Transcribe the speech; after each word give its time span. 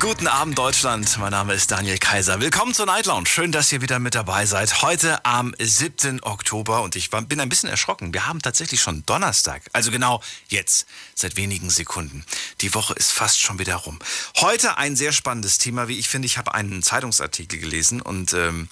Guten 0.00 0.26
Abend 0.26 0.58
Deutschland, 0.58 1.16
mein 1.18 1.30
Name 1.30 1.54
ist 1.54 1.70
Daniel 1.70 1.98
Kaiser. 1.98 2.40
Willkommen 2.40 2.74
zur 2.74 2.86
Night 2.86 3.06
Lounge. 3.06 3.28
Schön, 3.28 3.52
dass 3.52 3.70
ihr 3.70 3.80
wieder 3.80 4.00
mit 4.00 4.16
dabei 4.16 4.44
seid. 4.44 4.82
Heute 4.82 5.24
am 5.24 5.54
7. 5.60 6.24
Oktober 6.24 6.82
und 6.82 6.96
ich 6.96 7.08
bin 7.08 7.40
ein 7.40 7.48
bisschen 7.48 7.68
erschrocken. 7.68 8.12
Wir 8.12 8.26
haben 8.26 8.42
tatsächlich 8.42 8.80
schon 8.80 9.06
Donnerstag. 9.06 9.62
Also 9.72 9.92
genau 9.92 10.20
jetzt, 10.48 10.88
seit 11.14 11.36
wenigen 11.36 11.70
Sekunden. 11.70 12.24
Die 12.62 12.74
Woche 12.74 12.94
ist 12.94 13.12
fast 13.12 13.40
schon 13.40 13.60
wieder 13.60 13.76
rum. 13.76 14.00
Heute 14.38 14.76
ein 14.76 14.96
sehr 14.96 15.12
spannendes 15.12 15.58
Thema, 15.58 15.86
wie 15.86 16.00
ich 16.00 16.08
finde. 16.08 16.26
Ich 16.26 16.36
habe 16.36 16.52
einen 16.52 16.82
Zeitungsartikel 16.82 17.60
gelesen 17.60 18.02
und 18.02 18.34
ähm, 18.34 18.68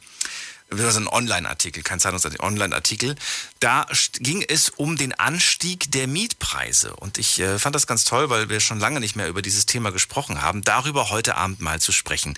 ist 0.80 0.96
ein 0.96 1.08
Online-Artikel, 1.08 1.82
kein 1.82 2.00
Zeitungsartikel, 2.00 2.44
Online-Artikel. 2.44 3.16
Da 3.60 3.86
ging 4.18 4.42
es 4.42 4.70
um 4.70 4.96
den 4.96 5.12
Anstieg 5.12 5.90
der 5.92 6.06
Mietpreise. 6.06 6.94
Und 6.96 7.18
ich 7.18 7.40
äh, 7.40 7.58
fand 7.58 7.74
das 7.74 7.86
ganz 7.86 8.04
toll, 8.04 8.30
weil 8.30 8.48
wir 8.48 8.60
schon 8.60 8.80
lange 8.80 9.00
nicht 9.00 9.16
mehr 9.16 9.28
über 9.28 9.42
dieses 9.42 9.66
Thema 9.66 9.90
gesprochen 9.90 10.42
haben, 10.42 10.62
darüber 10.62 11.10
heute 11.10 11.36
Abend 11.36 11.60
mal 11.60 11.80
zu 11.80 11.92
sprechen. 11.92 12.36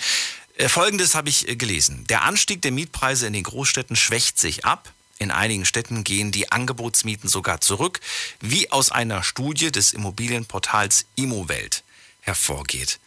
Äh, 0.57 0.69
Folgendes 0.69 1.15
habe 1.15 1.29
ich 1.29 1.49
äh, 1.49 1.57
gelesen. 1.57 2.05
Der 2.09 2.23
Anstieg 2.23 2.63
der 2.63 2.73
Mietpreise 2.73 3.27
in 3.27 3.33
den 3.33 3.45
Großstädten 3.45 3.97
schwächt 3.97 4.39
sich 4.39 4.65
ab. 4.65 4.93
In 5.19 5.31
einigen 5.31 5.65
Städten 5.65 6.05
gehen 6.05 6.31
die 6.31 6.53
Angebotsmieten 6.53 7.29
sogar 7.29 7.61
zurück, 7.61 8.01
wie 8.41 8.71
aus 8.71 8.91
einer 8.91 9.23
Studie 9.23 9.73
des 9.73 9.93
Immobilienportals 9.93 11.07
Immowelt 11.15 11.85
hervorgeht. 12.21 12.99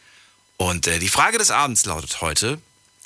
Und 0.57 0.87
äh, 0.87 0.99
die 0.99 1.09
Frage 1.09 1.37
des 1.37 1.51
Abends 1.51 1.85
lautet 1.85 2.21
heute, 2.21 2.59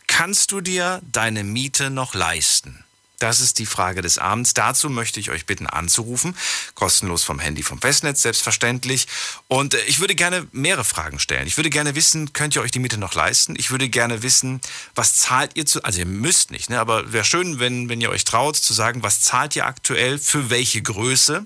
kannst 0.07 0.51
du 0.51 0.61
dir 0.61 1.01
deine 1.11 1.43
Miete 1.43 1.89
noch 1.89 2.13
leisten? 2.13 2.83
Das 3.23 3.39
ist 3.39 3.59
die 3.59 3.65
Frage 3.65 4.01
des 4.01 4.17
Abends. 4.17 4.53
Dazu 4.53 4.89
möchte 4.89 5.17
ich 5.17 5.31
euch 5.31 5.45
bitten 5.45 5.65
anzurufen. 5.65 6.35
Kostenlos 6.75 7.23
vom 7.23 7.39
Handy, 7.39 7.63
vom 7.63 7.79
Festnetz, 7.79 8.21
selbstverständlich. 8.21 9.07
Und 9.47 9.75
äh, 9.75 9.81
ich 9.85 10.01
würde 10.01 10.13
gerne 10.13 10.45
mehrere 10.51 10.83
Fragen 10.83 11.19
stellen. 11.19 11.47
Ich 11.47 11.55
würde 11.55 11.69
gerne 11.69 11.95
wissen, 11.95 12.33
könnt 12.33 12.53
ihr 12.57 12.61
euch 12.61 12.71
die 12.71 12.79
Miete 12.79 12.97
noch 12.97 13.13
leisten? 13.13 13.55
Ich 13.57 13.71
würde 13.71 13.87
gerne 13.87 14.23
wissen, 14.23 14.59
was 14.93 15.15
zahlt 15.15 15.51
ihr 15.55 15.65
zu, 15.65 15.81
also 15.85 15.99
ihr 15.99 16.05
müsst 16.05 16.51
nicht, 16.51 16.69
ne? 16.69 16.81
aber 16.81 17.13
wäre 17.13 17.23
schön, 17.23 17.59
wenn, 17.59 17.87
wenn 17.87 18.01
ihr 18.01 18.09
euch 18.09 18.25
traut 18.25 18.57
zu 18.57 18.73
sagen, 18.73 19.03
was 19.03 19.21
zahlt 19.21 19.55
ihr 19.55 19.65
aktuell, 19.65 20.19
für 20.19 20.49
welche 20.49 20.81
Größe? 20.81 21.45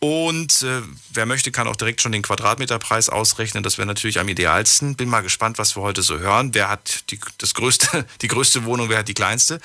Und 0.00 0.62
äh, 0.62 0.82
wer 1.10 1.26
möchte, 1.26 1.50
kann 1.50 1.66
auch 1.66 1.74
direkt 1.74 2.00
schon 2.00 2.12
den 2.12 2.22
Quadratmeterpreis 2.22 3.08
ausrechnen. 3.08 3.64
Das 3.64 3.78
wäre 3.78 3.86
natürlich 3.86 4.20
am 4.20 4.28
idealsten. 4.28 4.94
Bin 4.94 5.08
mal 5.08 5.22
gespannt, 5.22 5.58
was 5.58 5.76
wir 5.76 5.82
heute 5.82 6.02
so 6.02 6.18
hören. 6.18 6.54
Wer 6.54 6.68
hat 6.68 7.10
die, 7.10 7.18
das 7.38 7.54
größte, 7.54 8.06
die 8.22 8.28
größte 8.28 8.64
Wohnung, 8.64 8.88
wer 8.88 8.98
hat 8.98 9.08
die 9.08 9.14
kleinste? 9.14 9.60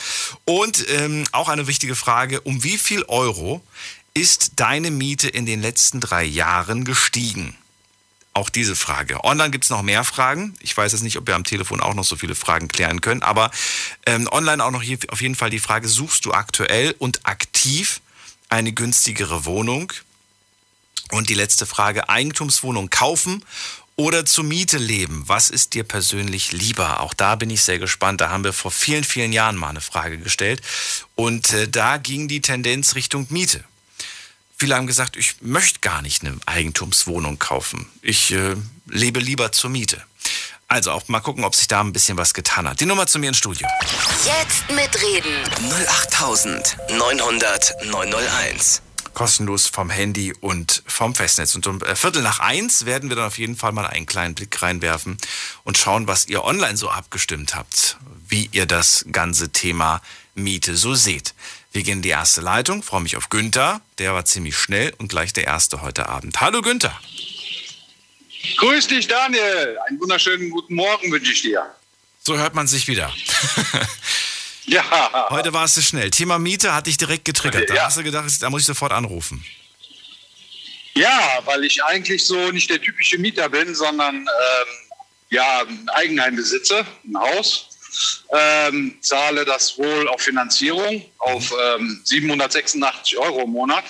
Und 0.45 0.86
ähm, 0.90 1.25
auch 1.31 1.50
eine 1.50 1.67
wichtige 1.67 1.95
Frage, 1.95 2.42
um 2.42 2.64
wie 2.64 2.80
viel 2.80 3.03
Euro 3.03 3.64
ist 4.16 4.53
deine 4.56 4.90
Miete 4.90 5.28
in 5.30 5.45
den 5.45 5.62
letzten 5.62 6.00
drei 6.00 6.23
Jahren 6.23 6.84
gestiegen? 6.84 7.56
Auch 8.36 8.50
diese 8.50 8.75
Frage. 8.75 9.23
Online 9.23 9.52
gibt 9.52 9.66
es 9.66 9.70
noch 9.70 9.84
mehr 9.84 10.03
Fragen. 10.03 10.56
Ich 10.62 10.75
weiß 10.75 10.94
jetzt 10.94 11.03
nicht, 11.03 11.18
ob 11.20 11.28
wir 11.28 11.36
am 11.36 11.44
Telefon 11.44 11.80
auch 11.80 11.94
noch 11.94 12.03
so 12.03 12.16
viele 12.16 12.34
Fragen 12.34 12.68
klären 12.68 13.02
können, 13.02 13.22
aber 13.22 13.52
ähm, 14.08 14.28
online 14.31 14.64
auch 14.64 14.72
noch 14.72 14.81
hier 14.81 14.97
auf 15.09 15.22
jeden 15.22 15.36
Fall 15.36 15.52
die 15.52 15.59
Frage, 15.59 15.88
suchst 15.88 16.25
du 16.25 16.31
aktuell 16.31 16.95
und 16.97 17.28
aktiv 17.28 18.02
eine 18.50 18.73
günstigere 18.73 19.45
Wohnung? 19.45 19.94
Und 21.14 21.30
die 21.30 21.36
letzte 21.36 21.67
Frage, 21.67 22.09
Eigentumswohnung 22.09 22.89
kaufen 22.89 23.45
oder 23.95 24.25
zur 24.25 24.44
Miete 24.44 24.78
leben? 24.80 25.23
Was 25.28 25.52
ist 25.52 25.75
dir 25.75 25.83
persönlich 25.83 26.52
lieber? 26.52 27.02
Auch 27.02 27.14
da 27.14 27.36
bin 27.36 27.52
ich 27.52 27.61
sehr 27.61 27.78
gespannt. 27.78 28.19
Da 28.19 28.31
haben 28.31 28.44
wir 28.44 28.52
vor 28.52 28.72
vielen, 28.72 29.03
vielen 29.03 29.31
Jahren 29.31 29.56
mal 29.56 29.69
eine 29.69 29.81
Frage 29.81 30.17
gestellt. 30.17 30.64
Und 31.14 31.53
äh, 31.53 31.67
da 31.67 31.97
ging 31.97 32.28
die 32.28 32.41
Tendenz 32.41 32.95
Richtung 32.95 33.28
Miete. 33.30 33.64
Viele 34.57 34.75
haben 34.75 34.88
gesagt, 34.88 35.16
ich 35.16 35.35
möchte 35.41 35.81
gar 35.81 36.02
nicht 36.02 36.23
eine 36.23 36.35
Eigentumswohnung 36.47 37.38
kaufen. 37.38 37.88
Ich 38.02 38.31
äh, 38.31 38.56
lebe 38.88 39.19
lieber 39.19 39.52
zur 39.52 39.69
Miete. 39.69 40.02
Also 40.68 40.91
auch 40.91 41.07
mal 41.09 41.19
gucken, 41.19 41.44
ob 41.44 41.53
sich 41.53 41.68
da 41.68 41.81
ein 41.81 41.94
bisschen 41.94 42.18
was 42.18 42.34
getan 42.34 42.68
hat. 42.68 42.79
Die 42.79 42.88
Nummer 42.88 43.06
zu 43.06 43.19
mir 43.19 43.28
ins 43.28 43.38
Studio. 43.38 43.68
Jetzt 44.25 44.68
mitreden. 44.72 45.44
08900 45.88 47.75
901. 47.85 48.81
kostenlos 49.13 49.68
vom 49.68 49.90
Handy 49.90 50.34
und 50.34 50.84
vom 50.85 51.16
Festnetz. 51.16 51.56
Und 51.56 51.68
um 51.68 51.81
äh, 51.81 51.96
Viertel 51.96 52.22
nach 52.22 52.40
eins 52.40 52.85
werden 52.85 53.09
wir 53.09 53.16
dann 53.16 53.28
auf 53.28 53.38
jeden 53.38 53.56
Fall 53.56 53.72
mal 53.72 53.85
einen 53.85 54.06
kleinen 54.06 54.35
Blick 54.35 54.62
reinwerfen 54.62 55.18
und 55.63 55.78
schauen, 55.78 56.07
was 56.07 56.28
ihr 56.28 56.44
online 56.44 56.78
so 56.78 56.90
abgestimmt 56.90 57.56
habt, 57.56 57.97
wie 58.28 58.50
ihr 58.52 58.66
das 58.66 59.06
ganze 59.12 59.52
Thema 59.52 60.02
Miete 60.35 60.75
so 60.75 60.96
seht. 60.96 61.34
Wir 61.72 61.84
gehen 61.84 62.00
in 62.00 62.02
die 62.02 62.09
erste 62.09 62.41
Leitung, 62.41 62.84
freue 62.84 63.02
mich 63.02 63.18
auf 63.18 63.29
Günther, 63.29 63.81
der 63.97 64.13
war 64.13 64.25
ziemlich 64.25 64.57
schnell 64.57 64.94
und 64.97 65.07
gleich 65.07 65.34
der 65.34 65.46
erste 65.46 65.81
heute 65.81 66.09
Abend. 66.09 66.40
Hallo 66.41 66.62
Günther. 66.62 67.00
Grüß 68.57 68.88
dich, 68.88 69.07
Daniel. 69.07 69.78
Einen 69.88 70.00
wunderschönen 70.00 70.50
guten 70.50 70.75
Morgen 70.75 71.12
wünsche 71.12 71.31
ich 71.31 71.41
dir. 71.41 71.66
So 72.22 72.38
hört 72.38 72.56
man 72.56 72.68
sich 72.68 72.88
wieder. 72.88 73.12
Ja, 74.66 75.28
Heute 75.29 75.51
warst 75.53 75.75
du 75.78 75.81
schnell. 75.81 76.09
Thema 76.12 76.40
Miete 76.40 76.74
hat 76.74 76.88
dich 76.88 76.97
direkt 76.97 77.25
getriggert. 77.25 77.69
Da 77.69 77.75
Ja. 77.75 77.85
hast 77.85 77.97
du 77.97 78.03
gedacht, 78.03 78.29
da 78.41 78.50
muss 78.50 78.62
ich 78.62 78.68
sofort 78.68 78.91
anrufen. 78.94 79.44
ja, 80.96 81.40
weil 81.46 81.63
ich 81.66 81.84
eigentlich 81.84 82.25
so 82.25 82.51
nicht 82.51 82.69
der 82.69 82.79
typische 82.81 83.18
Mieter 83.18 83.50
bin, 83.50 83.73
sondern 83.75 84.16
ähm, 84.18 84.28
ja, 85.31 85.62
ein 85.62 85.90
Eigenheim 85.90 86.35
besitze, 86.35 86.85
ein 87.03 87.18
Haus. 87.18 87.69
Ähm, 88.31 88.97
zahle 89.02 89.44
das 89.46 89.78
wohl 89.78 90.07
auf 90.07 90.22
Finanzierung 90.22 91.03
auf 91.19 91.53
ähm, 91.75 92.02
786 92.06 93.18
Euro 93.18 93.41
im 93.41 93.50
Monat. 93.52 93.84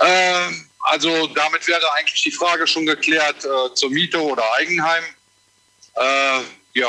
Ähm, 0.00 0.68
also 0.80 1.26
damit 1.28 1.66
wäre 1.68 1.82
eigentlich 1.94 2.22
die 2.22 2.30
Frage 2.32 2.66
schon 2.66 2.84
geklärt 2.86 3.44
äh, 3.44 3.74
zur 3.74 3.90
Miete 3.90 4.20
oder 4.20 4.42
Eigenheim. 4.54 5.04
Äh, 5.94 6.40
ja, 6.74 6.88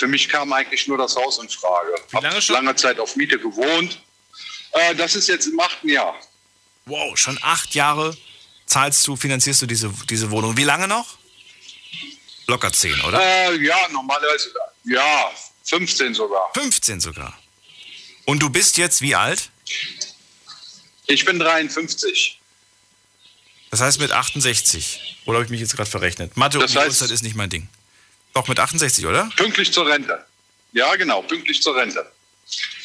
für 0.00 0.08
mich 0.08 0.30
kam 0.30 0.50
eigentlich 0.54 0.88
nur 0.88 0.96
das 0.96 1.14
Haus 1.14 1.38
in 1.40 1.48
Frage. 1.50 1.92
Wie 2.10 2.16
lange 2.22 2.40
schon? 2.40 2.54
lange 2.54 2.74
Zeit 2.74 2.98
auf 2.98 3.16
Miete 3.16 3.38
gewohnt. 3.38 4.00
Äh, 4.72 4.94
das 4.94 5.14
ist 5.14 5.28
jetzt 5.28 5.46
im 5.46 5.60
achten 5.60 5.90
Jahr. 5.90 6.18
Wow, 6.86 7.14
schon 7.18 7.38
acht 7.42 7.74
Jahre 7.74 8.16
zahlst 8.64 9.06
du, 9.06 9.14
finanzierst 9.14 9.60
du 9.60 9.66
diese, 9.66 9.92
diese 10.08 10.30
Wohnung. 10.30 10.56
Wie 10.56 10.64
lange 10.64 10.88
noch? 10.88 11.18
Locker 12.46 12.72
zehn, 12.72 12.98
oder? 13.02 13.20
Äh, 13.20 13.62
ja, 13.62 13.76
normalerweise, 13.90 14.50
ja, 14.84 15.30
15 15.64 16.14
sogar. 16.14 16.50
15 16.54 17.00
sogar. 17.00 17.38
Und 18.24 18.40
du 18.42 18.48
bist 18.48 18.78
jetzt 18.78 19.02
wie 19.02 19.14
alt? 19.14 19.50
Ich 21.08 21.26
bin 21.26 21.38
53. 21.38 22.40
Das 23.70 23.80
heißt 23.82 24.00
mit 24.00 24.12
68. 24.12 25.18
Oder 25.26 25.36
habe 25.36 25.44
ich 25.44 25.50
mich 25.50 25.60
jetzt 25.60 25.76
gerade 25.76 25.90
verrechnet? 25.90 26.38
Mathe 26.38 26.58
Das 26.58 26.72
die 26.72 26.78
heißt- 26.78 26.86
Uhrzeit 26.88 27.10
ist 27.10 27.22
nicht 27.22 27.36
mein 27.36 27.50
Ding. 27.50 27.68
Doch, 28.32 28.46
mit 28.48 28.58
68, 28.58 29.06
oder? 29.06 29.28
Pünktlich 29.36 29.72
zur 29.72 29.86
Rente. 29.86 30.24
Ja, 30.72 30.94
genau, 30.96 31.22
pünktlich 31.22 31.62
zur 31.62 31.76
Rente. 31.76 32.10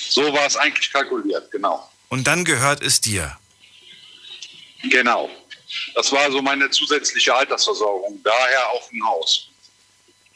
So 0.10 0.34
war 0.34 0.46
es 0.46 0.56
eigentlich 0.56 0.92
kalkuliert, 0.92 1.52
genau. 1.52 1.90
Und 2.10 2.26
dann 2.26 2.46
gehört 2.46 2.82
es 2.82 3.02
dir. 3.02 3.38
Genau. 4.84 5.30
Das 5.94 6.12
war 6.12 6.32
so 6.32 6.42
meine 6.42 6.70
zusätzliche 6.70 7.34
Altersversorgung. 7.34 8.22
Daher 8.24 8.70
auch 8.70 8.92
ein 8.92 9.04
Haus. 9.04 9.50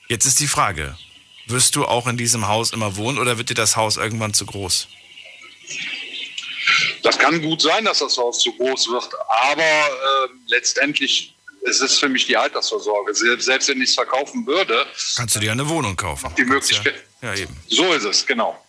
Jetzt 0.07 0.25
ist 0.25 0.39
die 0.39 0.47
Frage, 0.47 0.97
wirst 1.45 1.75
du 1.75 1.85
auch 1.85 2.07
in 2.07 2.17
diesem 2.17 2.47
Haus 2.47 2.71
immer 2.71 2.95
wohnen 2.97 3.19
oder 3.19 3.37
wird 3.37 3.49
dir 3.49 3.55
das 3.55 3.75
Haus 3.75 3.97
irgendwann 3.97 4.33
zu 4.33 4.45
groß? 4.45 4.87
Das 7.03 7.17
kann 7.17 7.41
gut 7.41 7.61
sein, 7.61 7.85
dass 7.85 7.99
das 7.99 8.17
Haus 8.17 8.39
zu 8.39 8.53
groß 8.53 8.89
wird, 8.89 9.09
aber 9.27 9.63
äh, 9.63 10.29
letztendlich 10.47 11.35
ist 11.61 11.81
es 11.81 11.97
für 11.99 12.09
mich 12.09 12.25
die 12.25 12.37
Altersvorsorge. 12.37 13.13
Selbst 13.13 13.67
wenn 13.67 13.81
ich 13.81 13.89
es 13.89 13.95
verkaufen 13.95 14.45
würde, 14.47 14.85
Kannst 15.15 15.35
du 15.35 15.39
dir 15.39 15.51
eine 15.51 15.67
Wohnung 15.67 15.95
kaufen? 15.95 16.33
die 16.37 16.45
Möglichkeit. 16.45 17.03
Ja, 17.21 17.33
ja, 17.33 17.41
eben. 17.41 17.55
So 17.67 17.93
ist 17.93 18.05
es, 18.05 18.25
genau. 18.25 18.65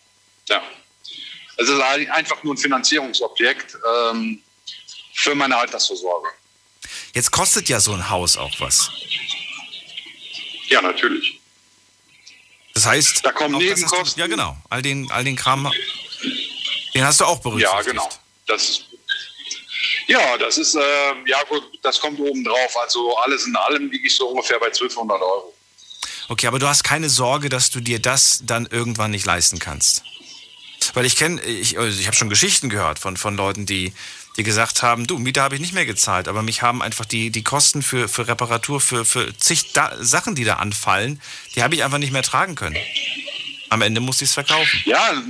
Ja. 0.48 0.62
Es 1.56 1.68
ist 1.68 1.80
ein- 1.80 2.10
einfach 2.10 2.42
nur 2.42 2.54
ein 2.54 2.58
Finanzierungsobjekt 2.58 3.76
ähm, 4.12 4.42
für 5.14 5.34
meine 5.34 5.56
Altersvorsorge. 5.56 6.28
Jetzt 7.14 7.30
kostet 7.30 7.68
ja 7.68 7.78
so 7.80 7.92
ein 7.92 8.08
Haus 8.10 8.36
auch 8.36 8.54
was. 8.60 8.90
Ja, 10.68 10.80
natürlich. 10.80 11.40
Das 12.74 12.86
heißt, 12.86 13.24
Da 13.24 13.32
kommen 13.32 13.58
Nebenkosten. 13.58 14.14
Du, 14.16 14.20
ja, 14.20 14.26
genau. 14.26 14.56
All 14.70 14.80
den, 14.82 15.10
all 15.10 15.24
den 15.24 15.36
Kram, 15.36 15.70
den 16.94 17.04
hast 17.04 17.20
du 17.20 17.24
auch 17.24 17.40
berücksichtigt. 17.40 17.86
Ja, 17.86 17.92
genau. 17.92 18.08
Das, 18.46 18.82
ja, 20.06 20.36
das 20.38 20.58
ist, 20.58 20.74
äh, 20.74 20.80
ja 21.26 21.42
gut, 21.48 21.62
das 21.82 22.00
kommt 22.00 22.20
oben 22.20 22.44
drauf. 22.44 22.76
Also 22.80 23.16
alles 23.18 23.46
in 23.46 23.56
allem 23.56 23.90
liege 23.90 24.06
ich 24.06 24.16
so 24.16 24.28
ungefähr 24.28 24.58
bei 24.58 24.66
1200 24.66 25.20
Euro. 25.20 25.54
Okay, 26.28 26.46
aber 26.46 26.58
du 26.58 26.68
hast 26.68 26.84
keine 26.84 27.08
Sorge, 27.08 27.48
dass 27.48 27.70
du 27.70 27.80
dir 27.80 28.00
das 28.00 28.40
dann 28.44 28.66
irgendwann 28.66 29.10
nicht 29.10 29.26
leisten 29.26 29.58
kannst. 29.58 30.04
Weil 30.94 31.04
ich 31.04 31.16
kenne, 31.16 31.42
ich, 31.42 31.78
also 31.78 31.98
ich 31.98 32.06
habe 32.06 32.16
schon 32.16 32.28
Geschichten 32.28 32.68
gehört 32.68 32.98
von, 32.98 33.16
von 33.16 33.36
Leuten, 33.36 33.66
die, 33.66 33.92
die 34.36 34.42
gesagt 34.42 34.82
haben, 34.82 35.06
du, 35.06 35.18
Miete 35.18 35.42
habe 35.42 35.54
ich 35.54 35.60
nicht 35.60 35.74
mehr 35.74 35.86
gezahlt, 35.86 36.28
aber 36.28 36.42
mich 36.42 36.62
haben 36.62 36.82
einfach 36.82 37.04
die, 37.04 37.30
die 37.30 37.44
Kosten 37.44 37.82
für, 37.82 38.08
für 38.08 38.28
Reparatur, 38.28 38.80
für, 38.80 39.04
für 39.04 39.36
zig 39.36 39.72
da 39.72 39.92
Sachen, 40.00 40.34
die 40.34 40.44
da 40.44 40.54
anfallen, 40.54 41.20
die 41.54 41.62
habe 41.62 41.74
ich 41.74 41.84
einfach 41.84 41.98
nicht 41.98 42.12
mehr 42.12 42.22
tragen 42.22 42.54
können. 42.54 42.76
Am 43.68 43.82
Ende 43.82 44.00
musste 44.00 44.24
ich 44.24 44.30
es 44.30 44.34
verkaufen. 44.34 44.80
Ja, 44.84 45.22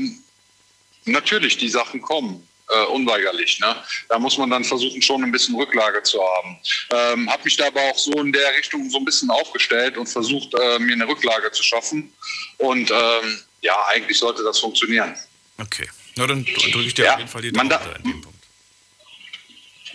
natürlich, 1.05 1.56
die 1.58 1.69
Sachen 1.69 2.00
kommen. 2.00 2.47
Äh, 2.72 2.84
unweigerlich. 2.87 3.58
Ne? 3.61 3.75
Da 4.08 4.19
muss 4.19 4.38
man 4.38 4.49
dann 4.50 4.62
versuchen, 4.64 5.02
schon 5.02 5.25
ein 5.25 5.32
bisschen 5.32 5.56
Rücklage 5.56 6.02
zu 6.05 6.20
haben. 6.22 6.56
Ähm, 6.93 7.28
habe 7.31 7.43
mich 7.44 7.56
da 7.56 7.67
aber 7.67 7.81
auch 7.82 7.99
so 7.99 8.12
in 8.12 8.32
der 8.32 8.55
Richtung 8.56 8.88
so 8.90 8.99
ein 8.99 9.05
bisschen 9.05 9.28
aufgestellt 9.31 9.96
und 9.99 10.06
versucht, 10.06 10.55
äh, 10.55 10.78
mir 10.78 10.93
eine 10.93 11.08
Rücklage 11.08 11.50
zu 11.50 11.62
schaffen. 11.64 12.12
Und 12.58 12.90
ähm, 12.90 13.40
ja, 13.62 13.75
eigentlich 13.88 14.19
sollte 14.19 14.44
das 14.44 14.58
funktionieren. 14.61 15.17
Okay. 15.58 15.88
Na, 16.17 16.26
dann 16.26 16.44
drücke 16.44 16.81
ich 16.82 16.94
dir 16.94 17.06
Ja, 17.06 17.12
auf 17.14 17.19
jeden 17.19 17.31
Fall 17.31 17.43
die 17.43 17.50
Daumen 17.52 17.69
da- 17.69 17.81
in 17.99 18.02
dem 18.05 18.20
Punkt. 18.20 18.38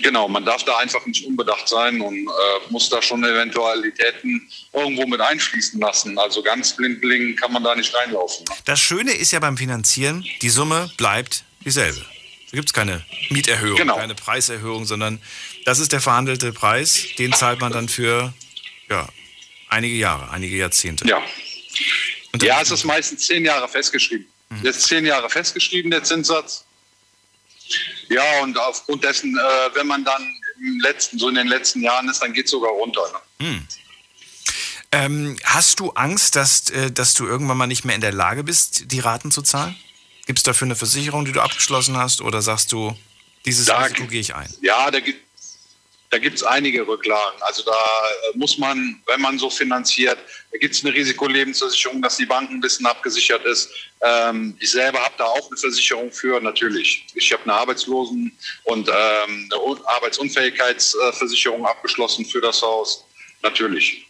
Genau, 0.01 0.27
man 0.27 0.43
darf 0.43 0.63
da 0.65 0.77
einfach 0.79 1.05
nicht 1.05 1.25
unbedacht 1.25 1.69
sein 1.69 2.01
und 2.01 2.27
äh, 2.27 2.29
muss 2.69 2.89
da 2.89 3.01
schon 3.01 3.23
Eventualitäten 3.23 4.49
irgendwo 4.73 5.07
mit 5.07 5.21
einfließen 5.21 5.79
lassen. 5.79 6.17
Also 6.19 6.43
ganz 6.43 6.75
blind 6.75 6.99
blind 6.99 7.39
kann 7.39 7.53
man 7.53 7.63
da 7.63 7.73
nicht 7.75 7.95
reinlaufen. 7.95 8.45
Das 8.65 8.81
Schöne 8.81 9.13
ist 9.13 9.31
ja 9.31 9.39
beim 9.39 9.55
Finanzieren, 9.55 10.25
die 10.41 10.49
Summe 10.49 10.91
bleibt 10.97 11.45
dieselbe. 11.63 12.05
Da 12.51 12.57
gibt 12.57 12.69
es 12.69 12.73
keine 12.73 13.03
Mieterhöhung, 13.29 13.77
Genau. 13.77 13.97
keine 13.97 14.15
Preiserhöhung, 14.15 14.85
sondern 14.85 15.21
das 15.65 15.79
ist 15.79 15.91
der 15.91 16.01
verhandelte 16.01 16.53
Preis, 16.53 17.05
den 17.17 17.33
zahlt 17.33 17.59
man 17.59 17.71
dann 17.71 17.89
für 17.89 18.33
ja, 18.89 19.07
einige 19.69 19.95
Jahre, 19.95 20.29
einige 20.31 20.55
Jahrzehnte. 20.55 21.07
Ja. 21.07 21.21
Ja, 22.41 22.61
es 22.61 22.69
ist 22.71 22.83
meistens 22.83 23.25
zehn 23.27 23.45
Jahre 23.45 23.67
festgeschrieben. 23.67 24.27
Jetzt 24.61 24.83
zehn 24.83 25.05
Jahre 25.05 25.29
festgeschrieben, 25.29 25.89
der 25.89 26.03
Zinssatz. 26.03 26.65
Ja, 28.09 28.41
und 28.41 28.57
aufgrund 28.57 29.03
dessen, 29.03 29.35
äh, 29.35 29.75
wenn 29.75 29.87
man 29.87 30.03
dann 30.05 30.21
im 30.59 30.79
letzten, 30.81 31.17
so 31.17 31.29
in 31.29 31.35
den 31.35 31.47
letzten 31.47 31.81
Jahren 31.81 32.07
ist, 32.09 32.21
dann 32.21 32.33
geht 32.33 32.45
es 32.45 32.51
sogar 32.51 32.71
runter. 32.71 33.01
Ne? 33.39 33.65
Ähm, 34.91 35.37
hast 35.43 35.79
du 35.79 35.91
Angst, 35.91 36.35
dass, 36.35 36.69
äh, 36.69 36.91
dass 36.91 37.13
du 37.15 37.25
irgendwann 37.25 37.57
mal 37.57 37.67
nicht 37.67 37.85
mehr 37.85 37.95
in 37.95 38.01
der 38.01 38.13
Lage 38.13 38.43
bist, 38.43 38.91
die 38.91 38.99
Raten 38.99 39.31
zu 39.31 39.41
zahlen? 39.41 39.75
Gibt 40.25 40.39
es 40.39 40.43
dafür 40.43 40.65
eine 40.65 40.75
Versicherung, 40.75 41.25
die 41.25 41.31
du 41.31 41.41
abgeschlossen 41.41 41.97
hast? 41.97 42.21
Oder 42.21 42.41
sagst 42.41 42.71
du, 42.71 42.97
dieses 43.45 43.65
Da- 43.65 43.79
Risiko 43.83 44.07
gehe 44.07 44.21
ich 44.21 44.33
ein? 44.35 44.51
Ja, 44.61 44.89
da 44.91 44.99
gibt 44.99 45.23
da 46.11 46.19
gibt's 46.19 46.43
einige 46.43 46.87
Rücklagen. 46.87 47.41
Also 47.41 47.63
da 47.63 47.71
äh, 47.73 48.37
muss 48.37 48.57
man, 48.57 49.01
wenn 49.07 49.19
man 49.19 49.37
so 49.37 49.49
finanziert, 49.49 50.17
da 50.51 50.57
gibt 50.57 50.73
es 50.73 50.85
eine 50.85 50.93
Risikolebensversicherung, 50.93 52.01
dass 52.01 52.15
die 52.15 52.25
Bank 52.27 52.49
ein 52.51 52.61
bisschen 52.61 52.85
abgesichert 52.85 53.43
ist. 53.43 53.69
Ähm, 54.01 54.55
ich 54.59 54.71
selber 54.71 54.99
habe 55.03 55.15
da 55.17 55.25
auch 55.25 55.47
eine 55.49 55.57
Versicherung 55.57 56.11
für, 56.11 56.39
natürlich. 56.39 57.05
Ich 57.15 57.33
habe 57.33 57.43
eine 57.43 57.53
Arbeitslosen- 57.53 58.31
und 58.63 58.87
ähm, 58.87 59.49
eine 59.51 59.61
Un- 59.61 59.81
Arbeitsunfähigkeitsversicherung 59.85 61.65
abgeschlossen 61.65 62.25
für 62.25 62.39
das 62.39 62.61
Haus. 62.61 63.03
Natürlich. 63.41 64.07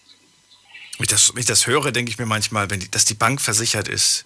Wenn 0.97 1.03
ich 1.05 1.09
das, 1.09 1.33
wenn 1.33 1.39
ich 1.39 1.45
das 1.47 1.65
höre, 1.65 1.91
denke 1.91 2.11
ich 2.11 2.17
mir 2.19 2.25
manchmal, 2.27 2.69
wenn 2.69 2.81
die, 2.81 2.91
dass 2.91 3.05
die 3.05 3.15
Bank 3.15 3.41
versichert 3.41 3.87
ist. 3.87 4.25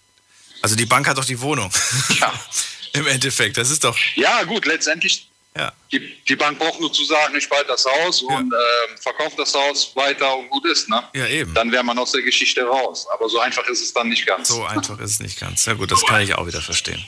Also 0.61 0.75
die 0.75 0.85
Bank 0.85 1.07
hat 1.07 1.17
doch 1.17 1.25
die 1.25 1.39
Wohnung. 1.39 1.71
Ja. 2.19 2.33
Im 2.94 3.07
Endeffekt. 3.07 3.57
Das 3.57 3.69
ist 3.69 3.83
doch. 3.83 3.97
Ja, 4.15 4.44
gut, 4.44 4.65
letztendlich, 4.65 5.29
Ja. 5.56 5.71
die, 5.91 6.17
die 6.27 6.35
Bank 6.35 6.57
braucht 6.57 6.79
nur 6.79 6.91
zu 6.91 7.06
sagen, 7.06 7.35
ich 7.38 7.47
behalte 7.47 7.67
das 7.69 7.85
Haus 7.85 8.21
und 8.23 8.51
ähm, 8.53 8.97
verkaufe 9.00 9.35
das 9.38 9.53
Haus 9.53 9.95
weiter 9.95 10.35
und 10.38 10.50
gut 10.50 10.65
ist. 10.65 10.89
Ne? 10.89 11.03
Ja, 11.13 11.27
eben. 11.27 11.53
Dann 11.53 11.71
wäre 11.71 11.83
man 11.83 11.97
aus 12.00 12.11
der 12.13 12.23
Geschichte 12.23 12.63
raus. 12.63 13.06
Aber 13.13 13.29
so 13.29 13.39
einfach 13.39 13.65
ist 13.67 13.81
es 13.81 13.94
dann 13.94 14.09
nicht 14.09 14.25
ganz. 14.25 14.47
So 14.47 14.65
einfach 14.65 15.00
ist 15.00 15.11
es 15.11 15.19
nicht 15.19 15.39
ganz. 15.39 15.65
Ja 15.65 15.73
gut, 15.73 15.91
das 15.91 16.03
kann 16.06 16.21
ich 16.21 16.33
auch 16.35 16.47
wieder 16.47 16.61
verstehen. 16.61 17.06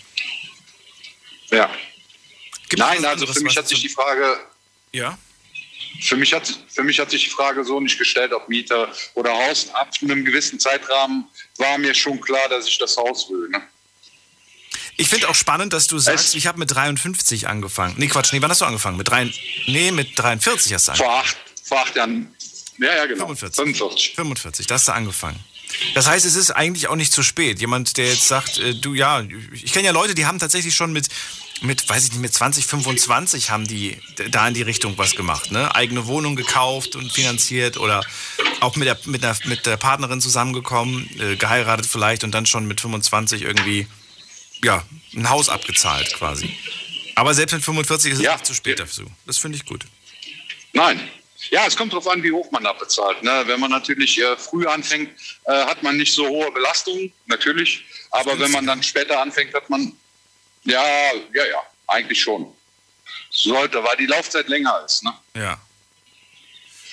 Ja. 1.49 1.69
Gibt 2.69 2.79
Nein, 2.79 3.03
also 3.03 3.25
für 3.27 3.41
mich 3.41 3.57
hat 3.57 3.67
sich 3.67 3.81
die 3.81 3.89
Frage, 3.89 4.39
Ja? 4.93 5.17
Für 5.99 6.15
mich 6.15 6.33
hat, 6.33 6.51
für 6.69 6.83
mich 6.83 6.99
hat 6.99 7.11
sich 7.11 7.23
die 7.25 7.29
Frage 7.29 7.63
so 7.63 7.79
nicht 7.79 7.97
gestellt, 7.97 8.31
ob 8.33 8.47
Mieter 8.49 8.91
oder 9.15 9.33
Haus. 9.33 9.69
Ab 9.73 9.89
einem 10.01 10.23
gewissen 10.25 10.59
Zeitrahmen 10.59 11.25
war 11.57 11.77
mir 11.77 11.93
schon 11.93 12.19
klar, 12.21 12.47
dass 12.49 12.67
ich 12.67 12.77
das 12.77 12.95
Haus 12.97 13.29
will. 13.29 13.49
Ne? 13.49 13.61
Ich 14.97 15.07
finde 15.09 15.29
auch 15.29 15.35
spannend, 15.35 15.73
dass 15.73 15.87
du 15.87 15.97
sagst, 15.99 16.27
Es- 16.29 16.35
ich 16.35 16.47
habe 16.47 16.59
mit 16.59 16.71
53 16.73 17.47
angefangen. 17.47 17.95
Nee, 17.97 18.07
Quatsch, 18.07 18.33
nee, 18.33 18.41
wann 18.41 18.49
hast 18.51 18.61
du 18.61 18.65
angefangen? 18.65 18.97
Mit 18.97 19.09
drei, 19.09 19.31
nee, 19.67 19.91
mit 19.91 20.17
43 20.17 20.73
hast 20.73 20.87
du 20.87 20.91
angefangen. 20.93 21.11
Vor 21.11 21.19
acht, 21.19 21.37
vor 21.63 21.79
acht 21.81 21.95
Jahren. 21.95 22.35
Ja, 22.77 22.95
ja, 22.95 23.05
genau. 23.05 23.25
45. 23.27 23.55
45. 23.55 24.15
45, 24.15 24.67
da 24.67 24.75
hast 24.75 24.87
du 24.87 24.91
angefangen. 24.93 25.39
Das 25.95 26.07
heißt, 26.07 26.25
es 26.25 26.35
ist 26.35 26.51
eigentlich 26.51 26.87
auch 26.87 26.95
nicht 26.95 27.11
zu 27.13 27.23
spät. 27.23 27.59
Jemand, 27.59 27.97
der 27.97 28.07
jetzt 28.09 28.27
sagt, 28.27 28.57
äh, 28.59 28.75
du 28.75 28.93
ja, 28.93 29.23
ich 29.53 29.73
kenne 29.73 29.85
ja 29.87 29.91
Leute, 29.91 30.15
die 30.15 30.25
haben 30.25 30.39
tatsächlich 30.39 30.75
schon 30.75 30.93
mit, 30.93 31.07
mit, 31.61 31.87
weiß 31.87 32.05
ich 32.05 32.11
nicht, 32.11 32.21
mit 32.21 32.33
20, 32.33 32.65
25 32.65 33.49
haben 33.51 33.67
die 33.67 33.97
da 34.29 34.47
in 34.47 34.53
die 34.53 34.61
Richtung 34.63 34.97
was 34.97 35.15
gemacht. 35.15 35.51
Ne? 35.51 35.73
Eigene 35.75 36.07
Wohnung 36.07 36.35
gekauft 36.35 36.95
und 36.95 37.11
finanziert 37.11 37.77
oder 37.77 38.03
auch 38.61 38.75
mit 38.75 38.87
der, 38.87 38.97
mit 39.05 39.23
der, 39.23 39.35
mit 39.45 39.65
der 39.65 39.77
Partnerin 39.77 40.21
zusammengekommen, 40.21 41.09
äh, 41.19 41.35
geheiratet 41.35 41.85
vielleicht 41.85 42.23
und 42.23 42.31
dann 42.31 42.45
schon 42.45 42.65
mit 42.67 42.81
25 42.81 43.41
irgendwie, 43.43 43.87
ja, 44.63 44.83
ein 45.15 45.29
Haus 45.29 45.49
abgezahlt 45.49 46.13
quasi. 46.13 46.55
Aber 47.15 47.33
selbst 47.33 47.53
mit 47.53 47.63
45 47.63 48.13
ist 48.13 48.17
es 48.19 48.23
Ja. 48.23 48.33
nicht 48.33 48.45
zu 48.45 48.53
spät 48.53 48.79
dafür. 48.79 49.05
Das 49.25 49.37
finde 49.37 49.57
ich 49.57 49.65
gut. 49.65 49.85
Nein. 50.73 50.99
Ja, 51.49 51.65
es 51.65 51.75
kommt 51.75 51.91
darauf 51.91 52.07
an, 52.07 52.21
wie 52.23 52.31
hoch 52.31 52.49
man 52.51 52.63
da 52.63 52.73
bezahlt. 52.73 53.23
Ne? 53.23 53.43
Wenn 53.45 53.59
man 53.59 53.71
natürlich 53.71 54.21
äh, 54.21 54.37
früh 54.37 54.65
anfängt, 54.67 55.09
äh, 55.45 55.65
hat 55.65 55.81
man 55.83 55.97
nicht 55.97 56.13
so 56.13 56.27
hohe 56.27 56.51
Belastungen, 56.51 57.11
natürlich. 57.25 57.83
Aber 58.11 58.37
wenn 58.39 58.51
man 58.51 58.65
dann 58.65 58.83
später 58.83 59.19
anfängt, 59.19 59.53
hat 59.53 59.69
man, 59.69 59.93
ja, 60.63 60.83
ja, 61.33 61.45
ja, 61.45 61.63
eigentlich 61.87 62.21
schon. 62.21 62.53
Sollte, 63.31 63.83
weil 63.83 63.97
die 63.97 64.05
Laufzeit 64.05 64.47
länger 64.49 64.83
ist. 64.85 65.03
Ne? 65.03 65.13
Ja. 65.35 65.59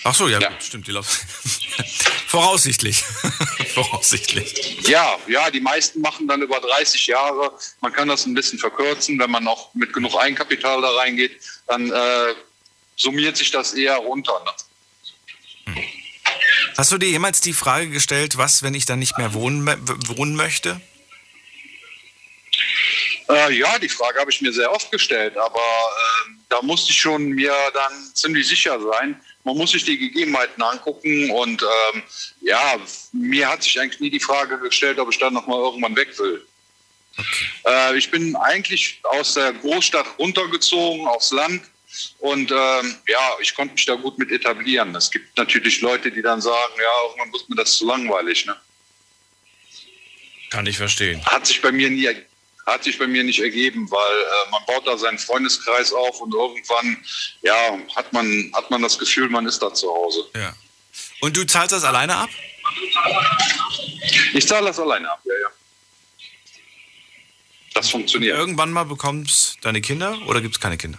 Ach 0.05 0.15
so, 0.15 0.29
ja, 0.29 0.41
Ja. 0.41 0.49
Gut, 0.49 0.63
stimmt. 0.63 0.87
Die 0.87 0.93
Lauf 0.93 1.07
Voraussichtlich. 2.29 3.03
Voraussichtlich. 3.75 4.87
Ja, 4.87 5.19
ja, 5.27 5.51
die 5.51 5.61
meisten 5.61 6.01
machen 6.01 6.29
dann 6.29 6.43
über 6.43 6.61
30 6.61 7.07
Jahre. 7.07 7.53
Man 7.81 7.93
kann 7.93 8.09
das 8.09 8.27
ein 8.27 8.35
bisschen 8.35 8.59
verkürzen, 8.59 9.19
wenn 9.19 9.31
man 9.31 9.49
auch 9.49 9.75
mit 9.75 9.93
genug 9.93 10.15
Eigenkapital 10.15 10.81
da 10.83 10.91
reingeht, 10.91 11.41
dann 11.67 11.91
äh, 11.91 12.35
summiert 12.99 13.37
sich 13.37 13.51
das 13.51 13.73
eher 13.73 13.97
runter. 13.97 14.39
Ne? 14.45 15.75
Hast 16.77 16.93
du 16.93 16.99
dir 16.99 17.09
jemals 17.09 17.41
die 17.41 17.55
Frage 17.55 17.89
gestellt, 17.89 18.37
was, 18.37 18.63
wenn 18.63 18.75
ich 18.75 18.85
dann 18.85 18.99
nicht 18.99 19.17
mehr 19.17 19.33
wohnen, 19.33 19.67
wohnen 20.09 20.37
möchte? 20.37 20.81
Äh, 23.29 23.53
ja, 23.53 23.79
die 23.79 23.89
Frage 23.89 24.21
habe 24.21 24.31
ich 24.31 24.41
mir 24.41 24.53
sehr 24.53 24.73
oft 24.73 24.91
gestellt, 24.91 25.37
aber 25.37 25.59
äh, 25.59 26.33
da 26.49 26.63
musste 26.63 26.93
ich 26.93 27.01
schon 27.01 27.29
mir 27.29 27.53
dann 27.75 27.93
ziemlich 28.15 28.49
sicher 28.49 28.81
sein. 28.81 29.21
Man 29.45 29.57
muss 29.57 29.73
sich 29.73 29.85
die 29.85 29.99
Gegebenheiten 29.99 30.63
angucken 30.63 31.31
und 31.31 31.63
ähm, 31.63 32.03
ja, 32.41 32.77
mir 33.13 33.49
hat 33.49 33.63
sich 33.63 33.79
eigentlich 33.81 34.01
nie 34.01 34.11
die 34.11 34.21
Frage 34.21 34.59
gestellt, 34.59 34.99
ob 34.99 35.11
ich 35.11 35.19
dann 35.19 35.35
nochmal 35.35 35.59
irgendwann 35.61 35.97
weg 35.97 36.19
will. 36.19 36.47
Äh, 37.67 37.99
ich 37.99 38.11
bin 38.11 38.35
eigentlich 38.37 39.01
aus 39.05 39.35
der 39.35 39.53
Großstadt 39.53 40.07
runtergezogen 40.19 41.07
aufs 41.07 41.31
Land 41.31 41.63
und 42.19 42.51
ähm, 42.51 42.97
ja, 43.07 43.37
ich 43.41 43.55
konnte 43.55 43.75
mich 43.75 43.87
da 43.87 43.95
gut 43.95 44.19
mit 44.19 44.31
etablieren. 44.31 44.95
Es 44.95 45.11
gibt 45.11 45.37
natürlich 45.37 45.81
Leute, 45.81 46.11
die 46.11 46.23
dann 46.23 46.41
sagen, 46.41 46.75
ja, 46.77 47.09
irgendwann 47.09 47.33
wird 47.33 47.49
mir 47.49 47.57
das 47.57 47.77
zu 47.77 47.87
langweilig. 47.87 48.47
Ne? 48.47 48.57
Kann 50.51 50.67
ich 50.67 50.77
verstehen. 50.77 51.25
hat 51.27 51.47
sich 51.47 51.61
bei 51.61 51.73
mir 51.73 51.91
nie 51.91 52.09
hat 52.67 52.85
sich 52.85 52.99
bei 52.99 53.07
mir 53.07 53.25
nicht 53.25 53.41
ergeben, 53.41 53.91
weil 53.91 54.21
äh, 54.21 54.51
man 54.51 54.63
baut 54.67 54.87
da 54.87 54.99
seinen 54.99 55.19
Freundeskreis 55.19 55.91
auf 55.93 56.21
und 56.21 56.35
irgendwann 56.35 57.03
ja 57.43 57.79
hat 57.97 58.13
man 58.13 58.53
hat 58.55 58.71
man 58.71 58.83
das 58.83 58.99
Gefühl, 58.99 59.31
man 59.31 59.47
ist 59.47 59.61
da 59.61 59.73
zu 59.73 59.89
Hause. 59.89 60.29
Ja. 60.37 60.55
Und 61.21 61.37
du 61.37 61.47
zahlst 61.47 61.73
das 61.73 61.85
alleine 61.85 62.15
ab? 62.15 62.31
Ich 64.35 64.47
zahle 64.47 64.67
das 64.67 64.79
alleine 64.79 65.11
ab, 65.11 65.21
ja 65.25 65.33
ja. 65.43 65.49
Das 67.73 67.91
funktioniert. 67.91 68.37
Irgendwann 68.37 68.71
mal 68.73 68.85
bekommst 68.85 69.57
deine 69.63 69.81
Kinder 69.81 70.19
oder 70.27 70.43
gibt 70.43 70.57
es 70.57 70.61
keine 70.61 70.77
Kinder? 70.77 70.99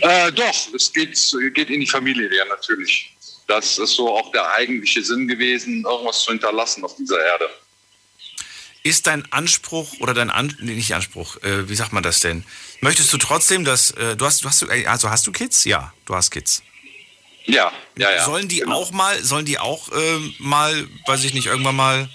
Äh, 0.00 0.32
doch, 0.32 0.74
es 0.74 0.92
geht, 0.92 1.18
geht 1.54 1.70
in 1.70 1.80
die 1.80 1.86
Familie, 1.86 2.34
ja 2.34 2.44
natürlich. 2.46 3.14
Das 3.46 3.78
ist 3.78 3.94
so 3.94 4.16
auch 4.16 4.30
der 4.32 4.50
eigentliche 4.52 5.02
Sinn 5.02 5.26
gewesen, 5.26 5.84
irgendwas 5.84 6.24
zu 6.24 6.32
hinterlassen 6.32 6.84
auf 6.84 6.94
dieser 6.96 7.18
Erde. 7.18 7.48
Ist 8.82 9.06
dein 9.06 9.30
Anspruch 9.32 9.94
oder 10.00 10.14
dein 10.14 10.30
An 10.30 10.54
nee, 10.60 10.74
nicht 10.74 10.94
Anspruch, 10.94 11.36
äh, 11.42 11.68
wie 11.68 11.74
sagt 11.74 11.92
man 11.92 12.02
das 12.02 12.20
denn? 12.20 12.44
Möchtest 12.80 13.12
du 13.12 13.18
trotzdem, 13.18 13.64
dass 13.64 13.90
äh, 13.92 14.16
du 14.16 14.24
hast, 14.24 14.44
du 14.44 14.48
hast, 14.48 14.62
äh, 14.62 14.86
also 14.86 15.10
hast 15.10 15.26
du 15.26 15.32
Kids? 15.32 15.64
Ja, 15.64 15.92
du 16.06 16.14
hast 16.14 16.30
Kids. 16.30 16.62
Ja, 17.44 17.72
ja, 17.96 18.10
ja. 18.10 18.24
Sollen 18.24 18.46
die 18.46 18.60
genau. 18.60 18.76
auch 18.76 18.90
mal, 18.92 19.22
sollen 19.24 19.46
die 19.46 19.58
auch 19.58 19.88
ähm, 19.92 20.34
mal, 20.38 20.86
weiß 21.06 21.24
ich 21.24 21.32
nicht, 21.32 21.46
irgendwann 21.46 21.76
mal, 21.76 22.08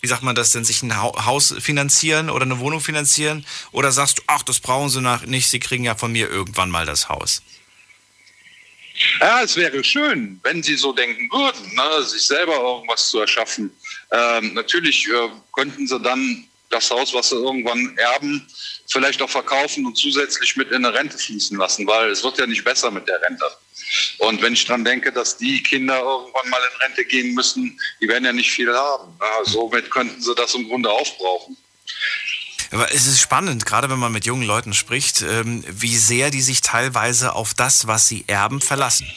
wie 0.00 0.06
sagt 0.06 0.22
man 0.22 0.34
das 0.34 0.52
denn, 0.52 0.64
sich 0.64 0.82
ein 0.82 0.96
Hau- 0.96 1.24
Haus 1.24 1.54
finanzieren 1.58 2.30
oder 2.30 2.44
eine 2.44 2.58
Wohnung 2.60 2.80
finanzieren? 2.80 3.44
Oder 3.72 3.92
sagst 3.92 4.18
du, 4.18 4.22
ach, 4.26 4.42
das 4.42 4.60
brauchen 4.60 4.88
sie 4.88 5.00
nach 5.00 5.26
nicht, 5.26 5.48
sie 5.48 5.60
kriegen 5.60 5.84
ja 5.84 5.94
von 5.94 6.12
mir 6.12 6.28
irgendwann 6.28 6.70
mal 6.70 6.86
das 6.86 7.08
Haus? 7.08 7.42
Ja, 9.20 9.42
es 9.42 9.56
wäre 9.56 9.84
schön, 9.84 10.40
wenn 10.42 10.62
Sie 10.62 10.74
so 10.74 10.92
denken 10.92 11.30
würden, 11.30 11.74
ne, 11.74 12.02
sich 12.04 12.22
selber 12.22 12.54
irgendwas 12.56 13.10
zu 13.10 13.20
erschaffen. 13.20 13.70
Ähm, 14.10 14.54
natürlich 14.54 15.06
äh, 15.06 15.28
könnten 15.52 15.86
Sie 15.86 16.00
dann 16.00 16.48
das 16.70 16.90
Haus, 16.90 17.14
was 17.14 17.30
sie 17.30 17.36
irgendwann 17.36 17.96
erben, 17.96 18.46
vielleicht 18.88 19.22
auch 19.22 19.30
verkaufen 19.30 19.86
und 19.86 19.96
zusätzlich 19.96 20.56
mit 20.56 20.70
in 20.70 20.84
eine 20.84 20.92
Rente 20.92 21.16
fließen 21.16 21.56
lassen, 21.56 21.86
weil 21.86 22.10
es 22.10 22.22
wird 22.22 22.38
ja 22.38 22.46
nicht 22.46 22.64
besser 22.64 22.90
mit 22.90 23.08
der 23.08 23.20
Rente. 23.22 23.44
Und 24.18 24.42
wenn 24.42 24.52
ich 24.52 24.64
dran 24.64 24.84
denke, 24.84 25.12
dass 25.12 25.36
die 25.36 25.62
Kinder 25.62 25.98
irgendwann 25.98 26.48
mal 26.50 26.60
in 26.72 26.80
Rente 26.80 27.04
gehen 27.04 27.34
müssen, 27.34 27.80
die 28.00 28.08
werden 28.08 28.24
ja 28.24 28.32
nicht 28.32 28.50
viel 28.50 28.72
haben. 28.74 29.14
Ja, 29.20 29.44
somit 29.44 29.90
könnten 29.90 30.20
sie 30.20 30.34
das 30.34 30.54
im 30.54 30.68
Grunde 30.68 30.90
aufbrauchen. 30.90 31.56
Aber 32.70 32.92
es 32.92 33.06
ist 33.06 33.20
spannend, 33.20 33.64
gerade 33.64 33.88
wenn 33.88 33.98
man 33.98 34.12
mit 34.12 34.26
jungen 34.26 34.46
Leuten 34.46 34.74
spricht, 34.74 35.22
ähm, 35.22 35.64
wie 35.68 35.96
sehr 35.96 36.30
die 36.30 36.42
sich 36.42 36.60
teilweise 36.60 37.34
auf 37.34 37.54
das, 37.54 37.86
was 37.86 38.08
sie 38.08 38.24
erben, 38.26 38.60
verlassen. 38.60 39.10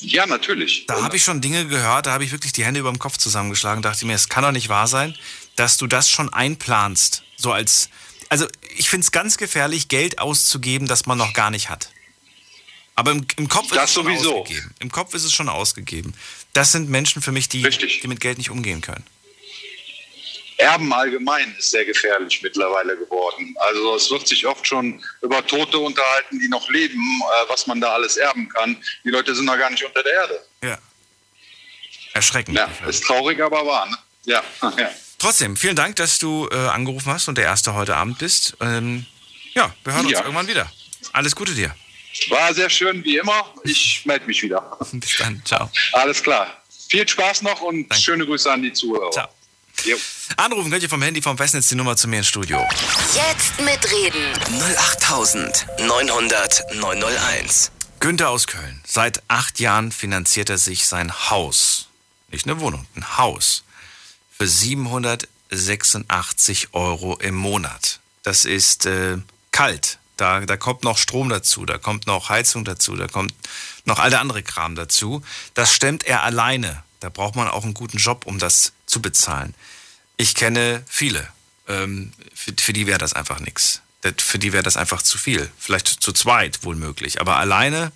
Ja, 0.00 0.26
natürlich. 0.26 0.86
Da 0.86 1.02
habe 1.02 1.16
ich 1.16 1.24
schon 1.24 1.40
Dinge 1.40 1.66
gehört, 1.66 2.06
da 2.06 2.12
habe 2.12 2.24
ich 2.24 2.30
wirklich 2.30 2.52
die 2.52 2.64
Hände 2.64 2.80
über 2.80 2.90
dem 2.90 3.00
Kopf 3.00 3.16
zusammengeschlagen, 3.16 3.82
dachte 3.82 4.06
mir, 4.06 4.14
es 4.14 4.28
kann 4.28 4.44
doch 4.44 4.52
nicht 4.52 4.68
wahr 4.68 4.86
sein, 4.86 5.16
dass 5.56 5.76
du 5.76 5.88
das 5.88 6.08
schon 6.08 6.32
einplanst. 6.32 7.24
So 7.36 7.52
als, 7.52 7.90
also 8.28 8.46
ich 8.76 8.88
finde 8.88 9.04
es 9.04 9.12
ganz 9.12 9.36
gefährlich, 9.36 9.88
Geld 9.88 10.20
auszugeben, 10.20 10.86
das 10.86 11.06
man 11.06 11.18
noch 11.18 11.32
gar 11.32 11.50
nicht 11.50 11.68
hat. 11.68 11.90
Aber 12.98 13.12
im, 13.12 13.24
im 13.36 13.48
Kopf 13.48 13.68
Das 13.70 13.84
ist 13.84 13.90
es 13.90 13.92
schon 13.94 14.04
sowieso. 14.06 14.40
ausgegeben. 14.40 14.74
Im 14.80 14.90
Kopf 14.90 15.14
ist 15.14 15.22
es 15.22 15.32
schon 15.32 15.48
ausgegeben. 15.48 16.14
Das 16.52 16.72
sind 16.72 16.90
Menschen 16.90 17.22
für 17.22 17.30
mich, 17.30 17.48
die, 17.48 17.64
Richtig. 17.64 18.00
die 18.00 18.08
mit 18.08 18.18
Geld 18.18 18.38
nicht 18.38 18.50
umgehen 18.50 18.80
können. 18.80 19.04
Erben 20.56 20.92
allgemein 20.92 21.54
ist 21.56 21.70
sehr 21.70 21.84
gefährlich 21.84 22.42
mittlerweile 22.42 22.96
geworden. 22.96 23.54
Also 23.60 23.94
es 23.94 24.10
wird 24.10 24.26
sich 24.26 24.44
oft 24.44 24.66
schon 24.66 25.00
über 25.22 25.46
Tote 25.46 25.78
unterhalten, 25.78 26.40
die 26.40 26.48
noch 26.48 26.68
leben, 26.70 26.98
äh, 27.22 27.48
was 27.48 27.68
man 27.68 27.80
da 27.80 27.92
alles 27.92 28.16
erben 28.16 28.48
kann. 28.48 28.76
Die 29.04 29.10
Leute 29.10 29.32
sind 29.32 29.44
noch 29.44 29.56
gar 29.56 29.70
nicht 29.70 29.84
unter 29.84 30.02
der 30.02 30.12
Erde. 30.14 30.40
Ja. 30.64 30.78
Erschreckend. 32.14 32.56
Ja, 32.58 32.68
ist 32.88 33.04
traurig, 33.04 33.40
aber 33.40 33.64
wahr. 33.64 33.86
Ne? 33.86 33.96
Ja, 34.24 34.42
ja. 34.76 34.90
Trotzdem, 35.18 35.56
vielen 35.56 35.76
Dank, 35.76 35.94
dass 35.94 36.18
du 36.18 36.48
äh, 36.50 36.56
angerufen 36.56 37.12
hast 37.12 37.28
und 37.28 37.38
der 37.38 37.44
Erste 37.44 37.74
heute 37.74 37.94
Abend 37.94 38.18
bist. 38.18 38.56
Ähm, 38.60 39.06
ja, 39.54 39.72
wir 39.84 39.92
hören 39.92 40.06
uns 40.06 40.12
Ja. 40.14 40.22
irgendwann 40.22 40.48
wieder. 40.48 40.68
Alles 41.12 41.36
Gute 41.36 41.54
dir. 41.54 41.72
War 42.28 42.52
sehr 42.54 42.70
schön 42.70 43.04
wie 43.04 43.16
immer. 43.18 43.52
Ich 43.64 44.02
melde 44.04 44.26
mich 44.26 44.42
wieder. 44.42 44.76
Bis 44.92 45.16
dann. 45.18 45.42
Ciao. 45.44 45.70
Alles 45.92 46.22
klar. 46.22 46.62
Viel 46.88 47.06
Spaß 47.08 47.42
noch 47.42 47.60
und 47.60 47.88
Danke. 47.88 48.02
schöne 48.02 48.24
Grüße 48.26 48.50
an 48.50 48.62
die 48.62 48.72
Zuhörer. 48.72 49.10
Ciao. 49.10 49.28
Jo. 49.84 49.96
Anrufen 50.36 50.70
könnt 50.70 50.82
ihr 50.82 50.88
vom 50.88 51.02
Handy 51.02 51.22
vom 51.22 51.36
Festnetz 51.36 51.68
die 51.68 51.76
Nummer 51.76 51.96
zu 51.96 52.08
mir 52.08 52.18
ins 52.18 52.26
Studio. 52.26 52.66
Jetzt 53.14 53.60
mitreden. 53.60 54.32
08900 54.78 56.74
901. 56.74 57.70
Günther 58.00 58.30
aus 58.30 58.46
Köln. 58.48 58.80
Seit 58.86 59.22
acht 59.28 59.60
Jahren 59.60 59.92
finanziert 59.92 60.50
er 60.50 60.58
sich 60.58 60.86
sein 60.86 61.12
Haus. 61.30 61.88
Nicht 62.30 62.46
eine 62.46 62.58
Wohnung, 62.60 62.86
ein 62.96 63.18
Haus. 63.18 63.62
Für 64.36 64.46
786 64.48 66.74
Euro 66.74 67.16
im 67.18 67.34
Monat. 67.36 68.00
Das 68.22 68.44
ist 68.44 68.84
äh, 68.86 69.18
kalt. 69.52 69.98
Da, 70.18 70.40
da 70.40 70.56
kommt 70.56 70.82
noch 70.82 70.98
Strom 70.98 71.28
dazu, 71.28 71.64
da 71.64 71.78
kommt 71.78 72.08
noch 72.08 72.28
Heizung 72.28 72.64
dazu, 72.64 72.96
da 72.96 73.06
kommt 73.06 73.32
noch 73.84 74.00
all 74.00 74.10
der 74.10 74.20
andere 74.20 74.42
Kram 74.42 74.74
dazu. 74.74 75.22
Das 75.54 75.72
stemmt 75.72 76.04
er 76.04 76.24
alleine. 76.24 76.82
Da 77.00 77.08
braucht 77.08 77.36
man 77.36 77.46
auch 77.48 77.62
einen 77.62 77.72
guten 77.72 77.98
Job, 77.98 78.26
um 78.26 78.40
das 78.40 78.72
zu 78.84 79.00
bezahlen. 79.00 79.54
Ich 80.16 80.34
kenne 80.34 80.82
viele. 80.88 81.28
Ähm, 81.68 82.12
für, 82.34 82.52
für 82.58 82.72
die 82.72 82.88
wäre 82.88 82.98
das 82.98 83.12
einfach 83.12 83.38
nichts. 83.38 83.80
Für 84.16 84.40
die 84.40 84.52
wäre 84.52 84.64
das 84.64 84.76
einfach 84.76 85.02
zu 85.02 85.18
viel. 85.18 85.50
Vielleicht 85.56 85.86
zu 85.86 86.12
zweit 86.12 86.64
wohl 86.64 86.74
möglich. 86.74 87.20
Aber 87.20 87.36
alleine 87.36 87.92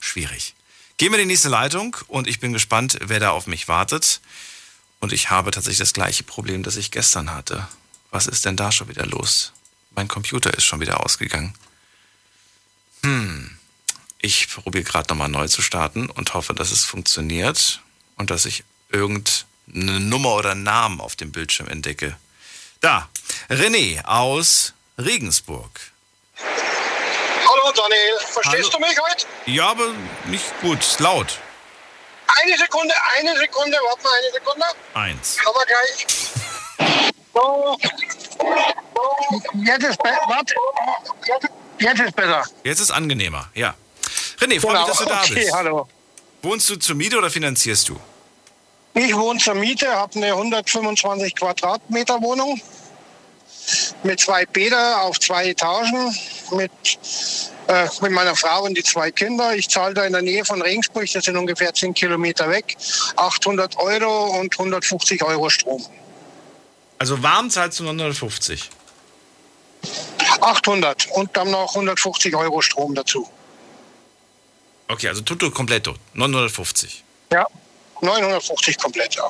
schwierig. 0.00 0.54
Gehen 0.96 1.12
wir 1.12 1.20
in 1.20 1.28
die 1.28 1.32
nächste 1.32 1.48
Leitung 1.48 1.96
und 2.08 2.26
ich 2.26 2.40
bin 2.40 2.52
gespannt, 2.52 2.98
wer 3.02 3.20
da 3.20 3.30
auf 3.30 3.46
mich 3.46 3.68
wartet. 3.68 4.20
Und 4.98 5.12
ich 5.12 5.30
habe 5.30 5.52
tatsächlich 5.52 5.78
das 5.78 5.92
gleiche 5.92 6.24
Problem, 6.24 6.64
das 6.64 6.76
ich 6.76 6.90
gestern 6.90 7.32
hatte. 7.32 7.68
Was 8.10 8.26
ist 8.26 8.44
denn 8.44 8.56
da 8.56 8.72
schon 8.72 8.88
wieder 8.88 9.06
los? 9.06 9.52
Mein 9.94 10.08
Computer 10.08 10.54
ist 10.54 10.64
schon 10.64 10.80
wieder 10.80 11.04
ausgegangen. 11.04 11.54
Hm. 13.02 13.58
Ich 14.20 14.48
probiere 14.48 14.84
gerade 14.84 15.08
nochmal 15.08 15.28
neu 15.28 15.48
zu 15.48 15.62
starten 15.62 16.08
und 16.08 16.32
hoffe, 16.34 16.54
dass 16.54 16.70
es 16.70 16.84
funktioniert 16.84 17.80
und 18.16 18.30
dass 18.30 18.46
ich 18.46 18.64
irgendeine 18.90 20.00
Nummer 20.00 20.34
oder 20.34 20.54
Namen 20.54 21.00
auf 21.00 21.16
dem 21.16 21.32
Bildschirm 21.32 21.68
entdecke. 21.68 22.16
Da, 22.80 23.08
René 23.48 24.04
aus 24.04 24.74
Regensburg. 24.98 25.80
Hallo 26.36 27.72
Daniel, 27.74 28.18
verstehst 28.30 28.72
Hallo. 28.72 28.78
du 28.78 28.78
mich 28.78 28.98
heute? 29.00 29.26
Ja, 29.46 29.70
aber 29.70 29.92
nicht 30.26 30.60
gut, 30.60 30.78
laut. 30.98 31.38
Eine 32.40 32.56
Sekunde, 32.56 32.94
eine 33.18 33.36
Sekunde, 33.38 33.76
warte 33.88 34.02
mal 34.04 34.12
eine 34.22 34.32
Sekunde. 34.32 34.66
Eins. 34.94 35.36
Aber 35.44 35.60
gleich. 35.66 36.06
Jetzt 39.64 39.84
ist 39.84 40.02
besser. 40.02 40.18
Warte. 40.28 40.54
Jetzt 41.78 42.00
ist 42.00 42.16
besser. 42.16 42.42
Jetzt 42.64 42.80
ist 42.80 42.90
angenehmer, 42.90 43.48
ja. 43.54 43.74
René, 44.38 44.60
freue 44.60 44.74
mich, 44.78 44.86
dass 44.86 44.98
du 44.98 45.04
da 45.04 45.10
Genau. 45.10 45.22
okay, 45.24 45.34
bist. 45.34 45.52
hallo. 45.52 45.88
Wohnst 46.42 46.68
du 46.68 46.76
zur 46.76 46.96
Miete 46.96 47.16
oder 47.18 47.30
finanzierst 47.30 47.88
du? 47.88 47.96
Ich 48.94 49.14
wohne 49.16 49.38
zur 49.38 49.54
Miete, 49.54 49.88
habe 49.88 50.14
eine 50.16 50.32
125 50.32 51.34
Quadratmeter 51.34 52.20
Wohnung 52.20 52.60
mit 54.02 54.20
zwei 54.20 54.44
Bäder 54.44 55.00
auf 55.02 55.18
zwei 55.20 55.48
Etagen, 55.48 56.14
mit, 56.50 56.70
äh, 57.68 57.88
mit 58.00 58.10
meiner 58.10 58.34
Frau 58.36 58.64
und 58.64 58.76
die 58.76 58.82
zwei 58.82 59.10
Kinder. 59.10 59.54
Ich 59.54 59.68
zahle 59.70 59.94
da 59.94 60.04
in 60.04 60.12
der 60.12 60.22
Nähe 60.22 60.44
von 60.44 60.60
Regensburg, 60.60 61.06
das 61.12 61.24
sind 61.24 61.36
ungefähr 61.36 61.72
10 61.72 61.94
Kilometer 61.94 62.50
weg, 62.50 62.76
800 63.16 63.76
Euro 63.78 64.38
und 64.40 64.52
150 64.58 65.22
Euro 65.22 65.48
Strom. 65.48 65.82
Also 67.02 67.20
warm 67.20 67.50
zahlst 67.50 67.80
du 67.80 67.82
950. 67.82 68.70
800 70.40 71.08
und 71.10 71.36
dann 71.36 71.50
noch 71.50 71.74
150 71.74 72.36
Euro 72.36 72.62
Strom 72.62 72.94
dazu. 72.94 73.28
Okay, 74.86 75.08
also 75.08 75.22
tutto 75.22 75.50
completo, 75.50 75.96
950. 76.14 77.02
Ja, 77.32 77.44
950 78.02 78.78
komplett, 78.78 79.16
ja. 79.16 79.28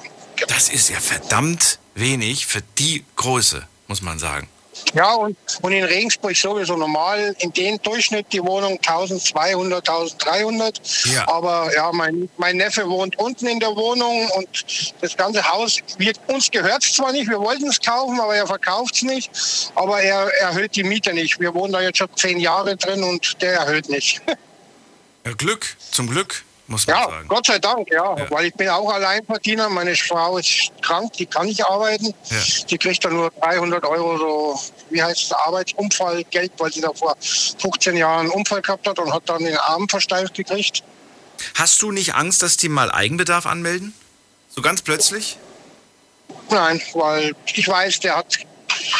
Das 0.49 0.69
ist 0.69 0.91
ja 0.91 1.00
verdammt 1.00 1.79
wenig 1.95 2.45
für 2.45 2.61
die 2.76 3.07
Größe, 3.17 3.67
muss 3.87 4.02
man 4.02 4.19
sagen. 4.19 4.50
Ja, 4.95 5.15
und, 5.15 5.37
und 5.62 5.73
in 5.73 5.85
Regensburg 5.85 6.37
sowieso 6.37 6.77
normal 6.77 7.35
in 7.39 7.53
dem 7.53 7.81
Durchschnitt 7.83 8.27
die 8.33 8.43
Wohnung 8.43 8.79
1200, 8.79 9.89
1300. 9.89 10.81
Ja. 11.07 11.29
Aber 11.29 11.71
ja, 11.75 11.91
mein, 11.93 12.29
mein 12.37 12.57
Neffe 12.57 12.89
wohnt 12.89 13.19
unten 13.19 13.47
in 13.47 13.61
der 13.61 13.75
Wohnung 13.75 14.29
und 14.37 14.93
das 15.01 15.17
ganze 15.17 15.43
Haus, 15.51 15.79
wir, 15.99 16.12
uns 16.29 16.51
gehört 16.51 16.85
es 16.85 16.95
zwar 16.95 17.12
nicht, 17.12 17.29
wir 17.29 17.41
wollten 17.41 17.67
es 17.69 17.81
kaufen, 17.81 18.21
aber 18.21 18.37
er 18.37 18.47
verkauft 18.47 18.97
es 18.97 19.03
nicht. 19.03 19.31
Aber 19.75 20.01
er 20.01 20.29
erhöht 20.41 20.77
die 20.77 20.85
Miete 20.85 21.12
nicht. 21.15 21.41
Wir 21.41 21.55
wohnen 21.55 21.73
da 21.73 21.81
jetzt 21.81 21.99
schon 21.99 22.09
zehn 22.17 22.39
Jahre 22.39 22.77
drin 22.77 23.03
und 23.03 23.41
der 23.41 23.55
erhöht 23.55 23.89
nicht. 23.89 24.21
Glück, 25.39 25.77
zum 25.93 26.09
Glück, 26.09 26.45
muss 26.66 26.87
man 26.87 26.97
Ja, 26.97 27.04
sagen. 27.04 27.28
Gott 27.28 27.47
sei 27.47 27.59
Dank, 27.59 27.90
ja. 27.90 28.16
Ja. 28.16 28.31
Weil 28.31 28.47
ich 28.47 28.54
bin 28.54 28.69
auch 28.69 28.90
Alleinverdiener. 28.92 29.69
Meine 29.69 29.95
Frau 29.97 30.38
ist 30.38 30.71
krank, 30.81 31.12
die 31.14 31.26
kann 31.26 31.47
nicht 31.47 31.64
arbeiten. 31.64 32.14
Ja. 32.31 32.37
Die 32.71 32.78
kriegt 32.78 33.04
dann 33.04 33.14
nur 33.14 33.31
300 33.40 33.85
Euro 33.85 34.19
so, 34.19 34.61
wie 34.90 35.02
heißt 35.02 35.23
es, 35.23 35.33
Arbeitsunfallgeld, 35.33 36.52
weil 36.59 36.73
sie 36.73 36.81
da 36.81 36.92
vor 36.92 37.16
15 37.21 37.97
Jahren 37.97 38.21
einen 38.21 38.31
Unfall 38.31 38.62
gehabt 38.62 38.87
hat 38.87 38.99
und 38.99 39.12
hat 39.12 39.23
dann 39.28 39.45
den 39.45 39.57
Arm 39.57 39.88
versteift 39.88 40.35
gekriegt. 40.35 40.83
Hast 41.54 41.83
du 41.83 41.90
nicht 41.90 42.14
Angst, 42.14 42.42
dass 42.42 42.57
die 42.57 42.69
mal 42.69 42.90
Eigenbedarf 42.90 43.47
anmelden? 43.47 43.95
So 44.49 44.62
ganz 44.62 44.83
plötzlich? 44.83 45.38
Nein, 46.50 46.81
weil 46.95 47.33
ich 47.54 47.66
weiß, 47.66 48.00
der 48.00 48.16
hat, 48.16 48.38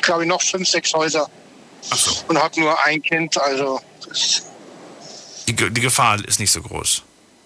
glaube 0.01 0.23
ich, 0.23 0.29
noch 0.29 0.43
fünf, 0.43 0.69
sechs 0.69 0.93
Häuser 0.93 1.29
Ach 1.91 1.97
so, 1.97 2.13
und 2.29 2.43
hat 2.43 2.57
nur 2.57 2.79
ein 2.85 3.03
Kind. 3.03 3.39
Also, 3.41 3.81
die, 5.49 5.55
die 5.55 5.81
Gefahr 5.81 6.23
ist 6.27 6.41
nicht 6.41 6.51
so 6.51 6.63
groß, 6.63 7.03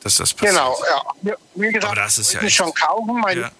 dass 0.06 0.16
das 0.16 0.32
passiert. 0.32 0.52
genau, 0.54 0.78
ja. 1.22 1.34
Wie 1.54 1.66
gesagt, 1.72 1.84
Aber 1.84 1.96
das 1.96 2.18
ist 2.18 2.32
ja 2.32 2.40
echt- 2.40 2.56
schon 2.56 2.72
kaufen. 2.72 3.20
Mein, 3.20 3.40
Ja. 3.40 3.50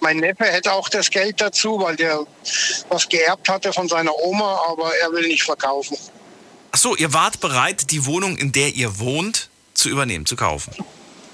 Mein 0.00 0.18
Neffe 0.18 0.44
hätte 0.44 0.72
auch 0.72 0.88
das 0.88 1.08
Geld 1.10 1.40
dazu, 1.40 1.80
weil 1.80 1.96
der 1.96 2.20
was 2.90 3.08
geerbt 3.08 3.48
hatte 3.48 3.72
von 3.72 3.88
seiner 3.88 4.14
Oma, 4.14 4.60
aber 4.68 4.94
er 4.96 5.10
will 5.12 5.26
nicht 5.28 5.42
verkaufen. 5.44 5.96
Ach 6.72 6.78
so, 6.78 6.94
ihr 6.96 7.12
wart 7.14 7.40
bereit, 7.40 7.90
die 7.90 8.04
Wohnung, 8.04 8.36
in 8.36 8.52
der 8.52 8.68
ihr 8.74 8.98
wohnt, 8.98 9.48
zu 9.74 9.88
übernehmen, 9.88 10.26
zu 10.26 10.36
kaufen. 10.36 10.74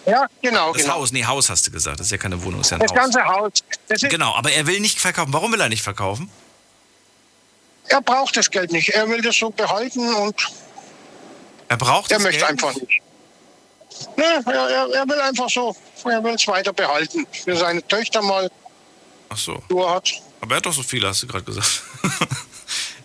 Ja, 0.06 0.26
genau, 0.40 0.72
Das 0.72 0.82
genau. 0.82 0.94
Haus, 0.94 1.10
nee, 1.12 1.24
Haus 1.24 1.50
hast 1.50 1.66
du 1.66 1.70
gesagt. 1.72 1.98
Das 1.98 2.06
ist 2.06 2.12
ja 2.12 2.18
keine 2.18 2.42
Wohnung, 2.42 2.60
das 2.60 2.68
ist 2.68 2.70
ja 2.70 2.76
ein 2.76 2.80
Das 2.80 2.90
Haus. 2.92 2.96
ganze 2.98 3.24
Haus. 3.24 3.52
Das 3.88 4.00
Genau, 4.02 4.34
aber 4.34 4.52
er 4.52 4.66
will 4.66 4.80
nicht 4.80 5.00
verkaufen. 5.00 5.32
Warum 5.32 5.52
will 5.52 5.60
er 5.60 5.68
nicht 5.68 5.82
verkaufen? 5.82 6.30
Er 7.88 8.00
braucht 8.00 8.36
das 8.36 8.50
Geld 8.50 8.70
nicht. 8.72 8.90
Er 8.90 9.08
will 9.08 9.20
das 9.22 9.36
so 9.36 9.50
behalten 9.50 10.14
und 10.14 10.48
Er 11.68 11.76
braucht 11.76 12.10
er 12.12 12.18
das 12.18 12.24
möchte 12.24 12.38
Geld 12.40 12.50
einfach 12.50 12.74
nicht. 12.74 13.00
Nee, 14.16 14.24
er, 14.24 14.88
er, 14.94 15.08
will 15.08 15.20
einfach 15.20 15.48
so. 15.50 15.74
Er 16.04 16.22
will 16.22 16.34
es 16.34 16.46
weiter 16.46 16.72
behalten. 16.72 17.26
Für 17.44 17.56
seine 17.56 17.86
Töchter 17.86 18.22
mal 18.22 18.50
Ach 19.28 19.36
so. 19.36 19.62
nur 19.68 19.90
hat. 19.90 20.10
Aber 20.40 20.54
er 20.54 20.56
hat 20.58 20.66
doch 20.66 20.72
so 20.72 20.82
viele, 20.82 21.08
hast 21.08 21.22
du 21.22 21.26
gerade 21.26 21.44
gesagt. 21.44 21.82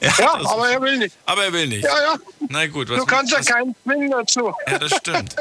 Ja, 0.01 0.11
das- 0.37 0.47
aber 0.47 0.69
er 0.69 0.81
will 0.81 0.97
nicht. 0.97 1.15
aber 1.25 1.45
er 1.45 1.53
will 1.53 1.65
nicht. 1.67 1.85
Ja, 1.85 1.95
ja. 1.97 2.15
Na 2.49 2.67
gut, 2.67 2.89
was, 2.89 2.99
Du 2.99 3.05
kannst 3.05 3.31
ja 3.31 3.39
was, 3.39 3.45
keinen 3.45 3.73
zwingen 3.83 4.11
dazu. 4.11 4.53
Ja, 4.67 4.77
das 4.77 4.91
stimmt. 4.97 5.33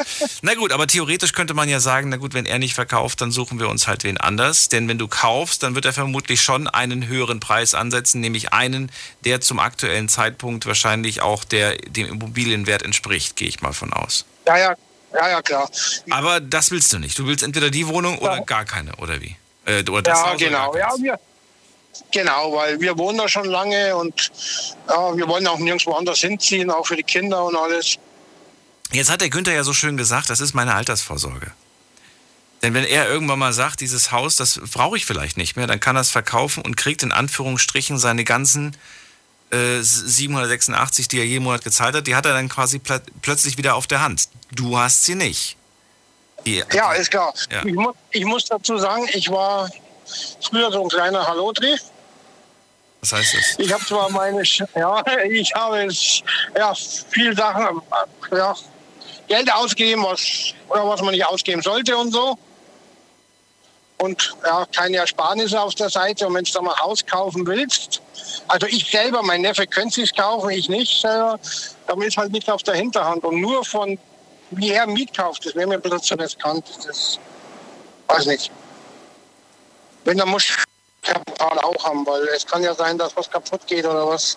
Na 0.42 0.54
gut, 0.54 0.70
aber 0.70 0.86
theoretisch 0.86 1.32
könnte 1.32 1.52
man 1.52 1.68
ja 1.68 1.80
sagen, 1.80 2.10
na 2.10 2.16
gut, 2.16 2.32
wenn 2.32 2.46
er 2.46 2.60
nicht 2.60 2.74
verkauft, 2.74 3.20
dann 3.20 3.32
suchen 3.32 3.58
wir 3.58 3.68
uns 3.68 3.88
halt 3.88 4.04
wen 4.04 4.18
anders. 4.18 4.68
Denn 4.68 4.86
wenn 4.86 4.98
du 4.98 5.08
kaufst, 5.08 5.64
dann 5.64 5.74
wird 5.74 5.84
er 5.84 5.92
vermutlich 5.92 6.42
schon 6.42 6.68
einen 6.68 7.08
höheren 7.08 7.40
Preis 7.40 7.74
ansetzen, 7.74 8.20
nämlich 8.20 8.52
einen, 8.52 8.92
der 9.24 9.40
zum 9.40 9.58
aktuellen 9.58 10.08
Zeitpunkt 10.08 10.64
wahrscheinlich 10.66 11.22
auch 11.22 11.42
der, 11.42 11.76
dem 11.78 12.06
Immobilienwert 12.06 12.82
entspricht, 12.82 13.34
gehe 13.34 13.48
ich 13.48 13.62
mal 13.62 13.72
von 13.72 13.92
aus. 13.92 14.24
Ja, 14.46 14.58
ja, 14.58 14.74
ja, 15.14 15.28
ja, 15.28 15.42
klar. 15.42 15.70
Aber 16.10 16.40
das 16.40 16.70
willst 16.70 16.92
du 16.92 16.98
nicht. 16.98 17.18
Du 17.18 17.26
willst 17.26 17.42
entweder 17.42 17.70
die 17.70 17.86
Wohnung 17.88 18.18
oder 18.18 18.36
Ja. 18.36 18.44
gar 18.44 18.64
keine, 18.64 18.94
oder 18.96 19.20
wie? 19.20 19.36
Äh, 19.64 19.82
oder 19.88 20.02
das 20.02 20.18
Ja, 20.18 20.26
Haus 20.26 20.34
oder 20.34 20.44
genau. 20.46 20.76
Ja, 20.76 20.90
wir, 20.98 21.18
genau, 22.10 22.54
weil 22.54 22.80
wir 22.80 22.96
wohnen 22.98 23.18
da 23.18 23.28
schon 23.28 23.44
lange 23.44 23.96
und 23.96 24.30
ja, 24.88 25.16
wir 25.16 25.28
wollen 25.28 25.46
auch 25.46 25.58
nirgendwo 25.58 25.92
anders 25.94 26.20
hinziehen, 26.20 26.70
auch 26.70 26.86
für 26.86 26.96
die 26.96 27.02
Kinder 27.02 27.44
und 27.44 27.56
alles. 27.56 27.96
Jetzt 28.92 29.10
hat 29.10 29.20
der 29.20 29.30
Günther 29.30 29.54
ja 29.54 29.64
so 29.64 29.72
schön 29.72 29.96
gesagt, 29.96 30.28
das 30.30 30.40
ist 30.40 30.54
meine 30.54 30.74
Altersvorsorge. 30.74 31.52
Denn 32.62 32.74
wenn 32.74 32.84
er 32.84 33.08
irgendwann 33.08 33.38
mal 33.40 33.52
sagt, 33.52 33.80
dieses 33.80 34.12
Haus, 34.12 34.36
das 34.36 34.60
brauche 34.72 34.96
ich 34.96 35.04
vielleicht 35.04 35.36
nicht 35.36 35.56
mehr, 35.56 35.66
dann 35.66 35.80
kann 35.80 35.96
er 35.96 36.02
es 36.02 36.10
verkaufen 36.10 36.62
und 36.62 36.76
kriegt 36.76 37.02
in 37.02 37.10
Anführungsstrichen 37.10 37.98
seine 37.98 38.22
ganzen 38.22 38.76
äh, 39.52 39.80
786, 39.82 41.08
die 41.08 41.18
er 41.18 41.24
jeden 41.26 41.44
Monat 41.44 41.62
gezahlt 41.64 41.94
hat, 41.94 42.06
die 42.06 42.14
hat 42.14 42.26
er 42.26 42.32
dann 42.32 42.48
quasi 42.48 42.78
pl 42.78 43.00
plötzlich 43.20 43.58
wieder 43.58 43.74
auf 43.74 43.86
der 43.86 44.00
Hand. 44.02 44.28
Du 44.50 44.76
hast 44.78 45.04
sie 45.04 45.14
nicht. 45.14 45.56
Die, 46.46 46.62
Ja, 46.72 46.92
ist 46.92 47.10
klar. 47.10 47.32
Ja. 47.50 47.64
Ich, 47.64 47.72
mu 47.74 47.92
ich 48.10 48.24
muss 48.24 48.44
dazu 48.46 48.76
sagen, 48.78 49.08
ich 49.12 49.30
war 49.30 49.70
früher 50.48 50.70
so 50.72 50.82
ein 50.82 50.88
kleiner 50.88 51.26
Hallodri. 51.26 51.76
Was 53.00 53.12
heißt 53.12 53.34
das? 53.34 53.58
Ich 53.58 53.72
habe 53.72 53.84
zwar 53.84 54.10
meine, 54.10 54.42
Sch- 54.42 54.66
ja, 54.76 55.02
ich 55.28 55.52
habe 55.54 55.88
ja, 56.56 56.74
viel 57.10 57.36
Sachen, 57.36 57.80
äh, 58.30 58.36
ja, 58.36 58.54
Geld 59.28 59.52
ausgegeben, 59.52 60.02
was, 60.04 60.54
oder 60.68 60.86
was 60.88 61.00
man 61.02 61.10
nicht 61.12 61.24
ausgeben 61.26 61.62
sollte 61.62 61.96
und 61.96 62.12
so. 62.12 62.38
Und 64.02 64.34
ja, 64.44 64.66
keine 64.74 64.96
Ersparnisse 64.96 65.60
auf 65.60 65.76
der 65.76 65.88
Seite. 65.88 66.26
Und 66.26 66.34
wenn 66.34 66.42
du 66.42 66.50
da 66.50 66.60
mal 66.60 66.76
Haus 66.76 67.06
kaufen 67.06 67.46
willst, 67.46 68.02
also 68.48 68.66
ich 68.66 68.90
selber, 68.90 69.22
mein 69.22 69.42
Neffe 69.42 69.64
könnte 69.64 70.02
es 70.02 70.12
kaufen, 70.12 70.50
ich 70.50 70.68
nicht 70.68 71.00
selber, 71.00 71.38
dann 71.86 72.02
ist 72.02 72.16
halt 72.16 72.32
nicht 72.32 72.50
auf 72.50 72.64
der 72.64 72.74
Hinterhand. 72.74 73.22
Und 73.22 73.40
nur 73.40 73.64
von, 73.64 73.96
wie 74.50 74.70
er 74.70 74.88
Miet 74.88 75.16
kauft, 75.16 75.46
das 75.46 75.54
wäre 75.54 75.68
mir 75.68 75.74
ein 75.74 75.82
bisschen 75.82 76.02
zu 76.02 76.14
riskant. 76.16 76.64
Das 76.84 77.20
weiß 78.08 78.26
nicht. 78.26 78.50
Wenn, 80.04 80.18
dann 80.18 80.30
muss 80.30 80.46
ich 80.46 80.56
Kapital 81.02 81.60
auch 81.60 81.84
haben, 81.84 82.04
weil 82.04 82.22
es 82.34 82.44
kann 82.44 82.64
ja 82.64 82.74
sein, 82.74 82.98
dass 82.98 83.16
was 83.16 83.30
kaputt 83.30 83.64
geht 83.68 83.84
oder 83.84 84.08
was. 84.08 84.36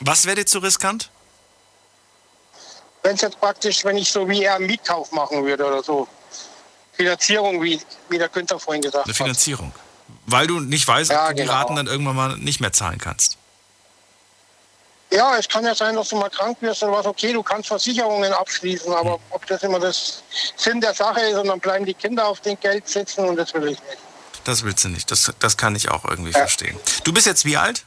Was 0.00 0.26
wäre 0.26 0.34
dir 0.34 0.46
zu 0.46 0.58
riskant? 0.58 1.10
Wenn 3.04 3.14
es 3.14 3.20
jetzt 3.20 3.38
praktisch, 3.38 3.84
wenn 3.84 3.98
ich 3.98 4.10
so 4.10 4.28
wie 4.28 4.42
er 4.42 4.56
einen 4.56 4.66
Mietkauf 4.66 5.12
machen 5.12 5.44
würde 5.44 5.64
oder 5.64 5.80
so. 5.84 6.08
Finanzierung, 6.96 7.62
wie, 7.62 7.80
wie 8.08 8.18
der 8.18 8.28
Günther 8.28 8.58
vorhin 8.58 8.82
gesagt 8.82 9.04
Eine 9.04 9.12
hat. 9.12 9.16
Finanzierung. 9.16 9.72
Weil 10.26 10.46
du 10.46 10.60
nicht 10.60 10.86
weißt, 10.86 11.10
Ja, 11.10 11.24
ob 11.24 11.28
du 11.30 11.34
die 11.34 11.42
genau. 11.42 11.52
Raten 11.52 11.76
dann 11.76 11.86
irgendwann 11.86 12.16
mal 12.16 12.36
nicht 12.36 12.60
mehr 12.60 12.72
zahlen 12.72 12.98
kannst. 12.98 13.36
Ja, 15.12 15.36
es 15.38 15.48
kann 15.48 15.64
ja 15.64 15.74
sein, 15.74 15.94
dass 15.94 16.08
du 16.08 16.16
mal 16.16 16.28
krank 16.30 16.58
wirst 16.60 16.82
oder 16.82 16.92
was. 16.92 17.06
Okay, 17.06 17.32
du 17.32 17.42
kannst 17.42 17.68
Versicherungen 17.68 18.32
abschließen, 18.32 18.92
aber 18.92 19.20
ob 19.30 19.46
das 19.46 19.62
immer 19.62 19.78
das 19.78 20.22
Sinn 20.56 20.80
der 20.80 20.94
Sache 20.94 21.20
ist 21.20 21.36
und 21.36 21.46
dann 21.46 21.60
bleiben 21.60 21.86
die 21.86 21.94
Kinder 21.94 22.26
auf 22.26 22.40
dem 22.40 22.58
Geld 22.58 22.88
sitzen 22.88 23.24
und 23.24 23.36
das 23.36 23.54
will 23.54 23.64
ich 23.68 23.80
nicht. 23.82 23.98
Das 24.44 24.64
willst 24.64 24.84
du 24.84 24.88
nicht. 24.88 25.10
Das, 25.10 25.32
das 25.38 25.56
kann 25.56 25.76
ich 25.76 25.90
auch 25.90 26.04
irgendwie 26.04 26.32
verstehen. 26.32 26.78
Du 27.04 27.12
bist 27.12 27.26
jetzt 27.26 27.44
wie 27.44 27.56
alt? 27.56 27.84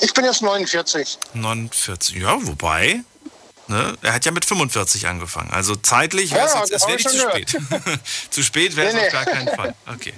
Ich 0.00 0.12
bin 0.14 0.24
jetzt 0.24 0.42
49. 0.42 1.18
49. 1.34 2.16
Ja, 2.16 2.36
wobei. 2.46 3.00
Ne, 3.66 3.96
er 4.02 4.12
hat 4.12 4.24
ja 4.26 4.30
mit 4.32 4.44
45 4.44 5.06
angefangen. 5.06 5.50
Also 5.50 5.74
zeitlich 5.74 6.32
wäre 6.32 6.46
es 6.46 6.52
ja, 6.54 6.60
jetzt, 6.60 6.72
es 6.72 6.88
ich 6.88 7.06
zu 7.08 7.18
spät. 7.18 7.56
zu 8.30 8.42
spät 8.42 8.76
wäre 8.76 8.88
es 8.88 8.94
Nee, 8.94 9.00
auf 9.00 9.06
nee. 9.06 9.12
gar 9.12 9.24
keinen 9.24 9.48
Fall. 9.54 9.74
Okay. 9.86 10.14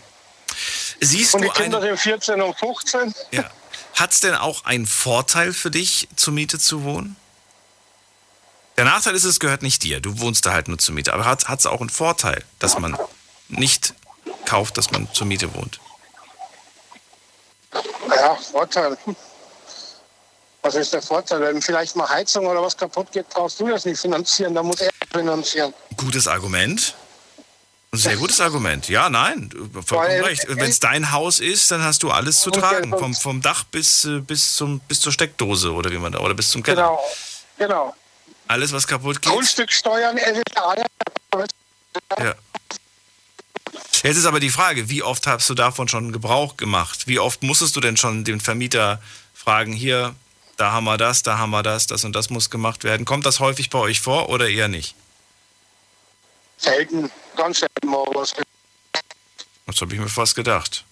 Siehst 1.01 1.35
Und 1.35 1.43
die 1.43 1.49
du 1.49 1.55
Kinder 1.55 1.81
sind 1.81 1.99
14 1.99 2.41
und 2.43 2.59
15. 2.59 3.15
ja. 3.33 3.51
Hat 3.95 4.13
es 4.13 4.21
denn 4.21 4.35
auch 4.35 4.65
einen 4.67 4.87
Vorteil 4.87 5.55
für 5.55 5.71
dich, 5.71 6.09
zur 6.17 6.35
Miete 6.35 6.59
zu 6.59 6.85
wohnen? 6.85 7.17
Der 8.77 8.85
Nachteil 8.85 9.15
ist, 9.15 9.25
es 9.25 9.41
gehört 9.41 9.63
nicht 9.63 9.83
dir. 9.85 10.01
Du 10.01 10.21
wohnst 10.21 10.45
da 10.45 10.53
halt 10.53 10.69
nur 10.69 10.77
zur 10.77 10.95
Miete. 10.95 11.15
Aber 11.15 11.25
hat 11.25 11.47
es 11.59 11.65
auch 11.65 11.81
einen 11.81 11.89
Vorteil, 11.89 12.45
dass 12.59 12.79
man 12.79 12.99
nicht 13.49 13.95
kauft, 14.45 14.77
dass 14.77 14.91
man 14.91 15.11
zur 15.15 15.27
Miete 15.27 15.55
wohnt? 15.55 15.81
Ja, 18.15 18.35
Vorteil. 18.37 18.99
Was 20.67 20.75
ist 20.75 20.93
der 20.93 21.01
Vorteil? 21.01 21.41
Wenn 21.41 21.63
vielleicht 21.63 21.95
mal 21.95 22.09
Heizung 22.09 22.45
oder 22.45 22.61
was 22.61 22.77
kaputt 22.77 23.13
geht, 23.13 23.29
brauchst 23.29 23.61
du 23.61 23.69
das 23.69 23.85
nicht 23.85 24.01
finanzieren, 24.01 24.53
dann 24.53 24.67
muss 24.67 24.81
er 24.81 24.91
finanzieren. 25.13 25.73
Gutes 25.97 26.27
Argument. 26.27 26.97
Ein 27.93 27.99
sehr 27.99 28.17
gutes 28.17 28.41
Argument. 28.41 28.89
Ja, 28.89 29.09
nein, 29.09 29.49
vollkommen 29.87 30.25
recht. 30.25 30.45
Wenn 30.49 30.69
es 30.69 30.81
dein 30.81 31.13
Haus 31.13 31.39
ist, 31.39 31.71
dann 31.71 31.85
hast 31.85 32.03
du 32.03 32.11
alles 32.11 32.41
zu 32.41 32.51
tragen. 32.51 32.91
Vom, 32.91 33.15
vom 33.15 33.41
Dach 33.41 33.63
bis, 33.63 34.07
äh, 34.07 34.19
bis, 34.19 34.57
zum, 34.57 34.81
bis 34.81 35.01
zur 35.01 35.13
Steckdose 35.13 35.73
oder 35.73 35.93
wie 35.93 35.99
man 35.99 36.13
da, 36.13 36.19
oder 36.19 36.35
bis 36.35 36.51
zum 36.51 36.65
Keller. 36.65 36.83
Genau. 36.83 37.01
Genau. 37.59 37.95
Alles, 38.49 38.73
was 38.73 38.89
kaputt 38.89 39.23
geht. 39.23 39.33
Grundstücksteuern. 39.33 40.19
Ja. 42.19 42.35
Jetzt 44.03 44.17
ist 44.17 44.27
aber 44.27 44.41
die 44.41 44.51
Frage, 44.51 44.89
wie 44.89 45.05
oft 45.05 45.29
hast 45.29 45.49
du 45.49 45.55
davon 45.55 45.87
schon 45.87 46.11
Gebrauch 46.13 46.57
gemacht? 46.57 47.07
Wie 47.07 47.21
oft 47.21 47.45
musstest 47.45 47.77
du 47.77 47.81
denn 47.81 47.97
schon 47.97 48.25
den 48.25 48.41
Vermieter 48.41 49.01
fragen, 49.33 49.73
hier, 49.73 50.17
da 50.57 50.73
haben 50.73 50.85
wir 50.85 50.97
das, 50.97 51.23
da 51.23 51.39
haben 51.39 51.51
wir 51.51 51.63
das, 51.63 51.87
das 51.87 52.05
und 52.05 52.15
das 52.15 52.31
muss 52.31 52.51
gemacht 52.51 52.85
werden. 52.85 53.05
Kommt 53.05 53.27
das 53.27 53.41
häufig 53.41 53.71
bei 53.71 53.79
euch 53.79 54.01
vor 54.01 54.29
oder 54.29 54.49
eher 54.49 54.69
nicht? 54.69 54.95
Selten, 56.57 57.11
ganz 57.37 57.61
selten 57.61 57.89
mal 57.89 58.05
was. 58.15 58.35
Das 59.67 59.81
habe 59.81 59.95
ich 59.95 60.01
mir 60.01 60.09
fast 60.09 60.35
gedacht. 60.35 60.85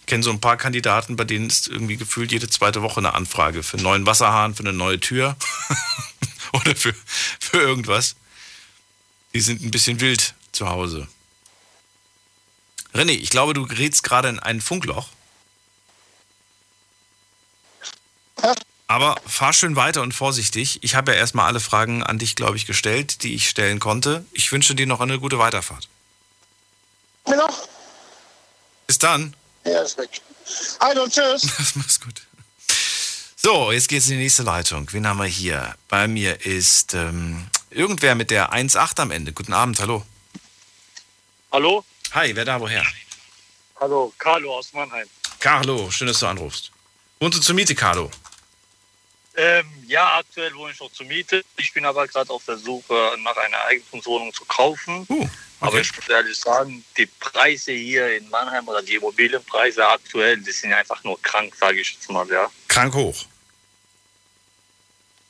Ich 0.00 0.06
kenne 0.06 0.24
so 0.24 0.30
ein 0.30 0.40
paar 0.40 0.56
Kandidaten, 0.56 1.14
bei 1.14 1.24
denen 1.24 1.48
ist 1.48 1.68
irgendwie 1.68 1.96
gefühlt 1.96 2.32
jede 2.32 2.48
zweite 2.48 2.82
Woche 2.82 2.98
eine 2.98 3.14
Anfrage 3.14 3.62
für 3.62 3.76
einen 3.76 3.84
neuen 3.84 4.06
Wasserhahn, 4.06 4.54
für 4.54 4.64
eine 4.64 4.72
neue 4.72 4.98
Tür 4.98 5.36
oder 6.52 6.74
für, 6.74 6.94
für 7.38 7.58
irgendwas. 7.58 8.16
Die 9.32 9.40
sind 9.40 9.62
ein 9.62 9.70
bisschen 9.70 10.00
wild 10.00 10.34
zu 10.50 10.68
Hause. 10.68 11.06
René, 12.92 13.12
ich 13.12 13.30
glaube, 13.30 13.54
du 13.54 13.66
gerätst 13.68 14.02
gerade 14.02 14.28
in 14.28 14.40
ein 14.40 14.60
Funkloch. 14.60 15.08
Aber 18.90 19.14
fahr 19.24 19.52
schön 19.52 19.76
weiter 19.76 20.02
und 20.02 20.14
vorsichtig. 20.14 20.80
Ich 20.82 20.96
habe 20.96 21.12
ja 21.12 21.18
erstmal 21.18 21.46
alle 21.46 21.60
Fragen 21.60 22.02
an 22.02 22.18
dich, 22.18 22.34
glaube 22.34 22.56
ich, 22.56 22.66
gestellt, 22.66 23.22
die 23.22 23.36
ich 23.36 23.48
stellen 23.48 23.78
konnte. 23.78 24.24
Ich 24.32 24.50
wünsche 24.50 24.74
dir 24.74 24.88
noch 24.88 24.98
eine 24.98 25.20
gute 25.20 25.38
Weiterfahrt. 25.38 25.88
Mir 27.28 27.36
noch? 27.36 27.68
Bis 28.88 28.98
dann. 28.98 29.36
Er 29.62 29.84
ist 29.84 29.96
weg. 29.96 30.20
Also, 30.80 31.06
tschüss. 31.06 31.46
Mach's 31.76 32.00
gut. 32.00 32.22
So, 33.36 33.70
jetzt 33.70 33.88
geht's 33.88 34.06
in 34.06 34.14
die 34.14 34.24
nächste 34.24 34.42
Leitung. 34.42 34.88
Wen 34.90 35.06
haben 35.06 35.18
wir 35.18 35.26
hier? 35.26 35.76
Bei 35.86 36.08
mir 36.08 36.44
ist 36.44 36.92
ähm, 36.94 37.46
irgendwer 37.70 38.16
mit 38.16 38.32
der 38.32 38.52
1.8 38.52 39.02
am 39.02 39.12
Ende. 39.12 39.32
Guten 39.32 39.52
Abend, 39.52 39.78
hallo. 39.78 40.04
Hallo? 41.52 41.84
Hi, 42.10 42.34
wer 42.34 42.44
da 42.44 42.60
woher? 42.60 42.84
Hallo, 43.78 44.12
Carlo 44.18 44.58
aus 44.58 44.72
Mannheim. 44.72 45.06
Carlo, 45.38 45.92
schön, 45.92 46.08
dass 46.08 46.18
du 46.18 46.26
anrufst. 46.26 46.72
Wohnst 47.20 47.38
du 47.38 47.40
zur 47.40 47.54
Miete, 47.54 47.76
Carlo? 47.76 48.10
Ähm, 49.36 49.64
ja, 49.86 50.18
aktuell 50.18 50.54
wohne 50.54 50.72
ich 50.72 50.80
noch 50.80 50.90
zur 50.92 51.06
Miete. 51.06 51.44
Ich 51.56 51.72
bin 51.72 51.84
aber 51.84 52.06
gerade 52.08 52.30
auf 52.30 52.44
der 52.44 52.56
Suche 52.58 53.16
nach 53.22 53.36
einer 53.36 53.64
Eigentumswohnung 53.66 54.34
zu 54.34 54.44
kaufen. 54.44 55.06
Uh, 55.08 55.28
Aber 55.60 55.72
okay. 55.72 55.82
ich 55.82 55.96
muss 55.96 56.08
ehrlich 56.08 56.36
sagen, 56.36 56.84
die 56.96 57.06
Preise 57.06 57.72
hier 57.72 58.16
in 58.16 58.28
Mannheim 58.28 58.66
oder 58.66 58.82
die 58.82 58.94
Immobilienpreise 58.94 59.86
aktuell, 59.86 60.38
die 60.38 60.50
sind 60.50 60.72
einfach 60.72 61.02
nur 61.04 61.20
krank, 61.22 61.54
sage 61.54 61.80
ich 61.80 61.92
jetzt 61.92 62.10
mal, 62.10 62.28
ja. 62.28 62.50
Krank 62.68 62.94
hoch. 62.94 63.24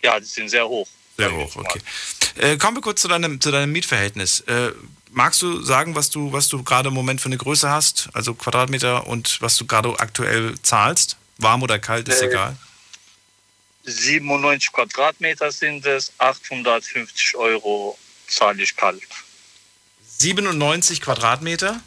Ja, 0.02 0.18
die 0.18 0.26
sind 0.26 0.48
sehr 0.48 0.66
hoch. 0.66 0.88
Sehr 1.16 1.32
hoch, 1.32 1.54
okay. 1.56 1.80
Äh, 2.36 2.56
kommen 2.56 2.78
wir 2.78 2.82
kurz 2.82 3.02
zu 3.02 3.08
deinem, 3.08 3.40
zu 3.40 3.50
deinem 3.50 3.72
Mietverhältnis. 3.72 4.40
Äh, 4.40 4.72
magst 5.10 5.42
du 5.42 5.60
sagen, 5.62 5.94
was 5.94 6.08
du, 6.08 6.32
was 6.32 6.48
du 6.48 6.62
gerade 6.62 6.88
im 6.88 6.94
Moment 6.94 7.20
für 7.20 7.26
eine 7.26 7.36
Größe 7.36 7.68
hast? 7.68 8.08
Also 8.14 8.32
Quadratmeter 8.34 9.06
und 9.06 9.42
was 9.42 9.56
du 9.56 9.66
gerade 9.66 9.98
aktuell 9.98 10.54
zahlst? 10.62 11.18
Warm 11.36 11.62
oder 11.62 11.78
kalt, 11.78 12.08
ist 12.08 12.22
Äh, 12.22 12.28
egal. 12.28 12.56
97 13.84 14.72
Quadratmeter 14.72 15.50
sind 15.52 15.86
es, 15.86 16.12
850 16.18 17.36
Euro 17.36 17.98
zahle 18.26 18.62
ich 18.62 18.76
kalt. 18.76 19.02
97 20.18 21.00
Quadratmeter. 21.00 21.80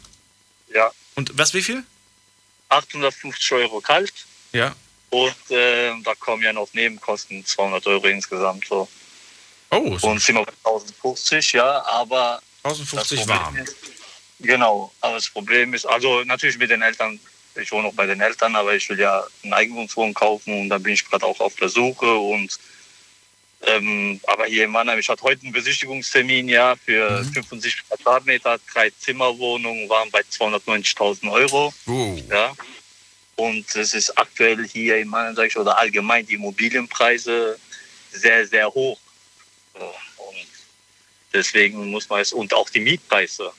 Ja, 0.72 0.90
Und 1.14 1.36
was, 1.38 1.54
wie 1.54 1.62
viel? 1.62 1.84
850 2.68 3.52
Euro 3.52 3.80
kalt. 3.80 4.12
Ja. 4.52 4.74
Und 5.10 5.50
äh, 5.50 5.92
da 6.02 6.14
kommen 6.16 6.42
ja 6.42 6.52
noch 6.52 6.72
Nebenkosten, 6.72 7.44
200 7.46 7.86
Euro 7.86 8.06
insgesamt. 8.06 8.66
So. 8.66 8.88
Oh, 9.70 9.96
so 9.96 10.08
Und 10.08 10.20
sind 10.20 10.36
wir 10.36 10.44
bei 10.44 10.52
1050, 10.64 11.52
ja, 11.52 11.84
aber 11.86 12.42
1050 12.64 13.18
Problem 13.20 13.38
warm. 13.38 13.56
Ist, 13.56 13.76
genau, 14.40 14.92
aber 15.00 15.14
das 15.14 15.30
Problem 15.30 15.74
ist, 15.74 15.84
also 15.86 16.24
natürlich 16.24 16.58
mit 16.58 16.70
den 16.70 16.82
Eltern 16.82 17.20
Ich 17.56 17.70
wohne 17.72 17.84
noch 17.84 17.94
bei 17.94 18.06
den 18.06 18.20
Eltern, 18.20 18.56
aber 18.56 18.74
ich 18.74 18.88
will 18.88 18.98
ja 18.98 19.24
eine 19.42 19.56
Eigentumswohnung 19.56 20.14
kaufen 20.14 20.62
und 20.62 20.68
da 20.68 20.78
bin 20.78 20.94
ich 20.94 21.04
gerade 21.08 21.24
auch 21.24 21.40
auf 21.40 21.54
der 21.56 21.68
Suche 21.68 22.12
und 22.14 22.58
ähm, 23.66 24.20
aber 24.26 24.44
hier 24.44 24.64
in 24.64 24.70
Mannheim, 24.72 24.98
ich 24.98 25.08
hatte 25.08 25.22
heute 25.22 25.42
einen 25.42 25.52
Besichtigungstermin 25.52 26.48
ja 26.48 26.74
für 26.76 27.22
Mhm. 27.22 27.32
75 27.32 27.88
Quadratmeter, 27.88 28.58
drei 28.72 28.90
Zimmerwohnungen 28.90 29.88
waren 29.88 30.10
bei 30.10 30.20
290.000 30.20 31.30
Euro. 31.32 31.72
Oh. 31.86 32.18
Ja. 32.30 32.52
Und 33.36 33.74
es 33.74 33.94
ist 33.94 34.16
aktuell 34.18 34.66
hier 34.68 34.98
in 34.98 35.08
Mannheim, 35.08 35.34
sag 35.34 35.46
ich, 35.46 35.56
oder 35.56 35.78
allgemein 35.78 36.26
die 36.26 36.34
Immobilienpreise 36.34 37.58
sehr, 38.12 38.46
sehr 38.46 38.68
hoch. 38.68 38.98
Und 39.74 40.46
deswegen 41.32 41.90
muss 41.90 42.08
man 42.08 42.20
es, 42.20 42.32
und 42.32 42.52
auch 42.52 42.68
die 42.68 42.80
Mietpreise, 42.80 43.50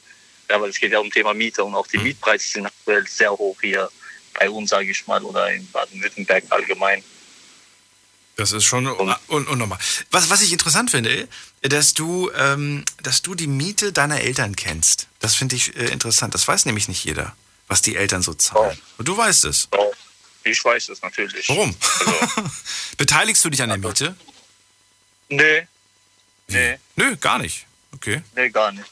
ja, 0.49 0.61
weil 0.61 0.69
es 0.69 0.79
geht 0.79 0.91
ja 0.91 0.99
um 0.99 1.11
Thema 1.11 1.33
Miete 1.33 1.63
und 1.63 1.75
auch 1.75 1.87
die 1.87 1.97
Mietpreise 1.97 2.47
sind 2.47 2.65
aktuell 2.65 3.05
sehr 3.07 3.31
hoch 3.31 3.57
hier 3.61 3.89
bei 4.33 4.49
uns, 4.49 4.69
sage 4.69 4.89
ich 4.89 5.07
mal, 5.07 5.23
oder 5.23 5.51
in 5.51 5.69
Baden-Württemberg 5.71 6.43
allgemein. 6.49 7.03
Das 8.35 8.51
ist 8.51 8.65
schon 8.65 8.85
un 8.85 9.15
unnormal. 9.27 9.79
Was, 10.11 10.29
was 10.29 10.41
ich 10.41 10.51
interessant 10.51 10.91
finde, 10.91 11.27
dass 11.61 11.93
du, 11.93 12.29
ähm, 12.35 12.83
dass 13.01 13.21
du 13.21 13.33
die 13.33 13.47
Miete 13.47 13.93
deiner 13.93 14.19
Eltern 14.21 14.55
kennst. 14.57 15.07
Das 15.19 15.35
finde 15.35 15.55
ich 15.55 15.75
äh, 15.77 15.85
interessant. 15.85 16.33
Das 16.33 16.45
weiß 16.47 16.65
nämlich 16.65 16.89
nicht 16.89 17.05
jeder, 17.05 17.35
was 17.67 17.81
die 17.81 17.95
Eltern 17.95 18.21
so 18.21 18.33
zahlen. 18.33 18.77
Und 18.97 19.07
du 19.07 19.15
weißt 19.15 19.45
es. 19.45 19.69
So, 19.71 19.93
ich 20.43 20.63
weiß 20.63 20.89
es 20.89 21.01
natürlich. 21.01 21.47
Warum? 21.47 21.73
Also, 21.99 22.49
Beteiligst 22.97 23.43
du 23.45 23.49
dich 23.49 23.61
an 23.61 23.69
der 23.69 23.77
Miete? 23.77 24.15
nee, 25.29 25.67
nee, 26.47 26.77
Nö, 26.97 27.15
gar 27.17 27.39
nicht. 27.39 27.65
Okay. 27.93 28.21
nee, 28.35 28.49
gar 28.49 28.71
nicht. 28.73 28.85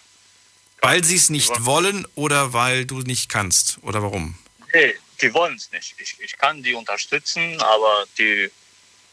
Weil 0.84 1.04
sie 1.04 1.16
es 1.16 1.30
nicht 1.30 1.50
wollen- 1.50 1.66
wollen 1.66 2.08
oder 2.16 2.54
weil 2.54 2.86
du 2.86 3.00
nicht 3.00 3.30
kannst? 3.30 3.78
Oder 3.82 4.04
warum? 4.04 4.38
Nee, 4.74 4.96
die 5.22 5.34
wollen 5.34 5.56
es 5.56 5.72
nicht. 5.72 5.96
Ich, 5.98 6.16
ich 6.20 6.38
kann 6.38 6.62
die 6.62 6.74
unterstützen, 6.74 7.60
aber 7.62 8.06
die 8.18 8.50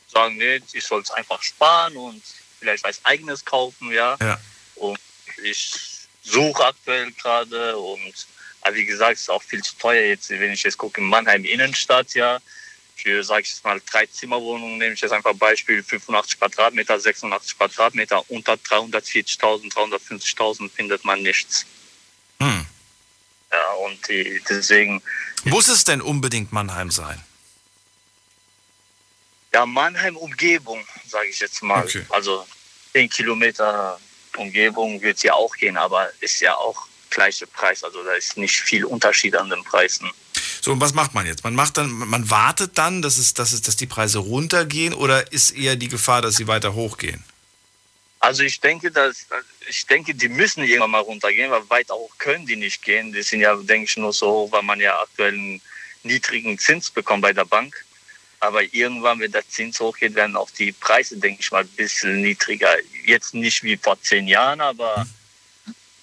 sagen, 0.08 0.36
nee, 0.36 0.60
ich 0.72 0.84
soll 0.84 1.00
es 1.02 1.10
einfach 1.10 1.40
sparen 1.42 1.96
und 1.96 2.22
vielleicht 2.58 2.82
was 2.84 3.04
eigenes 3.04 3.44
kaufen, 3.44 3.92
ja. 3.92 4.16
Ja. 4.20 4.40
Und 4.74 4.98
ich 5.44 5.72
suche 6.22 6.64
aktuell 6.64 7.10
gerade 7.12 7.76
und 7.78 8.26
aber 8.62 8.74
wie 8.76 8.84
gesagt, 8.84 9.14
es 9.14 9.20
ist 9.22 9.30
auch 9.30 9.42
viel 9.42 9.62
zu 9.62 9.74
teuer 9.78 10.04
jetzt, 10.04 10.28
wenn 10.28 10.52
ich 10.52 10.62
jetzt 10.64 10.76
gucke 10.76 11.00
in 11.00 11.06
Mannheim 11.06 11.44
Innenstadt, 11.44 12.12
ja. 12.14 12.38
Für, 13.02 13.24
sag 13.24 13.42
ich 13.42 13.50
jetzt 13.50 13.64
mal, 13.64 13.80
drei 13.90 14.04
Zimmerwohnungen 14.06 14.78
nehme 14.78 14.92
ich 14.92 15.00
jetzt 15.00 15.12
einfach 15.12 15.34
Beispiel 15.34 15.82
85 15.82 16.38
Quadratmeter, 16.38 17.00
86 17.00 17.56
Quadratmeter, 17.56 18.30
unter 18.30 18.54
340.000, 18.54 19.72
350.000 19.72 20.70
findet 20.70 21.04
man 21.04 21.22
nichts. 21.22 21.64
Hm. 22.40 22.66
Ja, 23.50 23.72
und 23.86 24.06
die, 24.08 24.42
deswegen, 24.48 25.02
Muss 25.44 25.68
es 25.68 25.84
denn 25.84 26.02
unbedingt 26.02 26.52
Mannheim 26.52 26.90
sein? 26.90 27.24
Ja, 29.52 29.66
Mannheim 29.66 30.16
Umgebung, 30.16 30.84
sage 31.06 31.28
ich 31.28 31.40
jetzt 31.40 31.62
mal. 31.62 31.84
Okay. 31.84 32.04
Also 32.10 32.46
10 32.92 33.08
Kilometer 33.08 33.98
Umgebung 34.36 35.00
wird 35.02 35.22
ja 35.22 35.32
auch 35.32 35.56
gehen, 35.56 35.76
aber 35.76 36.10
ist 36.20 36.40
ja 36.40 36.54
auch 36.54 36.86
gleiche 37.08 37.46
Preis. 37.46 37.82
Also 37.82 38.04
da 38.04 38.12
ist 38.12 38.36
nicht 38.36 38.60
viel 38.60 38.84
Unterschied 38.84 39.34
an 39.36 39.50
den 39.50 39.64
Preisen. 39.64 40.10
So, 40.60 40.72
und 40.72 40.80
was 40.80 40.92
macht 40.94 41.14
man 41.14 41.26
jetzt? 41.26 41.42
Man 41.44 41.54
macht 41.54 41.76
dann, 41.78 41.90
man 41.90 42.28
wartet 42.30 42.76
dann, 42.76 43.02
dass, 43.02 43.16
es, 43.16 43.34
dass, 43.34 43.52
es, 43.52 43.62
dass 43.62 43.76
die 43.76 43.86
Preise 43.86 44.18
runtergehen 44.18 44.92
oder 44.92 45.32
ist 45.32 45.52
eher 45.52 45.76
die 45.76 45.88
Gefahr, 45.88 46.20
dass 46.20 46.36
sie 46.36 46.46
weiter 46.46 46.74
hochgehen? 46.74 47.24
Also 48.18 48.42
ich 48.42 48.60
denke, 48.60 48.90
dass 48.90 49.26
ich 49.66 49.86
denke, 49.86 50.14
die 50.14 50.28
müssen 50.28 50.62
irgendwann 50.62 50.90
mal 50.90 50.98
runtergehen, 50.98 51.50
weil 51.50 51.68
weit 51.70 51.90
auch 51.90 52.10
können 52.18 52.44
die 52.44 52.56
nicht 52.56 52.82
gehen. 52.82 53.12
Die 53.12 53.22
sind 53.22 53.40
ja, 53.40 53.56
denke 53.56 53.86
ich, 53.86 53.96
nur 53.96 54.12
so 54.12 54.30
hoch, 54.30 54.52
weil 54.52 54.62
man 54.62 54.78
ja 54.78 55.00
aktuell 55.00 55.32
einen 55.32 55.62
niedrigen 56.02 56.58
Zins 56.58 56.90
bekommt 56.90 57.22
bei 57.22 57.32
der 57.32 57.46
Bank. 57.46 57.74
Aber 58.40 58.62
irgendwann, 58.62 59.20
wenn 59.20 59.32
der 59.32 59.48
Zins 59.48 59.80
hochgeht, 59.80 60.14
werden 60.14 60.36
auch 60.36 60.50
die 60.50 60.72
Preise, 60.72 61.16
denke 61.16 61.40
ich 61.40 61.50
mal, 61.50 61.62
ein 61.62 61.68
bisschen 61.68 62.20
niedriger. 62.20 62.74
Jetzt 63.06 63.32
nicht 63.32 63.62
wie 63.62 63.76
vor 63.78 64.00
zehn 64.02 64.28
Jahren, 64.28 64.60
aber 64.60 65.06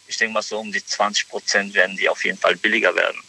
ich 0.08 0.18
denke 0.18 0.34
mal 0.34 0.42
so 0.42 0.60
um 0.60 0.72
die 0.72 0.84
20 0.84 1.30
Prozent 1.30 1.74
werden 1.76 1.98
die 1.98 2.10
auf 2.10 2.24
jeden 2.26 2.38
Fall 2.38 2.56
billiger 2.56 2.96
werden. 2.96 3.20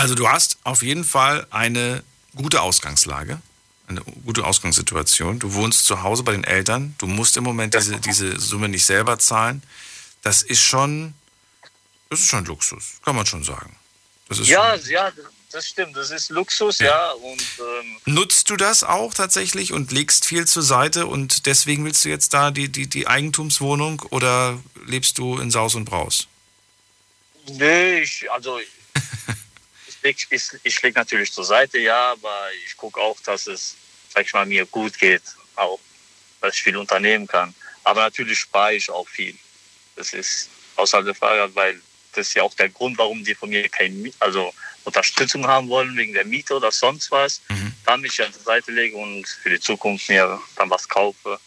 Also 0.00 0.14
du 0.14 0.28
hast 0.30 0.56
auf 0.64 0.82
jeden 0.82 1.04
Fall 1.04 1.46
eine 1.50 2.02
gute 2.34 2.62
Ausgangslage, 2.62 3.38
eine 3.86 4.00
gute 4.24 4.46
Ausgangssituation. 4.46 5.38
Du 5.38 5.52
wohnst 5.52 5.84
zu 5.84 6.02
Hause 6.02 6.22
bei 6.22 6.32
den 6.32 6.44
Eltern, 6.44 6.94
du 6.96 7.06
musst 7.06 7.36
im 7.36 7.44
Moment 7.44 7.74
diese, 7.74 8.00
diese 8.00 8.40
Summe 8.40 8.70
nicht 8.70 8.86
selber 8.86 9.18
zahlen. 9.18 9.62
Das 10.22 10.42
ist 10.42 10.62
schon, 10.62 11.12
das 12.08 12.20
ist 12.20 12.28
schon 12.30 12.46
Luxus, 12.46 12.94
kann 13.04 13.14
man 13.14 13.26
schon 13.26 13.44
sagen. 13.44 13.76
Das 14.30 14.38
ist 14.38 14.48
Ja, 14.48 14.78
schon, 14.78 14.90
ja, 14.90 15.12
das 15.52 15.68
stimmt. 15.68 15.94
Das 15.94 16.10
ist 16.10 16.30
Luxus, 16.30 16.78
ja. 16.78 17.10
Und 17.10 17.42
ähm, 17.58 17.96
Nutzt 18.06 18.48
du 18.48 18.56
das 18.56 18.82
auch 18.82 19.12
tatsächlich 19.12 19.74
und 19.74 19.92
legst 19.92 20.24
viel 20.24 20.46
zur 20.46 20.62
Seite 20.62 21.08
und 21.08 21.44
deswegen 21.44 21.84
willst 21.84 22.06
du 22.06 22.08
jetzt 22.08 22.32
da 22.32 22.50
die, 22.50 22.70
die, 22.70 22.86
die 22.86 23.06
Eigentumswohnung 23.06 24.00
oder 24.08 24.58
lebst 24.86 25.18
du 25.18 25.38
in 25.38 25.50
Saus 25.50 25.74
und 25.74 25.84
Braus? 25.84 26.26
Nee, 27.48 28.00
ich, 28.00 28.30
also 28.32 28.58
ich 30.02 30.26
ich, 30.30 30.44
ich 30.62 30.82
leg 30.82 30.94
natürlich 30.94 31.32
zur 31.32 31.44
Seite, 31.44 31.78
ja, 31.78 32.12
aber 32.12 32.50
ich 32.64 32.76
gucke 32.76 33.00
auch, 33.00 33.20
dass 33.20 33.46
es, 33.46 33.76
sag 34.12 34.24
ich 34.24 34.32
mal, 34.32 34.46
mir 34.46 34.66
gut 34.66 34.98
geht, 34.98 35.22
auch, 35.56 35.80
dass 36.40 36.54
ich 36.54 36.62
viel 36.62 36.76
unternehmen 36.76 37.26
kann. 37.26 37.54
Aber 37.84 38.02
natürlich 38.02 38.38
spare 38.38 38.74
ich 38.74 38.90
auch 38.90 39.08
viel. 39.08 39.36
Das 39.96 40.12
ist 40.12 40.48
außerhalb 40.76 41.06
der 41.06 41.14
Frage, 41.14 41.54
weil 41.54 41.80
das 42.12 42.28
ist 42.28 42.34
ja 42.34 42.42
auch 42.42 42.54
der 42.54 42.68
Grund, 42.68 42.98
warum 42.98 43.24
die 43.24 43.34
von 43.34 43.50
mir 43.50 43.68
keine 43.68 44.10
also 44.18 44.52
Unterstützung 44.84 45.46
haben 45.46 45.68
wollen, 45.68 45.96
wegen 45.96 46.12
der 46.12 46.24
Miete 46.24 46.54
oder 46.54 46.72
sonst 46.72 47.10
was. 47.10 47.40
Mhm. 47.48 47.72
Dann 47.84 48.00
mich 48.00 48.22
an 48.22 48.32
die 48.36 48.42
Seite 48.42 48.72
lege 48.72 48.96
und 48.96 49.26
für 49.28 49.50
die 49.50 49.60
Zukunft 49.60 50.08
mir 50.08 50.40
dann 50.56 50.70
was 50.70 50.88
kaufe 50.88 51.38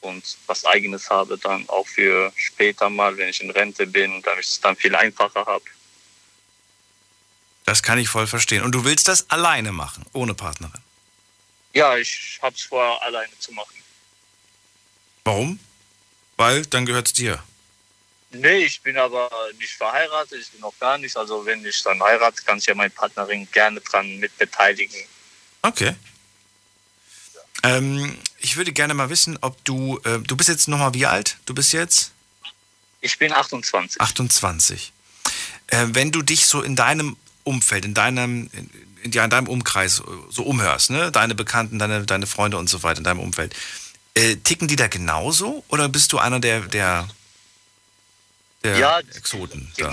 und 0.00 0.36
was 0.46 0.64
eigenes 0.64 1.08
habe, 1.10 1.38
dann 1.38 1.68
auch 1.68 1.86
für 1.86 2.32
später 2.36 2.90
mal, 2.90 3.16
wenn 3.16 3.30
ich 3.30 3.42
in 3.42 3.50
Rente 3.50 3.86
bin, 3.86 4.22
damit 4.22 4.44
ich 4.44 4.50
es 4.50 4.60
dann 4.60 4.76
viel 4.76 4.94
einfacher 4.94 5.44
habe. 5.46 5.64
Das 7.64 7.82
kann 7.82 7.98
ich 7.98 8.08
voll 8.08 8.26
verstehen. 8.26 8.62
Und 8.62 8.72
du 8.72 8.84
willst 8.84 9.08
das 9.08 9.30
alleine 9.30 9.72
machen, 9.72 10.04
ohne 10.12 10.34
Partnerin. 10.34 10.80
Ja, 11.72 11.96
ich 11.96 12.38
habe 12.42 12.54
es 12.54 12.62
vor, 12.62 13.02
alleine 13.02 13.36
zu 13.38 13.52
machen. 13.52 13.74
Warum? 15.24 15.58
Weil 16.36 16.66
dann 16.66 16.86
gehört 16.86 17.06
es 17.06 17.12
dir. 17.14 17.42
Nee, 18.30 18.64
ich 18.64 18.80
bin 18.80 18.96
aber 18.98 19.30
nicht 19.58 19.72
verheiratet, 19.72 20.40
ich 20.40 20.50
bin 20.50 20.60
noch 20.60 20.78
gar 20.78 20.98
nicht. 20.98 21.16
Also 21.16 21.46
wenn 21.46 21.64
ich 21.64 21.82
dann 21.82 22.02
heirate, 22.02 22.42
kann 22.42 22.58
ich 22.58 22.66
ja 22.66 22.74
meine 22.74 22.90
Partnerin 22.90 23.48
gerne 23.52 23.80
dran 23.80 24.18
mit 24.18 24.36
beteiligen. 24.36 25.00
Okay. 25.62 25.94
Ähm, 27.62 28.18
ich 28.38 28.56
würde 28.56 28.72
gerne 28.72 28.92
mal 28.92 29.08
wissen, 29.08 29.38
ob 29.40 29.64
du, 29.64 29.98
äh, 30.04 30.18
du 30.18 30.36
bist 30.36 30.48
jetzt 30.48 30.68
nochmal 30.68 30.94
wie 30.94 31.06
alt? 31.06 31.38
Du 31.46 31.54
bist 31.54 31.72
jetzt 31.72 32.12
Ich 33.00 33.18
bin 33.18 33.32
28. 33.32 34.00
28. 34.00 34.92
Äh, 35.68 35.86
wenn 35.90 36.12
du 36.12 36.22
dich 36.22 36.46
so 36.46 36.60
in 36.60 36.76
deinem 36.76 37.16
Umfeld, 37.44 37.84
in 37.84 37.94
deinem, 37.94 38.50
in, 39.02 39.12
ja, 39.12 39.24
in 39.24 39.30
deinem 39.30 39.48
Umkreis 39.48 40.02
so 40.30 40.42
umhörst, 40.42 40.90
ne? 40.90 41.12
deine 41.12 41.34
Bekannten, 41.34 41.78
deine, 41.78 42.04
deine 42.04 42.26
Freunde 42.26 42.58
und 42.58 42.68
so 42.68 42.82
weiter, 42.82 42.98
in 42.98 43.04
deinem 43.04 43.20
Umfeld, 43.20 43.54
äh, 44.14 44.36
ticken 44.36 44.68
die 44.68 44.76
da 44.76 44.88
genauso 44.88 45.64
oder 45.68 45.88
bist 45.88 46.12
du 46.12 46.18
einer 46.18 46.40
der, 46.40 46.60
der, 46.60 47.08
der 48.62 48.78
Ja, 48.78 48.98
Exoten? 49.00 49.72
Die, 49.78 49.84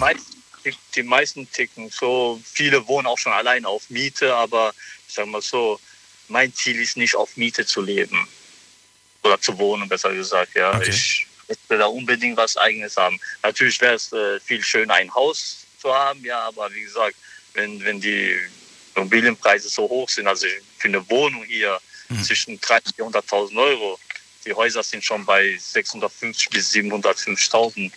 die, 0.66 0.76
die 0.96 1.04
meisten 1.04 1.52
ticken 1.52 1.90
so. 1.90 2.40
Viele 2.44 2.88
wohnen 2.88 3.08
auch 3.08 3.18
schon 3.18 3.34
allein 3.34 3.66
auf 3.66 3.90
Miete, 3.90 4.34
aber 4.36 4.74
ich 5.08 5.14
sag 5.14 5.26
mal 5.28 5.42
so, 5.42 5.80
mein 6.28 6.54
Ziel 6.54 6.80
ist 6.80 6.98
nicht 6.98 7.16
auf 7.16 7.36
Miete 7.36 7.66
zu 7.66 7.82
leben. 7.82 8.28
Oder 9.24 9.40
zu 9.40 9.58
wohnen, 9.58 9.88
besser 9.88 10.14
gesagt. 10.14 10.56
Ja. 10.56 10.76
Okay. 10.76 10.90
Ich 10.90 11.28
möchte 11.48 11.78
da 11.78 11.86
unbedingt 11.86 12.38
was 12.38 12.58
Eigenes 12.58 12.98
haben. 12.98 13.20
Natürlich 13.44 13.80
wäre 13.82 13.96
es 13.96 14.12
äh, 14.14 14.40
viel 14.40 14.64
schöner, 14.64 14.96
ein 14.96 15.14
Haus 15.14 15.66
zu 15.80 15.94
haben, 15.94 16.24
ja, 16.24 16.40
aber 16.48 16.72
wie 16.74 16.82
gesagt, 16.82 17.16
wenn, 17.54 17.84
wenn 17.84 18.00
die 18.02 18.38
Immobilienpreise 18.96 19.70
so 19.70 19.84
hoch 19.84 20.10
sind, 20.10 20.28
also 20.28 20.48
für 20.78 20.88
eine 20.88 21.08
Wohnung 21.10 21.44
hier 21.44 21.80
Mhm. 22.12 22.24
zwischen 22.24 22.60
300.000 22.60 23.02
und 23.02 23.16
400.000 23.16 23.58
Euro, 23.58 24.00
die 24.46 24.54
Häuser 24.54 24.84
sind 24.84 25.04
schon 25.04 25.26
bei 25.26 25.58
650 25.58 26.50
bis 26.50 26.72
750.000. 26.72 27.92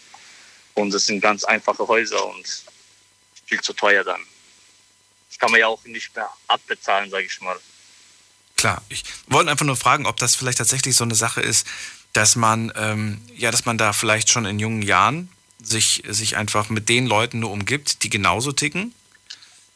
Und 0.75 0.93
das 0.93 1.07
sind 1.07 1.21
ganz 1.21 1.45
einfache 1.45 1.87
Häuser 1.87 2.25
und 2.27 2.47
viel 3.47 3.61
zu 3.61 3.73
teuer 3.73 4.05
dann. 4.05 4.21
Das 5.29 5.39
kann 5.39 5.51
man 5.51 5.61
ja 5.61 5.67
auch 5.67 5.83
nicht 5.85 6.15
mehr 6.15 6.29
abbezahlen, 6.49 7.11
sage 7.11 7.25
ich 7.25 7.41
mal. 7.41 7.59
Klar, 8.57 8.83
ich 8.89 9.05
wollte 9.27 9.51
einfach 9.51 9.67
nur 9.67 9.77
fragen, 9.77 10.07
ob 10.07 10.17
das 10.19 10.37
vielleicht 10.37 10.59
tatsächlich 10.59 10.95
so 10.97 11.05
eine 11.05 11.15
Sache 11.15 11.41
ist, 11.41 11.67
dass 12.13 12.37
man, 12.37 12.73
ähm, 12.77 13.21
ja, 13.35 13.51
dass 13.51 13.65
man 13.65 13.79
da 13.79 13.93
vielleicht 13.93 14.31
schon 14.31 14.47
in 14.47 14.59
jungen 14.59 14.83
Jahren 14.83 15.29
sich, 15.61 16.03
sich 16.07 16.37
einfach 16.37 16.69
mit 16.69 16.89
den 16.89 17.07
Leuten 17.07 17.41
nur 17.41 17.51
umgibt, 17.51 18.05
die 18.05 18.11
genauso 18.11 18.53
ticken, 18.53 18.95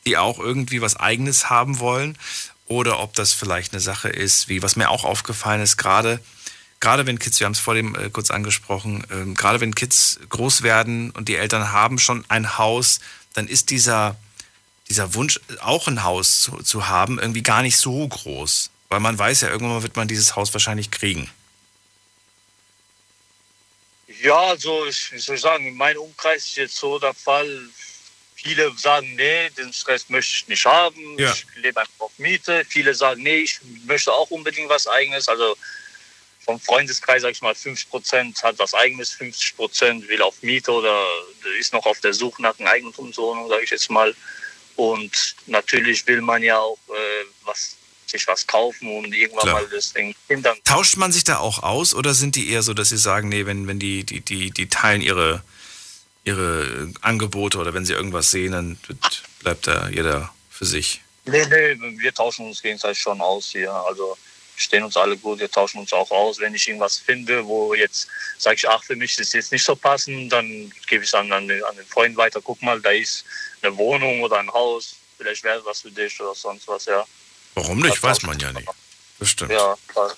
die 0.09 0.17
auch 0.17 0.39
irgendwie 0.39 0.81
was 0.81 0.97
Eigenes 0.97 1.51
haben 1.51 1.79
wollen, 1.79 2.17
oder 2.67 3.01
ob 3.01 3.15
das 3.15 3.33
vielleicht 3.33 3.73
eine 3.73 3.81
Sache 3.81 4.09
ist, 4.09 4.49
wie 4.49 4.63
was 4.63 4.77
mir 4.77 4.91
auch 4.91 5.05
aufgefallen 5.05 5.63
ist, 5.63 5.77
gerade 5.77 6.21
gerade 6.81 7.07
wenn 7.07 7.19
Kids, 7.19 7.41
wir 7.41 7.47
haben 7.47 7.53
es 7.53 7.59
vor 7.59 7.75
dem 7.75 7.95
äh, 7.95 8.09
kurz 8.11 8.31
angesprochen, 8.31 9.05
ähm, 9.11 9.35
gerade 9.35 9.61
wenn 9.61 9.75
Kids 9.75 10.21
groß 10.29 10.63
werden 10.63 11.11
und 11.11 11.29
die 11.29 11.37
Eltern 11.37 11.73
haben 11.73 11.99
schon 11.99 12.25
ein 12.29 12.57
Haus, 12.57 13.01
dann 13.35 13.49
ist 13.49 13.71
dieser 13.71 14.17
dieser 14.89 15.13
Wunsch, 15.15 15.39
auch 15.61 15.87
ein 15.87 16.03
Haus 16.03 16.41
zu, 16.41 16.63
zu 16.63 16.89
haben, 16.89 17.19
irgendwie 17.19 17.43
gar 17.43 17.61
nicht 17.61 17.77
so 17.77 18.09
groß. 18.09 18.71
Weil 18.89 19.01
man 19.01 19.19
weiß 19.19 19.43
ja, 19.43 19.51
irgendwann 19.51 19.83
wird 19.83 19.97
man 19.97 20.09
dieses 20.09 20.35
Haus 20.35 20.55
wahrscheinlich 20.55 20.91
kriegen. 20.91 21.31
Ja, 24.23 24.39
also 24.39 24.87
ich, 24.87 25.13
wie 25.13 25.19
soll 25.19 25.37
ich 25.37 25.43
sagen, 25.43 25.67
in 25.67 25.77
meinem 25.77 26.01
Umkreis 26.01 26.45
ist 26.45 26.57
jetzt 26.57 26.77
so 26.77 26.99
der 26.99 27.13
Fall, 27.13 27.69
viele 28.43 28.73
sagen, 28.79 29.15
nee, 29.17 29.51
den 29.51 29.73
Stress 29.73 30.09
möchte 30.09 30.35
ich 30.35 30.49
nicht 30.49 30.65
haben, 30.65 31.19
Ja. 31.19 31.33
ich 31.33 31.45
lebe 31.57 31.81
einfach 31.81 31.93
auf 31.99 32.13
Miete. 32.19 32.65
Viele 32.69 32.95
sagen, 32.95 33.23
nee, 33.23 33.39
ich 33.39 33.59
möchte 33.85 34.13
auch 34.13 34.31
unbedingt 34.31 34.69
was 34.69 34.87
Eigenes. 34.87 35.29
Also 35.29 35.57
vom 36.45 36.59
Freundeskreis, 36.61 37.23
sag 37.23 37.33
ich 37.33 37.43
mal, 37.43 37.55
50 37.55 37.91
Prozent 37.91 38.43
hat 38.43 38.59
was 38.59 38.73
Eigenes, 38.75 39.11
50 39.11 39.57
Prozent 39.57 40.09
will 40.09 40.23
auf 40.23 40.41
Miete 40.43 40.71
oder 40.73 41.05
ist 41.59 41.73
noch 41.73 41.85
auf 41.85 42.01
der 42.01 42.15
Suche 42.15 42.41
nach 42.41 42.59
einer 42.59 42.71
Eigentumswohnung, 42.71 43.49
sage 43.49 43.65
ich 43.65 43.71
jetzt 43.71 43.91
mal. 43.91 44.15
Und 44.77 45.35
natürlich 45.47 46.07
will 46.07 46.21
man 46.23 46.43
ja 46.43 46.59
auch 46.59 46.79
äh, 46.89 47.25
was, 47.45 47.77
sich 48.07 48.27
was 48.29 48.47
kaufen 48.47 48.89
und 48.97 49.13
irgendwann 49.13 49.43
Klar. 49.43 49.55
mal 49.63 49.69
das 49.69 49.93
den 49.93 50.15
Kindern 50.29 50.57
Tauscht 50.65 50.97
man 50.97 51.11
sich 51.13 51.25
da 51.25 51.39
auch 51.39 51.63
aus 51.65 51.95
oder 51.95 52.15
sind 52.15 52.37
die 52.37 52.49
eher 52.51 52.63
so, 52.63 52.73
dass 52.73 52.91
sie 52.91 52.97
sagen, 52.97 53.29
nee, 53.29 53.45
wenn, 53.45 53.67
wenn 53.67 53.81
die, 53.81 54.05
die, 54.05 54.21
die, 54.21 54.51
die 54.53 54.69
teilen 54.69 55.03
ihre, 55.03 55.43
ihre 56.29 56.93
Angebote 57.01 57.59
oder 57.59 57.75
wenn 57.75 57.85
sie 57.85 57.95
irgendwas 57.95 58.31
sehen, 58.31 58.53
dann 58.53 58.79
bleibt 59.41 59.67
da 59.67 59.89
jeder 59.89 60.33
für 60.51 60.67
sich? 60.67 61.03
Nee, 61.25 61.45
nee, 61.47 61.79
wir 61.99 62.15
tauschen 62.15 62.47
uns 62.47 62.63
gegenseitig 62.63 62.99
schon 62.99 63.21
aus 63.21 63.51
hier. 63.51 63.73
Also 63.73 64.17
wir 64.57 64.63
stehen 64.63 64.85
uns 64.85 64.97
alle 64.97 65.17
gut, 65.17 65.39
wir 65.39 65.51
tauschen 65.51 65.81
uns 65.81 65.93
auch 65.93 66.11
aus. 66.11 66.39
Wenn 66.39 66.55
ich 66.55 66.67
irgendwas 66.69 66.99
finde, 66.99 67.45
wo 67.47 67.75
jetzt 67.75 68.09
sage 68.39 68.57
ich, 68.57 68.69
ach, 68.69 68.83
für 68.83 68.97
mich 68.97 69.19
ist 69.19 69.35
jetzt 69.35 69.53
nicht 69.53 69.65
so 69.65 69.75
passend, 69.75 70.33
dann 70.33 70.73
gebe 70.87 71.05
ich 71.05 71.11
es 71.11 71.15
an, 71.15 71.33
an, 71.33 71.49
den, 71.49 71.63
an 71.65 71.77
den 71.77 71.87
Freund 71.87 72.17
weiter. 72.17 72.41
Guck 72.43 72.63
mal, 72.63 72.81
da 72.81 72.91
ist 72.91 73.25
eine 73.63 73.77
Wohnung 73.77 74.23
oder 74.23 74.39
ein 74.39 74.51
Haus, 74.53 74.97
vielleicht 75.17 75.45
wäre 75.45 75.65
was 75.65 75.81
für 75.81 75.91
dich 75.91 76.21
oder 76.21 76.35
sonst 76.35 76.69
was, 76.69 76.87
ja. 76.87 77.05
Warum 77.55 77.81
nicht? 77.81 77.97
Das 77.97 78.03
Weiß 78.03 78.23
man 78.23 78.39
ja 78.39 78.53
nicht. 78.53 78.69
Das 79.19 79.31
stimmt. 79.31 79.51
Ja, 79.51 79.75
klar. 79.89 80.15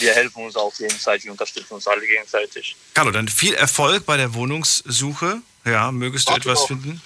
Wir 0.00 0.14
helfen 0.14 0.44
uns 0.44 0.56
auch 0.56 0.74
gegenseitig, 0.76 1.30
unterstützen 1.30 1.74
uns 1.74 1.86
alle 1.86 2.06
gegenseitig. 2.06 2.76
Carlo, 2.94 3.10
dann 3.10 3.28
viel 3.28 3.54
Erfolg 3.54 4.06
bei 4.06 4.16
der 4.16 4.34
Wohnungssuche. 4.34 5.42
Ja, 5.64 5.92
mögest 5.92 6.28
du 6.28 6.32
Ach, 6.32 6.38
etwas 6.38 6.60
doch. 6.60 6.68
finden? 6.68 7.02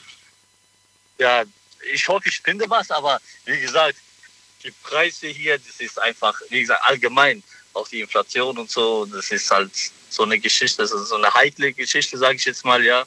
Ja, 1.18 1.44
ich 1.92 2.08
hoffe, 2.08 2.28
ich 2.28 2.40
finde 2.40 2.68
was, 2.70 2.90
aber 2.90 3.20
wie 3.44 3.60
gesagt, 3.60 3.96
die 4.62 4.70
Preise 4.70 5.28
hier, 5.28 5.58
das 5.58 5.80
ist 5.80 6.00
einfach, 6.00 6.40
wie 6.48 6.62
gesagt, 6.62 6.82
allgemein, 6.84 7.42
auch 7.74 7.88
die 7.88 8.00
Inflation 8.00 8.56
und 8.58 8.70
so, 8.70 9.04
das 9.06 9.30
ist 9.30 9.50
halt 9.50 9.70
so 10.08 10.22
eine 10.22 10.38
Geschichte, 10.38 10.82
das 10.82 10.92
ist 10.92 11.08
so 11.08 11.16
eine 11.16 11.32
heikle 11.34 11.72
Geschichte, 11.72 12.16
sage 12.16 12.36
ich 12.36 12.44
jetzt 12.44 12.64
mal, 12.64 12.82
ja. 12.82 13.04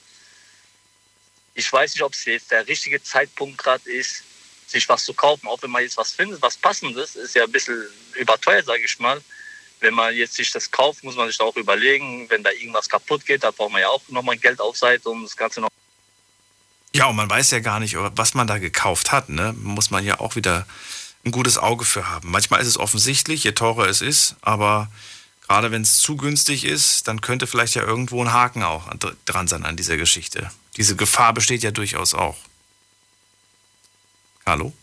Ich 1.55 1.71
weiß 1.71 1.95
nicht, 1.95 2.03
ob 2.03 2.13
es 2.13 2.25
jetzt 2.25 2.51
der 2.51 2.67
richtige 2.67 3.01
Zeitpunkt 3.01 3.57
gerade 3.57 3.89
ist, 3.89 4.23
sich 4.67 4.87
was 4.89 5.05
zu 5.05 5.13
kaufen, 5.13 5.47
auch 5.47 5.61
wenn 5.61 5.71
man 5.71 5.81
jetzt 5.81 5.97
was 5.97 6.11
findet, 6.11 6.41
was 6.41 6.57
passendes, 6.57 7.15
ist 7.15 7.35
ja 7.35 7.45
ein 7.45 7.51
bisschen 7.51 7.83
überteuert, 8.15 8.65
sage 8.65 8.83
ich 8.83 8.99
mal. 8.99 9.21
Wenn 9.79 9.93
man 9.93 10.15
jetzt 10.15 10.33
sich 10.33 10.51
das 10.51 10.71
kauft, 10.71 11.03
muss 11.03 11.15
man 11.15 11.27
sich 11.27 11.39
auch 11.39 11.55
überlegen, 11.55 12.29
wenn 12.29 12.43
da 12.43 12.51
irgendwas 12.51 12.89
kaputt 12.89 13.25
geht, 13.25 13.43
da 13.43 13.51
braucht 13.51 13.71
man 13.71 13.81
ja 13.81 13.89
auch 13.89 14.01
nochmal 14.09 14.37
Geld 14.37 14.59
auf 14.59 14.75
Seite, 14.77 15.09
um 15.09 15.23
das 15.23 15.35
Ganze 15.37 15.61
noch 15.61 15.69
Ja, 16.93 17.05
und 17.05 17.15
man 17.15 17.29
weiß 17.29 17.51
ja 17.51 17.59
gar 17.59 17.79
nicht, 17.79 17.95
was 17.97 18.33
man 18.33 18.47
da 18.47 18.57
gekauft 18.57 19.11
hat. 19.11 19.29
Ne? 19.29 19.53
Muss 19.53 19.91
man 19.91 20.03
ja 20.03 20.19
auch 20.19 20.35
wieder 20.35 20.65
ein 21.25 21.31
gutes 21.31 21.57
Auge 21.57 21.85
für 21.85 22.09
haben. 22.09 22.31
Manchmal 22.31 22.61
ist 22.61 22.67
es 22.67 22.77
offensichtlich, 22.79 23.43
je 23.43 23.51
teurer 23.51 23.87
es 23.87 24.01
ist, 24.01 24.35
aber 24.41 24.89
gerade 25.47 25.71
wenn 25.71 25.81
es 25.83 25.99
zu 25.99 26.17
günstig 26.17 26.63
ist, 26.63 27.07
dann 27.07 27.21
könnte 27.21 27.45
vielleicht 27.47 27.75
ja 27.75 27.83
irgendwo 27.83 28.23
ein 28.23 28.33
Haken 28.33 28.63
auch 28.63 28.87
an- 28.87 28.99
dran 29.25 29.47
sein 29.47 29.63
an 29.65 29.77
dieser 29.77 29.97
Geschichte. 29.97 30.49
Diese 30.75 30.95
Gefahr 30.95 31.33
besteht 31.33 31.63
ja 31.63 31.71
durchaus 31.71 32.13
auch. 32.13 32.37
Carlo? 34.45 34.73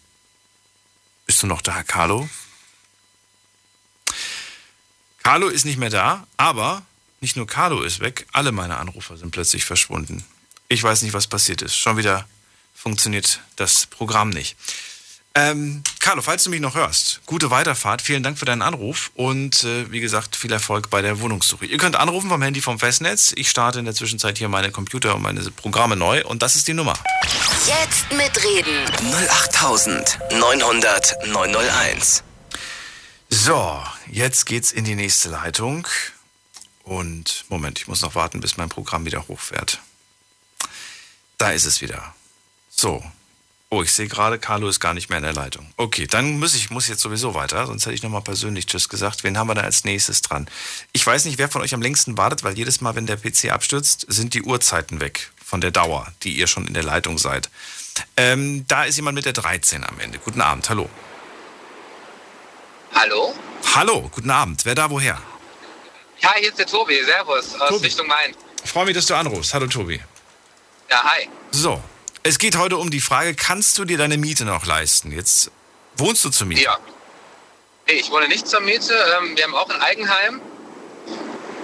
Bist 1.27 1.43
du 1.43 1.47
noch 1.47 1.63
da, 1.63 1.83
Carlo? 1.83 2.29
Carlo 5.25 5.49
ist 5.49 5.65
nicht 5.65 5.79
mehr 5.79 5.91
da, 5.91 6.27
aber 6.37 6.83
nicht 7.21 7.35
nur 7.35 7.47
Carlo 7.47 7.83
ist 7.83 8.01
weg, 8.01 8.27
alle 8.33 8.53
meine 8.53 8.77
Anrufer 8.77 9.17
sind 9.17 9.31
plötzlich 9.31 9.65
verschwunden. 9.65 10.23
Ich 10.69 10.83
weiß 10.83 11.01
nicht, 11.01 11.15
was 11.15 11.27
passiert 11.27 11.63
ist. 11.63 11.77
Schon 11.77 11.97
wieder 11.97 12.29
funktioniert 12.75 13.41
das 13.57 13.87
Programm 13.87 14.29
nicht. 14.29 14.55
Ähm, 15.35 15.83
Carlo, 15.99 16.21
falls 16.21 16.45
du 16.45 16.51
mich 16.51 16.61
noch 16.61 16.75
hörst, 16.75 17.23
gute 17.25 17.51
Weiterfahrt. 17.51 18.03
Vielen 18.03 18.23
Dank 18.23 18.39
für 18.39 18.45
deinen 18.45 18.61
Anruf 18.61 19.11
und 19.15 19.65
äh, 19.65 19.91
wie 19.91 20.01
gesagt, 20.01 20.37
viel 20.37 20.53
Erfolg 20.53 20.91
bei 20.91 21.01
der 21.01 21.19
Wohnungssuche. 21.21 21.65
Ihr 21.65 21.79
könnt 21.79 21.97
anrufen 21.97 22.29
vom 22.29 22.43
Handy 22.43 22.61
vom 22.61 22.79
Festnetz. 22.79 23.33
Ich 23.35 23.49
starte 23.49 23.79
in 23.79 23.87
der 23.87 23.95
Zwischenzeit 23.95 24.37
hier 24.37 24.49
meine 24.51 24.71
Computer 24.71 25.15
und 25.15 25.23
meine 25.23 25.41
Programme 25.51 25.97
neu 25.97 26.23
und 26.25 26.43
das 26.43 26.55
ist 26.55 26.69
die 26.69 26.75
Nummer. 26.75 26.95
Jetzt 27.67 28.13
mitreden. 28.13 28.85
08900 29.41 31.27
901. 31.29 32.23
So, 33.29 33.83
jetzt 34.11 34.47
geht's 34.47 34.73
in 34.73 34.85
die 34.85 34.95
nächste 34.95 35.29
Leitung. 35.29 35.87
Und 36.85 37.45
Moment, 37.49 37.79
ich 37.79 37.89
muss 37.89 38.03
noch 38.03 38.15
warten, 38.15 38.41
bis 38.41 38.57
mein 38.57 38.69
Programm 38.69 39.07
wieder 39.07 39.27
hochfährt. 39.29 39.81
Da 41.39 41.51
ist 41.51 41.65
es 41.65 41.81
wieder. 41.81 42.15
So. 42.71 43.03
Oh, 43.71 43.83
ich 43.83 43.93
sehe 43.93 44.07
gerade, 44.07 44.39
Carlo 44.39 44.69
ist 44.69 44.79
gar 44.79 44.95
nicht 44.95 45.09
mehr 45.09 45.19
in 45.19 45.25
der 45.25 45.33
Leitung. 45.33 45.67
Okay, 45.77 46.07
dann 46.07 46.39
muss 46.39 46.55
ich 46.55 46.71
muss 46.71 46.87
jetzt 46.87 47.01
sowieso 47.01 47.35
weiter, 47.35 47.67
sonst 47.67 47.87
hätte 47.87 47.95
ich 47.95 48.05
nochmal 48.05 48.21
persönlich 48.23 48.67
Tschüss 48.67 48.89
gesagt. 48.89 49.25
Wen 49.25 49.37
haben 49.37 49.49
wir 49.49 49.55
da 49.55 49.63
als 49.63 49.83
nächstes 49.83 50.23
dran? 50.23 50.49
Ich 50.93 51.05
weiß 51.05 51.25
nicht, 51.25 51.39
wer 51.39 51.49
von 51.49 51.61
euch 51.61 51.75
am 51.75 51.83
längsten 51.83 52.17
wartet, 52.17 52.45
weil 52.45 52.57
jedes 52.57 52.81
Mal, 52.81 52.95
wenn 52.95 53.07
der 53.07 53.17
PC 53.17 53.51
abstürzt, 53.51 54.07
sind 54.09 54.35
die 54.35 54.43
Uhrzeiten 54.43 55.01
weg 55.01 55.33
von 55.45 55.61
der 55.61 55.73
Dauer, 55.73 56.13
die 56.23 56.37
ihr 56.37 56.47
schon 56.47 56.69
in 56.69 56.75
der 56.75 56.85
Leitung 56.85 57.19
seid. 57.19 57.51
Ähm, 58.17 58.65
da 58.69 58.85
ist 58.85 58.97
jemand 58.97 59.17
mit 59.17 59.25
der 59.25 59.33
13 59.33 59.83
am 59.83 59.99
Ende. 59.99 60.19
Guten 60.19 60.41
Abend, 60.41 60.69
hallo. 60.69 60.89
Hallo? 62.95 63.35
Hallo, 63.75 64.09
guten 64.15 64.31
Abend. 64.31 64.65
Wer 64.65 64.75
da 64.75 64.91
woher? 64.91 65.21
Ja, 66.21 66.33
hier 66.39 66.49
ist 66.49 66.59
der 66.59 66.67
Tobi. 66.67 67.03
Servus 67.05 67.55
aus 67.61 67.69
Tobi. 67.71 67.87
Richtung 67.87 68.07
Main. 68.07 68.35
Ich 68.65 68.71
freue 68.71 68.87
mich, 68.87 68.95
dass 68.95 69.07
du 69.07 69.15
anrufst. 69.15 69.53
Hallo 69.55 69.67
Tobi. 69.67 70.01
Ja, 70.91 71.03
hi. 71.05 71.29
So, 71.51 71.83
es 72.23 72.39
geht 72.39 72.57
heute 72.57 72.77
um 72.77 72.91
die 72.91 73.01
Frage, 73.01 73.35
kannst 73.35 73.77
du 73.79 73.85
dir 73.85 73.99
deine 73.99 74.17
Miete 74.17 74.45
noch 74.45 74.65
leisten? 74.67 75.13
Jetzt 75.13 75.51
wohnst 75.97 76.25
du 76.25 76.31
zur 76.31 76.47
Miete. 76.47 76.63
Ja. 76.63 76.79
Nee, 77.87 77.95
ich 77.95 78.11
wohne 78.11 78.29
nicht 78.29 78.47
zur 78.49 78.61
Miete. 78.61 78.95
Ähm, 79.19 79.37
wir 79.37 79.45
haben 79.45 79.55
auch 79.55 79.69
ein 79.69 79.81
Eigenheim 79.83 80.41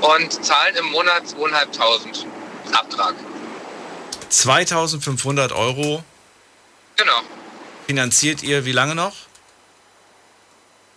und 0.03 0.45
zahlen 0.45 0.77
im 0.77 0.87
Monat 0.87 1.25
2.500 1.25 2.27
Abtrag. 2.73 3.15
2500 4.29 5.53
Euro 5.53 6.05
Genau. 6.97 7.21
finanziert 7.87 8.43
ihr 8.43 8.65
wie 8.65 8.73
lange 8.73 8.95
noch? 8.95 9.15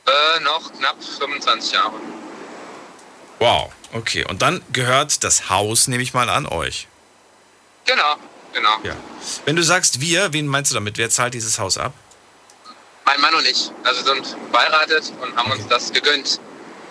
Äh, 0.05 0.39
noch 0.41 0.71
knapp 0.73 0.97
25 1.01 1.71
Jahre. 1.71 1.93
Wow, 3.39 3.71
okay. 3.93 4.25
Und 4.25 4.41
dann 4.41 4.63
gehört 4.71 5.23
das 5.23 5.49
Haus, 5.49 5.87
nehme 5.87 6.03
ich 6.03 6.13
mal 6.13 6.29
an, 6.29 6.45
euch. 6.45 6.87
Genau, 7.85 8.15
genau. 8.53 8.79
Ja. 8.83 8.95
Wenn 9.45 9.55
du 9.55 9.63
sagst 9.63 10.01
wir, 10.01 10.33
wen 10.33 10.47
meinst 10.47 10.71
du 10.71 10.75
damit? 10.75 10.97
Wer 10.97 11.09
zahlt 11.09 11.33
dieses 11.33 11.59
Haus 11.59 11.77
ab? 11.77 11.93
Mein 13.05 13.19
Mann 13.19 13.33
und 13.33 13.45
ich. 13.45 13.71
Also 13.83 14.03
sind 14.03 14.37
verheiratet 14.51 15.11
und 15.21 15.35
haben 15.35 15.51
uns 15.51 15.67
das 15.67 15.91
gegönnt. 15.91 16.39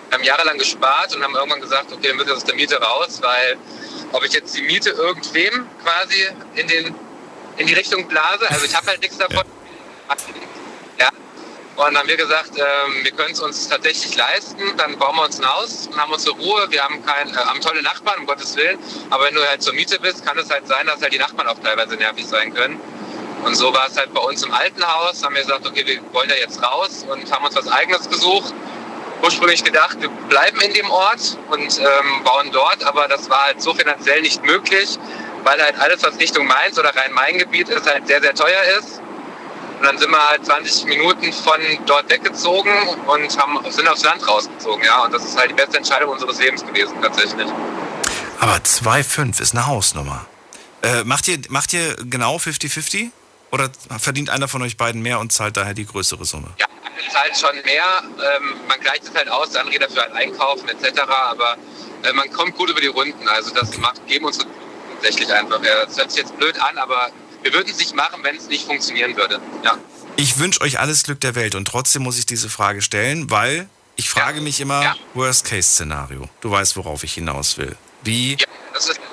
Wir 0.09 0.17
haben 0.17 0.23
jahrelang 0.23 0.57
gespart 0.57 1.15
und 1.15 1.23
haben 1.23 1.35
irgendwann 1.35 1.61
gesagt, 1.61 1.91
okay, 1.91 2.09
wir 2.09 2.13
müssen 2.13 2.31
aus 2.31 2.43
der 2.43 2.55
Miete 2.55 2.79
raus, 2.79 3.19
weil 3.21 3.57
ob 4.11 4.23
ich 4.23 4.33
jetzt 4.33 4.55
die 4.55 4.61
Miete 4.61 4.91
irgendwem 4.91 5.67
quasi 5.83 6.27
in, 6.55 6.67
den, 6.67 6.95
in 7.57 7.67
die 7.67 7.73
Richtung 7.73 8.07
blase, 8.07 8.47
also 8.49 8.65
ich 8.65 8.75
habe 8.75 8.87
halt 8.87 9.01
nichts 9.01 9.17
davon. 9.17 9.43
Ja. 10.09 10.15
Und 11.75 11.97
haben 11.97 12.07
wir 12.07 12.17
gesagt, 12.17 12.51
ähm, 12.55 13.03
wir 13.03 13.11
können 13.11 13.31
es 13.31 13.39
uns 13.39 13.67
tatsächlich 13.67 14.15
leisten, 14.15 14.61
dann 14.77 14.97
bauen 14.99 15.15
wir 15.15 15.23
uns 15.23 15.39
ein 15.39 15.51
Haus 15.51 15.87
und 15.87 15.99
haben 15.99 16.13
unsere 16.13 16.35
Ruhe. 16.35 16.67
Wir 16.69 16.83
haben, 16.83 17.03
kein, 17.03 17.29
äh, 17.29 17.37
haben 17.37 17.61
tolle 17.61 17.81
Nachbarn, 17.81 18.19
um 18.19 18.25
Gottes 18.27 18.55
Willen. 18.55 18.77
Aber 19.09 19.25
wenn 19.25 19.33
du 19.33 19.41
halt 19.41 19.63
zur 19.63 19.73
Miete 19.73 19.99
bist, 19.99 20.23
kann 20.23 20.37
es 20.37 20.51
halt 20.51 20.67
sein, 20.67 20.85
dass 20.85 21.01
halt 21.01 21.11
die 21.11 21.17
Nachbarn 21.17 21.47
auch 21.47 21.57
teilweise 21.63 21.95
nervig 21.95 22.27
sein 22.27 22.53
können. 22.53 22.79
Und 23.43 23.55
so 23.55 23.73
war 23.73 23.87
es 23.87 23.97
halt 23.97 24.13
bei 24.13 24.21
uns 24.21 24.43
im 24.43 24.53
alten 24.53 24.85
Haus. 24.85 25.23
Haben 25.23 25.33
wir 25.33 25.41
gesagt, 25.41 25.65
okay, 25.65 25.83
wir 25.85 25.99
wollen 26.13 26.29
da 26.29 26.35
jetzt 26.35 26.61
raus 26.61 27.05
und 27.09 27.31
haben 27.31 27.43
uns 27.43 27.55
was 27.55 27.67
Eigenes 27.67 28.07
gesucht. 28.07 28.53
Ursprünglich 29.23 29.63
gedacht, 29.63 29.97
wir 29.99 30.09
bleiben 30.09 30.61
in 30.61 30.73
dem 30.73 30.91
Ort 30.91 31.37
und 31.49 31.79
ähm, 31.79 32.23
bauen 32.23 32.51
dort, 32.51 32.83
aber 32.83 33.07
das 33.07 33.29
war 33.29 33.45
halt 33.45 33.61
so 33.61 33.73
finanziell 33.73 34.21
nicht 34.21 34.43
möglich, 34.43 34.99
weil 35.43 35.61
halt 35.61 35.79
alles, 35.79 36.03
was 36.03 36.19
Richtung 36.19 36.45
Mainz 36.45 36.77
oder 36.77 36.93
Rhein-Main-Gebiet 36.93 37.69
ist, 37.69 37.89
halt 37.89 38.05
sehr, 38.05 38.21
sehr 38.21 38.35
teuer 38.35 38.61
ist. 38.79 39.01
Und 39.79 39.85
dann 39.85 39.97
sind 39.97 40.11
wir 40.11 40.29
halt 40.29 40.45
20 40.45 40.85
Minuten 40.85 41.33
von 41.33 41.59
dort 41.85 42.09
weggezogen 42.09 42.71
und 43.07 43.37
haben, 43.37 43.71
sind 43.71 43.87
aufs 43.87 44.03
Land 44.03 44.27
rausgezogen, 44.27 44.83
ja. 44.83 45.03
Und 45.03 45.13
das 45.13 45.25
ist 45.25 45.37
halt 45.37 45.51
die 45.51 45.55
beste 45.55 45.77
Entscheidung 45.77 46.11
unseres 46.11 46.39
Lebens 46.39 46.65
gewesen, 46.65 46.95
tatsächlich. 47.01 47.47
Aber 48.39 48.55
2,5 48.55 49.41
ist 49.41 49.53
eine 49.53 49.67
Hausnummer. 49.67 50.25
Äh, 50.81 51.03
macht, 51.05 51.27
ihr, 51.27 51.39
macht 51.49 51.73
ihr 51.73 51.95
genau 51.95 52.37
50-50? 52.37 53.11
Oder 53.51 53.69
verdient 53.99 54.31
einer 54.31 54.47
von 54.47 54.63
euch 54.63 54.77
beiden 54.77 55.03
mehr 55.03 55.19
und 55.19 55.31
zahlt 55.31 55.55
daher 55.57 55.75
die 55.75 55.85
größere 55.85 56.25
Summe? 56.25 56.47
Ja, 56.59 56.65
man 56.83 56.91
zahlt 57.11 57.37
schon 57.37 57.63
mehr. 57.63 57.83
Ähm, 58.01 58.55
man 58.67 58.79
gleicht 58.79 59.03
es 59.03 59.13
halt 59.13 59.29
aus, 59.29 59.51
der 59.51 59.61
andere 59.61 59.77
dafür 59.77 60.01
halt 60.01 60.13
einkaufen 60.13 60.67
etc. 60.69 61.01
Aber 61.01 61.57
äh, 62.01 62.11
man 62.13 62.31
kommt 62.33 62.57
gut 62.57 62.71
über 62.71 62.81
die 62.81 62.87
Runden. 62.87 63.27
Also 63.27 63.53
das 63.53 63.77
macht, 63.77 64.05
geben 64.07 64.25
uns 64.25 64.39
tatsächlich 64.95 65.31
einfach. 65.31 65.63
Ja, 65.63 65.85
das 65.85 65.97
hört 65.97 66.11
sich 66.11 66.21
jetzt 66.21 66.35
blöd 66.37 66.59
an, 66.59 66.77
aber 66.79 67.11
wir 67.43 67.53
würden 67.53 67.69
es 67.69 67.77
nicht 67.77 67.93
machen, 67.95 68.23
wenn 68.23 68.35
es 68.35 68.47
nicht 68.47 68.65
funktionieren 68.65 69.15
würde. 69.15 69.39
Ja. 69.63 69.77
Ich 70.15 70.37
wünsche 70.37 70.61
euch 70.61 70.79
alles 70.79 71.03
Glück 71.03 71.19
der 71.21 71.35
Welt 71.35 71.55
und 71.55 71.65
trotzdem 71.67 72.03
muss 72.03 72.17
ich 72.17 72.25
diese 72.25 72.49
Frage 72.49 72.81
stellen, 72.81 73.29
weil 73.29 73.67
ich 73.95 74.09
frage 74.09 74.37
Ja. 74.37 74.43
mich 74.43 74.59
immer, 74.61 74.81
Ja. 74.81 74.95
Worst-Case-Szenario. 75.13 76.29
Du 76.41 76.51
weißt, 76.51 76.75
worauf 76.77 77.03
ich 77.03 77.13
hinaus 77.13 77.57
will. 77.57 77.75
Wie, 78.03 78.37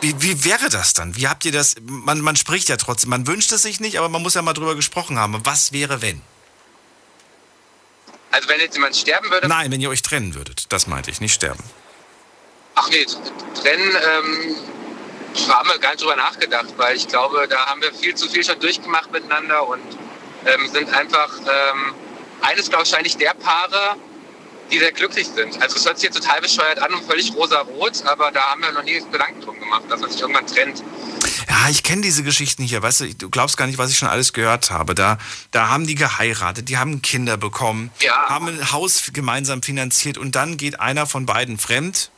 wie, 0.00 0.20
wie 0.22 0.44
wäre 0.44 0.68
das 0.68 0.94
dann? 0.94 1.16
Wie 1.16 1.28
habt 1.28 1.44
ihr 1.44 1.52
das? 1.52 1.76
Man, 1.82 2.20
man 2.20 2.34
spricht 2.36 2.68
ja 2.68 2.76
trotzdem, 2.76 3.10
man 3.10 3.26
wünscht 3.26 3.52
es 3.52 3.62
sich 3.62 3.78
nicht, 3.80 3.98
aber 3.98 4.08
man 4.08 4.22
muss 4.22 4.34
ja 4.34 4.42
mal 4.42 4.52
drüber 4.52 4.74
gesprochen 4.74 5.18
haben. 5.18 5.40
Was 5.44 5.72
wäre, 5.72 6.02
wenn? 6.02 6.20
also 8.32 8.48
wenn 8.48 8.60
jetzt 8.60 8.74
jemand 8.74 8.96
sterben 8.96 9.28
würde, 9.30 9.48
Nein, 9.48 9.70
wenn 9.72 9.80
ihr 9.80 9.90
euch 9.90 10.02
trennen 10.02 10.34
würdet. 10.34 10.66
Das 10.72 10.86
meinte 10.86 11.10
ich, 11.10 11.20
nicht 11.20 11.34
sterben. 11.34 11.62
ach 12.76 12.88
nee, 12.90 13.04
trennen, 13.60 13.90
ähm, 13.90 14.54
haben 15.48 15.68
wir 15.68 15.78
gar 15.78 15.90
nicht 15.90 16.02
drüber 16.02 16.16
nachgedacht, 16.16 16.66
weil 16.76 16.96
ich 16.96 17.06
glaube, 17.08 17.46
da 17.48 17.66
haben 17.66 17.80
wir 17.82 17.92
viel 17.94 18.14
zu 18.14 18.28
viel 18.28 18.44
schon 18.44 18.58
durchgemacht 18.60 19.10
miteinander 19.12 19.66
und 19.68 19.80
ähm, 20.46 20.68
sind 20.72 20.92
einfach 20.94 21.30
ähm, 21.40 21.94
eines, 22.42 22.68
glaube 22.68 22.84
ich, 22.84 22.90
wahrscheinlich 22.92 23.16
der 23.16 23.34
Paare, 23.34 23.96
die 24.70 24.78
sehr 24.78 24.92
glücklich 24.92 25.28
sind. 25.28 25.60
Also 25.60 25.76
es 25.76 25.84
hört 25.84 25.98
sich 25.98 26.04
jetzt 26.10 26.22
total 26.22 26.40
bescheuert 26.40 26.78
an 26.80 26.94
und 26.94 27.04
völlig 27.04 27.34
rosa-rot, 27.34 28.04
aber 28.06 28.30
da 28.30 28.40
haben 28.50 28.62
wir 28.62 28.72
noch 28.72 28.82
nie 28.84 29.00
Gedanken 29.10 29.40
drum 29.40 29.58
gemacht, 29.58 29.82
dass 29.88 30.00
man 30.00 30.10
sich 30.10 30.20
irgendwann 30.20 30.46
trennt. 30.46 30.82
Ja, 31.48 31.68
ich 31.68 31.82
kenne 31.82 32.02
diese 32.02 32.22
Geschichten 32.22 32.62
hier, 32.62 32.80
weißt 32.82 33.00
du, 33.00 33.14
du 33.14 33.28
glaubst 33.30 33.56
gar 33.56 33.66
nicht, 33.66 33.78
was 33.78 33.90
ich 33.90 33.98
schon 33.98 34.08
alles 34.08 34.32
gehört 34.32 34.70
habe. 34.70 34.94
Da, 34.94 35.18
da 35.50 35.68
haben 35.68 35.86
die 35.86 35.96
geheiratet, 35.96 36.68
die 36.68 36.78
haben 36.78 37.02
Kinder 37.02 37.36
bekommen, 37.36 37.90
Ja. 38.00 38.28
haben 38.28 38.46
ein 38.48 38.72
Haus 38.72 39.10
gemeinsam 39.12 39.62
finanziert 39.62 40.16
und 40.18 40.36
dann 40.36 40.56
geht 40.56 40.78
einer 40.80 41.06
von 41.06 41.26
beiden 41.26 41.58
fremd 41.58 42.10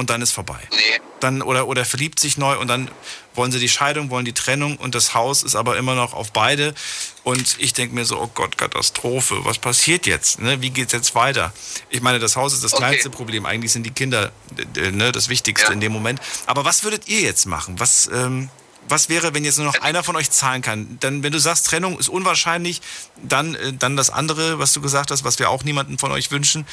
und 0.00 0.08
dann 0.10 0.22
ist 0.22 0.32
vorbei. 0.32 0.58
Nee. 0.70 1.00
Dann, 1.20 1.42
oder, 1.42 1.68
oder 1.68 1.84
verliebt 1.84 2.18
sich 2.18 2.38
neu 2.38 2.58
und 2.58 2.68
dann 2.68 2.90
wollen 3.34 3.52
sie 3.52 3.58
die 3.58 3.68
Scheidung, 3.68 4.08
wollen 4.08 4.24
die 4.24 4.32
Trennung 4.32 4.78
und 4.78 4.94
das 4.94 5.12
Haus 5.12 5.42
ist 5.42 5.54
aber 5.54 5.76
immer 5.76 5.94
noch 5.94 6.14
auf 6.14 6.32
beide. 6.32 6.74
Und 7.22 7.56
ich 7.58 7.74
denke 7.74 7.94
mir 7.94 8.06
so, 8.06 8.18
oh 8.18 8.30
Gott, 8.34 8.56
Katastrophe, 8.56 9.44
was 9.44 9.58
passiert 9.58 10.06
jetzt? 10.06 10.40
Ne? 10.40 10.62
Wie 10.62 10.70
geht's 10.70 10.92
jetzt 10.94 11.14
weiter? 11.14 11.52
Ich 11.90 12.00
meine, 12.00 12.18
das 12.18 12.34
Haus 12.36 12.54
ist 12.54 12.64
das 12.64 12.72
Okay. 12.72 12.82
kleinste 12.84 13.10
Problem. 13.10 13.44
Eigentlich 13.44 13.72
sind 13.72 13.84
die 13.84 13.90
Kinder 13.90 14.32
ne, 14.74 15.12
das 15.12 15.28
Wichtigste 15.28 15.68
Ja. 15.68 15.72
in 15.74 15.80
dem 15.80 15.92
Moment. 15.92 16.18
Aber 16.46 16.64
was 16.64 16.82
würdet 16.82 17.06
ihr 17.08 17.20
jetzt 17.20 17.44
machen? 17.44 17.78
Was, 17.78 18.08
ähm, 18.12 18.48
was 18.88 19.10
wäre, 19.10 19.34
wenn 19.34 19.44
jetzt 19.44 19.58
nur 19.58 19.66
noch 19.66 19.80
einer 19.82 20.02
von 20.02 20.16
euch 20.16 20.30
zahlen 20.30 20.62
kann? 20.62 20.96
Dann, 21.00 21.22
wenn 21.22 21.32
du 21.32 21.38
sagst, 21.38 21.66
Trennung 21.66 21.98
ist 21.98 22.08
unwahrscheinlich, 22.08 22.80
dann, 23.22 23.54
äh, 23.54 23.74
dann 23.74 23.96
das 23.96 24.08
andere, 24.08 24.58
was 24.58 24.72
du 24.72 24.80
gesagt 24.80 25.10
hast, 25.10 25.22
was 25.22 25.38
wir 25.38 25.50
auch 25.50 25.62
niemanden 25.64 25.98
von 25.98 26.10
euch 26.10 26.30
wünschen. 26.30 26.66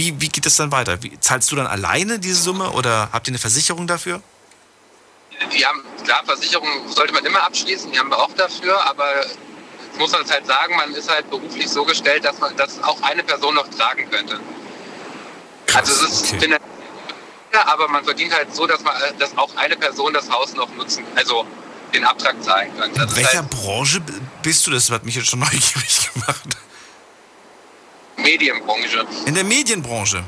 Wie, 0.00 0.18
wie 0.18 0.30
geht 0.30 0.46
es 0.46 0.56
dann 0.56 0.72
weiter? 0.72 1.02
Wie, 1.02 1.20
zahlst 1.20 1.52
du 1.52 1.56
dann 1.56 1.66
alleine 1.66 2.18
diese 2.18 2.40
Summe 2.40 2.70
oder 2.70 3.10
habt 3.12 3.28
ihr 3.28 3.32
eine 3.32 3.38
Versicherung 3.38 3.86
dafür? 3.86 4.22
Die 5.52 5.66
haben, 5.66 5.84
klar, 6.04 6.22
Versicherung 6.24 6.88
sollte 6.88 7.12
man 7.12 7.22
immer 7.26 7.42
abschließen, 7.42 7.92
die 7.92 7.98
haben 7.98 8.08
wir 8.08 8.16
auch 8.16 8.32
dafür, 8.32 8.82
aber 8.88 9.04
jetzt 9.18 9.38
muss 9.98 10.10
man 10.12 10.22
es 10.22 10.30
halt 10.30 10.46
sagen, 10.46 10.74
man 10.74 10.94
ist 10.94 11.10
halt 11.10 11.28
beruflich 11.28 11.68
so 11.68 11.84
gestellt, 11.84 12.24
dass 12.24 12.38
man 12.38 12.56
das 12.56 12.82
auch 12.82 13.02
eine 13.02 13.22
Person 13.22 13.54
noch 13.54 13.68
tragen 13.68 14.08
könnte. 14.10 14.40
also 15.74 16.06
es 16.06 16.22
ist 16.22 16.32
okay. 16.32 16.56
aber 17.66 17.88
man 17.88 18.02
verdient 18.02 18.32
halt 18.32 18.54
so, 18.54 18.66
dass 18.66 18.82
man 18.82 18.96
äh, 19.02 19.12
dass 19.18 19.36
auch 19.36 19.54
eine 19.56 19.76
Person 19.76 20.14
das 20.14 20.30
Haus 20.30 20.54
noch 20.54 20.70
nutzen, 20.76 21.04
also 21.14 21.44
den 21.92 22.04
Abtrag 22.04 22.42
zahlen 22.42 22.72
könnte. 22.78 23.02
In 23.02 23.16
welcher 23.16 23.40
halt 23.40 23.50
Branche 23.50 24.00
bist 24.42 24.66
du? 24.66 24.70
Das 24.70 24.90
hat 24.90 25.04
mich 25.04 25.16
jetzt 25.16 25.28
schon 25.28 25.40
neugierig 25.40 26.10
gemacht. 26.14 26.56
Medienbranche. 28.22 29.06
In 29.26 29.34
der 29.34 29.44
Medienbranche. 29.44 30.24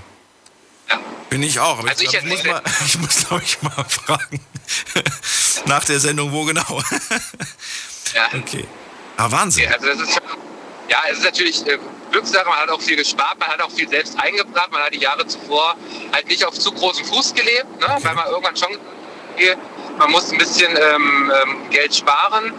Ja. 0.91 1.01
Bin 1.31 1.43
ich 1.43 1.59
auch. 1.59 1.79
Aber 1.79 1.89
Also 1.89 2.05
ich, 2.05 2.11
glaub, 2.11 2.25
ich, 2.25 2.31
muss 2.31 2.45
mal, 2.45 2.63
ich 2.87 2.99
muss, 2.99 3.27
glaube 3.27 3.43
ich, 3.45 3.63
mal 3.63 3.85
fragen. 3.89 4.41
Nach 5.67 5.85
der 5.85 6.01
Sendung, 6.01 6.33
wo 6.33 6.45
genau? 6.45 6.83
Ja. 8.15 8.29
okay. 8.39 8.67
Ah, 9.17 9.31
Wahnsinn. 9.31 9.73
Also 9.73 9.87
das 9.87 10.01
ist 10.01 10.21
ja, 10.93 10.99
es 11.11 11.19
ist 11.19 11.25
natürlich 11.25 11.67
äh, 11.67 11.79
Glückssache, 12.11 12.47
man 12.47 12.59
hat 12.59 12.69
auch 12.69 12.81
viel 12.81 12.97
gespart, 12.97 13.39
man 13.39 13.49
hat 13.49 13.63
auch 13.63 13.71
viel 13.71 13.89
selbst 13.89 14.19
eingebracht, 14.21 14.71
man 14.71 14.83
hat 14.83 14.93
die 14.93 14.99
Jahre 14.99 15.27
zuvor 15.27 15.75
halt 16.13 16.29
nicht 16.29 16.45
auf 16.45 16.59
zu 16.59 16.71
großem 16.71 17.07
Fuß 17.07 17.33
gelebt, 17.33 17.81
ne? 17.81 17.97
weil 18.03 18.15
man 18.15 18.27
irgendwann 18.27 18.55
schon, 18.55 18.77
okay, 19.35 19.57
man 19.97 20.11
muss 20.11 20.31
ein 20.31 20.37
bisschen 20.37 20.71
ähm, 20.77 21.33
ähm, 21.43 21.71
Geld 21.71 21.95
sparen 21.95 22.53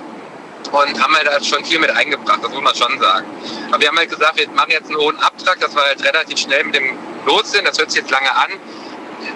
und 0.74 1.02
haben 1.02 1.16
halt 1.16 1.28
da 1.28 1.42
schon 1.44 1.64
viel 1.64 1.78
mit 1.78 1.92
eingebracht, 1.92 2.40
das 2.42 2.50
muss 2.52 2.62
man 2.62 2.76
schon 2.76 3.00
sagen. 3.00 3.28
Aber 3.70 3.80
wir 3.80 3.90
haben 3.90 3.98
halt 3.98 4.10
gesagt, 4.10 4.38
wir 4.38 4.50
machen 4.50 4.72
jetzt 4.72 4.88
einen 4.88 4.98
hohen 4.98 5.20
Abtrag, 5.20 5.60
dass 5.60 5.76
wir 5.76 5.84
halt 5.84 6.04
relativ 6.04 6.40
schnell 6.40 6.64
mit 6.64 6.76
dem 6.76 6.98
los 7.28 7.52
sind, 7.52 7.68
das 7.68 7.78
hört 7.78 7.92
sich 7.92 8.02
jetzt 8.02 8.10
lange 8.10 8.34
an. 8.36 8.52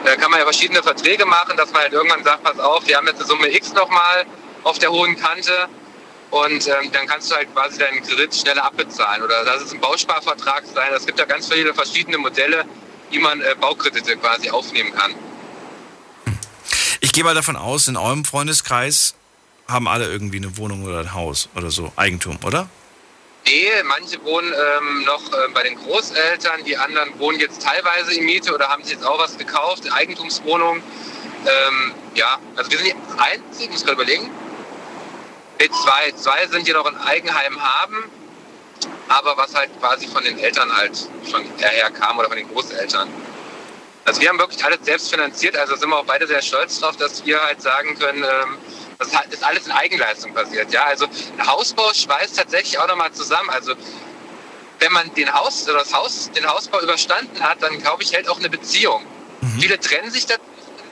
Da 0.04 0.16
kann 0.16 0.32
man 0.32 0.40
ja 0.40 0.46
verschiedene 0.46 0.82
Verträge 0.82 1.26
machen, 1.26 1.56
dass 1.56 1.72
man 1.72 1.84
halt 1.84 1.94
irgendwann 1.94 2.24
sagt, 2.24 2.44
pass 2.44 2.60
auf, 2.60 2.88
wir 2.88 2.98
haben 2.98 3.06
jetzt 3.08 3.20
eine 3.20 3.28
Summe 3.28 3.56
X 3.56 3.74
nochmal 3.74 4.26
auf 4.64 4.80
der 4.80 4.92
hohen 4.92 5.16
Kante 5.16 5.70
und 6.32 6.68
ähm, 6.68 6.92
dann 6.92 7.06
kannst 7.06 7.30
du 7.32 7.36
halt 7.36 7.54
quasi 7.54 7.78
deinen 7.78 8.02
Kredit 8.02 8.36
schneller 8.36 8.66
abbezahlen. 8.66 9.22
Oder 9.22 9.44
lass 9.44 9.62
es 9.62 9.72
ein 9.72 9.80
Bausparvertrag 9.80 10.64
sein. 10.66 10.90
Es 10.94 11.06
gibt 11.06 11.20
ja 11.20 11.26
ganz 11.26 11.52
viele 11.52 11.74
verschiedene 11.74 12.18
Modelle, 12.18 12.66
wie 13.12 13.20
man 13.20 13.42
äh, 13.42 13.56
Baukredite 13.60 14.18
quasi 14.18 14.50
aufnehmen 14.50 14.92
kann. 14.94 15.14
Ich 17.00 17.12
gehe 17.14 17.24
mal 17.24 17.36
davon 17.36 17.56
aus, 17.56 17.88
in 17.88 17.96
eurem 17.96 18.26
Freundeskreis 18.26 19.14
haben 19.68 19.88
alle 19.88 20.10
irgendwie 20.10 20.38
eine 20.38 20.58
Wohnung 20.58 20.84
oder 20.84 21.00
ein 21.00 21.14
Haus 21.14 21.50
oder 21.56 21.72
so. 21.72 21.92
Eigentum, 21.96 22.38
oder? 22.46 22.70
Nee, 23.46 23.70
manche 23.86 24.22
wohnen 24.24 24.54
ähm, 24.54 25.06
noch 25.06 25.32
äh, 25.32 25.48
bei 25.54 25.64
den 25.64 25.76
Großeltern, 25.76 26.66
die 26.66 26.76
anderen 26.76 27.18
wohnen 27.18 27.40
jetzt 27.40 27.62
teilweise 27.62 28.14
in 28.14 28.26
Miete 28.26 28.54
oder 28.54 28.68
haben 28.68 28.84
sich 28.84 28.94
jetzt 28.94 29.06
auch 29.06 29.20
was 29.20 29.38
gekauft, 29.38 29.86
eine 29.86 29.94
Eigentumswohnung. 29.94 30.78
Ähm, 30.78 31.94
ja, 32.16 32.40
also 32.58 32.70
wir 32.72 32.78
sind 32.78 32.88
die 32.88 32.96
einzigen, 33.18 33.72
muss 33.72 33.82
ich 33.82 33.86
gerade 33.86 34.02
überlegen. 34.02 34.30
Nee, 35.60 35.70
zwei, 35.70 36.12
zwei 36.12 36.46
sind, 36.48 36.68
die 36.68 36.74
noch 36.74 36.86
ein 36.86 36.98
Eigenheim 36.98 37.62
haben, 37.62 38.12
aber 39.08 39.38
was 39.38 39.56
halt 39.56 39.70
quasi 39.80 40.08
von 40.08 40.24
den 40.24 40.38
Eltern 40.38 40.76
halt 40.76 41.08
schon 41.30 41.46
daher 41.58 41.90
kam 41.92 42.20
oder 42.20 42.28
von 42.28 42.38
den 42.38 42.50
Großeltern. 42.50 43.08
Also 44.04 44.22
wir 44.22 44.30
haben 44.30 44.40
wirklich 44.40 44.64
alles 44.64 44.80
selbst 44.84 45.10
finanziert, 45.10 45.56
also 45.58 45.76
sind 45.76 45.90
wir 45.90 45.98
auch 45.98 46.06
beide 46.06 46.28
sehr 46.28 46.42
stolz 46.42 46.80
drauf, 46.80 46.98
dass 46.98 47.26
wir 47.26 47.42
halt 47.42 47.62
sagen 47.62 47.98
können, 47.98 48.24
ähm, 48.24 48.58
das 49.00 49.10
ist 49.30 49.44
alles 49.44 49.66
in 49.66 49.72
Eigenleistung 49.72 50.34
passiert. 50.34 50.72
Ja, 50.72 50.86
also 50.86 51.06
ein 51.38 51.48
Hausbau 51.48 51.94
schweißt 51.94 52.38
tatsächlich 52.38 52.80
auch 52.80 52.88
nochmal 52.88 53.12
zusammen. 53.12 53.50
Also 53.50 53.74
wenn 54.80 54.92
man 54.92 55.14
den 55.16 55.32
Haus 55.34 55.68
oder 55.68 55.80
das 55.80 55.94
Haus, 55.94 56.32
den 56.32 56.48
Hausbau 56.48 56.82
überstanden 56.82 57.42
hat, 57.44 57.62
dann 57.62 57.80
glaube 57.80 58.04
ich, 58.04 58.14
hält 58.14 58.28
auch 58.30 58.40
eine 58.40 58.50
Beziehung. 58.50 59.06
Viele 59.60 59.80
trennen 59.80 60.12
sich 60.12 60.26
da. 60.26 60.36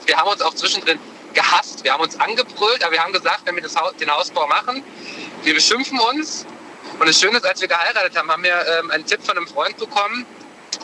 Wir 0.06 0.16
haben 0.16 0.28
uns 0.28 0.40
auch 0.40 0.54
zwischendrin 0.54 0.98
gehasst, 1.34 1.84
wir 1.84 1.92
haben 1.92 2.02
uns 2.02 2.18
angebrüllt, 2.18 2.82
aber 2.82 2.92
wir 2.92 3.02
haben 3.02 3.12
gesagt, 3.12 3.42
wenn 3.44 3.56
wir 3.56 3.62
das 3.62 3.76
Haus, 3.76 3.94
den 3.96 4.10
Hausbau 4.10 4.46
machen, 4.46 4.82
wir 5.42 5.54
beschimpfen 5.54 5.98
uns. 5.98 6.46
Und 6.98 7.06
das 7.08 7.20
Schöne 7.20 7.36
ist, 7.38 7.44
als 7.44 7.60
wir 7.60 7.68
geheiratet 7.68 8.16
haben, 8.16 8.30
haben 8.30 8.42
wir 8.42 8.66
ähm, 8.78 8.90
einen 8.90 9.04
Tipp 9.04 9.22
von 9.22 9.36
einem 9.36 9.46
Freund 9.46 9.76
bekommen. 9.76 10.24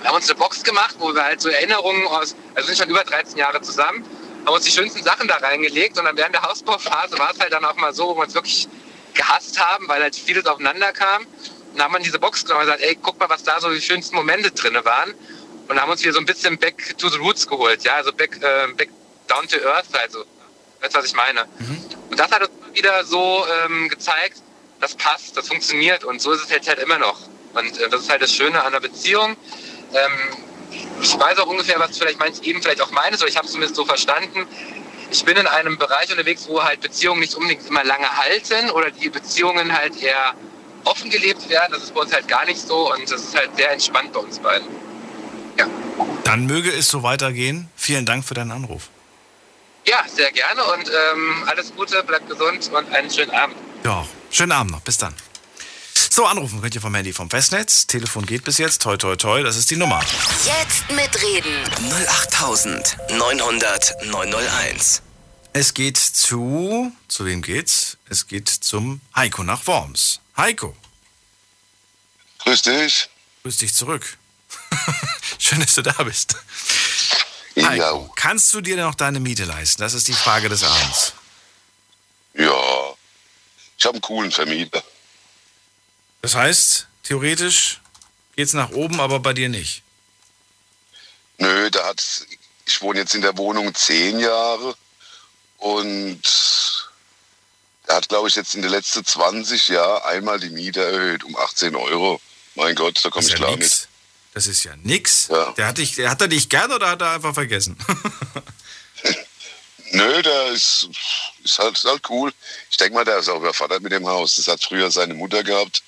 Wir 0.01 0.09
haben 0.09 0.17
uns 0.17 0.29
eine 0.29 0.39
Box 0.39 0.63
gemacht, 0.63 0.97
wo 0.99 1.15
wir 1.15 1.23
halt 1.23 1.41
so 1.41 1.49
Erinnerungen 1.49 2.07
aus, 2.09 2.35
also 2.55 2.69
wir 2.69 2.75
sind 2.75 2.79
schon 2.79 2.91
über 2.91 3.05
13 3.05 3.39
Jahre 3.39 3.63
zusammen, 3.63 4.05
haben 4.45 4.55
uns 4.55 4.65
die 4.65 4.71
schönsten 4.71 5.03
Sachen 5.03 5.29
da 5.29 5.37
reingelegt 5.37 5.99
und 5.99 6.05
dann 6.05 6.17
während 6.17 6.35
der 6.35 6.43
Hausbauphase 6.43 7.19
war 7.19 7.33
es 7.33 7.39
halt 7.39 7.53
dann 7.53 7.65
auch 7.65 7.77
mal 7.77 7.95
so, 7.95 8.09
wo 8.09 8.17
wir 8.17 8.25
uns 8.25 8.35
wirklich 8.35 8.69
gehasst 9.15 9.59
haben, 9.59 9.89
weil 9.89 10.03
halt 10.03 10.17
vieles 10.17 10.47
aufeinander 10.47 10.93
kam. 10.93 11.23
Und 11.23 11.79
dann 11.79 11.85
haben 11.85 11.93
wir 11.95 12.01
diese 12.01 12.19
Box 12.19 12.45
genommen 12.45 12.63
und 12.63 12.67
gesagt, 12.67 12.83
ey, 12.83 12.99
guck 13.01 13.19
mal, 13.19 13.29
was 13.29 13.43
da 13.45 13.61
so 13.61 13.71
die 13.71 13.81
schönsten 13.81 14.17
Momente 14.17 14.51
drin 14.51 14.75
waren. 14.83 15.15
Und 15.69 15.81
haben 15.81 15.91
uns 15.91 16.03
wieder 16.03 16.13
so 16.13 16.19
ein 16.19 16.27
bisschen 16.27 16.59
back 16.59 16.99
to 16.99 17.09
the 17.09 17.19
roots 17.19 17.47
geholt, 17.47 17.83
ja, 17.85 17.95
also 17.95 18.13
back, 18.13 18.37
äh, 18.43 18.73
back 18.75 18.91
down 19.29 19.47
to 19.49 19.57
earth, 19.69 19.87
also, 19.93 20.25
weißt 20.81 20.95
du, 20.95 20.99
was 20.99 21.07
ich 21.07 21.15
meine? 21.15 21.47
Und 22.11 22.19
das 22.19 22.31
hat 22.31 22.43
uns 22.43 22.51
wieder 22.75 23.05
so 23.05 23.47
ähm, 23.65 23.89
gezeigt, 23.89 24.43
das 24.81 24.95
passt, 24.97 25.37
das 25.37 25.49
funktioniert 25.49 26.05
und 26.05 26.21
so 26.21 26.33
ist 26.33 26.43
es 26.43 26.51
jetzt 26.51 26.69
halt 26.69 26.81
immer 26.81 26.99
noch. 26.99 27.19
Und 27.55 27.79
äh, 27.81 27.89
das 27.89 28.03
ist 28.03 28.11
halt 28.11 28.21
das 28.21 28.35
Schöne 28.35 28.61
an 28.61 28.67
einer 28.67 28.81
Beziehung. 28.81 29.37
Ähm, 29.95 30.13
ich 31.01 31.19
weiß 31.19 31.39
auch 31.39 31.47
ungefähr, 31.47 31.79
was 31.81 31.99
vielleicht 31.99 32.19
manch 32.19 32.41
eben 32.43 32.63
vielleicht 32.63 32.81
auch 32.81 32.91
meinst, 32.91 33.21
oder 33.21 33.29
ich 33.31 33.37
habe 33.37 33.47
es 33.47 33.53
zumindest 33.53 33.77
so 33.77 33.85
verstanden. 33.85 34.47
Ich 35.11 35.25
bin 35.25 35.37
in 35.37 35.47
einem 35.47 35.77
Bereich 35.79 36.11
unterwegs, 36.11 36.47
wo 36.49 36.63
halt 36.63 36.81
Beziehungen 36.81 37.21
nicht 37.21 37.35
unbedingt 37.35 37.67
immer 37.67 37.85
lange 37.85 38.09
halten 38.17 38.71
oder 38.71 38.91
die 38.91 39.11
Beziehungen 39.11 39.77
halt 39.77 40.01
eher 40.03 40.35
offen 40.85 41.11
gelebt 41.11 41.49
werden. 41.51 41.73
Das 41.73 41.83
ist 41.83 41.95
bei 41.95 42.01
uns 42.01 42.13
halt 42.13 42.29
gar 42.29 42.45
nicht 42.47 42.61
so 42.61 42.93
und 42.93 43.11
das 43.11 43.21
ist 43.23 43.37
halt 43.37 43.55
sehr 43.57 43.71
entspannt 43.73 44.13
bei 44.13 44.21
uns 44.21 44.39
beiden. 44.39 44.67
Ja, 45.59 45.67
Dann 46.25 46.47
möge 46.47 46.73
es 46.73 46.89
so 46.89 47.03
weitergehen. 47.03 47.69
Vielen 47.77 48.07
Dank 48.07 48.25
für 48.25 48.35
deinen 48.35 48.53
Anruf. 48.53 48.89
ja 49.87 49.99
sehr 50.07 50.33
gerne 50.33 50.63
und 50.65 50.89
ähm, 50.89 51.45
alles 51.47 51.75
Gute, 51.77 52.03
bleibt 52.05 52.29
gesund 52.31 52.71
und 52.73 52.95
einen 52.95 53.11
schönen 53.11 53.33
Abend. 53.33 53.57
Ja, 53.85 54.07
schönen 54.31 54.53
Abend 54.53 54.73
noch. 54.73 54.81
Bis 54.81 54.97
dann. 54.97 55.15
So, 56.15 56.27
anrufen 56.27 56.61
könnt 56.61 56.75
ihr 56.75 56.83
vom 56.83 56.95
Handy 56.95 57.15
vom 57.15 57.31
Festnetz. 57.31 57.87
Telefon 57.87 58.27
geht 58.27 58.45
bis 58.45 58.59
jetzt. 58.59 58.83
Toi, 58.83 58.99
toi, 58.99 59.17
toi. 59.17 59.43
Das 59.43 59.57
ist 59.57 59.71
die 59.71 59.77
Nummer. 59.77 60.05
Jetzt 60.45 60.91
mitreden. 60.91 61.65
08900 62.29 63.95
901. 64.05 65.01
Es 65.55 65.73
geht 65.73 65.97
zu. 65.97 66.93
Zu 67.09 67.25
wem 67.25 67.41
geht's? 67.41 67.97
Es 68.11 68.27
geht 68.27 68.51
zum 68.51 69.01
Heiko 69.17 69.43
nach 69.43 69.67
Worms. 69.67 70.21
Heiko, 70.37 70.77
Grüß 72.41 72.61
dich. 72.61 73.09
grüß 73.43 73.57
dich 73.57 73.73
zurück. 73.75 74.19
Schön, 75.39 75.61
dass 75.61 75.75
du 75.77 75.81
da 75.83 75.93
bist. 76.03 76.37
Heiko, 77.57 78.13
kannst 78.17 78.53
du 78.53 78.61
dir 78.61 78.77
noch 78.77 78.97
deine 78.97 79.19
Miete 79.19 79.45
leisten? 79.47 79.81
Das 79.81 79.95
ist 79.95 80.09
die 80.09 80.13
Frage 80.13 80.51
des 80.51 80.63
Abends. 80.63 81.15
ja. 82.35 82.53
Ich 83.79 83.87
habe 83.87 83.95
einen 83.95 84.03
coolen 84.03 84.31
Vermieter. 84.31 84.83
Das 86.23 86.37
heißt, 86.37 86.87
theoretisch 87.03 87.81
geht's 88.37 88.53
nach 88.53 88.71
oben, 88.71 89.01
aber 89.01 89.19
bei 89.19 89.33
dir 89.33 89.49
nicht. 89.49 89.83
Nö, 91.39 91.71
da 91.71 91.89
hat, 91.89 92.03
ich 92.65 92.81
wohne 92.81 93.01
jetzt 93.01 93.15
in 93.15 93.23
der 93.23 93.37
Wohnung 93.37 93.75
zehn 93.75 94.21
Jahre 94.21 94.77
und 95.59 96.23
er 97.89 97.97
hat, 97.97 98.09
glaube 98.09 98.29
ich, 98.29 98.37
jetzt 98.37 98.55
in 98.55 98.63
den 98.63 98.71
letzten 98.71 99.05
20 99.05 99.69
Jahren 99.69 100.03
einmal 100.05 100.39
die 100.39 100.51
Miete 100.51 100.83
erhöht 100.83 101.25
um 101.25 101.37
18 101.37 101.75
Euro. 101.75 102.21
Mein 102.55 102.77
Gott, 102.77 103.05
da 103.05 103.11
komme 103.11 103.25
ich 103.27 103.33
ja 103.33 103.37
klar 103.37 103.57
nix. 103.57 103.81
mit. 103.81 103.89
Das 104.35 104.47
ist 104.47 104.63
ja 104.63 104.77
nix. 104.77 105.29
Ja. 105.29 105.53
Der 105.53 105.67
hat, 105.67 105.79
dich, 105.79 105.97
der, 105.97 106.09
hat 106.09 106.21
er 106.21 106.29
dich 106.29 106.49
gern 106.49 106.71
oder 106.71 106.91
hat 106.91 107.03
er 107.03 107.11
einfach 107.11 107.35
vergessen? 107.35 107.77
Nö, 109.91 110.23
der 110.23 110.47
ist, 110.53 110.89
ist, 111.45 111.59
halt, 111.59 111.77
ist 111.77 111.85
halt 111.85 112.09
cool. 112.09 112.33
Ich 112.71 112.77
denke 112.77 112.95
mal, 112.95 113.05
der 113.05 113.19
ist 113.19 113.29
auch 113.29 113.41
überfordert 113.41 113.83
mit 113.83 113.93
dem 113.93 114.07
Haus. 114.07 114.37
Das 114.37 114.47
hat 114.47 114.63
früher 114.63 114.91
seine 114.91 115.15
Mutter 115.15 115.43
gehabt. 115.43 115.83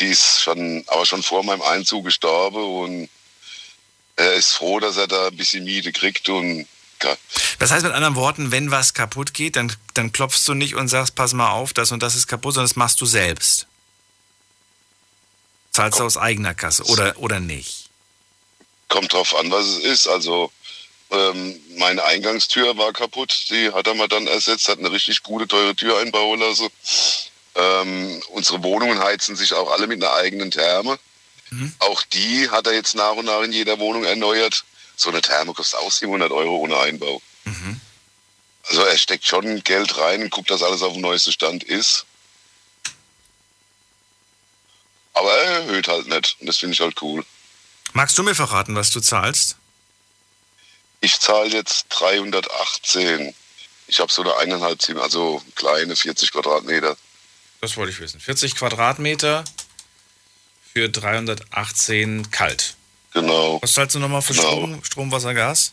Die 0.00 0.06
ist 0.06 0.42
schon, 0.42 0.84
aber 0.86 1.06
schon 1.06 1.22
vor 1.22 1.42
meinem 1.44 1.62
Einzug 1.62 2.04
gestorben 2.04 2.62
und 2.62 3.08
er 4.16 4.34
ist 4.34 4.52
froh, 4.52 4.80
dass 4.80 4.96
er 4.96 5.06
da 5.06 5.28
ein 5.28 5.36
bisschen 5.36 5.64
Miete 5.64 5.92
kriegt 5.92 6.28
und 6.28 6.66
Das 7.58 7.70
heißt 7.70 7.84
mit 7.84 7.92
anderen 7.92 8.16
Worten, 8.16 8.50
wenn 8.50 8.70
was 8.70 8.94
kaputt 8.94 9.34
geht, 9.34 9.56
dann, 9.56 9.72
dann 9.94 10.12
klopfst 10.12 10.46
du 10.46 10.54
nicht 10.54 10.74
und 10.74 10.88
sagst, 10.88 11.14
pass 11.14 11.34
mal 11.34 11.50
auf, 11.50 11.72
das 11.72 11.92
und 11.92 12.02
das 12.02 12.14
ist 12.14 12.26
kaputt, 12.26 12.54
sondern 12.54 12.68
das 12.68 12.76
machst 12.76 13.00
du 13.00 13.06
selbst. 13.06 13.66
Zahlst 15.72 15.98
du 15.98 16.04
aus 16.04 16.16
eigener 16.16 16.54
Kasse 16.54 16.84
oder, 16.84 17.18
oder 17.18 17.38
nicht? 17.38 17.86
kommt 18.88 19.12
drauf 19.12 19.34
an, 19.36 19.50
was 19.50 19.66
es 19.66 19.78
ist. 19.78 20.08
Also 20.08 20.50
ähm, 21.10 21.60
meine 21.76 22.04
Eingangstür 22.04 22.76
war 22.76 22.92
kaputt, 22.92 23.46
die 23.50 23.70
hat 23.72 23.86
er 23.86 23.94
mal 23.94 24.08
dann 24.08 24.26
ersetzt, 24.26 24.68
hat 24.68 24.78
eine 24.78 24.90
richtig 24.90 25.22
gute, 25.22 25.46
teure 25.46 25.74
Tür 25.74 25.98
einbauen 25.98 26.40
lassen. 26.40 26.68
Ähm, 27.56 28.22
unsere 28.30 28.62
Wohnungen 28.62 29.00
heizen 29.00 29.34
sich 29.34 29.54
auch 29.54 29.70
alle 29.70 29.86
mit 29.86 30.02
einer 30.02 30.12
eigenen 30.14 30.50
Therme. 30.50 30.98
Auch 31.78 32.02
die 32.02 32.50
hat 32.50 32.66
er 32.66 32.74
jetzt 32.74 32.94
nach 32.94 33.12
und 33.12 33.26
nach 33.26 33.42
in 33.42 33.52
jeder 33.52 33.78
Wohnung 33.78 34.04
erneuert. 34.04 34.64
So 34.96 35.10
eine 35.10 35.20
Therme 35.20 35.54
kostet 35.54 35.78
auch 35.80 35.92
700 35.92 36.32
Euro 36.32 36.56
ohne 36.56 36.78
Einbau. 36.78 37.22
Also 38.68 38.82
er 38.82 38.98
steckt 38.98 39.26
schon 39.26 39.62
Geld 39.62 39.96
rein 39.96 40.22
und 40.22 40.30
guckt, 40.30 40.50
dass 40.50 40.62
alles 40.62 40.82
auf 40.82 40.92
dem 40.92 41.02
neuesten 41.02 41.32
Stand 41.32 41.62
ist. 41.64 42.04
Aber 45.14 45.32
er 45.32 45.60
erhöht 45.60 45.88
halt 45.88 46.08
nicht. 46.08 46.36
Und 46.40 46.46
das 46.46 46.58
finde 46.58 46.74
ich 46.74 46.80
halt 46.80 47.00
cool. 47.00 47.24
Magst 47.92 48.18
du 48.18 48.22
mir 48.22 48.34
verraten, 48.34 48.74
was 48.74 48.90
du 48.90 49.00
zahlst? 49.00 49.56
Ich 51.00 51.20
zahle 51.20 51.50
jetzt 51.50 51.86
318. 51.90 53.34
Ich 53.86 54.00
habe 54.00 54.12
so 54.12 54.22
eine 54.22 54.36
eineinhalb 54.36 54.80
also 55.00 55.42
kleine 55.54 55.94
40 55.94 56.32
Quadratmeter. 56.32 56.96
Das 57.60 57.76
wollte 57.76 57.92
ich 57.92 58.00
wissen. 58.00 58.20
40 58.20 58.54
Quadratmeter 58.54 59.44
für 60.72 60.88
318 60.88 62.30
kalt. 62.30 62.74
Genau. 63.12 63.58
Was 63.62 63.72
zahlst 63.72 63.94
du 63.94 63.98
nochmal 63.98 64.22
für 64.22 64.34
Genau. 64.34 64.48
Strom, 64.50 64.84
Strom, 64.84 65.12
Wasser, 65.12 65.34
Gas? 65.34 65.72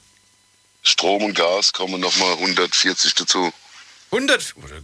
Strom 0.82 1.24
und 1.24 1.34
Gas 1.36 1.74
kommen 1.74 2.00
nochmal 2.00 2.34
140 2.34 3.14
dazu. 3.16 3.52
100, 4.12 4.56
oder, 4.64 4.76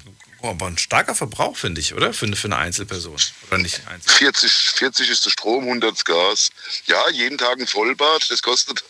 oh, 0.42 0.48
aber 0.50 0.66
ein 0.68 0.78
starker 0.78 1.14
Verbrauch, 1.16 1.56
finde 1.56 1.80
ich, 1.82 1.94
oder? 1.94 2.14
Für, 2.14 2.26
eine- 2.26 2.36
für 2.36 2.48
eine 2.48 2.58
Einzelperson. 2.58 3.16
Oder 3.48 3.58
nicht 3.60 3.86
Einzel 3.88 4.10
40, 4.12 4.52
40 4.52 5.10
ist 5.10 5.26
der 5.26 5.30
Strom, 5.30 5.66
100 5.66 5.94
das 5.94 6.04
Gas. 6.06 6.50
Ja, 6.88 7.10
jeden 7.12 7.38
Tag 7.38 7.60
ein 7.60 7.68
Vollbad, 7.68 8.30
das 8.32 8.42
kostet. 8.42 8.84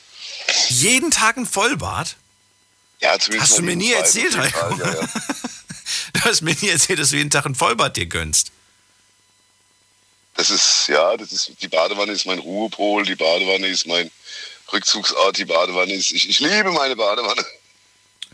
Jeden 0.69 1.11
Tag 1.11 1.37
ein 1.37 1.45
Vollbad? 1.45 2.15
Ja, 3.01 3.17
zumindest 3.19 3.51
Hast 3.51 3.59
du 3.59 3.63
mir 3.63 3.75
nie 3.75 3.87
jeden 3.89 3.99
erzählt, 3.99 4.37
Heiko? 4.37 4.75
Ja, 4.77 4.93
ja. 4.93 5.07
dass 6.23 6.39
du 6.39 7.17
jeden 7.17 7.29
Tag 7.29 7.45
ein 7.45 7.55
Vollbad 7.55 7.95
dir 7.97 8.05
gönnst. 8.05 8.51
Das 10.35 10.49
ist, 10.49 10.87
ja, 10.87 11.17
das 11.17 11.31
ist, 11.33 11.51
die 11.61 11.67
Badewanne 11.67 12.13
ist 12.13 12.25
mein 12.25 12.39
Ruhepol, 12.39 13.03
die 13.05 13.15
Badewanne 13.15 13.67
ist 13.67 13.85
mein 13.87 14.09
Rückzugsort, 14.71 15.37
die 15.37 15.45
Badewanne 15.45 15.93
ist, 15.93 16.11
ich, 16.11 16.29
ich 16.29 16.39
liebe 16.39 16.71
meine 16.71 16.95
Badewanne. 16.95 17.43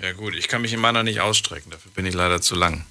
Ja 0.01 0.11
gut, 0.11 0.36
ich 0.36 0.47
kann 0.47 0.61
mich 0.61 0.73
in 0.73 0.80
meiner 0.80 1.03
nicht 1.03 1.21
ausstrecken, 1.21 1.71
dafür 1.71 1.89
bin 1.91 2.05
ich 2.05 2.13
leider 2.13 2.41
zu 2.41 2.53
lang. 2.53 2.86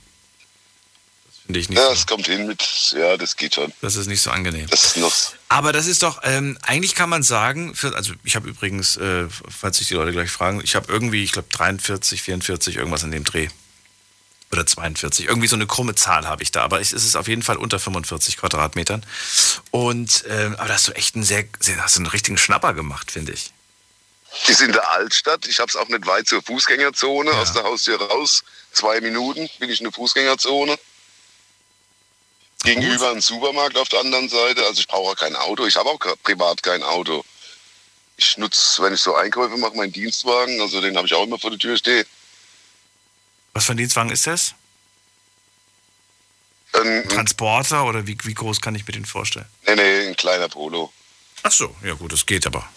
Das 1.26 1.36
finde 1.46 1.60
ich 1.60 1.68
nicht 1.68 1.78
Ja, 1.78 1.86
so. 1.88 1.92
es 1.92 2.06
kommt 2.06 2.26
hin 2.26 2.46
mit, 2.46 2.66
ja, 2.98 3.16
das 3.16 3.36
geht 3.36 3.54
schon. 3.54 3.72
Das 3.82 3.94
ist 3.96 4.06
nicht 4.08 4.22
so 4.22 4.30
angenehm. 4.30 4.66
Das 4.68 4.84
ist 4.84 4.96
noch, 4.96 5.12
Aber 5.48 5.72
das 5.72 5.86
ist 5.86 6.02
doch, 6.02 6.20
ähm, 6.24 6.58
eigentlich 6.62 6.94
kann 6.96 7.10
man 7.10 7.22
sagen, 7.22 7.74
für, 7.76 7.94
also 7.94 8.14
ich 8.24 8.34
habe 8.34 8.48
übrigens, 8.48 8.96
äh, 8.96 9.26
falls 9.28 9.76
sich 9.76 9.86
die 9.88 9.94
Leute 9.94 10.10
gleich 10.12 10.30
fragen, 10.30 10.60
ich 10.64 10.74
habe 10.74 10.90
irgendwie, 10.90 11.22
ich 11.22 11.32
glaube 11.32 11.48
43, 11.52 12.22
44, 12.22 12.76
irgendwas 12.76 13.02
in 13.02 13.10
dem 13.12 13.22
Dreh. 13.24 13.48
Oder 14.52 14.66
42. 14.66 15.26
Irgendwie 15.26 15.48
so 15.48 15.56
eine 15.56 15.66
krumme 15.66 15.94
Zahl 15.94 16.28
habe 16.28 16.42
ich 16.42 16.52
da. 16.52 16.62
Aber 16.62 16.80
es 16.80 16.92
ist 16.92 17.16
auf 17.16 17.26
jeden 17.28 17.42
Fall 17.42 17.56
unter 17.56 17.78
45 17.78 18.36
Quadratmetern. 18.36 19.04
Und, 19.70 20.24
ähm, 20.28 20.54
aber 20.56 20.68
da 20.68 20.74
hast 20.74 20.88
du 20.88 20.92
echt 20.92 21.16
einen 21.16 21.24
sehr, 21.24 21.44
sehr 21.58 21.82
hast 21.82 21.96
du 21.96 22.00
einen 22.00 22.06
richtigen 22.06 22.38
Schnapper 22.38 22.72
gemacht, 22.74 23.10
finde 23.10 23.32
ich. 23.32 23.52
ist 24.46 24.60
in 24.60 24.72
der 24.72 24.90
Altstadt. 24.92 25.46
Ich 25.46 25.58
habe 25.58 25.68
es 25.68 25.76
auch 25.76 25.88
nicht 25.88 26.06
weit 26.06 26.28
zur 26.28 26.42
Fußgängerzone. 26.42 27.30
Ja. 27.30 27.38
Aus 27.40 27.52
der 27.52 27.64
Haustür 27.64 28.00
raus, 28.00 28.44
zwei 28.72 29.00
Minuten 29.00 29.48
bin 29.58 29.70
ich 29.70 29.80
in 29.80 29.84
der 29.84 29.92
Fußgängerzone. 29.92 30.78
Gegenüber 32.64 33.10
ein 33.10 33.20
Supermarkt 33.20 33.76
auf 33.76 33.88
der 33.88 34.00
anderen 34.00 34.28
Seite. 34.28 34.64
Also 34.64 34.80
ich 34.80 34.88
brauche 34.88 35.12
auch 35.12 35.16
kein 35.16 35.36
Auto. 35.36 35.66
Ich 35.66 35.76
habe 35.76 35.90
auch 35.90 35.98
privat 36.22 36.62
kein 36.62 36.82
Auto. 36.82 37.24
Ich 38.16 38.38
nutze, 38.38 38.82
wenn 38.82 38.94
ich 38.94 39.00
so 39.00 39.14
Einkäufe 39.14 39.56
mache, 39.56 39.76
meinen 39.76 39.92
Dienstwagen. 39.92 40.60
Also 40.60 40.80
den 40.80 40.96
habe 40.96 41.06
ich 41.06 41.14
auch 41.14 41.24
immer 41.24 41.38
vor 41.38 41.50
der 41.50 41.58
Tür 41.58 41.76
stehen. 41.76 42.06
Was 43.54 43.64
für 43.64 43.72
ein 43.72 43.76
Dienstwagen 43.78 44.10
ist 44.10 44.26
das? 44.26 44.54
Ein, 46.72 47.08
Transporter 47.08 47.84
oder 47.84 48.06
wie, 48.06 48.18
wie 48.24 48.34
groß 48.34 48.60
kann 48.60 48.74
ich 48.74 48.86
mir 48.86 48.92
den 48.92 49.04
vorstellen? 49.06 49.46
nee, 49.66 49.76
nee, 49.76 50.08
ein 50.08 50.16
kleiner 50.16 50.48
Polo. 50.48 50.92
Ach 51.44 51.52
so, 51.52 51.74
ja 51.84 51.94
gut, 51.94 52.12
das 52.12 52.26
geht 52.26 52.46
aber. 52.46 52.68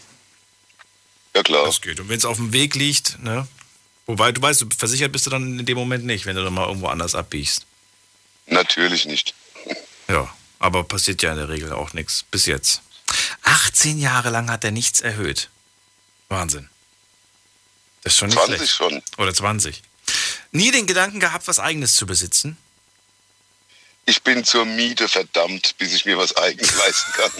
Ja 1.35 1.41
klar. 1.41 1.65
Das 1.65 1.81
geht. 1.81 1.99
Und 1.99 2.09
wenn 2.09 2.17
es 2.17 2.25
auf 2.25 2.37
dem 2.37 2.53
Weg 2.53 2.75
liegt, 2.75 3.21
ne? 3.23 3.47
Wobei, 4.05 4.31
du 4.31 4.41
weißt, 4.41 4.61
du 4.61 4.67
versichert 4.77 5.11
bist 5.11 5.25
du 5.25 5.29
dann 5.29 5.59
in 5.59 5.65
dem 5.65 5.77
Moment 5.77 6.05
nicht, 6.05 6.25
wenn 6.25 6.35
du 6.35 6.43
dann 6.43 6.53
mal 6.53 6.67
irgendwo 6.67 6.87
anders 6.87 7.15
abbiegst. 7.15 7.65
Natürlich 8.45 9.05
nicht. 9.05 9.33
Ja, 10.09 10.33
aber 10.59 10.85
passiert 10.85 11.21
ja 11.21 11.31
in 11.31 11.37
der 11.37 11.49
Regel 11.49 11.73
auch 11.73 11.91
nichts. 11.91 12.23
Bis 12.31 12.45
jetzt. 12.45 12.81
18 13.43 13.99
Jahre 13.99 14.29
lang 14.29 14.49
hat 14.49 14.63
er 14.63 14.71
nichts 14.71 15.01
erhöht. 15.01 15.49
Wahnsinn. 16.29 16.69
Das 18.03 18.13
ist 18.13 18.19
schon 18.19 18.29
nicht 18.29 18.37
20 18.37 18.55
schlecht. 18.55 18.73
schon. 18.73 19.03
Oder 19.17 19.33
20. 19.33 19.81
Nie 20.51 20.71
den 20.71 20.85
Gedanken 20.87 21.19
gehabt, 21.19 21.47
was 21.47 21.59
Eigenes 21.59 21.95
zu 21.95 22.05
besitzen? 22.05 22.57
Ich 24.05 24.23
bin 24.23 24.43
zur 24.45 24.65
Miete 24.65 25.07
verdammt, 25.09 25.75
bis 25.77 25.93
ich 25.93 26.05
mir 26.05 26.17
was 26.17 26.35
eigenes 26.37 26.75
leisten 26.77 27.11
kann. 27.13 27.31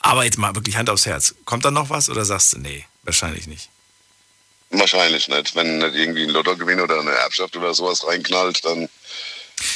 Aber 0.00 0.24
jetzt 0.24 0.38
mal 0.38 0.54
wirklich 0.54 0.76
Hand 0.76 0.90
aufs 0.90 1.06
Herz. 1.06 1.34
Kommt 1.44 1.64
da 1.64 1.70
noch 1.70 1.88
was 1.88 2.10
oder 2.10 2.24
sagst 2.24 2.52
du, 2.52 2.58
nee, 2.58 2.84
wahrscheinlich 3.04 3.46
nicht? 3.46 3.68
Wahrscheinlich 4.70 5.28
nicht. 5.28 5.54
Wenn 5.54 5.78
nicht 5.78 5.94
irgendwie 5.94 6.24
ein 6.24 6.30
Lottogewinn 6.30 6.80
oder 6.80 6.98
eine 7.00 7.12
Erbschaft 7.12 7.56
oder 7.56 7.72
sowas 7.74 8.04
reinknallt, 8.06 8.64
dann, 8.64 8.80
dann 8.80 8.88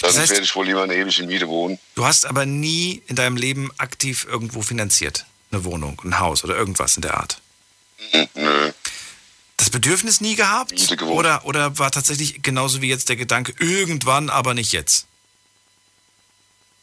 Das 0.02 0.18
heißt- 0.18 0.30
werde 0.30 0.42
ich 0.44 0.54
wohl 0.56 0.66
lieber 0.66 0.84
in 0.84 0.90
ewig 0.90 1.18
in 1.20 1.26
Miete 1.26 1.46
wohnen. 1.48 1.78
Du 1.94 2.04
hast 2.04 2.26
aber 2.26 2.44
nie 2.44 3.02
in 3.06 3.14
deinem 3.14 3.36
Leben 3.36 3.70
aktiv 3.78 4.26
irgendwo 4.28 4.60
finanziert. 4.62 5.24
Eine 5.52 5.64
Wohnung, 5.64 6.00
ein 6.04 6.18
Haus 6.18 6.42
oder 6.44 6.56
irgendwas 6.56 6.96
in 6.96 7.02
der 7.02 7.14
Art. 7.16 7.40
Nö. 8.34 8.72
Das 9.58 9.70
Bedürfnis 9.70 10.20
nie 10.20 10.36
gehabt? 10.36 10.72
Oder, 11.02 11.44
oder 11.44 11.78
war 11.78 11.90
tatsächlich 11.90 12.42
genauso 12.42 12.80
wie 12.80 12.88
jetzt 12.88 13.08
der 13.08 13.16
Gedanke, 13.16 13.52
irgendwann, 13.58 14.30
aber 14.30 14.54
nicht 14.54 14.72
jetzt? 14.72 15.06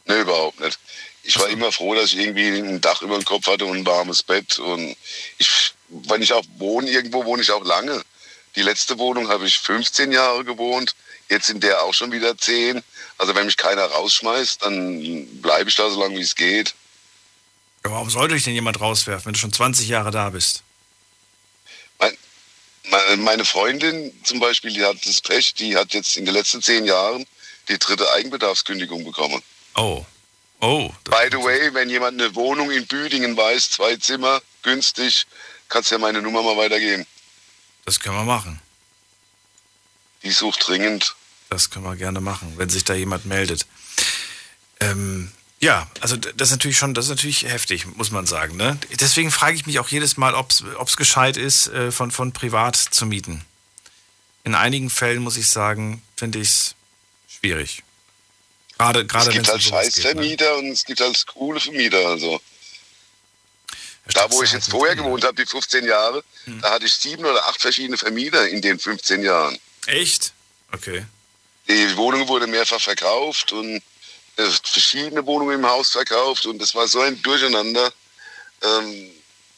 Nö, 0.04 0.20
überhaupt 0.20 0.60
nicht. 0.60 0.78
Ich 1.22 1.38
war 1.38 1.48
immer 1.48 1.72
froh, 1.72 1.94
dass 1.94 2.12
ich 2.12 2.18
irgendwie 2.18 2.58
ein 2.58 2.80
Dach 2.80 3.02
über 3.02 3.18
dem 3.18 3.24
Kopf 3.24 3.46
hatte 3.46 3.64
und 3.64 3.78
ein 3.78 3.86
warmes 3.86 4.22
Bett. 4.22 4.58
Und 4.58 4.94
ich, 5.38 5.72
wenn 5.88 6.22
ich 6.22 6.32
auch 6.32 6.44
wohne, 6.58 6.88
irgendwo 6.88 7.24
wohne 7.24 7.42
ich 7.42 7.50
auch 7.50 7.64
lange. 7.64 8.02
Die 8.54 8.62
letzte 8.62 8.98
Wohnung 8.98 9.28
habe 9.28 9.46
ich 9.46 9.58
15 9.58 10.12
Jahre 10.12 10.44
gewohnt, 10.44 10.94
jetzt 11.28 11.48
in 11.48 11.60
der 11.60 11.82
auch 11.82 11.94
schon 11.94 12.12
wieder 12.12 12.36
10. 12.36 12.82
Also 13.18 13.34
wenn 13.34 13.46
mich 13.46 13.56
keiner 13.56 13.86
rausschmeißt, 13.86 14.62
dann 14.62 15.26
bleibe 15.40 15.70
ich 15.70 15.76
da 15.76 15.90
so 15.90 16.00
lange, 16.00 16.18
wie 16.18 16.22
es 16.22 16.36
geht. 16.36 16.74
Ja, 17.84 17.90
warum 17.90 18.10
sollte 18.10 18.34
dich 18.34 18.44
denn 18.44 18.54
jemand 18.54 18.80
rauswerfen, 18.80 19.26
wenn 19.26 19.32
du 19.32 19.38
schon 19.38 19.52
20 19.52 19.88
Jahre 19.88 20.10
da 20.10 20.30
bist? 20.30 20.62
Mein, 22.90 23.00
meine- 23.08 23.22
meine 23.22 23.44
Freundin 23.44 24.12
zum 24.24 24.38
Beispiel, 24.40 24.72
die 24.72 24.84
hat 24.84 24.96
das 25.06 25.20
Pech, 25.20 25.54
die 25.54 25.76
hat 25.76 25.92
jetzt 25.94 26.16
in 26.16 26.24
den 26.24 26.34
letzten 26.34 26.62
zehn 26.62 26.84
Jahren 26.84 27.26
die 27.68 27.78
dritte 27.78 28.10
Eigenbedarfskündigung 28.12 29.04
bekommen. 29.04 29.42
Oh. 29.74 30.04
Oh. 30.60 30.90
By 31.04 31.28
the 31.30 31.38
way, 31.38 31.74
wenn 31.74 31.90
jemand 31.90 32.20
eine 32.20 32.34
Wohnung 32.34 32.70
in 32.70 32.86
Büdingen 32.86 33.36
weiß, 33.36 33.70
zwei 33.72 33.96
Zimmer, 33.96 34.40
günstig, 34.62 35.26
kannst 35.68 35.90
ja 35.90 35.98
meine 35.98 36.22
Nummer 36.22 36.42
mal 36.42 36.56
weitergeben. 36.56 37.06
Das 37.84 38.00
können 38.00 38.16
wir 38.16 38.24
machen. 38.24 38.60
Die 40.22 40.30
sucht 40.30 40.66
dringend. 40.66 41.14
Das 41.50 41.70
können 41.70 41.84
wir 41.84 41.94
gerne 41.96 42.20
machen, 42.20 42.54
wenn 42.56 42.68
sich 42.70 42.84
da 42.84 42.94
jemand 42.94 43.26
meldet. 43.26 43.66
Ähm, 44.80 45.30
ja, 45.60 45.86
also 46.00 46.16
das 46.16 46.48
ist 46.48 46.52
natürlich 46.52 46.76
schon, 46.76 46.94
das 46.94 47.06
ist 47.06 47.10
natürlich 47.10 47.44
heftig, 47.44 47.86
muss 47.96 48.10
man 48.10 48.26
sagen. 48.26 48.56
Ne? 48.56 48.78
Deswegen 49.00 49.30
frage 49.30 49.56
ich 49.56 49.66
mich 49.66 49.78
auch 49.78 49.88
jedes 49.88 50.16
Mal, 50.16 50.34
ob 50.34 50.50
es 50.50 50.96
gescheit 50.96 51.36
ist, 51.36 51.68
äh, 51.68 51.90
von, 51.92 52.10
von 52.10 52.32
privat 52.32 52.76
zu 52.76 53.06
mieten. 53.06 53.44
In 54.44 54.54
einigen 54.54 54.90
Fällen 54.90 55.22
muss 55.22 55.36
ich 55.36 55.48
sagen, 55.48 56.02
finde 56.16 56.38
ich 56.38 56.48
es 56.48 56.74
schwierig. 57.28 57.82
Gerade, 58.78 59.06
gerade 59.06 59.30
es 59.30 59.34
gibt 59.34 59.48
halt 59.48 59.56
um 59.56 59.62
sowas 59.62 59.86
geht, 59.86 59.96
ne? 59.96 60.02
Scheißvermieter 60.02 60.56
und 60.58 60.70
es 60.70 60.84
gibt 60.84 61.00
halt 61.00 61.26
coole 61.26 61.58
Vermieter. 61.58 62.06
Also. 62.06 62.40
Da, 64.12 64.30
wo 64.30 64.42
ich 64.42 64.52
jetzt 64.52 64.70
vorher 64.70 64.94
gewohnt 64.94 65.24
habe, 65.24 65.34
die 65.34 65.46
15 65.48 65.84
Jahre, 65.84 66.22
Hm. 66.44 66.60
da 66.60 66.70
hatte 66.70 66.86
ich 66.86 66.94
sieben 66.94 67.24
oder 67.24 67.44
acht 67.46 67.60
verschiedene 67.60 67.98
Vermieter 67.98 68.48
in 68.48 68.60
den 68.62 68.78
15 68.78 69.22
Jahren. 69.22 69.58
Echt? 69.86 70.32
Okay. 70.72 71.04
Die 71.68 71.96
Wohnung 71.96 72.28
wurde 72.28 72.46
mehrfach 72.46 72.80
verkauft 72.80 73.50
und 73.50 73.82
verschiedene 74.36 75.24
Wohnungen 75.26 75.56
im 75.60 75.66
Haus 75.66 75.90
verkauft 75.90 76.46
und 76.46 76.58
das 76.58 76.74
war 76.74 76.86
so 76.88 77.00
ein 77.00 77.20
Durcheinander. 77.22 77.92
Ähm, 78.62 79.10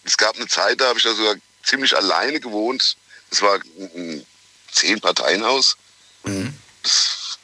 es 0.05 0.16
gab 0.16 0.37
eine 0.37 0.47
Zeit, 0.47 0.81
da 0.81 0.89
habe 0.89 0.99
ich 0.99 1.05
da 1.05 1.14
sogar 1.14 1.35
ziemlich 1.64 1.97
alleine 1.97 2.41
gewohnt. 2.41 2.97
Das 3.31 3.43
war 3.43 3.61
ein- 3.76 4.24
Zehn-Parteien-Haus. 4.72 5.76
Das- 6.83 7.39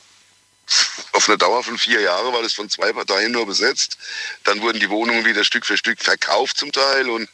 Auf 1.13 1.29
eine 1.29 1.39
Dauer 1.39 1.63
von 1.63 1.79
vier 1.79 2.01
Jahren 2.01 2.33
war 2.33 2.43
das 2.43 2.53
von 2.55 2.69
zwei 2.69 2.93
Parteien 2.93 3.33
nur 3.33 3.47
besetzt. 3.47 3.97
Dann 4.45 4.61
wurden 4.61 4.81
die 4.81 4.91
Wohnungen 4.91 5.25
wieder 5.25 5.45
Stück 5.45 5.65
für 5.67 5.77
Stück 5.77 6.01
verkauft 6.03 6.57
zum 6.59 6.73
Teil 6.73 7.09
und 7.09 7.29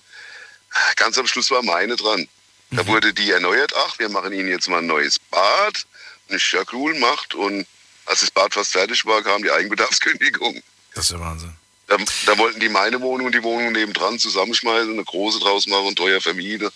ganz 0.96 1.16
am 1.18 1.26
Schluss 1.26 1.51
war 1.51 1.62
meine 1.62 1.96
dran. 1.96 2.28
Da 2.70 2.86
wurde 2.86 3.12
die 3.14 3.30
erneuert. 3.30 3.72
Ach, 3.74 3.98
wir 3.98 4.09
machen 4.09 4.32
Ihnen 4.32 4.48
jetzt 4.48 4.68
mal 4.68 4.78
ein 4.78 4.86
neues 4.86 5.18
Bad. 5.18 5.86
Ja 6.28 6.62
cool, 6.72 6.94
macht. 6.98 7.34
Und 7.34 7.66
als 8.11 8.20
das 8.20 8.30
Bad 8.30 8.52
fast 8.52 8.72
fertig 8.72 9.04
war, 9.06 9.22
kam 9.22 9.42
die 9.42 9.50
Eigenbedarfskündigung. 9.50 10.62
Das 10.94 11.04
ist 11.06 11.12
ja 11.12 11.20
Wahnsinn. 11.20 11.52
Da, 11.86 11.96
da 12.26 12.38
wollten 12.38 12.61
die 12.61 12.68
meine 12.68 13.00
Wohnung 13.00 13.26
und 13.26 13.34
die 13.34 13.42
Wohnung 13.42 13.72
nebendran 13.72 14.18
zusammenschmeißen, 14.18 14.92
eine 14.92 15.04
große 15.04 15.38
draus 15.40 15.66
machen 15.66 15.86
und 15.86 15.96
teuer 15.96 16.20
vermieten. 16.20 16.68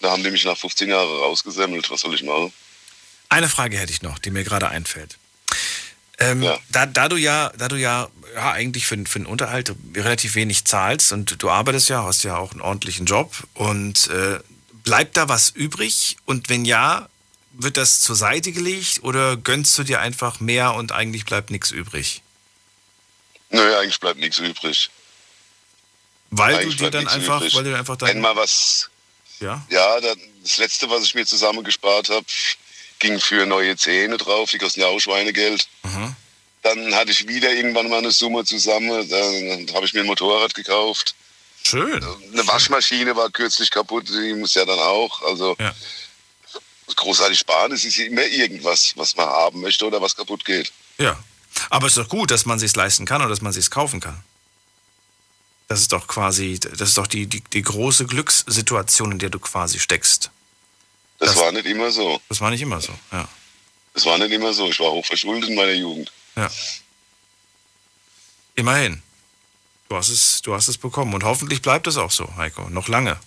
Da 0.00 0.10
haben 0.10 0.22
die 0.22 0.30
mich 0.30 0.44
nach 0.44 0.56
15 0.58 0.88
Jahren 0.88 1.08
rausgesammelt. 1.08 1.90
Was 1.90 2.00
soll 2.00 2.14
ich 2.14 2.22
machen? 2.22 2.52
Eine 3.28 3.48
Frage 3.48 3.78
hätte 3.78 3.92
ich 3.92 4.02
noch, 4.02 4.18
die 4.18 4.30
mir 4.30 4.44
gerade 4.44 4.68
einfällt. 4.68 5.16
Ähm, 6.18 6.42
Ja. 6.42 6.58
da, 6.70 6.86
da 6.86 7.08
du 7.08 7.16
ja, 7.16 7.50
da 7.56 7.68
du 7.68 7.76
ja, 7.76 8.08
ja 8.34 8.52
eigentlich 8.52 8.86
für, 8.86 8.96
für 9.06 9.18
den 9.18 9.26
Unterhalt 9.26 9.74
relativ 9.94 10.34
wenig 10.34 10.64
zahlst 10.64 11.12
und 11.12 11.42
du 11.42 11.48
arbeitest 11.48 11.88
ja, 11.88 12.04
hast 12.04 12.22
ja 12.24 12.36
auch 12.36 12.52
einen 12.52 12.60
ordentlichen 12.60 13.06
Job 13.06 13.32
und 13.54 14.08
äh, 14.10 14.38
bleibt 14.84 15.16
da 15.16 15.28
was 15.28 15.50
übrig? 15.50 16.16
Und 16.26 16.48
wenn 16.48 16.64
ja, 16.64 17.08
wird 17.54 17.76
das 17.76 18.00
zur 18.00 18.16
Seite 18.16 18.52
gelegt 18.52 19.00
oder 19.02 19.36
gönnst 19.36 19.76
du 19.78 19.82
dir 19.84 20.00
einfach 20.00 20.40
mehr 20.40 20.74
und 20.74 20.92
eigentlich 20.92 21.24
bleibt 21.24 21.50
nichts 21.50 21.70
übrig? 21.70 22.22
Naja, 23.50 23.80
eigentlich 23.80 24.00
bleibt 24.00 24.18
nichts 24.18 24.38
übrig. 24.38 24.90
Weil 26.30 26.54
Eigentlich 26.56 26.76
du 26.76 26.84
dir 26.84 26.90
dann 26.90 27.08
einfach, 27.08 27.40
übrig. 27.40 27.54
weil 27.54 27.64
du 27.64 27.76
einfach 27.76 27.96
dann, 27.96 28.20
mal 28.20 28.34
was 28.36 28.88
ja, 29.40 29.62
Ja, 29.68 30.00
da- 30.00 30.14
das 30.42 30.56
letzte, 30.56 30.88
was 30.88 31.02
ich 31.04 31.14
mir 31.14 31.26
zusammengespart 31.26 32.08
habe, 32.08 32.24
ging 33.00 33.20
für 33.20 33.44
neue 33.44 33.76
Zähne 33.76 34.16
drauf. 34.16 34.50
Die 34.50 34.58
kosten 34.58 34.80
ja 34.80 34.86
auch 34.86 34.98
Schweinegeld. 34.98 35.68
Mhm. 35.82 36.16
Dann 36.62 36.94
hatte 36.94 37.10
ich 37.10 37.28
wieder 37.28 37.52
irgendwann 37.52 37.88
mal 37.90 37.98
eine 37.98 38.12
Summe 38.12 38.44
zusammen. 38.44 39.06
Dann 39.10 39.74
habe 39.74 39.84
ich 39.84 39.92
mir 39.92 40.00
ein 40.00 40.06
Motorrad 40.06 40.54
gekauft. 40.54 41.14
schön. 41.64 42.02
Eine 42.32 42.46
Waschmaschine 42.46 43.14
war 43.14 43.28
kürzlich 43.30 43.70
kaputt. 43.70 44.08
Die 44.08 44.32
muss 44.34 44.54
ja 44.54 44.64
dann 44.64 44.78
auch. 44.78 45.20
Also 45.22 45.54
Ja. 45.60 45.74
Großartig 46.96 47.38
sparen. 47.38 47.72
Es 47.72 47.84
ist 47.84 47.98
immer 47.98 48.24
irgendwas, 48.24 48.92
was 48.96 49.16
man 49.16 49.26
haben 49.26 49.60
möchte 49.60 49.86
oder 49.86 50.00
was 50.00 50.14
kaputt 50.16 50.44
geht. 50.44 50.72
Ja. 50.98 51.18
Aber 51.70 51.86
es 51.86 51.96
ist 51.96 52.02
doch 52.04 52.08
gut, 52.08 52.30
dass 52.30 52.46
man 52.46 52.58
sich 52.58 52.74
leisten 52.74 53.04
kann 53.04 53.20
oder 53.20 53.28
dass 53.30 53.42
man 53.42 53.52
sich 53.52 53.70
kaufen 53.70 54.00
kann. 54.00 54.22
Das 55.68 55.80
ist 55.80 55.92
doch 55.92 56.06
quasi, 56.06 56.58
das 56.60 56.88
ist 56.90 56.98
doch 56.98 57.06
die, 57.06 57.26
die, 57.26 57.40
die 57.40 57.62
große 57.62 58.06
Glückssituation, 58.06 59.12
in 59.12 59.18
der 59.18 59.30
du 59.30 59.38
quasi 59.38 59.78
steckst. 59.78 60.30
Das, 61.18 61.30
Das- 61.34 61.38
war 61.38 61.52
nicht 61.52 61.66
immer 61.66 61.90
so. 61.90 62.20
Das 62.28 62.40
war 62.40 62.50
nicht 62.50 62.60
immer 62.62 62.80
so. 62.80 62.92
Ja. 63.12 63.28
Das 63.94 64.04
war 64.06 64.18
nicht 64.18 64.30
immer 64.32 64.52
so. 64.54 64.68
Ich 64.68 64.80
war 64.80 64.90
hochverschuldet 64.90 65.48
in 65.50 65.54
meiner 65.56 65.72
Jugend. 65.72 66.10
ja. 66.36 66.50
Immerhin. 68.54 69.02
Du 69.88 69.96
hast, 69.96 70.08
es, 70.08 70.42
du 70.42 70.54
hast 70.54 70.68
es 70.68 70.78
bekommen. 70.78 71.14
Und 71.14 71.24
hoffentlich 71.24 71.62
bleibt 71.62 71.86
es 71.86 71.96
auch 71.96 72.10
so, 72.10 72.34
Heiko. 72.36 72.68
Noch 72.70 72.88
lange. 72.88 73.18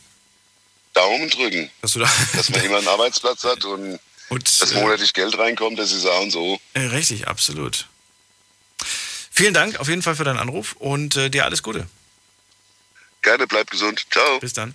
Daumen 0.96 1.30
drücken, 1.30 1.70
Dass 1.82 1.94
da. 1.94 2.00
dass 2.34 2.50
man 2.50 2.64
immer 2.64 2.78
einen 2.78 2.88
Arbeitsplatz 2.88 3.44
hat 3.44 3.64
und 3.66 4.00
und, 4.30 4.62
dass 4.62 4.72
äh, 4.72 4.82
monatlich 4.82 5.14
Geld 5.14 5.38
reinkommt. 5.38 5.78
Das 5.78 5.92
ist 5.92 6.06
auch 6.06 6.22
und 6.22 6.32
so. 6.32 6.60
äh, 6.74 6.80
richtig, 6.82 7.28
absolut. 7.28 7.88
Vielen 9.32 9.54
Dank 9.54 9.80
auf 9.80 9.88
jeden 9.88 10.02
Fall 10.02 10.16
für 10.16 10.24
deinen 10.24 10.40
Anruf 10.40 10.74
und 10.80 11.16
äh, 11.16 11.30
dir 11.30 11.46
alles 11.46 11.62
Gute. 11.62 11.88
Gerne, 13.22 13.46
bleib 13.48 13.70
gesund. 13.70 14.06
Ciao. 14.10 14.40
Bis 14.40 14.54
dann. 14.54 14.74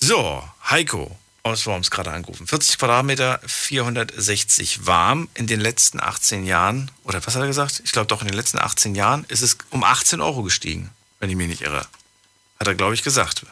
So, 0.00 0.42
Heiko 0.68 1.16
aus 1.42 1.66
Worms 1.66 1.90
gerade 1.90 2.10
angerufen. 2.10 2.46
40 2.46 2.78
Quadratmeter, 2.78 3.40
460 3.46 4.86
warm. 4.86 5.28
In 5.34 5.46
den 5.46 5.60
letzten 5.60 6.00
18 6.00 6.44
Jahren, 6.44 6.90
oder 7.04 7.24
was 7.26 7.34
hat 7.34 7.42
er 7.42 7.48
gesagt? 7.48 7.82
Ich 7.84 7.92
glaube 7.92 8.06
doch, 8.06 8.22
in 8.22 8.28
den 8.28 8.36
letzten 8.36 8.58
18 8.58 8.94
Jahren 8.94 9.24
ist 9.28 9.42
es 9.42 9.58
um 9.70 9.84
18 9.84 10.20
Euro 10.20 10.42
gestiegen, 10.42 10.90
wenn 11.18 11.30
ich 11.30 11.36
mich 11.36 11.48
nicht 11.48 11.62
irre. 11.62 11.86
Hat 12.58 12.66
er, 12.66 12.74
glaube 12.74 12.94
ich, 12.94 13.02
gesagt. 13.02 13.42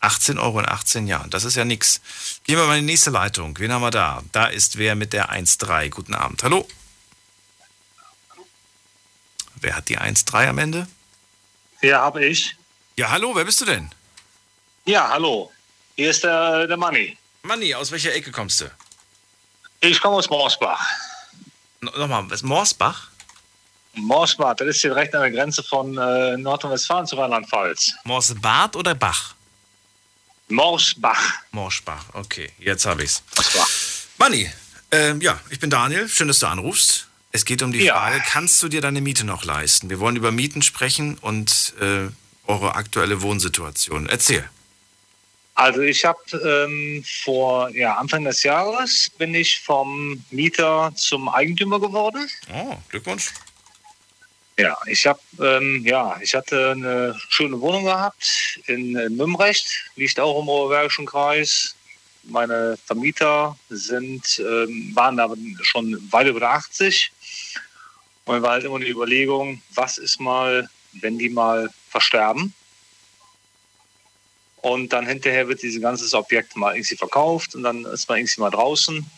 18 0.00 0.38
Euro 0.38 0.60
in 0.60 0.68
18 0.68 1.06
Jahren, 1.06 1.30
das 1.30 1.44
ist 1.44 1.56
ja 1.56 1.64
nix. 1.64 2.00
Gehen 2.44 2.56
wir 2.56 2.66
mal 2.66 2.78
in 2.78 2.86
die 2.86 2.92
nächste 2.92 3.10
Leitung. 3.10 3.58
Wen 3.58 3.70
haben 3.72 3.82
wir 3.82 3.90
da? 3.90 4.22
Da 4.32 4.46
ist 4.46 4.78
wer 4.78 4.94
mit 4.94 5.12
der 5.12 5.30
1.3. 5.30 5.90
Guten 5.90 6.14
Abend. 6.14 6.42
Hallo. 6.42 6.66
Wer 9.56 9.76
hat 9.76 9.88
die 9.88 9.98
1.3 9.98 10.48
am 10.48 10.58
Ende? 10.58 10.86
Ja, 11.82 12.00
habe 12.00 12.24
ich. 12.24 12.56
Ja, 12.96 13.10
hallo, 13.10 13.34
wer 13.34 13.44
bist 13.44 13.60
du 13.60 13.64
denn? 13.66 13.90
Ja, 14.86 15.08
hallo. 15.10 15.52
Hier 15.96 16.10
ist 16.10 16.24
der, 16.24 16.66
der 16.66 16.76
Manni. 16.76 17.16
Manni, 17.42 17.74
aus 17.74 17.90
welcher 17.90 18.14
Ecke 18.14 18.30
kommst 18.32 18.60
du? 18.62 18.70
Ich 19.80 20.00
komme 20.00 20.16
aus 20.16 20.28
Morsbach. 20.30 20.86
No- 21.80 21.90
Nochmal, 21.96 22.30
was? 22.30 22.42
Morsbach? 22.42 23.08
Morsbach, 23.94 24.54
das 24.56 24.68
ist 24.68 24.80
hier 24.80 24.90
direkt 24.90 25.14
an 25.14 25.22
der 25.22 25.30
Grenze 25.30 25.62
von 25.62 25.96
äh, 25.98 26.36
Nordrhein-Westfalen 26.36 27.06
zu 27.06 27.16
Rheinland-Pfalz. 27.16 27.92
Morsbad 28.04 28.76
oder 28.76 28.94
Bach? 28.94 29.34
Morsbach. 30.50 31.34
Morschbach, 31.52 32.04
okay, 32.12 32.50
jetzt 32.58 32.84
habe 32.86 33.04
ich's. 33.04 33.22
Morsbach. 33.36 33.68
Manni, 34.18 34.50
ähm, 34.90 35.20
ja, 35.20 35.40
ich 35.50 35.60
bin 35.60 35.70
Daniel, 35.70 36.08
schön, 36.08 36.28
dass 36.28 36.40
du 36.40 36.46
anrufst. 36.46 37.06
Es 37.32 37.44
geht 37.44 37.62
um 37.62 37.72
die 37.72 37.84
Ja. 37.84 37.94
Frage, 37.96 38.22
kannst 38.28 38.60
du 38.62 38.68
dir 38.68 38.80
deine 38.80 39.00
Miete 39.00 39.24
noch 39.24 39.44
leisten? 39.44 39.88
Wir 39.88 40.00
wollen 40.00 40.16
über 40.16 40.32
Mieten 40.32 40.62
sprechen 40.62 41.16
und 41.18 41.74
äh, 41.80 42.08
eure 42.46 42.74
aktuelle 42.74 43.22
Wohnsituation. 43.22 44.08
Erzähl. 44.08 44.48
Also 45.54 45.82
ich 45.82 46.04
habe 46.04 46.18
ähm, 46.32 47.04
vor 47.22 47.68
ja, 47.70 47.94
Anfang 47.96 48.24
des 48.24 48.42
Jahres 48.42 49.10
bin 49.18 49.34
ich 49.34 49.60
vom 49.60 50.24
Mieter 50.30 50.90
zum 50.96 51.28
Eigentümer 51.28 51.78
geworden. 51.78 52.28
Oh, 52.52 52.76
Glückwunsch. 52.88 53.30
Ja, 54.58 54.76
ich 54.86 55.06
habe 55.06 55.20
ähm, 55.40 55.84
ja, 55.86 56.18
ich 56.20 56.34
hatte 56.34 56.72
eine 56.72 57.18
schöne 57.28 57.60
Wohnung 57.60 57.84
gehabt 57.84 58.60
in, 58.66 58.96
in 58.96 59.16
Mümrecht, 59.16 59.66
liegt 59.96 60.20
auch 60.20 60.42
im 60.42 60.48
Oberbergischen 60.48 61.06
Kreis. 61.06 61.74
Meine 62.24 62.76
Vermieter 62.84 63.56
sind 63.70 64.38
ähm, 64.38 64.90
waren 64.94 65.16
da 65.16 65.32
schon 65.62 65.96
weit 66.12 66.26
über 66.26 66.40
der 66.40 66.50
80 66.50 67.10
und 68.26 68.42
war 68.42 68.52
halt 68.52 68.64
immer 68.64 68.78
die 68.78 68.90
Überlegung, 68.90 69.62
was 69.74 69.98
ist 69.98 70.20
mal, 70.20 70.68
wenn 70.92 71.18
die 71.18 71.30
mal 71.30 71.70
versterben? 71.88 72.52
Und 74.56 74.92
dann 74.92 75.06
hinterher 75.06 75.48
wird 75.48 75.62
dieses 75.62 75.80
ganze 75.80 76.14
Objekt 76.16 76.54
mal 76.54 76.76
irgendwie 76.76 76.96
verkauft 76.96 77.54
und 77.54 77.62
dann 77.62 77.84
ist 77.86 78.08
man 78.08 78.18
irgendwie 78.18 78.40
mal 78.40 78.50
draußen. 78.50 79.10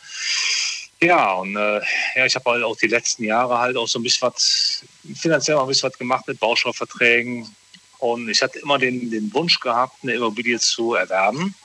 Ja, 1.03 1.33
und 1.33 1.57
äh, 1.57 1.81
ja, 2.15 2.27
ich 2.27 2.37
habe 2.37 2.49
halt 2.49 2.63
auch 2.63 2.77
die 2.77 2.87
letzten 2.87 3.25
Jahre 3.25 3.59
halt 3.59 3.77
auch 3.77 3.89
so 3.89 3.99
ein 3.99 4.05
bisschen 4.05 4.29
was, 4.29 4.85
finanziell 5.17 5.57
auch 5.57 5.63
ein 5.63 5.69
bisschen 5.69 5.91
was 5.91 5.99
gemacht 5.99 6.29
mit 6.29 6.39
Bausparverträgen. 6.39 7.53
Und 7.99 8.29
ich 8.29 8.41
hatte 8.41 8.61
immer 8.61 8.79
den, 8.79 9.11
den 9.11 9.35
Wunsch 9.35 9.59
gehabt, 9.59 9.97
eine 10.05 10.13
Immobilie 10.13 10.61
zu 10.61 10.95
erwerben. 10.95 11.57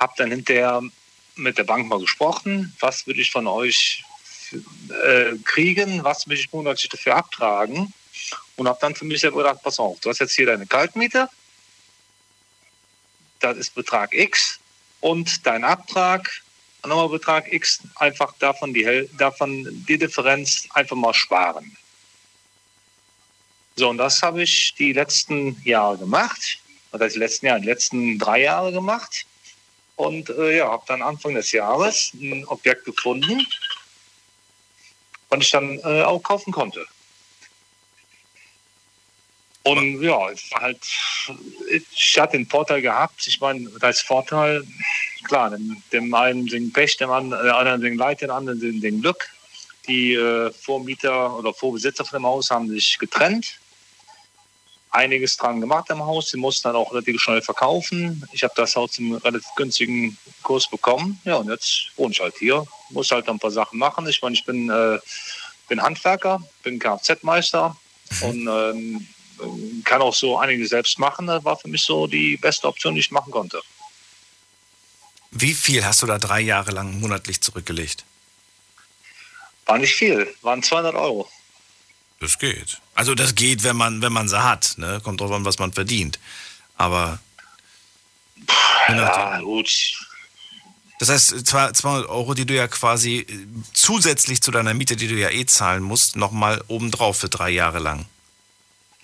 Habe 0.00 0.12
dann 0.16 0.30
hinterher 0.30 0.82
mit 1.36 1.56
der 1.56 1.62
Bank 1.62 1.86
mal 1.86 2.00
gesprochen, 2.00 2.74
was 2.80 3.06
würde 3.06 3.20
ich 3.20 3.30
von 3.30 3.46
euch 3.46 4.02
äh, 5.04 5.36
kriegen, 5.44 6.02
was 6.02 6.26
möchte 6.26 6.46
ich 6.46 6.52
monatlich 6.52 6.88
dafür 6.88 7.14
abtragen. 7.14 7.92
Und 8.56 8.66
habe 8.66 8.78
dann 8.80 8.96
für 8.96 9.04
mich 9.04 9.20
selber 9.20 9.44
gedacht, 9.44 9.62
pass 9.62 9.78
auf, 9.78 10.00
du 10.00 10.10
hast 10.10 10.18
jetzt 10.18 10.34
hier 10.34 10.46
deine 10.46 10.66
Kaltmiete, 10.66 11.28
das 13.38 13.56
ist 13.56 13.74
Betrag 13.76 14.12
X 14.12 14.58
und 15.00 15.46
dein 15.46 15.62
Abtrag 15.62 16.28
nochmal 16.86 17.08
Betrag 17.08 17.52
X, 17.52 17.80
einfach 17.96 18.34
davon 18.38 18.72
die, 18.74 19.08
davon 19.18 19.66
die 19.88 19.98
Differenz 19.98 20.66
einfach 20.74 20.96
mal 20.96 21.14
sparen. 21.14 21.76
So, 23.76 23.88
und 23.88 23.98
das 23.98 24.22
habe 24.22 24.42
ich 24.42 24.74
die 24.74 24.92
letzten 24.92 25.60
Jahre 25.64 25.98
gemacht, 25.98 26.58
oder 26.92 27.08
die 27.08 27.18
letzten 27.18 27.46
Jahre, 27.46 27.60
die 27.60 27.66
letzten 27.66 28.18
drei 28.18 28.42
Jahre 28.42 28.72
gemacht. 28.72 29.26
Und 29.96 30.30
äh, 30.30 30.58
ja, 30.58 30.70
habe 30.70 30.84
dann 30.86 31.02
Anfang 31.02 31.34
des 31.34 31.52
Jahres 31.52 32.12
ein 32.14 32.44
Objekt 32.46 32.84
gefunden, 32.84 33.46
was 35.28 35.40
ich 35.40 35.50
dann 35.50 35.78
äh, 35.80 36.02
auch 36.02 36.22
kaufen 36.22 36.52
konnte. 36.52 36.86
Und 39.62 40.02
ja, 40.02 40.18
halt, 40.54 40.80
ich 41.92 42.18
hatte 42.18 42.38
den 42.38 42.46
Vorteil 42.46 42.80
gehabt, 42.80 43.26
ich 43.26 43.40
meine, 43.40 43.68
das 43.78 44.00
Vorteil, 44.00 44.66
klar, 45.24 45.50
dem, 45.50 45.82
dem 45.92 46.12
einen 46.14 46.48
sind 46.48 46.72
Pech, 46.72 46.96
dem 46.96 47.10
anderen, 47.10 47.44
der 47.44 47.56
anderen 47.56 47.80
sind 47.80 47.96
Leid, 47.96 48.20
dem 48.20 48.30
anderen 48.30 48.80
den 48.80 49.00
Glück. 49.00 49.28
Die 49.88 50.14
äh, 50.14 50.52
Vormieter 50.52 51.36
oder 51.36 51.54
Vorbesitzer 51.54 52.04
von 52.04 52.20
dem 52.20 52.26
Haus 52.26 52.50
haben 52.50 52.68
sich 52.68 52.98
getrennt. 52.98 53.58
Einiges 54.90 55.36
dran 55.36 55.60
gemacht 55.60 55.88
im 55.90 56.04
Haus. 56.04 56.30
Sie 56.30 56.36
mussten 56.36 56.68
dann 56.68 56.76
auch 56.76 56.92
relativ 56.92 57.20
schnell 57.20 57.40
verkaufen. 57.42 58.26
Ich 58.32 58.42
habe 58.42 58.52
das 58.56 58.74
Haus 58.76 58.92
zum 58.92 59.14
relativ 59.14 59.48
günstigen 59.56 60.18
Kurs 60.42 60.68
bekommen. 60.68 61.20
Ja, 61.24 61.36
und 61.36 61.48
jetzt 61.48 61.90
wohne 61.96 62.12
ich 62.12 62.20
halt 62.20 62.36
hier. 62.38 62.66
Muss 62.90 63.10
halt 63.10 63.28
ein 63.28 63.38
paar 63.38 63.52
Sachen 63.52 63.78
machen. 63.78 64.06
Ich 64.08 64.20
meine, 64.20 64.34
ich 64.34 64.44
bin, 64.44 64.68
äh, 64.68 64.98
bin 65.68 65.80
Handwerker, 65.80 66.42
bin 66.62 66.78
Kfz-Meister 66.78 67.76
und 68.22 68.48
ähm, 68.48 69.06
kann 69.84 70.02
auch 70.02 70.14
so 70.14 70.38
einiges 70.38 70.70
selbst 70.70 70.98
machen. 70.98 71.26
Das 71.26 71.44
war 71.44 71.56
für 71.56 71.68
mich 71.68 71.82
so 71.82 72.06
die 72.06 72.36
beste 72.36 72.66
Option, 72.66 72.94
die 72.94 73.00
ich 73.00 73.10
machen 73.10 73.30
konnte. 73.30 73.60
Wie 75.30 75.54
viel 75.54 75.84
hast 75.84 76.02
du 76.02 76.06
da 76.06 76.18
drei 76.18 76.40
Jahre 76.40 76.72
lang 76.72 76.98
monatlich 77.00 77.40
zurückgelegt? 77.40 78.04
War 79.66 79.78
nicht 79.78 79.94
viel, 79.94 80.34
waren 80.42 80.62
200 80.62 80.94
Euro. 80.94 81.30
Das 82.18 82.38
geht. 82.38 82.80
Also 82.94 83.14
das 83.14 83.34
geht, 83.34 83.62
wenn 83.62 83.76
man, 83.76 84.02
wenn 84.02 84.12
man 84.12 84.28
sie 84.28 84.42
hat. 84.42 84.74
Ne? 84.76 85.00
Kommt 85.02 85.20
drauf 85.20 85.30
an, 85.30 85.44
was 85.44 85.58
man 85.58 85.72
verdient. 85.72 86.18
Aber. 86.76 87.18
Ja, 88.88 89.40
gut. 89.40 89.96
Das 90.98 91.08
heißt, 91.08 91.46
200 91.46 92.10
Euro, 92.10 92.34
die 92.34 92.44
du 92.44 92.54
ja 92.54 92.68
quasi 92.68 93.20
äh, 93.20 93.46
zusätzlich 93.72 94.42
zu 94.42 94.50
deiner 94.50 94.74
Miete, 94.74 94.96
die 94.96 95.08
du 95.08 95.14
ja 95.14 95.30
eh 95.30 95.46
zahlen 95.46 95.82
musst, 95.82 96.16
nochmal 96.16 96.62
obendrauf 96.68 97.16
für 97.18 97.30
drei 97.30 97.50
Jahre 97.50 97.78
lang. 97.78 98.04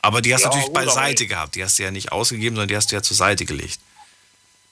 Aber 0.02 0.20
die 0.20 0.34
hast 0.34 0.42
du 0.42 0.48
Ja, 0.48 0.48
natürlich 0.50 0.66
gut, 0.66 0.74
beiseite 0.74 1.26
gehabt. 1.26 1.54
Die 1.54 1.64
hast 1.64 1.78
du 1.78 1.84
ja 1.84 1.90
nicht 1.90 2.12
ausgegeben, 2.12 2.56
sondern 2.56 2.68
die 2.68 2.76
hast 2.76 2.92
du 2.92 2.96
ja 2.96 3.02
zur 3.02 3.16
Seite 3.16 3.46
gelegt. 3.46 3.80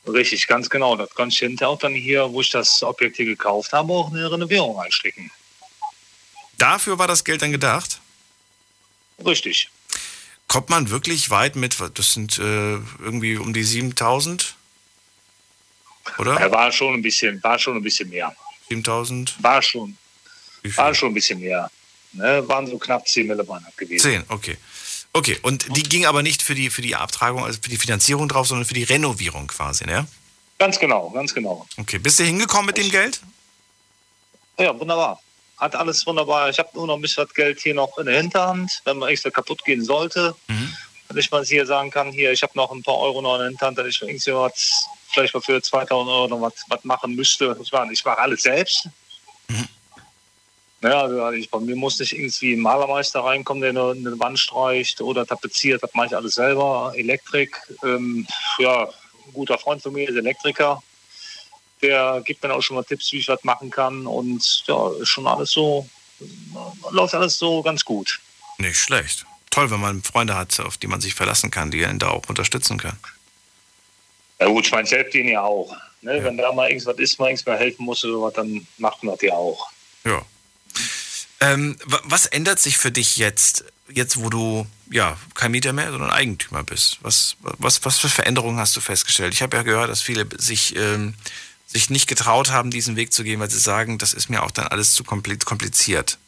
Richtig, 0.07 0.47
ganz 0.47 0.69
genau. 0.69 0.97
Das 0.97 1.15
kann 1.15 1.29
ich 1.29 1.39
hinterher 1.39 1.71
auch 1.71 1.79
dann 1.79 1.95
hier, 1.95 2.31
wo 2.31 2.41
ich 2.41 2.51
das 2.51 2.83
Objekt 2.83 3.17
hier 3.17 3.27
gekauft 3.27 3.73
habe, 3.73 3.93
auch 3.93 4.11
eine 4.11 4.31
Renovierung 4.31 4.79
einstecken. 4.79 5.31
Dafür 6.59 6.99
war 6.99 7.09
das 7.09 7.25
Geld 7.25 7.43
dann 7.43 7.53
gedacht? 7.53 8.01
Richtig. 9.25 9.71
Kommt 10.47 10.69
man 10.69 10.91
wirklich 10.91 11.31
weit 11.31 11.57
mit, 11.57 11.77
das 11.95 12.13
sind 12.13 12.39
äh, 12.39 12.75
irgendwie 13.01 13.37
um 13.37 13.53
die 13.53 13.65
7000? 13.65 14.57
Oder? 16.19 16.39
Er 16.39 16.53
war 16.53 16.71
schon 16.71 16.95
ein 16.95 17.03
bisschen, 17.03 17.43
war 17.43 17.59
schon 17.59 17.77
ein 17.77 17.83
bisschen 17.83 18.11
mehr. 18.11 18.35
7000? 18.69 19.43
War 19.43 19.63
schon, 19.63 19.97
war 20.63 20.95
schon 20.95 21.11
ein 21.11 21.15
bisschen 21.15 21.41
mehr. 21.41 21.71
Ne, 22.13 22.47
waren 22.47 22.67
so 22.67 22.79
knapp 22.79 23.09
10 23.09 23.27
Millimeter 23.27 23.73
gewesen. 23.77 24.03
10, 24.03 24.25
okay. 24.29 24.57
Okay, 25.17 25.39
und 25.43 25.77
die 25.77 25.85
ging 25.85 26.07
aber 26.07 26.23
nicht 26.23 26.43
für 26.43 26.57
die, 26.57 26.71
für 26.71 26.83
die 26.83 26.97
Abtragung, 26.97 27.45
also 27.45 27.61
für 27.63 27.71
die 27.71 27.77
Finanzierung 27.77 28.29
drauf, 28.29 28.49
sondern 28.49 28.67
für 28.67 28.75
die 28.75 28.83
Renovierung 28.83 29.47
quasi, 29.47 29.87
ne? 29.87 30.09
Ganz 30.59 30.79
genau, 30.81 31.09
ganz 31.11 31.33
genau. 31.33 31.67
Okay, 31.79 31.99
bist 31.99 32.19
du 32.19 32.25
hingekommen 32.25 32.67
mit 32.67 32.79
dem 32.79 32.91
Geld? 32.91 33.21
Ja, 34.59 34.79
wunderbar. 34.79 35.21
Hat 35.57 35.77
alles 35.77 36.05
wunderbar. 36.05 36.51
Ich 36.51 36.59
habe 36.59 36.69
nur 36.75 36.89
noch 36.89 36.97
ein 36.97 37.01
bisschen 37.01 37.25
das 37.25 37.35
Geld 37.35 37.61
hier 37.61 37.75
noch 37.75 37.97
in 37.99 38.07
der 38.07 38.17
Hinterhand, 38.17 38.83
wenn 38.85 38.99
man 38.99 39.09
extra 39.09 39.31
kaputt 39.31 39.65
gehen 39.65 39.85
sollte. 39.85 40.35
Mhm. 40.49 40.75
Wenn 41.09 41.17
ich 41.17 41.31
mal 41.31 41.45
hier 41.45 41.65
sagen 41.65 41.93
kann, 41.93 42.11
hier, 42.11 42.33
ich 42.33 42.43
habe 42.43 42.53
noch 42.57 42.73
ein 42.73 42.83
paar 42.83 42.99
Euro 42.99 43.23
noch 43.23 43.35
in 43.35 43.41
der 43.41 43.49
Hinterhand, 43.51 43.79
dass 43.79 43.87
ich 43.87 44.03
irgendwie 44.03 44.33
was, 44.33 44.85
vielleicht 45.13 45.35
mal 45.35 45.41
für 45.41 45.63
2000 45.63 46.11
Euro 46.11 46.27
noch 46.27 46.41
was, 46.41 46.55
was 46.67 46.83
machen 46.83 47.15
müsste. 47.15 47.57
Ich 47.63 47.71
mache, 47.71 47.93
ich 47.93 48.05
mache 48.05 48.19
alles 48.19 48.43
selbst. 48.43 48.89
Mhm. 49.47 49.69
Ja, 50.85 51.01
also 51.01 51.31
ich, 51.31 51.49
bei 51.49 51.61
mir 51.61 51.77
muss 51.77 51.99
nicht 51.99 52.13
irgendwie 52.13 52.53
ein 52.53 52.61
Malermeister 52.61 53.21
reinkommen, 53.21 53.63
der 53.63 53.71
eine, 53.71 53.93
eine 53.93 54.21
Wand 54.21 54.39
streicht 54.39 55.01
oder 55.01 55.27
tapeziert. 55.27 55.83
Das 55.83 55.95
mache 55.95 56.09
ich 56.09 56.17
alles 56.17 56.35
selber. 56.35 56.93
Elektrik, 56.95 57.59
ähm, 57.83 58.27
ja, 58.59 58.83
ein 58.83 59.33
guter 59.33 59.57
Freund 59.57 59.83
von 59.83 59.95
mir 59.95 60.07
ist 60.07 60.17
Elektriker. 60.17 60.83
Der 61.81 62.21
gibt 62.23 62.43
mir 62.43 62.53
auch 62.53 62.61
schon 62.61 62.77
mal 62.77 62.83
Tipps, 62.83 63.11
wie 63.13 63.17
ich 63.17 63.29
was 63.29 63.43
machen 63.45 63.71
kann. 63.71 64.07
Und 64.07 64.65
ja, 64.67 64.91
ist 65.01 65.09
schon 65.09 65.27
alles 65.27 65.53
so, 65.53 65.89
läuft 66.91 67.15
alles 67.15 67.39
so 67.39 67.63
ganz 67.63 67.83
gut. 67.83 68.21
Nicht 68.59 68.77
schlecht. 68.77 69.25
Toll, 69.49 69.71
wenn 69.71 69.81
man 69.81 70.03
Freunde 70.03 70.35
hat, 70.37 70.61
auf 70.61 70.77
die 70.77 70.87
man 70.87 71.01
sich 71.01 71.15
verlassen 71.15 71.51
kann, 71.51 71.71
die 71.71 71.87
einen 71.87 71.99
da 71.99 72.11
auch 72.11 72.29
unterstützen 72.29 72.77
können. 72.77 72.99
Ja 74.39 74.49
gut, 74.49 74.67
ich 74.67 74.73
meine, 74.73 74.87
ich 74.87 74.93
helfe 74.93 75.13
denen 75.13 75.31
ja 75.31 75.45
auch. 75.45 75.75
Ne? 76.03 76.23
Wenn 76.23 76.37
da 76.37 76.53
mal 76.53 76.69
irgendwas 76.69 76.99
ist, 76.99 77.19
mal 77.19 77.31
irgendwas 77.31 77.59
helfen 77.59 77.87
muss 77.87 78.05
oder 78.05 78.21
was, 78.21 78.35
dann 78.35 78.67
macht 78.77 79.03
man 79.03 79.15
das 79.15 79.23
ja 79.23 79.33
auch. 79.33 79.71
Ja. 80.05 80.21
Ähm, 81.41 81.77
wa- 81.85 82.01
was 82.05 82.27
ändert 82.27 82.59
sich 82.61 82.77
für 82.79 82.91
dich 82.91 83.17
jetzt, 83.17 83.65
jetzt 83.89 84.17
wo 84.19 84.31
du 84.31 84.67
ja 84.91 85.19
kein 85.35 85.51
Mieter 85.51 85.73
mehr, 85.73 85.91
sondern 85.91 86.11
Eigentümer 86.11 86.63
bist? 86.63 86.99
Was, 87.03 87.37
was, 87.41 87.85
was 87.85 87.99
für 87.99 88.09
Veränderungen 88.09 88.59
hast 88.59 88.77
du 88.77 88.81
festgestellt? 88.81 89.35
Ich 89.35 89.43
habe 89.43 89.57
ja 89.57 89.63
gehört, 89.63 89.91
dass 89.91 90.01
viele 90.01 90.27
sich, 90.39 90.77
ähm, 90.77 91.15
sich 91.67 91.91
nicht 91.91 92.07
getraut 92.07 92.51
haben, 92.51 92.71
diesen 92.71 92.97
Weg 92.97 93.13
zu 93.13 93.25
gehen, 93.25 93.41
weil 93.41 93.51
sie 93.51 93.59
sagen, 93.59 93.99
das 93.99 94.13
ist 94.13 94.31
mir 94.31 94.43
auch 94.43 94.51
dann 94.53 94.69
alles 94.69 94.95
zu 94.95 95.03
kompli- 95.03 95.45
kompliziert. 95.45 96.19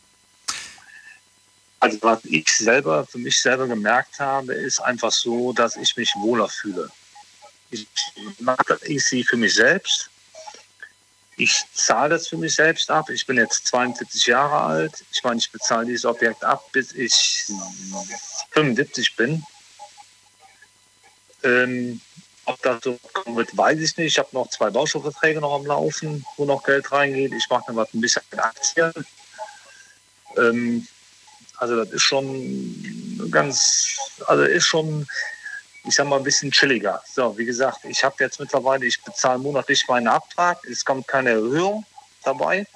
Also 1.78 1.99
was 2.03 2.20
ich 2.24 2.49
selber 2.49 3.07
für 3.07 3.18
mich 3.18 3.38
selber 3.40 3.68
gemerkt 3.68 4.18
habe, 4.18 4.55
ist 4.55 4.80
einfach 4.80 5.12
so, 5.12 5.53
dass 5.53 5.76
ich 5.76 5.97
mich 5.97 6.11
wohler 6.16 6.49
fühle. 6.49 6.90
Ich 7.70 7.86
mache 8.40 8.64
das 8.66 8.82
easy 8.84 9.24
für 9.24 9.36
mich 9.36 9.55
selbst. 9.55 10.09
Ich 11.37 11.64
zahle 11.74 12.11
das 12.11 12.28
für 12.28 12.39
mich 12.39 12.55
selbst 12.55 12.91
ab. 12.91 13.11
Ich 13.11 13.26
bin 13.26 13.37
jetzt 13.37 13.66
42 13.66 14.26
Jahre 14.26 14.59
alt. 14.59 15.05
Ich 15.12 15.22
meine, 15.22 15.39
ich 15.39 15.51
bezahle 15.51 15.87
dieses 15.87 16.07
Objekt 16.07 16.43
ab, 16.43 16.64
bis 16.72 16.93
ich 16.93 17.45
75 18.53 19.16
bin. 19.16 19.45
Ähm, 21.43 22.01
ob 22.47 22.62
das 22.62 22.82
so 22.82 22.99
kommen 23.12 23.37
wird, 23.37 23.57
weiß 23.57 23.78
ich 23.80 23.97
nicht. 23.97 24.12
Ich 24.12 24.18
habe 24.18 24.28
noch 24.32 24.49
zwei 24.49 24.70
Bauschuldverträge 24.70 25.41
noch 25.41 25.55
am 25.55 25.66
Laufen, 25.66 26.24
wo 26.37 26.47
noch 26.47 26.62
Geld 26.62 26.91
reingeht. 26.91 27.32
Ich 27.34 27.51
mache 27.51 27.64
dann 27.66 27.76
was 27.76 27.93
ein 27.93 28.01
bisschen 28.01 28.22
mit 28.30 28.41
Aktien. 28.41 28.93
Ähm, 30.39 30.87
also 31.59 31.76
das 31.76 31.91
ist 31.93 32.03
schon 32.03 33.28
ganz, 33.30 33.99
also 34.26 34.45
ist 34.45 34.66
schon, 34.66 35.07
ich 35.87 35.95
sag 35.95 36.07
mal, 36.07 36.16
ein 36.16 36.24
bisschen 36.24 36.51
chilliger. 36.51 37.03
So, 37.12 37.39
wie 37.39 37.45
gesagt, 37.45 37.84
ich 37.84 38.03
habe 38.03 38.16
jetzt 38.20 38.41
mittlerweile, 38.41 38.87
ich 38.87 39.01
bezahle 39.03 39.39
monatlich 39.39 39.87
meinen 39.89 40.09
Abtrag. 40.09 40.64
Es 40.64 40.84
kommt 40.84 41.07
keine 41.07 41.30
Erhöhung 41.30 41.87
dabei. 42.24 42.66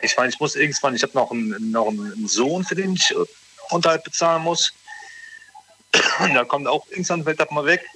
Ich 0.00 0.16
meine, 0.16 0.28
ich 0.28 0.38
muss 0.38 0.56
irgendwann, 0.56 0.94
ich 0.94 1.02
habe 1.02 1.14
noch 1.14 1.30
einen, 1.30 1.70
noch 1.70 1.88
einen 1.88 2.28
Sohn, 2.28 2.64
für 2.64 2.74
den 2.74 2.94
ich 2.94 3.10
äh, 3.10 3.24
Unterhalt 3.70 4.04
bezahlen 4.04 4.42
muss. 4.42 4.72
Und 6.18 6.34
da 6.34 6.44
kommt 6.44 6.66
auch 6.66 6.86
irgendwann 6.90 7.24
fällt 7.24 7.40
das 7.40 7.50
mal 7.50 7.64
weg, 7.64 7.86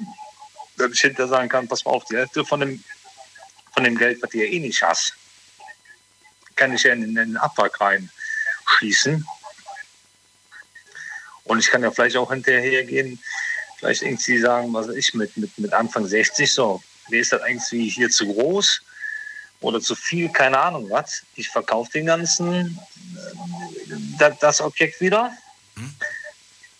dass 0.77 0.93
ich 0.93 1.01
hinterher 1.01 1.29
sagen 1.29 1.49
kann, 1.49 1.69
pass 1.69 1.85
mal 1.85 1.91
auf, 1.91 2.05
die 2.07 2.17
Hälfte 2.17 2.45
von 2.45 2.61
dem, 2.61 2.83
von 3.75 3.85
dem 3.85 3.99
Geld, 3.99 4.23
was 4.23 4.31
du 4.31 4.39
ja 4.39 4.45
eh 4.45 4.61
nicht 4.61 4.83
hast, 4.83 5.13
kann 6.57 6.73
ich 6.73 6.85
ja 6.85 6.95
in, 6.95 7.03
in 7.03 7.15
den 7.17 7.37
Abtrag 7.37 7.79
rein 7.81 8.11
schließen. 8.65 9.27
Und 11.45 11.59
ich 11.59 11.69
kann 11.69 11.83
ja 11.83 11.91
vielleicht 11.91 12.17
auch 12.17 12.31
hinterher 12.31 12.85
gehen, 12.85 13.19
vielleicht 13.79 14.03
irgendwie 14.03 14.39
sagen, 14.39 14.73
was 14.73 14.89
ich 14.89 15.15
mit, 15.15 15.37
mit, 15.37 15.57
mit 15.59 15.73
Anfang 15.73 16.07
60 16.07 16.53
so, 16.53 16.83
mir 17.09 17.21
ist 17.21 17.33
das 17.33 17.41
eigentlich 17.43 17.95
hier 17.95 18.11
zu 18.11 18.27
groß 18.27 18.83
oder 19.61 19.81
zu 19.81 19.95
viel, 19.95 20.29
keine 20.31 20.59
Ahnung 20.59 20.89
was. 20.91 21.23
Ich 21.37 21.49
verkaufe 21.49 21.91
den 21.93 22.07
ganzen, 22.07 22.79
äh, 23.17 24.15
das, 24.19 24.39
Objekt 24.61 25.01
wieder, 25.01 25.33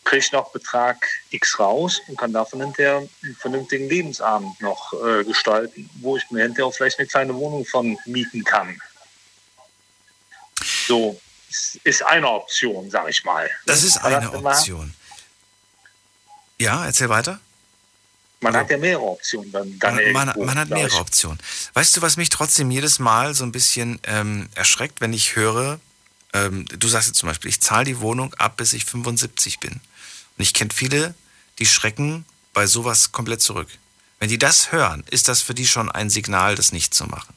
kriege 0.05 0.27
noch 0.33 0.51
Betrag 0.53 0.97
X 1.31 1.59
raus 1.59 2.01
und 2.09 2.19
kann 2.19 2.33
davon 2.33 2.61
hinterher 2.63 2.97
einen 3.23 3.37
vernünftigen 3.37 3.89
Lebensabend 3.89 4.61
noch 4.61 4.93
äh, 5.05 5.23
gestalten, 5.25 5.89
wo 6.01 6.17
ich 6.17 6.29
mir 6.31 6.43
hinterher 6.43 6.67
auch 6.67 6.75
vielleicht 6.75 6.99
eine 6.99 7.07
kleine 7.09 7.35
Wohnung 7.35 7.65
von 7.65 7.97
mieten 8.07 8.43
kann. 8.45 8.81
So, 10.87 11.21
ist- 11.85 12.03
eine 12.05 12.29
Option, 12.29 12.91
sag 12.91 13.09
ich 13.09 13.23
mal. 13.25 13.51
Das 13.67 13.83
ist 13.83 13.99
eine 13.99 14.33
Option. 14.59 14.95
Ja, 16.61 16.85
erzähl 16.85 17.09
weiter. 17.09 17.41
Man 18.41 18.55
hat 18.55 18.71
ja 18.71 18.79
mehrere 18.79 19.03
Optionen 19.03 19.51
dann, 19.51 19.79
dann 19.79 19.97
Man, 20.13 20.27
man, 20.27 20.47
man 20.47 20.59
hat 20.59 20.69
mehrere. 20.69 20.99
Optionen. 20.99 21.39
Weißt 21.75 21.97
du, 21.97 22.03
was 22.03 22.17
mich 22.17 22.29
trotzdem 22.29 22.71
jedes 22.71 22.99
Mal 23.01 23.35
so 23.35 23.45
ein 23.45 23.51
bisschen 23.53 23.99
ähm, 24.05 24.49
erschreckt, 24.55 25.01
wenn 25.01 25.13
ich 25.13 25.35
höre, 25.35 25.81
ähm, 26.33 26.65
du 26.67 26.87
sagst 26.87 27.09
jetzt 27.09 27.19
zum 27.19 27.29
Beispiel, 27.29 27.51
ich 27.51 27.61
zahle 27.61 27.85
die 27.85 28.01
Wohnung 28.01 28.35
ab, 28.35 28.57
bis 28.57 28.73
ich 28.75 28.85
75 28.85 29.59
bin. 29.59 29.73
Und 29.73 29.81
ich 30.39 30.55
kenne 30.55 30.71
viele, 30.73 31.15
die 31.59 31.67
schrecken 31.67 32.25
bei 32.53 32.67
sowas 32.67 33.11
komplett 33.11 33.41
zurück. 33.41 33.69
Wenn 34.21 34.29
die 34.29 34.39
das 34.39 34.73
hören, 34.73 35.05
ist 35.11 35.29
das 35.29 35.43
für 35.43 35.55
die 35.55 35.67
schon 35.67 35.91
ein 35.91 36.11
Signal, 36.11 36.55
das 36.55 36.73
nicht 36.73 36.95
zu 36.95 37.07
machen. 37.07 37.35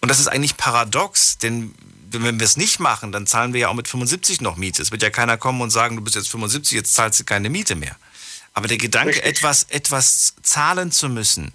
Und 0.00 0.08
das 0.08 0.18
ist 0.18 0.28
eigentlich 0.28 0.56
paradox, 0.56 1.38
denn 1.38 1.74
wenn 2.10 2.40
wir 2.40 2.44
es 2.44 2.56
nicht 2.56 2.80
machen, 2.80 3.12
dann 3.12 3.26
zahlen 3.26 3.52
wir 3.52 3.60
ja 3.60 3.68
auch 3.68 3.74
mit 3.74 3.86
75 3.86 4.40
noch 4.40 4.56
Miete. 4.56 4.82
Es 4.82 4.90
wird 4.90 5.02
ja 5.02 5.10
keiner 5.10 5.36
kommen 5.36 5.60
und 5.60 5.70
sagen, 5.70 5.96
du 5.96 6.02
bist 6.02 6.16
jetzt 6.16 6.28
75, 6.30 6.72
jetzt 6.72 6.94
zahlst 6.94 7.20
du 7.20 7.24
keine 7.24 7.50
Miete 7.50 7.76
mehr. 7.76 7.96
Aber 8.52 8.68
der 8.68 8.78
Gedanke, 8.78 9.16
Richtig. 9.16 9.26
etwas, 9.26 9.64
etwas 9.64 10.34
zahlen 10.42 10.90
zu 10.92 11.08
müssen, 11.08 11.52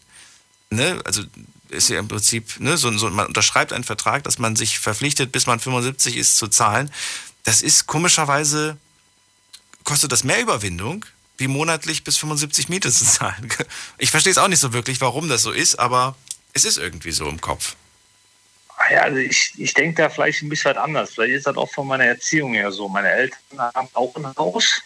ne, 0.69 1.01
also 1.05 1.23
ist 1.69 1.89
ja 1.89 1.99
im 1.99 2.07
Prinzip, 2.07 2.59
ne, 2.59 2.77
so, 2.77 2.95
so, 2.97 3.09
man 3.09 3.27
unterschreibt 3.27 3.73
einen 3.73 3.83
Vertrag, 3.83 4.23
dass 4.23 4.39
man 4.39 4.55
sich 4.55 4.79
verpflichtet, 4.79 5.31
bis 5.31 5.45
man 5.45 5.59
75 5.59 6.17
ist, 6.17 6.37
zu 6.37 6.47
zahlen. 6.47 6.91
Das 7.43 7.61
ist 7.61 7.87
komischerweise, 7.87 8.77
kostet 9.83 10.11
das 10.11 10.23
mehr 10.23 10.41
Überwindung, 10.41 11.05
wie 11.37 11.47
monatlich 11.47 12.03
bis 12.03 12.17
75 12.17 12.69
Miete 12.69 12.91
zu 12.91 13.05
zahlen. 13.05 13.49
Ich 13.97 14.11
verstehe 14.11 14.31
es 14.31 14.37
auch 14.37 14.47
nicht 14.47 14.59
so 14.59 14.73
wirklich, 14.73 15.01
warum 15.01 15.29
das 15.29 15.41
so 15.41 15.51
ist, 15.51 15.79
aber 15.79 16.15
es 16.53 16.65
ist 16.65 16.77
irgendwie 16.77 17.11
so 17.11 17.27
im 17.27 17.41
Kopf. 17.41 17.75
Ah 18.77 18.91
ja, 18.91 19.01
also 19.01 19.17
ich, 19.17 19.53
ich 19.57 19.73
denke 19.73 20.01
da 20.01 20.09
vielleicht 20.09 20.41
ein 20.41 20.49
bisschen 20.49 20.71
was 20.71 20.83
anders. 20.83 21.13
Vielleicht 21.13 21.33
ist 21.33 21.47
das 21.47 21.55
auch 21.55 21.71
von 21.71 21.87
meiner 21.87 22.05
Erziehung 22.05 22.53
her 22.53 22.71
so. 22.71 22.89
Meine 22.89 23.09
Eltern 23.09 23.39
haben 23.57 23.87
auch 23.93 24.15
ein 24.15 24.35
Haus. 24.37 24.81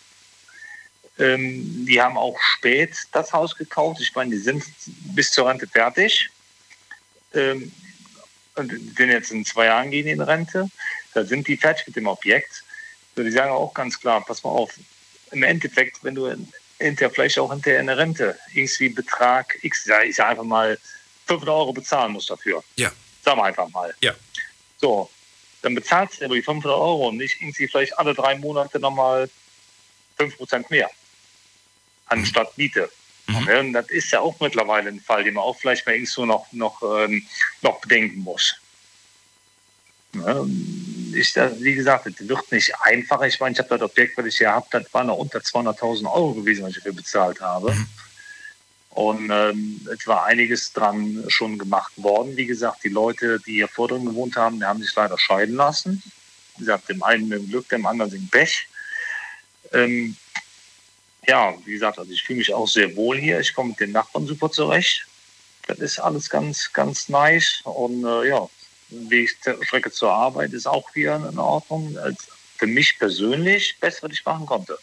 Ähm, 1.19 1.85
die 1.85 2.01
haben 2.01 2.17
auch 2.17 2.39
spät 2.39 2.95
das 3.11 3.33
Haus 3.33 3.55
gekauft. 3.55 4.01
Ich 4.01 4.15
meine, 4.15 4.31
die 4.31 4.37
sind 4.37 4.63
bis 5.13 5.31
zur 5.31 5.49
Rente 5.49 5.67
fertig. 5.67 6.29
Ähm, 7.33 7.71
und 8.55 8.71
sind 8.71 9.09
jetzt 9.09 9.31
in 9.31 9.45
zwei 9.45 9.65
Jahren 9.65 9.91
gehen 9.91 10.07
in 10.07 10.21
Rente. 10.21 10.69
Da 11.13 11.23
sind 11.23 11.47
die 11.47 11.57
fertig 11.57 11.87
mit 11.87 11.95
dem 11.95 12.07
Objekt. 12.07 12.63
So, 13.15 13.23
die 13.23 13.31
sagen 13.31 13.51
auch 13.51 13.73
ganz 13.73 13.99
klar, 13.99 14.23
pass 14.25 14.43
mal 14.43 14.49
auf, 14.49 14.73
im 15.31 15.43
Endeffekt, 15.43 16.03
wenn 16.03 16.15
du 16.15 16.33
hinterher 16.77 17.13
vielleicht 17.13 17.39
auch 17.39 17.51
hinterher 17.51 17.79
eine 17.79 17.97
Rente 17.97 18.37
irgendwie 18.53 18.89
Betrag 18.89 19.57
X, 19.61 19.89
ich 20.05 20.15
sage 20.15 20.29
einfach 20.29 20.43
mal 20.43 20.77
500 21.27 21.53
Euro 21.53 21.73
bezahlen 21.73 22.13
musst 22.13 22.29
dafür. 22.29 22.63
Ja. 22.75 22.91
Sagen 23.23 23.39
wir 23.39 23.45
einfach 23.45 23.69
mal. 23.69 23.93
Ja. 24.01 24.13
So, 24.77 25.09
dann 25.61 25.75
bezahlst 25.75 26.21
du 26.21 26.25
aber 26.25 26.35
die 26.35 26.41
500 26.41 26.77
Euro 26.77 27.09
und 27.09 27.17
nicht 27.17 27.41
irgendwie 27.41 27.67
vielleicht 27.67 27.97
alle 27.97 28.13
drei 28.13 28.35
Monate 28.35 28.79
nochmal 28.79 29.29
5% 30.17 30.65
mehr 30.69 30.89
anstatt 32.09 32.57
Miete. 32.57 32.89
Mhm. 33.27 33.73
Das 33.73 33.89
ist 33.89 34.11
ja 34.11 34.21
auch 34.21 34.39
mittlerweile 34.39 34.89
ein 34.89 34.99
Fall, 34.99 35.23
den 35.23 35.35
man 35.35 35.43
auch 35.43 35.57
vielleicht 35.57 35.85
mal 35.85 35.93
irgend 35.93 36.09
so 36.09 36.25
noch, 36.25 36.51
noch, 36.51 36.81
ähm, 36.81 37.25
noch 37.61 37.79
bedenken 37.79 38.19
muss. 38.21 38.55
Ich, 41.13 41.33
das, 41.33 41.61
wie 41.61 41.75
gesagt, 41.75 42.07
es 42.07 42.27
wird 42.27 42.51
nicht 42.51 42.73
einfacher. 42.81 43.27
Ich 43.27 43.39
meine, 43.39 43.53
ich 43.53 43.59
habe 43.59 43.69
das 43.69 43.81
Objekt, 43.81 44.17
was 44.17 44.25
ich 44.25 44.37
hier 44.37 44.51
habe, 44.51 44.65
das 44.71 44.91
war 44.91 45.03
noch 45.03 45.17
unter 45.17 45.39
200.000 45.39 46.11
Euro 46.11 46.33
gewesen, 46.33 46.63
was 46.63 46.71
ich 46.71 46.77
dafür 46.77 46.93
bezahlt 46.93 47.39
habe. 47.41 47.71
Mhm. 47.73 47.87
Und 48.89 49.29
ähm, 49.31 49.87
es 49.93 50.07
war 50.07 50.25
einiges 50.25 50.73
dran 50.73 51.23
schon 51.27 51.59
gemacht 51.59 51.93
worden. 51.97 52.35
Wie 52.35 52.47
gesagt, 52.47 52.83
die 52.83 52.89
Leute, 52.89 53.39
die 53.45 53.53
hier 53.53 53.67
vor 53.67 53.87
drin 53.87 54.05
gewohnt 54.05 54.35
haben, 54.35 54.57
die 54.57 54.65
haben 54.65 54.81
sich 54.81 54.93
leider 54.95 55.17
scheiden 55.17 55.55
lassen. 55.55 56.01
Wie 56.57 56.65
gesagt, 56.65 56.89
dem 56.89 57.03
einen 57.03 57.27
mit 57.27 57.49
Glück, 57.49 57.69
dem 57.69 57.85
anderen 57.85 58.09
sind 58.11 58.31
Pech. 58.31 58.67
Ähm, 59.71 60.17
ja, 61.27 61.53
wie 61.65 61.73
gesagt, 61.73 61.99
also 61.99 62.11
ich 62.11 62.23
fühle 62.23 62.39
mich 62.39 62.53
auch 62.53 62.67
sehr 62.67 62.95
wohl 62.95 63.17
hier. 63.17 63.39
Ich 63.39 63.53
komme 63.53 63.69
mit 63.69 63.79
den 63.79 63.91
Nachbarn 63.91 64.25
super 64.25 64.51
zurecht. 64.51 65.05
Das 65.67 65.79
ist 65.79 65.99
alles 65.99 66.29
ganz, 66.29 66.71
ganz 66.73 67.09
nice. 67.09 67.61
Und 67.63 68.03
äh, 68.03 68.29
ja, 68.29 68.49
die 68.89 69.27
Strecke 69.27 69.91
zur 69.91 70.11
Arbeit 70.11 70.53
ist 70.53 70.67
auch 70.67 70.95
wieder 70.95 71.15
in 71.29 71.37
Ordnung. 71.37 71.97
Als 71.97 72.27
für 72.57 72.67
mich 72.67 72.97
persönlich 72.97 73.77
best, 73.79 74.01
was 74.01 74.11
ich 74.11 74.25
machen 74.25 74.45
konnte. 74.45 74.77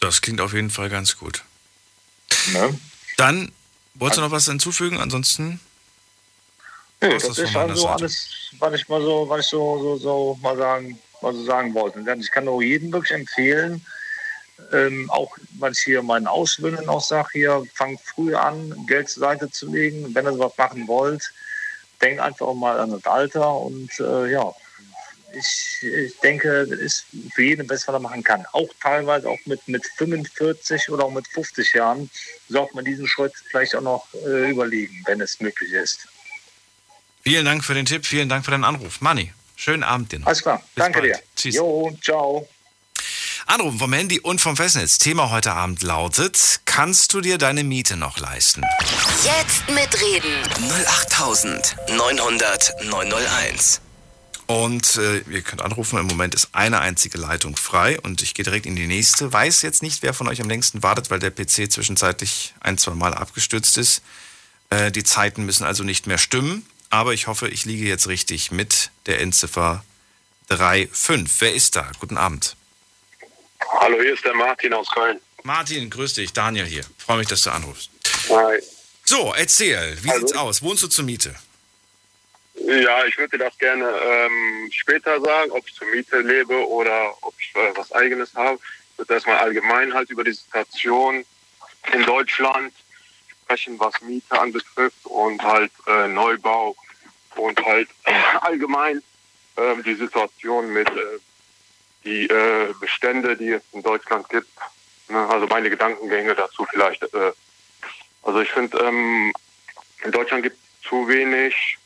Das 0.00 0.20
klingt 0.20 0.40
auf 0.40 0.52
jeden 0.52 0.70
Fall 0.70 0.88
ganz 0.88 1.16
gut. 1.16 1.44
Ne? 2.52 2.78
Dann, 3.16 3.52
wolltest 3.94 4.18
du 4.18 4.22
noch 4.22 4.32
was 4.32 4.46
hinzufügen? 4.46 4.98
Ansonsten. 4.98 5.60
Nö, 7.00 7.10
das 7.10 7.24
von 7.24 7.30
ist 7.32 7.56
also 7.56 7.82
Seite. 7.82 7.94
alles, 7.94 8.28
was 8.58 8.74
ich 8.74 8.88
mal 8.88 9.00
so, 9.02 9.28
was 9.28 9.44
ich 9.44 9.50
so, 9.50 9.78
so, 9.78 9.96
so 9.96 10.38
mal 10.40 10.56
sagen, 10.56 10.98
mal 11.20 11.34
so 11.34 11.44
sagen 11.44 11.74
wollte. 11.74 12.04
Ich 12.18 12.30
kann 12.30 12.46
nur 12.46 12.62
jedem 12.62 12.92
wirklich 12.92 13.12
empfehlen, 13.12 13.84
ähm, 14.72 15.10
auch 15.10 15.36
was 15.58 15.78
ich 15.78 15.84
hier 15.84 16.02
meinen 16.02 16.26
Ausbildern 16.26 16.88
auch 16.88 17.02
sage, 17.02 17.28
hier 17.32 17.64
fangt 17.74 18.00
früh 18.00 18.34
an, 18.34 18.74
Geld 18.86 19.08
zur 19.08 19.20
Seite 19.20 19.50
zu 19.50 19.70
legen. 19.70 20.14
Wenn 20.14 20.26
ihr 20.26 20.32
sowas 20.32 20.56
machen 20.56 20.86
wollt, 20.88 21.32
denkt 22.00 22.20
einfach 22.20 22.52
mal 22.54 22.80
an 22.80 22.90
das 22.90 23.04
Alter 23.04 23.54
und 23.56 23.90
äh, 24.00 24.30
ja, 24.30 24.52
ich, 25.34 25.82
ich 25.82 26.18
denke, 26.20 26.66
das 26.68 26.78
ist 26.78 27.06
für 27.34 27.42
jeden 27.42 27.66
das, 27.66 27.86
was 27.88 27.94
er 27.94 28.00
machen 28.00 28.22
kann. 28.22 28.44
Auch 28.52 28.68
teilweise 28.80 29.28
auch 29.28 29.38
mit, 29.46 29.66
mit 29.66 29.84
45 29.96 30.90
oder 30.90 31.04
auch 31.04 31.10
mit 31.12 31.26
50 31.28 31.72
Jahren 31.74 32.10
sollte 32.48 32.74
man 32.74 32.84
diesen 32.84 33.06
Schritt 33.06 33.32
vielleicht 33.50 33.74
auch 33.74 33.80
noch 33.82 34.06
äh, 34.26 34.50
überlegen, 34.50 35.02
wenn 35.06 35.20
es 35.20 35.40
möglich 35.40 35.72
ist. 35.72 36.06
Vielen 37.22 37.44
Dank 37.44 37.64
für 37.64 37.74
den 37.74 37.86
Tipp, 37.86 38.04
vielen 38.04 38.28
Dank 38.28 38.44
für 38.44 38.50
deinen 38.50 38.64
Anruf. 38.64 39.00
Manni, 39.00 39.32
schönen 39.56 39.84
Abend 39.84 40.12
dir 40.12 40.18
noch. 40.18 40.26
Alles 40.26 40.42
klar, 40.42 40.62
Bis 40.74 40.84
danke 40.84 41.00
bald. 41.00 41.14
dir. 41.14 41.22
Tschüss. 41.36 41.54
Jo, 41.54 41.96
ciao. 42.02 42.48
Anrufen 43.52 43.78
vom 43.78 43.92
Handy 43.92 44.18
und 44.18 44.40
vom 44.40 44.56
Festnetz. 44.56 44.96
Thema 44.96 45.30
heute 45.30 45.52
Abend 45.52 45.82
lautet: 45.82 46.62
Kannst 46.64 47.12
du 47.12 47.20
dir 47.20 47.36
deine 47.36 47.64
Miete 47.64 47.98
noch 47.98 48.18
leisten? 48.18 48.62
Jetzt 49.24 49.68
mitreden. 49.68 50.42
08900 50.86 52.72
901. 52.88 53.82
Und 54.46 54.96
äh, 54.96 55.18
ihr 55.30 55.42
könnt 55.42 55.60
anrufen. 55.60 55.98
Im 55.98 56.06
Moment 56.06 56.34
ist 56.34 56.48
eine 56.52 56.80
einzige 56.80 57.18
Leitung 57.18 57.54
frei 57.58 58.00
und 58.00 58.22
ich 58.22 58.32
gehe 58.32 58.42
direkt 58.42 58.64
in 58.64 58.74
die 58.74 58.86
nächste. 58.86 59.30
Weiß 59.30 59.60
jetzt 59.60 59.82
nicht, 59.82 60.02
wer 60.02 60.14
von 60.14 60.28
euch 60.28 60.40
am 60.40 60.48
längsten 60.48 60.82
wartet, 60.82 61.10
weil 61.10 61.18
der 61.18 61.30
PC 61.30 61.70
zwischenzeitlich 61.70 62.54
ein, 62.60 62.78
zwei 62.78 62.94
Mal 62.94 63.12
abgestürzt 63.12 63.76
ist. 63.76 64.00
Äh, 64.70 64.90
die 64.90 65.04
Zeiten 65.04 65.44
müssen 65.44 65.64
also 65.64 65.84
nicht 65.84 66.06
mehr 66.06 66.16
stimmen. 66.16 66.64
Aber 66.88 67.12
ich 67.12 67.26
hoffe, 67.26 67.48
ich 67.48 67.66
liege 67.66 67.86
jetzt 67.86 68.08
richtig 68.08 68.50
mit 68.50 68.90
der 69.04 69.20
Endziffer 69.20 69.84
35. 70.48 71.30
Wer 71.38 71.54
ist 71.54 71.76
da? 71.76 71.92
Guten 72.00 72.16
Abend. 72.16 72.56
Hallo, 73.70 74.00
hier 74.00 74.14
ist 74.14 74.24
der 74.24 74.34
Martin 74.34 74.72
aus 74.74 74.88
Köln. 74.90 75.20
Martin, 75.42 75.90
grüß 75.90 76.14
dich. 76.14 76.32
Daniel 76.32 76.66
hier. 76.66 76.84
Freue 76.98 77.18
mich, 77.18 77.28
dass 77.28 77.42
du 77.42 77.50
anrufst. 77.50 77.90
Hi. 78.28 78.62
So, 79.04 79.34
erzähl. 79.36 79.96
Wie 80.02 80.10
Hallo. 80.10 80.20
sieht's 80.20 80.34
aus? 80.34 80.62
Wohnst 80.62 80.82
du 80.82 80.88
zur 80.88 81.04
Miete? 81.04 81.34
Ja, 82.54 83.04
ich 83.06 83.16
würde 83.18 83.36
dir 83.36 83.44
das 83.44 83.58
gerne 83.58 83.84
ähm, 83.84 84.70
später 84.70 85.20
sagen, 85.20 85.50
ob 85.50 85.66
ich 85.66 85.74
zur 85.74 85.88
Miete 85.88 86.20
lebe 86.20 86.68
oder 86.68 87.12
ob 87.22 87.34
ich 87.38 87.52
äh, 87.56 87.76
was 87.76 87.90
Eigenes 87.92 88.34
habe. 88.34 88.58
Ich 88.92 88.98
würde 88.98 89.14
erstmal 89.14 89.38
allgemein 89.38 89.92
halt 89.92 90.10
über 90.10 90.22
die 90.22 90.32
Situation 90.32 91.24
in 91.92 92.04
Deutschland 92.04 92.72
sprechen, 93.44 93.80
was 93.80 94.00
Miete 94.02 94.38
anbetrifft 94.38 95.04
und 95.04 95.42
halt 95.42 95.72
äh, 95.86 96.08
Neubau 96.08 96.76
und 97.36 97.64
halt 97.64 97.88
allgemein 98.40 99.02
ähm, 99.56 99.82
die 99.82 99.94
Situation 99.94 100.72
mit 100.72 100.88
äh, 100.88 101.18
die 102.04 102.26
äh, 102.28 102.74
Bestände, 102.80 103.36
die 103.36 103.50
es 103.50 103.62
in 103.72 103.82
Deutschland 103.82 104.28
gibt. 104.28 104.48
Ne? 105.08 105.28
Also 105.28 105.46
meine 105.46 105.70
Gedankengänge 105.70 106.34
dazu 106.34 106.66
vielleicht. 106.70 107.02
Äh, 107.14 107.32
also 108.22 108.40
ich 108.40 108.50
finde, 108.50 108.78
ähm, 108.78 109.32
in 110.04 110.12
Deutschland 110.12 110.42
gibt 110.42 110.56
es 110.56 110.88
zu 110.88 111.08
wenig 111.08 111.78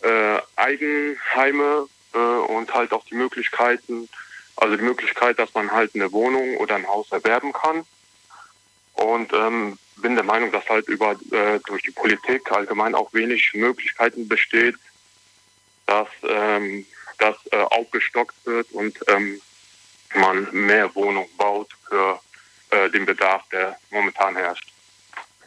äh, 0.00 0.38
Eigenheime 0.56 1.88
äh, 2.12 2.18
und 2.18 2.72
halt 2.74 2.92
auch 2.92 3.04
die 3.06 3.14
Möglichkeiten, 3.14 4.08
also 4.56 4.76
die 4.76 4.82
Möglichkeit, 4.82 5.38
dass 5.38 5.54
man 5.54 5.72
halt 5.72 5.94
eine 5.94 6.12
Wohnung 6.12 6.56
oder 6.58 6.76
ein 6.76 6.86
Haus 6.86 7.10
erwerben 7.10 7.52
kann. 7.52 7.84
Und 8.94 9.32
ähm, 9.32 9.78
bin 9.96 10.14
der 10.14 10.24
Meinung, 10.24 10.52
dass 10.52 10.68
halt 10.68 10.88
über 10.88 11.12
äh, 11.30 11.58
durch 11.66 11.82
die 11.82 11.90
Politik 11.90 12.50
allgemein 12.52 12.94
auch 12.94 13.12
wenig 13.12 13.52
Möglichkeiten 13.54 14.28
besteht, 14.28 14.76
dass 15.86 16.08
ähm, 16.22 16.86
das 17.18 17.36
äh, 17.50 17.56
aufgestockt 17.56 18.34
wird 18.44 18.70
und 18.72 18.98
ähm, 19.08 19.40
man 20.16 20.48
mehr 20.52 20.94
Wohnungen 20.94 21.28
baut 21.36 21.70
für 21.88 22.20
äh, 22.70 22.90
den 22.90 23.06
Bedarf, 23.06 23.42
der 23.50 23.76
momentan 23.90 24.36
herrscht. 24.36 24.68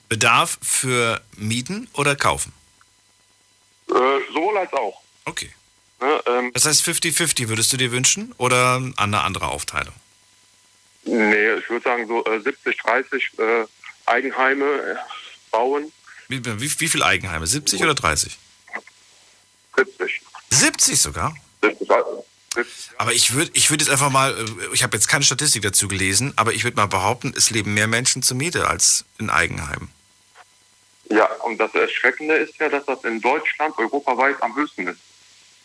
Bedarf 0.10 0.58
für 0.62 1.22
Mieten 1.36 1.90
oder 1.94 2.16
kaufen? 2.16 2.54
Äh, 3.90 3.94
sowohl 4.34 4.58
als 4.58 4.72
auch. 4.74 5.02
Okay. 5.26 5.52
Ne, 6.00 6.22
ähm, 6.28 6.52
Das 6.54 6.66
heißt 6.66 6.84
50-50 6.84 7.50
würdest 7.50 7.74
du 7.74 7.78
dir 7.78 7.92
wünschen 7.92 8.34
oder 8.38 8.82
eine 8.98 9.22
andere 9.22 9.48
Aufteilung? 9.48 9.94
nee, 11.04 11.54
ich 11.54 11.70
würde 11.70 11.84
sagen 11.84 12.06
so 12.08 12.24
äh, 12.26 12.40
70, 12.42 12.78
30 12.78 13.32
äh, 13.40 13.66
Eigenheime 14.06 14.66
äh, 14.66 14.96
bauen. 15.52 15.92
Wie, 16.28 16.44
wie, 16.44 16.80
wie 16.80 16.88
viel 16.90 17.02
Eigenheime? 17.02 17.48
70 17.48 17.82
oder 17.82 17.96
30? 17.96 18.38
70. 19.76 20.22
70 20.50 21.00
sogar? 21.02 21.34
70, 21.62 21.90
also 21.90 22.12
70. 22.12 22.37
Aber 22.98 23.14
ich 23.14 23.34
würde 23.34 23.52
ich 23.54 23.70
würd 23.70 23.82
jetzt 23.82 23.90
einfach 23.90 24.10
mal, 24.10 24.32
äh, 24.34 24.74
ich 24.74 24.84
habe 24.84 24.96
jetzt 24.96 25.08
keine 25.08 25.24
Statistik 25.24 25.62
dazu 25.62 25.88
gelesen, 25.88 26.34
aber 26.36 26.54
ich 26.54 26.64
würde 26.64 26.78
mal 26.78 26.88
behaupten, 26.88 27.34
es 27.36 27.50
leben 27.50 27.74
mehr 27.74 27.88
Menschen 27.88 28.24
zur 28.24 28.38
Miete 28.38 28.68
als 28.68 29.06
in 29.20 29.30
Eigenheimen. 29.30 29.90
Ja, 31.10 31.26
und 31.44 31.58
das 31.58 31.74
Erschreckende 31.74 32.36
ist 32.36 32.58
ja, 32.60 32.70
dass 32.70 32.86
das 32.86 33.04
in 33.04 33.22
Deutschland 33.22 33.78
europaweit 33.78 34.42
am 34.42 34.56
höchsten 34.56 34.88
ist. 34.88 35.00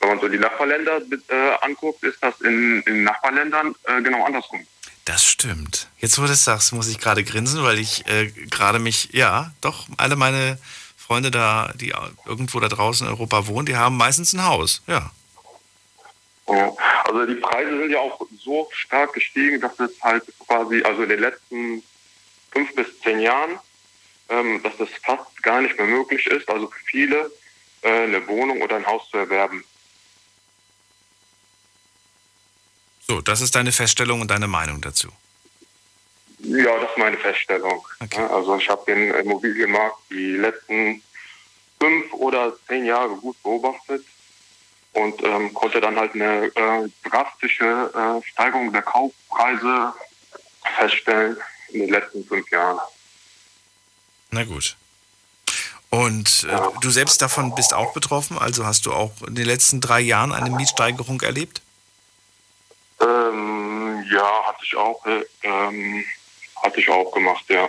Wenn 0.00 0.10
man 0.10 0.20
so 0.20 0.28
die 0.28 0.38
Nachbarländer 0.38 1.00
äh, 1.28 1.34
anguckt, 1.62 2.02
ist 2.04 2.18
das 2.20 2.40
in, 2.40 2.82
in 2.82 3.04
Nachbarländern 3.04 3.74
äh, 3.84 4.02
genau 4.02 4.24
andersrum. 4.24 4.66
Das 5.04 5.24
stimmt. 5.24 5.88
Jetzt, 5.98 6.18
wo 6.18 6.22
du 6.22 6.28
das 6.28 6.44
sagst, 6.44 6.72
muss 6.72 6.88
ich 6.88 6.98
gerade 6.98 7.24
grinsen, 7.24 7.62
weil 7.62 7.78
ich 7.78 8.06
äh, 8.06 8.30
gerade 8.50 8.78
mich, 8.78 9.08
ja, 9.12 9.52
doch, 9.60 9.86
alle 9.96 10.16
meine 10.16 10.58
Freunde 10.96 11.30
da, 11.30 11.72
die 11.74 11.92
irgendwo 12.24 12.60
da 12.60 12.68
draußen 12.68 13.06
in 13.06 13.12
Europa 13.12 13.46
wohnen, 13.46 13.66
die 13.66 13.76
haben 13.76 13.96
meistens 13.96 14.32
ein 14.32 14.44
Haus. 14.44 14.82
Ja. 14.86 15.10
Ja. 16.52 16.72
Also 17.04 17.26
die 17.26 17.36
Preise 17.36 17.78
sind 17.78 17.90
ja 17.90 18.00
auch 18.00 18.20
so 18.38 18.68
stark 18.72 19.14
gestiegen, 19.14 19.60
dass 19.60 19.78
es 19.80 19.90
halt 20.02 20.24
quasi, 20.46 20.82
also 20.82 21.02
in 21.02 21.08
den 21.08 21.20
letzten 21.20 21.82
fünf 22.50 22.74
bis 22.74 23.00
zehn 23.00 23.20
Jahren, 23.20 23.58
ähm, 24.28 24.62
dass 24.62 24.78
es 24.78 24.90
fast 25.02 25.42
gar 25.42 25.62
nicht 25.62 25.78
mehr 25.78 25.86
möglich 25.86 26.26
ist, 26.26 26.48
also 26.50 26.68
für 26.68 26.84
viele 26.84 27.32
äh, 27.80 28.02
eine 28.02 28.26
Wohnung 28.28 28.60
oder 28.60 28.76
ein 28.76 28.86
Haus 28.86 29.08
zu 29.10 29.16
erwerben. 29.16 29.64
So, 33.08 33.22
das 33.22 33.40
ist 33.40 33.54
deine 33.54 33.72
Feststellung 33.72 34.20
und 34.20 34.30
deine 34.30 34.46
Meinung 34.46 34.80
dazu. 34.82 35.08
Ja, 36.38 36.78
das 36.78 36.90
ist 36.90 36.98
meine 36.98 37.16
Feststellung. 37.16 37.86
Okay. 38.00 38.24
Also 38.24 38.56
ich 38.58 38.68
habe 38.68 38.84
den 38.86 39.10
Immobilienmarkt 39.10 39.98
die 40.10 40.32
letzten 40.32 41.02
fünf 41.80 42.12
oder 42.12 42.54
zehn 42.66 42.84
Jahre 42.84 43.16
gut 43.16 43.42
beobachtet. 43.42 44.04
Und 44.92 45.22
ähm, 45.22 45.54
konnte 45.54 45.80
dann 45.80 45.96
halt 45.96 46.14
eine 46.14 46.46
äh, 46.54 46.88
drastische 47.08 47.90
äh, 47.94 48.26
Steigerung 48.28 48.72
der 48.72 48.82
Kaufpreise 48.82 49.92
feststellen 50.76 51.36
in 51.70 51.80
den 51.80 51.90
letzten 51.90 52.24
fünf 52.24 52.50
Jahren. 52.50 52.78
Na 54.30 54.44
gut. 54.44 54.76
Und 55.90 56.46
äh, 56.48 56.58
du 56.80 56.90
selbst 56.90 57.20
davon 57.20 57.54
bist 57.54 57.74
auch 57.74 57.92
betroffen? 57.92 58.38
Also 58.38 58.64
hast 58.64 58.86
du 58.86 58.92
auch 58.92 59.12
in 59.26 59.34
den 59.34 59.44
letzten 59.44 59.80
drei 59.80 60.00
Jahren 60.00 60.32
eine 60.32 60.50
Mietsteigerung 60.50 61.20
erlebt? 61.20 61.60
Ähm, 63.00 64.02
ja, 64.10 64.46
hatte 64.46 64.64
ich 64.64 64.74
auch, 64.74 65.04
äh, 65.04 65.24
ähm, 65.42 66.04
hatte 66.62 66.80
ich 66.80 66.88
auch 66.88 67.12
gemacht, 67.12 67.44
ja. 67.48 67.68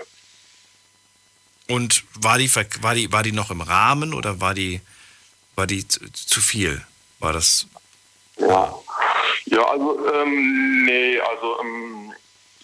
Und 1.68 2.04
war 2.16 2.38
die, 2.38 2.54
war 2.56 2.96
die, 2.96 3.12
war 3.12 3.24
die 3.24 3.32
noch 3.32 3.52
im 3.52 3.62
Rahmen 3.62 4.14
oder 4.14 4.40
war 4.40 4.54
die, 4.54 4.80
war 5.56 5.68
die 5.68 5.86
zu, 5.88 6.00
zu 6.12 6.42
viel? 6.42 6.86
War 7.24 7.32
das? 7.32 7.68
Ja, 8.36 8.78
ja 9.46 9.64
also 9.64 10.14
ähm, 10.14 10.84
nee, 10.84 11.18
also 11.22 11.62
ähm, 11.62 12.14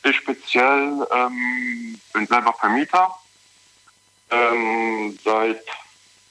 ich 0.03 0.17
speziell 0.17 1.07
ähm, 1.13 1.97
bin 2.11 2.27
selber 2.27 2.53
Vermieter 2.59 3.15
ähm, 4.29 5.17
seit 5.23 5.63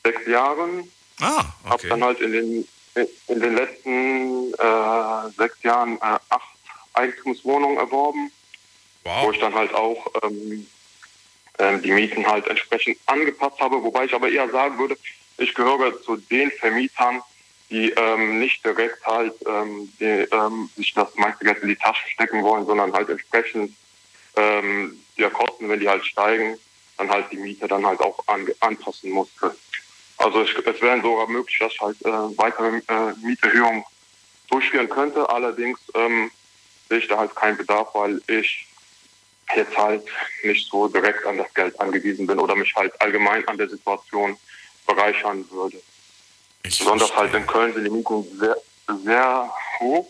sechs 0.04 0.26
Jahren. 0.26 0.92
Ah, 1.20 1.42
Hab 1.64 1.74
okay. 1.74 1.88
dann 1.88 2.04
halt 2.04 2.20
in 2.20 2.32
den 2.32 2.68
in 3.28 3.40
den 3.40 3.54
letzten 3.54 4.52
äh, 4.54 5.30
sechs 5.36 5.62
Jahren 5.62 5.96
äh, 5.96 6.18
acht 6.28 6.58
Eigentumswohnungen 6.92 7.78
erworben, 7.78 8.30
wo 9.04 9.32
ich 9.32 9.38
dann 9.38 9.54
halt 9.54 9.72
auch 9.72 10.06
ähm, 10.22 10.66
ähm, 11.58 11.80
die 11.80 11.92
Mieten 11.92 12.26
halt 12.26 12.46
entsprechend 12.46 12.98
angepasst 13.06 13.58
habe, 13.58 13.82
wobei 13.82 14.04
ich 14.04 14.12
aber 14.12 14.28
eher 14.28 14.50
sagen 14.50 14.78
würde, 14.78 14.98
ich 15.38 15.54
gehöre 15.54 16.02
zu 16.02 16.16
den 16.16 16.50
Vermietern, 16.50 17.22
die 17.70 17.90
ähm, 17.90 18.38
nicht 18.38 18.64
direkt 18.64 19.04
halt 19.06 19.34
ähm, 19.46 19.92
die, 20.00 20.26
ähm, 20.32 20.70
sich 20.76 20.94
das 20.94 21.14
meiste 21.16 21.44
Geld 21.44 21.58
in 21.58 21.68
die 21.68 21.76
Tasche 21.76 22.08
stecken 22.08 22.42
wollen, 22.42 22.66
sondern 22.66 22.92
halt 22.92 23.10
entsprechend 23.10 23.74
ähm, 24.36 24.98
der 25.18 25.30
Kosten, 25.30 25.68
wenn 25.68 25.80
die 25.80 25.88
halt 25.88 26.04
steigen, 26.04 26.58
dann 26.96 27.10
halt 27.10 27.30
die 27.30 27.36
Miete 27.36 27.68
dann 27.68 27.84
halt 27.84 28.00
auch 28.00 28.18
an, 28.26 28.46
anpassen 28.60 29.10
musste. 29.10 29.54
Also 30.16 30.42
ich, 30.42 30.56
es 30.56 30.82
wäre 30.82 31.00
sogar 31.00 31.28
möglich, 31.28 31.58
dass 31.58 31.72
ich 31.72 31.80
halt 31.80 32.02
äh, 32.02 32.38
weitere 32.38 32.78
äh, 32.88 33.12
Mieterhöhungen 33.22 33.84
durchführen 34.50 34.88
könnte. 34.88 35.28
Allerdings 35.28 35.78
ähm, 35.94 36.30
sehe 36.88 36.98
ich 36.98 37.08
da 37.08 37.18
halt 37.18 37.34
keinen 37.36 37.56
Bedarf, 37.56 37.94
weil 37.94 38.20
ich 38.26 38.66
jetzt 39.54 39.76
halt 39.76 40.04
nicht 40.42 40.68
so 40.68 40.88
direkt 40.88 41.24
an 41.24 41.38
das 41.38 41.52
Geld 41.54 41.78
angewiesen 41.80 42.26
bin 42.26 42.38
oder 42.38 42.56
mich 42.56 42.74
halt 42.74 42.98
allgemein 43.00 43.46
an 43.48 43.58
der 43.58 43.68
Situation 43.68 44.36
bereichern 44.86 45.48
würde. 45.50 45.80
Besonders 46.76 47.14
halt 47.16 47.34
in 47.34 47.46
Köln 47.46 47.72
sind 47.74 47.84
die 47.84 47.90
Mieten 47.90 48.24
sehr, 48.38 48.56
sehr 49.04 49.50
hoch. 49.80 50.06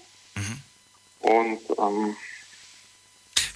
Und 1.21 1.59
ähm, 1.79 2.17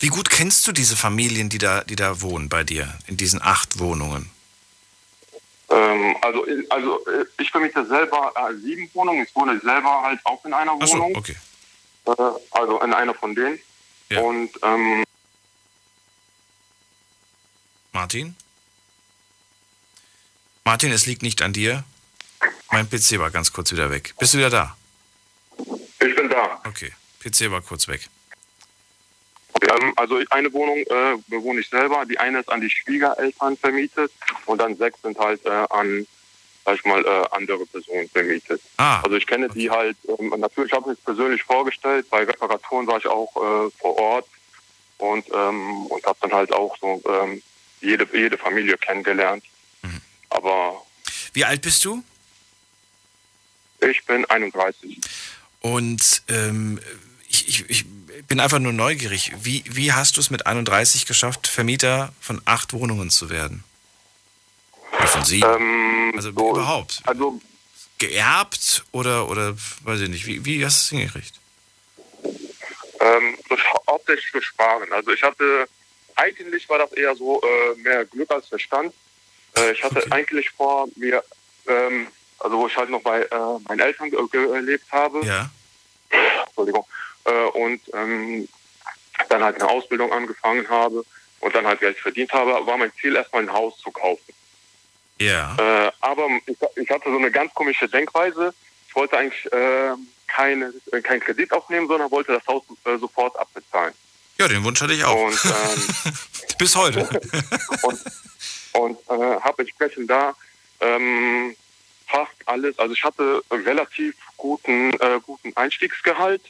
Wie 0.01 0.09
gut 0.09 0.29
kennst 0.31 0.67
du 0.67 0.73
diese 0.73 0.97
Familien, 0.97 1.49
die 1.49 1.59
da, 1.59 1.85
die 1.85 1.97
da 1.97 2.21
wohnen 2.21 2.49
bei 2.49 2.65
dir, 2.65 2.93
in 3.07 3.17
diesen 3.17 3.41
acht 3.41 3.79
Wohnungen? 3.79 4.31
ähm, 5.73 6.17
also, 6.21 6.45
also 6.69 7.01
ich 7.39 7.51
vermiete 7.51 7.87
selber 7.87 8.33
äh, 8.37 8.55
sieben 8.57 8.91
Wohnungen. 8.95 9.25
Ich 9.25 9.35
wohne 9.35 9.59
selber 9.61 10.03
halt 10.03 10.21
auch 10.25 10.45
in 10.45 10.53
einer 10.53 10.77
so, 10.87 10.95
Wohnung. 10.95 11.17
okay. 11.17 11.37
Äh, 12.07 12.13
also 12.51 12.81
in 12.83 12.93
einer 12.93 13.15
von 13.15 13.35
denen. 13.35 13.59
Und 14.11 14.51
ähm, 14.63 15.05
Martin? 17.93 18.37
Martin, 20.65 20.93
es 20.93 21.07
liegt 21.07 21.23
nicht 21.23 21.41
an 21.41 21.55
dir. 21.55 21.85
Mein 22.73 22.89
PC 22.89 23.19
war 23.19 23.31
ganz 23.31 23.53
kurz 23.53 23.71
wieder 23.71 23.91
weg. 23.91 24.15
Bist 24.19 24.33
du 24.33 24.39
wieder 24.39 24.49
da? 24.49 24.77
ich 25.59 26.17
bin 26.17 26.31
da. 26.31 26.59
Okay, 26.67 26.91
PC 27.21 27.51
war 27.51 27.61
kurz 27.61 27.87
weg. 27.87 28.09
Ähm, 29.61 29.93
also 29.97 30.19
eine 30.31 30.51
Wohnung 30.55 30.79
äh, 30.79 31.19
bewohne 31.29 31.61
ich 31.61 31.69
selber. 31.69 32.07
Die 32.07 32.19
eine 32.19 32.41
ist 32.41 32.51
an 32.51 32.63
die 32.63 32.71
Schwiegereltern 32.71 33.59
vermietet 33.59 34.11
und 34.47 34.59
dann 34.59 34.75
sechs 34.79 35.03
sind 35.03 35.19
halt 35.19 35.45
äh, 35.45 35.51
an, 35.51 36.07
sag 36.65 36.77
ich 36.77 36.85
mal, 36.87 37.05
äh, 37.05 37.27
andere 37.33 37.67
Personen 37.67 38.09
vermietet. 38.09 38.63
Ah, 38.79 39.03
also 39.03 39.17
ich 39.17 39.27
kenne 39.27 39.51
die 39.51 39.71
halt, 39.71 39.99
ähm, 40.09 40.35
natürlich 40.39 40.73
habe 40.73 40.93
ich 40.93 40.99
es 40.99 41.05
persönlich 41.05 41.43
vorgestellt. 41.43 42.09
Bei 42.09 42.25
Reparaturen 42.25 42.87
war 42.87 42.97
ich 42.97 43.07
auch 43.07 43.37
äh, 43.37 43.71
vor 43.79 43.99
Ort 43.99 44.27
und, 44.97 45.27
ähm, 45.31 45.87
und 45.87 46.05
habe 46.07 46.19
dann 46.23 46.33
halt 46.33 46.53
auch 46.55 46.75
so 46.81 47.03
ähm, 47.07 47.43
jede, 47.83 48.09
jede 48.17 48.39
Familie 48.39 48.79
kennengelernt. 48.79 49.45
Aber 50.31 50.83
Wie 51.35 51.45
alt 51.45 51.61
bist 51.61 51.85
du? 51.85 52.03
Ich 53.83 54.05
bin 54.05 54.25
31. 54.25 55.01
Und 55.61 56.23
ähm, 56.29 56.81
ich, 57.29 57.49
ich, 57.49 57.71
ich 57.71 57.87
bin 58.27 58.41
einfach 58.41 58.59
nur 58.59 58.73
neugierig. 58.73 59.33
Wie, 59.43 59.65
wie 59.69 59.93
hast 59.93 60.17
du 60.17 60.21
es 60.21 60.31
mit 60.31 60.47
31 60.47 61.07
geschafft, 61.07 61.47
Vermieter 61.47 62.13
von 62.21 62.41
acht 62.45 62.73
Wohnungen 62.73 63.11
zu 63.11 63.31
werden? 63.31 63.65
Oder 64.97 65.07
von 65.07 65.25
sieben? 65.25 65.47
Ähm, 65.55 66.13
also 66.17 66.29
überhaupt? 66.31 67.03
Also 67.05 67.41
Geerbt 67.99 68.85
oder, 68.91 69.29
oder 69.31 69.55
weiß 69.85 70.01
ich 70.01 70.09
nicht, 70.09 70.27
wie, 70.27 70.45
wie 70.45 70.65
hast 70.65 70.91
du 70.91 70.97
es 70.97 71.01
hingekriegt? 71.01 71.35
Ähm, 72.99 73.39
durch, 73.49 73.63
hauptsächlich 73.89 74.45
Sparen. 74.45 74.93
Also 74.93 75.13
ich 75.13 75.23
hatte, 75.23 75.69
eigentlich 76.17 76.69
war 76.69 76.79
das 76.79 76.93
eher 76.93 77.15
so 77.15 77.41
äh, 77.41 77.79
mehr 77.81 78.05
Glück 78.05 78.31
als 78.33 78.49
Verstand. 78.49 78.93
Äh, 79.57 79.73
ich 79.73 79.85
hatte 79.85 80.05
eigentlich 80.11 80.51
vor, 80.51 80.89
mir, 80.97 81.23
ähm, 81.69 82.09
also 82.43 82.59
wo 82.59 82.67
ich 82.67 82.77
halt 82.77 82.91
noch 82.91 83.03
bei 83.03 83.23
äh, 83.23 83.29
meinen 83.69 83.81
Eltern 83.81 84.11
ge- 84.11 84.27
gelebt 84.31 84.91
habe, 84.93 85.25
Ja. 85.25 85.51
Entschuldigung, 86.47 86.87
äh, 87.25 87.45
und 87.47 87.81
ähm, 87.95 88.49
dann 89.29 89.43
halt 89.43 89.57
eine 89.61 89.71
Ausbildung 89.71 90.13
angefangen 90.13 90.69
habe 90.69 91.05
und 91.41 91.55
dann 91.55 91.67
halt 91.67 91.81
Geld 91.81 91.99
verdient 91.99 92.33
habe, 92.33 92.67
war 92.67 92.77
mein 92.77 92.93
Ziel 93.01 93.17
erstmal 93.17 93.43
ein 93.43 93.53
Haus 93.53 93.79
zu 93.79 93.91
kaufen. 93.91 94.33
Ja. 95.19 95.55
Äh, 95.59 95.93
aber 96.01 96.27
ich, 96.47 96.57
ich 96.77 96.91
hatte 96.91 97.11
so 97.11 97.17
eine 97.17 97.31
ganz 97.31 97.55
komische 97.55 97.89
Denkweise. 97.89 98.53
Ich 98.89 98.95
wollte 98.97 99.17
eigentlich 99.17 99.51
äh, 99.53 99.93
keine, 100.27 100.73
äh, 100.93 101.01
keinen 101.01 101.21
Kredit 101.21 101.53
aufnehmen, 101.53 101.87
sondern 101.89 102.11
wollte 102.11 102.33
das 102.33 102.47
Haus 102.47 102.63
äh, 102.85 102.97
sofort 102.99 103.37
abbezahlen. 103.39 103.95
Ja, 104.39 104.49
den 104.49 104.65
Wunsch 104.65 104.81
hatte 104.81 104.93
ich 104.95 105.05
auch. 105.05 105.27
Und, 105.27 105.45
ähm, 105.45 106.13
Bis 106.59 106.75
heute. 106.77 107.09
und 108.73 108.99
äh, 109.09 109.41
habe 109.41 109.63
entsprechend 109.63 110.11
da 110.11 110.35
ähm, 110.81 111.55
fast 112.13 112.33
alles, 112.47 112.79
also 112.79 112.93
ich 112.95 113.03
hatte 113.03 113.43
relativ 113.51 114.15
guten, 114.37 114.93
äh, 115.01 115.19
guten 115.25 115.57
Einstiegsgehalt 115.57 116.43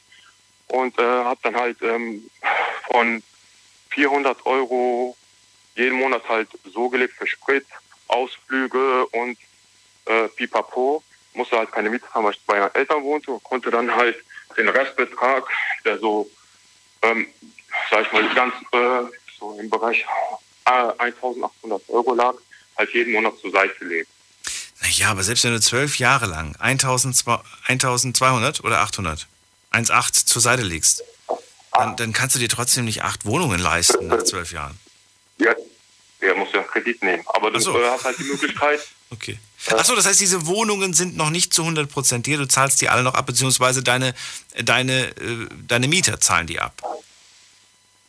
und 0.67 0.97
äh, 0.99 1.01
habe 1.01 1.39
dann 1.43 1.55
halt 1.55 1.81
ähm, 1.81 2.29
von 2.91 3.23
400 3.91 4.45
Euro 4.45 5.15
jeden 5.75 5.97
Monat 5.97 6.27
halt 6.27 6.49
so 6.65 6.89
gelebt 6.89 7.13
für 7.13 7.27
Sprit, 7.27 7.65
Ausflüge 8.07 9.05
und 9.07 9.37
äh, 10.05 10.27
Pipapo. 10.29 11.01
Musste 11.33 11.57
halt 11.57 11.71
keine 11.71 11.89
Miete 11.89 12.05
haben, 12.13 12.25
weil 12.25 12.33
ich 12.33 12.41
bei 12.45 12.59
meinen 12.59 12.75
Eltern 12.75 13.03
wohnte 13.03 13.31
und 13.31 13.43
konnte 13.43 13.71
dann 13.71 13.93
halt 13.95 14.17
den 14.55 14.69
Restbetrag, 14.69 15.47
der 15.83 15.97
so, 15.97 16.29
ähm, 17.01 17.27
sag 17.89 18.05
ich 18.05 18.11
mal, 18.11 18.27
ganz 18.35 18.53
äh, 18.71 19.11
so 19.39 19.57
im 19.59 19.69
Bereich 19.69 20.05
äh, 20.65 20.91
1800 20.99 21.89
Euro 21.89 22.13
lag, 22.13 22.35
halt 22.77 22.93
jeden 22.93 23.13
Monat 23.13 23.37
zur 23.39 23.51
Seite 23.51 23.83
legen. 23.85 24.07
Ja, 24.91 25.09
aber 25.11 25.23
selbst 25.23 25.43
wenn 25.43 25.53
du 25.53 25.61
zwölf 25.61 25.97
Jahre 25.99 26.25
lang 26.25 26.55
1200 26.59 27.43
1200 27.67 28.63
oder 28.63 28.79
800, 28.81 29.27
1,8 29.71 30.25
zur 30.25 30.41
Seite 30.41 30.63
legst, 30.63 31.03
dann, 31.71 31.95
dann 31.95 32.13
kannst 32.13 32.35
du 32.35 32.39
dir 32.39 32.49
trotzdem 32.49 32.85
nicht 32.85 33.01
acht 33.03 33.25
Wohnungen 33.25 33.59
leisten 33.59 34.07
nach 34.07 34.23
zwölf 34.23 34.51
Jahren. 34.51 34.77
Ja, 35.39 35.53
der 36.21 36.35
muss 36.35 36.49
ja 36.53 36.61
Kredit 36.63 37.01
nehmen. 37.01 37.23
Aber 37.27 37.49
du 37.49 37.59
so. 37.59 37.77
äh, 37.79 37.89
hast 37.89 38.03
halt 38.05 38.19
die 38.19 38.23
Möglichkeit, 38.23 38.79
Okay. 39.09 39.37
Achso, 39.69 39.95
das 39.95 40.07
heißt, 40.07 40.19
diese 40.19 40.47
Wohnungen 40.47 40.93
sind 40.93 41.15
noch 41.15 41.29
nicht 41.29 41.53
zu 41.53 41.61
100% 41.63 42.23
dir, 42.23 42.37
du 42.39 42.47
zahlst 42.47 42.81
die 42.81 42.89
alle 42.89 43.03
noch 43.03 43.13
ab, 43.13 43.27
beziehungsweise 43.27 43.83
deine, 43.83 44.15
deine, 44.63 45.09
äh, 45.17 45.47
deine 45.67 45.87
Mieter 45.87 46.19
zahlen 46.19 46.47
die 46.47 46.59
ab. 46.59 46.81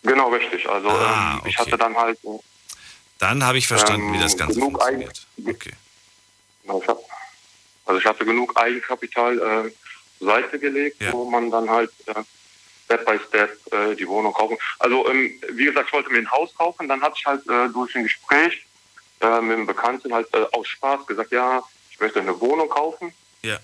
genau 0.03 0.31
richtig. 0.31 0.67
Also 0.69 0.89
Ah, 0.89 1.35
ähm, 1.35 1.43
ich 1.47 1.59
okay. 1.59 1.71
hatte 1.71 1.79
dann 1.79 1.95
halt, 1.95 2.19
äh, 2.25 2.29
Dann 3.19 3.45
habe 3.45 3.59
ich 3.59 3.67
verstanden, 3.67 4.15
wie 4.15 4.19
das 4.19 4.33
Ähm, 4.33 4.39
Ganze 4.39 4.61
funktioniert. 4.61 5.27
Okay. 5.47 5.73
Genau, 6.65 6.81
ich 6.83 6.89
hab, 6.89 6.99
also 7.87 8.01
ich 8.01 8.07
hatte 8.07 8.25
genug 8.25 8.57
Eigenkapital 8.57 9.39
äh, 9.39 9.71
zur 10.19 10.27
Seite 10.27 10.59
gelegt, 10.59 11.01
Ja. 11.03 11.13
wo 11.13 11.29
man 11.31 11.51
dann 11.51 11.69
halt 11.71 11.91
äh, 12.07 12.15
Step 12.87 13.07
by 13.07 13.19
Step 13.29 13.73
äh, 13.73 13.95
die 13.95 14.09
Wohnung 14.09 14.33
kaufen. 14.33 14.57
Also 14.79 15.09
ähm, 15.09 15.33
wie 15.53 15.65
gesagt, 15.67 15.89
ich 15.89 15.93
wollte 15.93 16.11
mir 16.11 16.19
ein 16.19 16.31
Haus 16.31 16.55
kaufen, 16.55 16.89
dann 16.89 17.01
hatte 17.03 17.17
ich 17.19 17.27
halt 17.27 17.47
äh, 17.49 17.69
durch 17.69 17.95
ein 17.95 18.03
Gespräch 18.05 18.65
äh, 19.21 19.41
mit 19.41 19.57
einem 19.57 19.67
Bekannten 19.67 20.13
halt 20.13 20.33
äh, 20.35 20.45
aus 20.53 20.67
Spaß 20.69 21.07
gesagt, 21.07 21.33
ja, 21.33 21.63
ich 21.91 22.01
möchte 22.01 22.21
eine 22.21 22.39
Wohnung 22.41 22.69
kaufen. 22.69 23.13
Ja. 23.43 23.59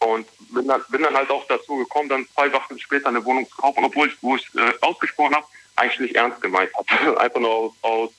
Und 0.00 0.26
bin 0.50 0.66
dann, 0.66 0.82
bin 0.88 1.02
dann 1.02 1.14
halt 1.16 1.30
auch 1.30 1.46
dazu 1.46 1.76
gekommen, 1.76 2.08
dann 2.08 2.26
zwei 2.34 2.50
Wochen 2.52 2.78
später 2.78 3.08
eine 3.08 3.24
Wohnung 3.24 3.48
zu 3.48 3.56
kaufen, 3.56 3.84
obwohl 3.84 4.08
ich, 4.08 4.14
wo 4.22 4.36
ich 4.36 4.46
äh, 4.54 4.72
ausgesprochen 4.80 5.34
habe, 5.34 5.46
eigentlich 5.76 6.00
nicht 6.00 6.14
ernst 6.16 6.40
gemeint 6.40 6.70
hatte. 6.74 7.20
einfach 7.20 7.40
nur 7.40 7.50
aus, 7.50 7.72
aus 7.82 8.10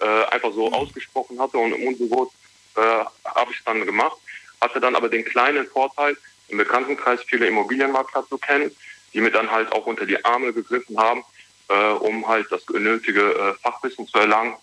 äh, 0.00 0.24
einfach 0.26 0.52
so 0.52 0.72
ausgesprochen 0.72 1.38
hatte 1.38 1.58
und 1.58 1.72
im 1.72 1.86
Unbewusst 1.86 2.32
äh, 2.76 3.04
habe 3.24 3.52
ich 3.52 3.62
dann 3.64 3.84
gemacht. 3.84 4.16
Hatte 4.60 4.80
dann 4.80 4.94
aber 4.94 5.08
den 5.08 5.24
kleinen 5.24 5.66
Vorteil, 5.66 6.16
im 6.48 6.58
Bekanntenkreis 6.58 7.20
viele 7.26 7.46
Immobilienmakler 7.46 8.26
zu 8.28 8.38
kennen, 8.38 8.70
die 9.12 9.20
mir 9.20 9.30
dann 9.30 9.50
halt 9.50 9.72
auch 9.72 9.86
unter 9.86 10.06
die 10.06 10.22
Arme 10.24 10.52
gegriffen 10.52 10.98
haben, 10.98 11.24
äh, 11.68 11.74
um 11.74 12.26
halt 12.28 12.46
das 12.50 12.62
nötige 12.68 13.34
äh, 13.34 13.54
Fachwissen 13.62 14.06
zu 14.06 14.18
erlangen, 14.18 14.54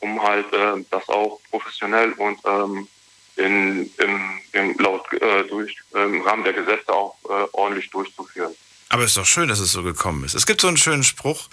um 0.00 0.22
halt 0.22 0.52
äh, 0.52 0.84
das 0.90 1.08
auch 1.08 1.40
professionell 1.50 2.12
und 2.12 2.38
ähm, 2.44 2.88
in, 3.36 3.90
im, 3.98 4.40
im, 4.52 4.78
laut, 4.78 5.12
äh, 5.12 5.44
durch, 5.44 5.76
im 5.92 6.22
Rahmen 6.22 6.44
der 6.44 6.54
Gesetze 6.54 6.92
auch 6.92 7.16
äh, 7.24 7.46
ordentlich 7.52 7.90
durchzuführen. 7.90 8.54
Aber 8.88 9.02
es 9.02 9.10
ist 9.10 9.16
doch 9.16 9.26
schön, 9.26 9.48
dass 9.48 9.58
es 9.58 9.72
so 9.72 9.82
gekommen 9.82 10.24
ist. 10.24 10.34
Es 10.34 10.46
gibt 10.46 10.60
so 10.60 10.68
einen 10.68 10.76
schönen 10.76 11.04
Spruch, 11.04 11.48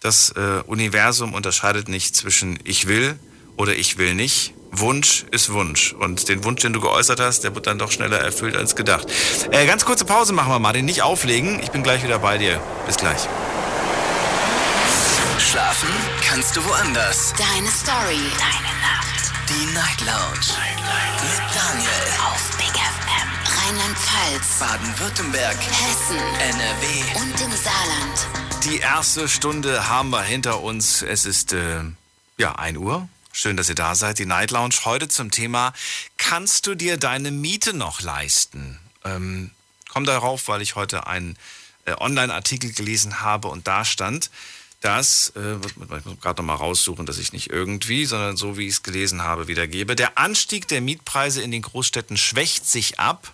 das 0.00 0.30
äh, 0.30 0.62
Universum 0.66 1.34
unterscheidet 1.34 1.88
nicht 1.88 2.16
zwischen 2.16 2.58
ich 2.64 2.88
will 2.88 3.18
oder 3.58 3.74
ich 3.74 3.98
will 3.98 4.14
nicht. 4.14 4.54
Wunsch 4.70 5.24
ist 5.30 5.52
Wunsch. 5.52 5.92
Und 5.92 6.28
den 6.28 6.44
Wunsch, 6.44 6.62
den 6.62 6.72
du 6.72 6.80
geäußert 6.80 7.20
hast, 7.20 7.44
der 7.44 7.54
wird 7.54 7.66
dann 7.66 7.78
doch 7.78 7.90
schneller 7.90 8.18
erfüllt 8.18 8.56
als 8.56 8.76
gedacht. 8.76 9.06
Äh, 9.50 9.66
ganz 9.66 9.84
kurze 9.84 10.04
Pause 10.04 10.32
machen 10.32 10.52
wir 10.52 10.58
mal, 10.58 10.72
den 10.72 10.84
nicht 10.84 11.02
auflegen. 11.02 11.60
Ich 11.62 11.70
bin 11.70 11.82
gleich 11.82 12.02
wieder 12.02 12.18
bei 12.18 12.38
dir. 12.38 12.60
Bis 12.86 12.96
gleich. 12.96 13.20
Schlafen 15.38 15.88
kannst 16.22 16.56
du 16.56 16.64
woanders. 16.64 17.32
Deine 17.36 17.68
Story. 17.70 18.20
Deine 18.38 18.72
Nacht. 18.80 19.32
Die 19.48 19.74
Night 19.74 20.00
Lounge. 20.00 20.46
Night, 20.56 20.76
Night. 20.84 21.22
Mit 21.22 21.56
Daniel. 21.56 22.04
Auf 22.26 22.56
Big 22.58 22.74
FM. 22.76 23.28
Rheinland-Pfalz. 23.58 24.58
Baden-Württemberg. 24.60 25.56
Hessen. 25.56 26.18
NRW. 26.40 27.20
Und 27.20 27.40
im 27.40 27.52
Saarland. 27.56 28.64
Die 28.64 28.78
erste 28.78 29.28
Stunde 29.28 29.88
haben 29.88 30.10
wir 30.10 30.22
hinter 30.22 30.60
uns. 30.60 31.02
Es 31.02 31.24
ist 31.24 31.54
äh, 31.54 31.80
ja 32.36 32.52
1 32.56 32.76
Uhr. 32.76 33.08
Schön, 33.40 33.56
dass 33.56 33.68
ihr 33.68 33.76
da 33.76 33.94
seid. 33.94 34.18
Die 34.18 34.26
Night 34.26 34.50
Lounge 34.50 34.74
heute 34.84 35.06
zum 35.06 35.30
Thema: 35.30 35.72
Kannst 36.16 36.66
du 36.66 36.74
dir 36.74 36.96
deine 36.96 37.30
Miete 37.30 37.72
noch 37.72 38.00
leisten? 38.00 38.80
Ähm, 39.04 39.52
komm 39.88 40.04
darauf, 40.04 40.48
weil 40.48 40.60
ich 40.60 40.74
heute 40.74 41.06
einen 41.06 41.36
äh, 41.84 41.92
Online-Artikel 41.92 42.72
gelesen 42.72 43.20
habe 43.20 43.46
und 43.46 43.68
da 43.68 43.84
stand, 43.84 44.32
dass, 44.80 45.34
äh, 45.36 45.54
ich 45.64 45.76
muss 45.76 46.20
gerade 46.20 46.42
nochmal 46.42 46.56
raussuchen, 46.56 47.06
dass 47.06 47.18
ich 47.18 47.32
nicht 47.32 47.48
irgendwie, 47.48 48.06
sondern 48.06 48.36
so 48.36 48.58
wie 48.58 48.66
ich 48.66 48.72
es 48.72 48.82
gelesen 48.82 49.22
habe, 49.22 49.46
wiedergebe. 49.46 49.94
Der 49.94 50.18
Anstieg 50.18 50.66
der 50.66 50.80
Mietpreise 50.80 51.40
in 51.40 51.52
den 51.52 51.62
Großstädten 51.62 52.16
schwächt 52.16 52.66
sich 52.66 52.98
ab. 52.98 53.32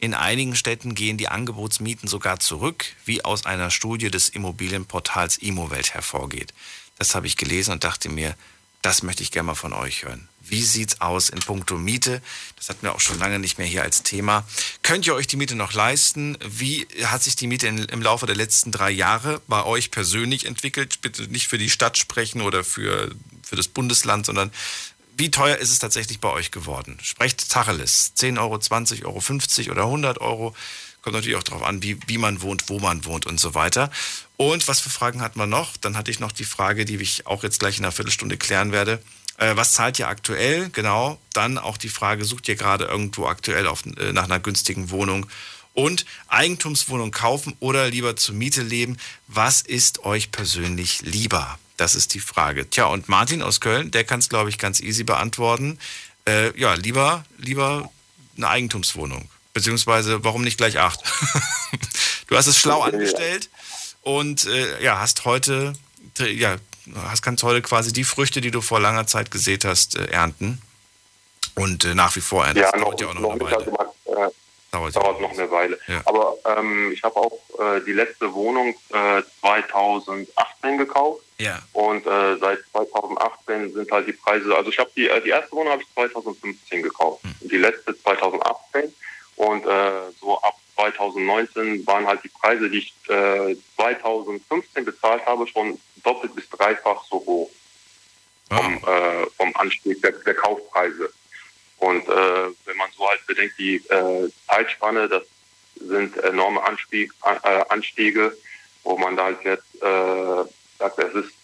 In 0.00 0.14
einigen 0.14 0.56
Städten 0.56 0.96
gehen 0.96 1.16
die 1.16 1.28
Angebotsmieten 1.28 2.08
sogar 2.08 2.40
zurück, 2.40 2.86
wie 3.04 3.24
aus 3.24 3.46
einer 3.46 3.70
Studie 3.70 4.10
des 4.10 4.30
Immobilienportals 4.30 5.36
Immowelt 5.36 5.94
hervorgeht. 5.94 6.52
Das 6.98 7.14
habe 7.14 7.28
ich 7.28 7.36
gelesen 7.36 7.70
und 7.70 7.84
dachte 7.84 8.08
mir, 8.08 8.34
das 8.82 9.02
möchte 9.02 9.22
ich 9.22 9.30
gerne 9.30 9.48
mal 9.48 9.54
von 9.54 9.72
euch 9.72 10.04
hören. 10.04 10.28
Wie 10.40 10.62
sieht's 10.62 11.00
aus 11.00 11.28
in 11.28 11.40
puncto 11.40 11.76
Miete? 11.76 12.22
Das 12.56 12.68
hatten 12.68 12.82
wir 12.82 12.94
auch 12.94 13.00
schon 13.00 13.18
lange 13.18 13.38
nicht 13.38 13.58
mehr 13.58 13.66
hier 13.66 13.82
als 13.82 14.02
Thema. 14.02 14.46
Könnt 14.82 15.06
ihr 15.06 15.14
euch 15.14 15.26
die 15.26 15.36
Miete 15.36 15.54
noch 15.54 15.74
leisten? 15.74 16.38
Wie 16.46 16.86
hat 17.04 17.22
sich 17.22 17.36
die 17.36 17.46
Miete 17.46 17.66
in, 17.66 17.78
im 17.78 18.02
Laufe 18.02 18.26
der 18.26 18.36
letzten 18.36 18.72
drei 18.72 18.90
Jahre 18.90 19.42
bei 19.46 19.64
euch 19.64 19.90
persönlich 19.90 20.46
entwickelt? 20.46 21.02
Bitte 21.02 21.24
nicht 21.24 21.48
für 21.48 21.58
die 21.58 21.70
Stadt 21.70 21.98
sprechen 21.98 22.40
oder 22.40 22.64
für, 22.64 23.10
für 23.42 23.56
das 23.56 23.68
Bundesland, 23.68 24.24
sondern 24.24 24.50
wie 25.18 25.30
teuer 25.30 25.56
ist 25.56 25.72
es 25.72 25.80
tatsächlich 25.80 26.20
bei 26.20 26.30
euch 26.30 26.52
geworden? 26.52 26.98
Sprecht 27.02 27.50
Tacheles. 27.50 28.14
10 28.14 28.38
Euro, 28.38 28.58
20 28.58 29.04
Euro, 29.04 29.20
50 29.20 29.70
oder 29.70 29.82
100 29.82 30.20
Euro. 30.20 30.54
Kommt 31.08 31.16
natürlich 31.20 31.38
auch 31.38 31.42
darauf 31.42 31.62
an, 31.62 31.82
wie, 31.82 31.98
wie 32.06 32.18
man 32.18 32.42
wohnt, 32.42 32.68
wo 32.68 32.80
man 32.80 33.06
wohnt 33.06 33.24
und 33.24 33.40
so 33.40 33.54
weiter. 33.54 33.90
Und 34.36 34.68
was 34.68 34.80
für 34.80 34.90
Fragen 34.90 35.22
hat 35.22 35.36
man 35.36 35.48
noch? 35.48 35.78
Dann 35.78 35.96
hatte 35.96 36.10
ich 36.10 36.20
noch 36.20 36.32
die 36.32 36.44
Frage, 36.44 36.84
die 36.84 36.96
ich 36.96 37.26
auch 37.26 37.42
jetzt 37.42 37.60
gleich 37.60 37.78
in 37.78 37.84
einer 37.86 37.92
Viertelstunde 37.92 38.36
klären 38.36 38.72
werde. 38.72 39.02
Äh, 39.38 39.56
was 39.56 39.72
zahlt 39.72 39.98
ihr 39.98 40.06
aktuell? 40.06 40.68
Genau. 40.68 41.18
Dann 41.32 41.56
auch 41.56 41.78
die 41.78 41.88
Frage, 41.88 42.26
sucht 42.26 42.46
ihr 42.48 42.56
gerade 42.56 42.84
irgendwo 42.84 43.24
aktuell 43.24 43.66
auf, 43.66 43.86
äh, 43.86 44.12
nach 44.12 44.24
einer 44.24 44.38
günstigen 44.38 44.90
Wohnung? 44.90 45.26
Und 45.72 46.04
Eigentumswohnung 46.26 47.10
kaufen 47.10 47.56
oder 47.58 47.88
lieber 47.88 48.14
zur 48.14 48.34
Miete 48.34 48.60
leben? 48.60 48.98
Was 49.28 49.62
ist 49.62 50.04
euch 50.04 50.30
persönlich 50.30 51.00
lieber? 51.00 51.58
Das 51.78 51.94
ist 51.94 52.12
die 52.12 52.20
Frage. 52.20 52.68
Tja, 52.68 52.84
und 52.84 53.08
Martin 53.08 53.40
aus 53.40 53.62
Köln, 53.62 53.90
der 53.92 54.04
kann 54.04 54.20
es, 54.20 54.28
glaube 54.28 54.50
ich, 54.50 54.58
ganz 54.58 54.78
easy 54.80 55.04
beantworten. 55.04 55.78
Äh, 56.26 56.54
ja, 56.60 56.74
lieber, 56.74 57.24
lieber 57.38 57.90
eine 58.36 58.48
Eigentumswohnung. 58.48 59.30
Beziehungsweise, 59.52 60.24
warum 60.24 60.42
nicht 60.42 60.58
gleich 60.58 60.78
acht? 60.78 61.00
du 62.28 62.36
hast 62.36 62.46
es 62.46 62.58
schlau 62.58 62.82
angestellt 62.82 63.50
und 64.02 64.46
äh, 64.46 64.82
ja, 64.82 65.00
hast 65.00 65.24
heute, 65.24 65.74
ja, 66.18 66.56
hast, 66.94 67.22
kannst 67.22 67.42
heute 67.42 67.62
quasi 67.62 67.92
die 67.92 68.04
Früchte, 68.04 68.40
die 68.40 68.50
du 68.50 68.60
vor 68.60 68.80
langer 68.80 69.06
Zeit 69.06 69.30
gesät 69.30 69.64
hast, 69.64 69.96
äh, 69.96 70.06
ernten. 70.06 70.62
Und 71.54 71.84
äh, 71.84 71.94
nach 71.94 72.14
wie 72.16 72.20
vor 72.20 72.46
ernten. 72.46 72.60
Ja, 72.60 72.76
noch, 72.76 72.98
ja 72.98 73.08
auch 73.08 73.14
noch, 73.14 73.20
noch 73.20 73.32
eine 73.32 73.40
Weile. 73.44 73.56
Also, 73.56 74.28
äh, 74.28 74.30
dauert, 74.70 74.96
dauert 74.96 75.20
noch 75.20 75.32
eine 75.32 75.50
Weile. 75.50 75.78
Ja. 75.88 76.02
Aber 76.04 76.36
ähm, 76.44 76.92
ich 76.92 77.02
habe 77.02 77.16
auch 77.16 77.38
äh, 77.58 77.80
die 77.84 77.92
letzte 77.92 78.32
Wohnung 78.32 78.74
2018 79.40 80.28
äh, 80.62 80.76
gekauft. 80.76 81.22
Ja. 81.38 81.60
Und 81.72 82.04
seit 82.04 82.58
2018 82.72 83.72
sind 83.72 83.92
halt 83.92 84.08
die 84.08 84.12
Preise, 84.12 84.56
also 84.56 84.70
ich 84.70 84.78
habe 84.80 84.90
die, 84.96 85.08
die 85.24 85.28
erste 85.28 85.52
Wohnung 85.52 85.72
habe 85.72 85.82
ich 85.82 85.94
2015 85.94 86.82
gekauft. 86.82 87.22
Hm. 87.22 87.48
Die 87.48 87.58
letzte 87.58 87.96
2018. 87.96 88.92
Und 89.38 89.64
so 90.20 90.40
ab 90.42 90.58
2019 90.74 91.86
waren 91.86 92.06
halt 92.06 92.22
die 92.24 92.28
Preise, 92.28 92.68
die 92.68 92.78
ich 92.78 92.94
äh, 93.08 93.56
2015 93.76 94.84
bezahlt 94.84 95.24
habe, 95.26 95.46
schon 95.46 95.80
doppelt 96.02 96.34
bis 96.34 96.48
dreifach 96.50 97.04
so 97.04 97.16
hoch 97.16 97.50
vom, 98.48 98.84
ah. 98.84 99.22
äh, 99.22 99.26
vom 99.36 99.54
Anstieg 99.56 100.00
der, 100.02 100.12
der, 100.12 100.34
Kaufpreise. 100.34 101.12
Und 101.78 102.08
äh, 102.08 102.46
wenn 102.64 102.76
man 102.76 102.90
so 102.96 103.08
halt 103.08 103.24
bedenkt, 103.26 103.58
die 103.58 103.76
äh, 103.76 104.28
Zeitspanne, 104.48 105.08
das 105.08 105.22
sind 105.76 106.16
enorme 106.18 106.62
Anstieg, 106.64 107.12
äh, 107.24 107.64
Anstiege, 107.68 108.36
wo 108.82 108.96
man 108.96 109.16
da 109.16 109.24
halt 109.24 109.44
jetzt 109.44 109.82
äh, 109.82 110.50
sagt, 110.78 110.98
es 110.98 111.14
ist 111.14 111.34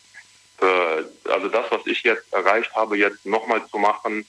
für, 0.59 1.11
also 1.31 1.49
das, 1.49 1.71
was 1.71 1.87
ich 1.87 2.03
jetzt 2.03 2.33
erreicht 2.33 2.75
habe, 2.75 2.97
jetzt 2.97 3.25
nochmal 3.27 3.65
zu 3.69 3.79
machen, 3.79 4.27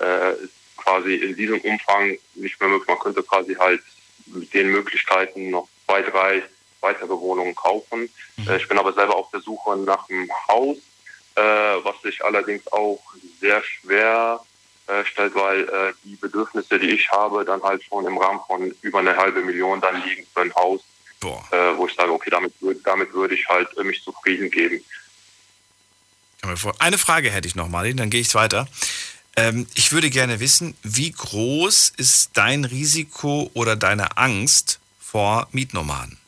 äh, 0.00 0.34
ist 0.34 0.52
quasi 0.88 1.14
in 1.14 1.36
diesem 1.36 1.60
Umfang 1.60 2.16
nicht 2.34 2.60
mehr 2.60 2.68
möglich. 2.68 2.88
Man 2.88 2.98
könnte 2.98 3.22
quasi 3.22 3.54
halt 3.54 3.82
mit 4.26 4.52
den 4.54 4.70
Möglichkeiten 4.70 5.50
noch 5.50 5.68
zwei, 5.84 6.02
drei 6.02 6.42
weitere 6.80 7.10
Wohnungen 7.10 7.54
kaufen. 7.54 8.08
Mhm. 8.36 8.48
Äh, 8.48 8.56
ich 8.56 8.68
bin 8.68 8.78
aber 8.78 8.92
selber 8.92 9.16
auf 9.16 9.30
der 9.30 9.40
Suche 9.40 9.76
nach 9.76 10.08
einem 10.08 10.30
Haus, 10.48 10.78
äh, 11.34 11.40
was 11.40 12.00
sich 12.02 12.24
allerdings 12.24 12.66
auch 12.72 13.00
sehr 13.40 13.62
schwer 13.62 14.40
äh, 14.86 15.04
stellt, 15.04 15.34
weil 15.34 15.94
die 16.04 16.16
Bedürfnisse, 16.16 16.78
die 16.78 16.90
ich 16.90 17.10
habe, 17.10 17.44
dann 17.44 17.62
halt 17.62 17.82
schon 17.82 18.06
im 18.06 18.16
Rahmen 18.16 18.40
von 18.46 18.74
über 18.82 19.00
eine 19.00 19.16
halbe 19.16 19.42
Million 19.42 19.80
dann 19.80 20.02
liegen 20.02 20.26
für 20.32 20.40
ein 20.40 20.54
Haus, 20.54 20.80
äh, 21.22 21.76
wo 21.76 21.86
ich 21.86 21.94
sage, 21.94 22.12
okay, 22.12 22.30
damit, 22.30 22.54
damit 22.84 23.12
würde 23.12 23.34
ich 23.34 23.46
halt 23.48 23.68
mich 23.84 24.02
zufrieden 24.02 24.50
geben. 24.50 24.82
Eine 26.78 26.98
Frage 26.98 27.30
hätte 27.30 27.48
ich 27.48 27.56
noch, 27.56 27.68
Martin, 27.68 27.96
dann 27.96 28.10
gehe 28.10 28.20
ich 28.20 28.34
weiter. 28.34 28.68
Ähm, 29.38 29.68
ich 29.76 29.92
würde 29.92 30.10
gerne 30.10 30.40
wissen, 30.40 30.76
wie 30.82 31.12
groß 31.12 31.92
ist 31.96 32.30
dein 32.36 32.64
Risiko 32.64 33.48
oder 33.54 33.76
deine 33.76 34.16
Angst 34.16 34.80
vor 34.98 35.46
Mietnomaden? 35.52 36.18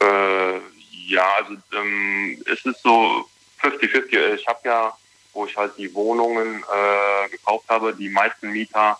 Äh, 0.00 0.58
ja, 1.06 1.26
also 1.36 1.52
ähm, 1.74 2.42
es 2.50 2.64
ist 2.64 2.82
so 2.82 3.28
50-50. 3.62 4.36
Ich 4.36 4.46
habe 4.46 4.60
ja, 4.64 4.96
wo 5.34 5.44
ich 5.44 5.54
halt 5.54 5.72
die 5.76 5.92
Wohnungen 5.92 6.62
äh, 6.62 7.28
gekauft 7.28 7.68
habe, 7.68 7.94
die 7.94 8.08
meisten 8.08 8.50
Mieter 8.50 8.98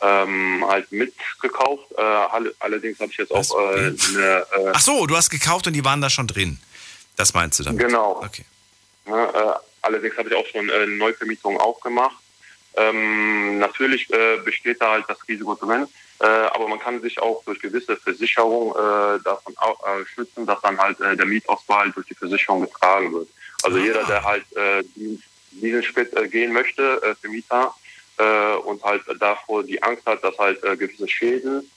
ähm, 0.00 0.64
halt 0.66 0.90
mitgekauft. 0.90 1.92
Äh, 1.96 2.02
allerdings 2.58 2.98
habe 2.98 3.12
ich 3.12 3.18
jetzt 3.18 3.30
auch 3.30 3.72
äh, 3.72 3.76
eine. 3.76 4.46
Äh, 4.52 4.72
Ach 4.72 4.80
so, 4.80 5.06
du 5.06 5.16
hast 5.16 5.30
gekauft 5.30 5.68
und 5.68 5.74
die 5.74 5.84
waren 5.84 6.00
da 6.00 6.10
schon 6.10 6.26
drin. 6.26 6.58
Das 7.14 7.34
meinst 7.34 7.60
du 7.60 7.62
damit? 7.62 7.86
Genau. 7.86 8.20
Okay. 8.24 8.44
Ne, 9.06 9.28
äh, 9.34 9.58
Allerdings 9.84 10.16
habe 10.16 10.30
ich 10.30 10.34
auch 10.34 10.46
schon 10.46 10.68
äh, 10.70 10.86
Neuvermietungen 10.86 11.60
auch 11.60 11.78
gemacht. 11.80 12.16
Ähm, 12.76 13.58
natürlich 13.58 14.10
äh, 14.12 14.38
besteht 14.38 14.80
da 14.80 14.92
halt 14.92 15.04
das 15.06 15.18
Risiko 15.28 15.54
drin, 15.54 15.86
äh, 16.20 16.24
aber 16.24 16.66
man 16.68 16.80
kann 16.80 17.02
sich 17.02 17.20
auch 17.20 17.44
durch 17.44 17.60
gewisse 17.60 17.96
Versicherungen 17.96 18.70
äh, 18.72 19.22
davon 19.22 19.52
äh, 19.52 20.06
schützen, 20.06 20.46
dass 20.46 20.60
dann 20.62 20.78
halt 20.78 20.98
äh, 21.00 21.16
der 21.16 21.26
Mietausfall 21.26 21.92
durch 21.92 22.06
die 22.06 22.14
Versicherung 22.14 22.62
getragen 22.62 23.12
wird. 23.12 23.28
Also 23.62 23.78
jeder, 23.78 24.04
der 24.04 24.24
halt 24.24 24.44
äh, 24.56 24.82
diesen 25.52 25.82
Schritt 25.82 26.10
gehen 26.32 26.52
möchte 26.52 27.16
für 27.20 27.28
Mieter 27.28 27.72
und 28.64 28.82
halt 28.82 29.02
davor 29.20 29.62
die 29.62 29.82
Angst 29.82 30.04
hat, 30.04 30.22
dass 30.22 30.36
halt 30.36 30.60
gewisse 30.60 31.08
Schäden 31.08 31.70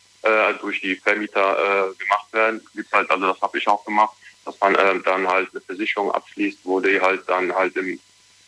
durch 0.60 0.82
die 0.82 0.96
Vermieter 0.96 1.94
gemacht 1.98 2.34
werden, 2.34 2.62
gibt's 2.76 2.92
halt, 2.92 3.10
also 3.10 3.28
das 3.28 3.42
habe 3.42 3.58
ich 3.58 3.68
auch 3.68 3.86
gemacht, 3.86 4.14
dass 4.48 4.60
man 4.62 4.76
äh, 4.76 5.00
dann 5.04 5.28
halt 5.28 5.50
eine 5.52 5.62
Versicherung 5.62 6.12
abschließt, 6.12 6.60
wo 6.64 6.80
die 6.80 7.00
halt 7.00 7.28
dann 7.28 7.54
halt 7.54 7.76
im, 7.76 8.00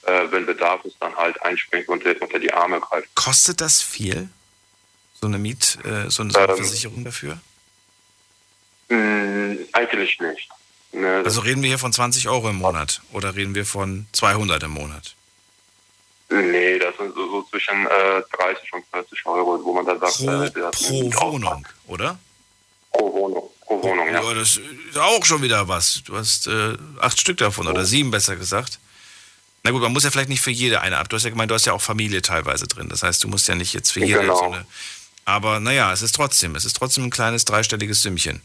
äh, 0.03 0.31
wenn 0.31 0.45
Bedarf 0.45 0.83
ist, 0.85 0.95
dann 0.99 1.13
halt 1.15 1.39
einspringt 1.41 1.89
und 1.89 2.03
unter 2.05 2.39
die 2.39 2.51
Arme 2.51 2.79
greift. 2.79 3.13
Kostet 3.15 3.59
das 3.59 3.81
viel? 3.81 4.29
So 5.19 5.27
eine 5.27 5.37
Miet, 5.37 5.77
äh, 5.83 6.09
so 6.09 6.23
eine, 6.23 6.31
so 6.31 6.39
eine 6.39 6.51
ähm, 6.53 6.57
Versicherung 6.57 7.03
dafür? 7.03 7.37
Mh, 8.87 8.97
mm, 8.97 9.57
eigentlich 9.73 10.19
nicht. 10.19 10.49
Ne, 10.91 11.21
also 11.23 11.41
reden 11.41 11.61
wir 11.61 11.67
hier 11.67 11.77
von 11.77 11.93
20 11.93 12.29
Euro 12.29 12.49
im 12.49 12.55
Monat 12.55 13.01
oder 13.11 13.35
reden 13.35 13.53
wir 13.53 13.65
von 13.65 14.07
200 14.13 14.63
im 14.63 14.71
Monat? 14.71 15.15
Nee, 16.29 16.79
das 16.79 16.95
sind 16.97 17.13
so, 17.13 17.29
so 17.29 17.43
zwischen 17.43 17.85
äh, 17.87 18.21
30 18.37 18.73
und 18.73 18.85
40 18.91 19.25
Euro, 19.25 19.63
wo 19.63 19.73
man 19.73 19.85
dann 19.85 19.99
sagt, 19.99 20.17
Pro, 20.17 20.31
äh, 20.43 21.11
pro 21.11 21.31
Wohnung, 21.33 21.67
oder? 21.87 22.17
Pro 22.91 23.13
Wohnung, 23.13 23.48
pro 23.69 23.81
Wohnung, 23.83 24.07
ja. 24.07 24.21
Ja, 24.21 24.33
das 24.33 24.57
ist 24.89 24.97
auch 24.97 25.23
schon 25.25 25.41
wieder 25.43 25.67
was. 25.67 26.01
Du 26.05 26.17
hast 26.17 26.47
äh, 26.47 26.75
acht 26.99 27.19
Stück 27.21 27.37
davon 27.37 27.67
oder 27.67 27.85
sieben 27.85 28.09
besser 28.11 28.35
gesagt. 28.35 28.79
Na 29.63 29.71
gut, 29.71 29.81
man 29.81 29.91
muss 29.93 30.03
ja 30.03 30.11
vielleicht 30.11 30.29
nicht 30.29 30.41
für 30.41 30.51
jede 30.51 30.81
eine 30.81 30.97
ab. 30.97 31.09
Du 31.09 31.15
hast 31.15 31.23
ja 31.23 31.29
gemeint, 31.29 31.51
du 31.51 31.55
hast 31.55 31.65
ja 31.65 31.73
auch 31.73 31.81
Familie 31.81 32.21
teilweise 32.21 32.67
drin. 32.67 32.89
Das 32.89 33.03
heißt, 33.03 33.23
du 33.23 33.27
musst 33.27 33.47
ja 33.47 33.55
nicht 33.55 33.73
jetzt 33.73 33.91
für 33.91 33.99
jede 33.99 34.21
Genau. 34.21 34.35
so 34.37 34.43
eine. 34.45 34.65
Aber 35.25 35.59
naja, 35.59 35.93
es 35.93 36.01
ist 36.01 36.15
trotzdem, 36.15 36.55
es 36.55 36.65
ist 36.65 36.75
trotzdem 36.75 37.03
ein 37.05 37.09
kleines 37.11 37.45
dreistelliges 37.45 38.01
Sümmchen. 38.01 38.41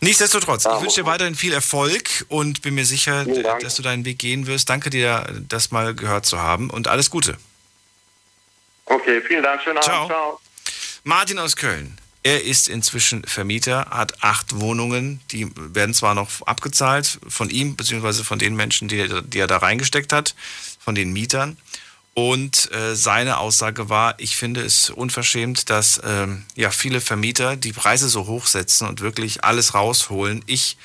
Nichtsdestotrotz, 0.00 0.66
ich 0.66 0.80
wünsche 0.82 1.00
dir 1.00 1.06
weiterhin 1.06 1.34
viel 1.34 1.54
Erfolg 1.54 2.26
und 2.28 2.60
bin 2.60 2.74
mir 2.74 2.84
sicher, 2.84 3.24
dass 3.60 3.76
du 3.76 3.82
deinen 3.82 4.04
Weg 4.04 4.18
gehen 4.18 4.46
wirst. 4.46 4.68
Danke 4.68 4.90
dir, 4.90 5.26
das 5.48 5.70
mal 5.70 5.94
gehört 5.94 6.26
zu 6.26 6.38
haben 6.38 6.68
und 6.68 6.86
alles 6.86 7.08
Gute. 7.08 7.38
Okay, 8.84 9.22
vielen 9.26 9.42
Dank, 9.42 9.62
schönen 9.62 9.80
Ciao. 9.80 10.02
Abend, 10.02 10.10
ciao. 10.10 10.40
Martin 11.04 11.38
aus 11.38 11.56
Köln. 11.56 11.96
Er 12.26 12.42
ist 12.42 12.68
inzwischen 12.68 13.22
Vermieter, 13.22 13.86
hat 13.90 14.24
acht 14.24 14.58
Wohnungen, 14.58 15.20
die 15.30 15.48
werden 15.54 15.94
zwar 15.94 16.16
noch 16.16 16.42
abgezahlt 16.44 17.20
von 17.28 17.50
ihm, 17.50 17.76
beziehungsweise 17.76 18.24
von 18.24 18.40
den 18.40 18.56
Menschen, 18.56 18.88
die, 18.88 18.98
er- 18.98 19.22
die 19.22 19.38
er 19.38 19.46
da 19.46 19.58
reingesteckt 19.58 20.12
hat, 20.12 20.34
von 20.80 20.96
den 20.96 21.12
Mietern. 21.12 21.56
Und 22.14 22.68
äh, 22.72 22.96
seine 22.96 23.38
Aussage 23.38 23.88
war, 23.90 24.14
ich 24.18 24.34
finde 24.34 24.62
es 24.62 24.90
unverschämt, 24.90 25.70
dass 25.70 26.00
ähm, 26.02 26.42
ja, 26.56 26.72
viele 26.72 27.00
Vermieter 27.00 27.54
die 27.54 27.72
Preise 27.72 28.08
so 28.08 28.26
hoch 28.26 28.48
setzen 28.48 28.88
und 28.88 29.00
wirklich 29.02 29.44
alles 29.44 29.74
rausholen. 29.74 30.42
Ich 30.46 30.78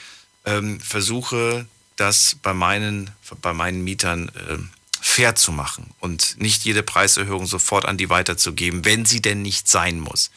ähm, 0.46 0.80
versuche 0.80 1.66
das 1.96 2.36
bei 2.44 2.54
meinen, 2.54 3.10
bei 3.42 3.54
meinen 3.54 3.84
Mietern 3.84 4.30
ähm, 4.48 4.70
fair 5.02 5.34
zu 5.34 5.52
machen 5.52 5.90
und 6.02 6.36
nicht 6.40 6.66
jede 6.66 6.84
Preiserhöhung 6.84 7.48
sofort 7.48 7.86
an 7.86 7.98
die 7.98 8.12
weiterzugeben, 8.12 8.86
wenn 8.86 9.06
sie 9.06 9.24
denn 9.24 9.42
nicht 9.42 9.68
sein 9.68 10.00
muss. 10.00 10.30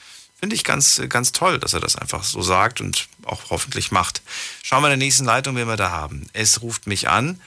Finde 0.44 0.56
ich 0.56 0.64
ganz, 0.64 1.00
ganz 1.08 1.32
toll, 1.32 1.58
dass 1.58 1.72
er 1.72 1.80
das 1.80 1.96
einfach 1.96 2.22
so 2.22 2.42
sagt 2.42 2.82
und 2.82 3.08
auch 3.24 3.48
hoffentlich 3.48 3.90
macht. 3.92 4.20
Schauen 4.62 4.82
wir 4.82 4.88
in 4.92 5.00
der 5.00 5.06
nächsten 5.06 5.24
Leitung, 5.24 5.56
wen 5.56 5.66
wir 5.66 5.78
da 5.78 5.90
haben. 5.90 6.28
Es 6.34 6.60
ruft 6.60 6.86
mich 6.86 7.08
an. 7.08 7.40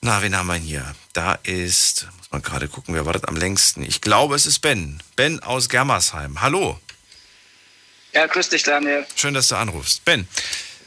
Na, 0.00 0.22
wen 0.22 0.34
haben 0.34 0.46
wir 0.46 0.54
hier? 0.54 0.94
Da 1.12 1.34
ist, 1.42 2.06
muss 2.16 2.30
man 2.30 2.40
gerade 2.40 2.68
gucken, 2.68 2.94
wer 2.94 3.04
wartet 3.04 3.28
am 3.28 3.36
längsten? 3.36 3.82
Ich 3.82 4.00
glaube, 4.00 4.34
es 4.34 4.46
ist 4.46 4.60
Ben. 4.60 5.02
Ben 5.14 5.42
aus 5.42 5.68
Germersheim. 5.68 6.40
Hallo. 6.40 6.80
Ja, 8.14 8.24
grüß 8.24 8.48
dich, 8.48 8.62
Daniel. 8.62 9.06
Schön, 9.14 9.34
dass 9.34 9.48
du 9.48 9.56
anrufst. 9.56 10.06
Ben, 10.06 10.26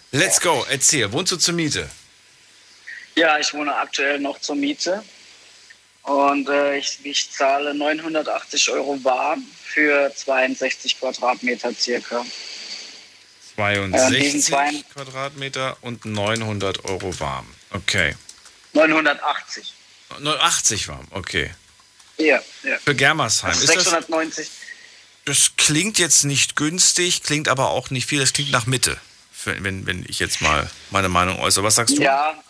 let's 0.10 0.42
go. 0.42 0.66
Erzähl, 0.68 1.12
wohnst 1.12 1.32
du 1.32 1.38
zur 1.38 1.54
Miete? 1.54 1.92
Ja, 3.14 3.38
ich 3.38 3.54
wohne 3.54 3.76
aktuell 3.76 4.20
noch 4.20 4.42
zur 4.42 4.56
Miete 4.56 5.04
und 6.02 6.50
äh, 6.50 6.78
ich, 6.78 6.98
ich 7.04 7.30
zahle 7.30 7.76
980 7.76 8.72
Euro 8.72 9.04
warm 9.04 9.46
für 9.74 10.14
62 10.16 11.00
Quadratmeter 11.00 11.74
circa. 11.74 12.26
62 13.56 14.22
diesen 14.24 14.42
zwei- 14.42 14.72
Quadratmeter 14.94 15.78
und 15.82 16.06
900 16.06 16.86
Euro 16.86 17.20
warm. 17.20 17.48
Okay. 17.72 18.16
980. 18.74 19.74
80 20.10 20.88
warm, 20.88 21.08
okay. 21.12 21.52
Ja, 22.18 22.42
ja. 22.64 22.78
Für 22.84 22.96
Germersheim. 22.96 23.50
Also 23.52 23.64
Ist 23.64 23.76
das, 23.76 23.84
690. 23.86 24.50
das 25.26 25.52
klingt 25.58 25.98
jetzt 26.00 26.24
nicht 26.24 26.56
günstig, 26.56 27.24
klingt 27.24 27.48
aber 27.48 27.70
auch 27.70 27.90
nicht 27.90 28.08
viel. 28.08 28.20
Das 28.20 28.34
klingt 28.34 28.52
nach 28.52 28.66
Mitte, 28.66 28.98
wenn, 29.46 29.86
wenn 29.86 30.06
ich 30.08 30.20
jetzt 30.20 30.42
mal 30.42 30.70
meine 30.90 31.10
Meinung 31.10 31.40
äußere. 31.40 31.64
Was 31.64 31.76
sagst 31.76 31.98
du? 31.98 32.02
Ja, 32.02 32.42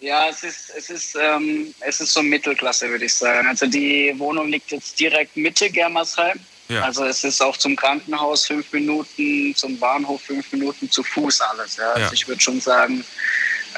ja, 0.00 0.28
es 0.28 0.42
ist, 0.42 0.70
es 0.76 0.90
ist, 0.90 1.16
ähm, 1.20 1.74
es 1.80 2.00
ist 2.00 2.12
so 2.12 2.22
Mittelklasse, 2.22 2.88
würde 2.88 3.04
ich 3.04 3.14
sagen. 3.14 3.46
Also 3.48 3.66
die 3.66 4.12
Wohnung 4.16 4.48
liegt 4.48 4.70
jetzt 4.70 4.98
direkt 4.98 5.36
Mitte 5.36 5.70
Germersheim. 5.70 6.38
Ja. 6.68 6.82
Also 6.82 7.04
es 7.04 7.24
ist 7.24 7.40
auch 7.42 7.56
zum 7.56 7.74
Krankenhaus 7.76 8.46
fünf 8.46 8.72
Minuten, 8.72 9.54
zum 9.56 9.78
Bahnhof 9.78 10.22
fünf 10.22 10.50
Minuten 10.52 10.90
zu 10.90 11.02
Fuß 11.02 11.40
alles. 11.40 11.76
Ja. 11.76 11.90
Also 11.90 12.00
Ja. 12.06 12.12
ich 12.12 12.28
würde 12.28 12.40
schon 12.40 12.60
sagen, 12.60 13.04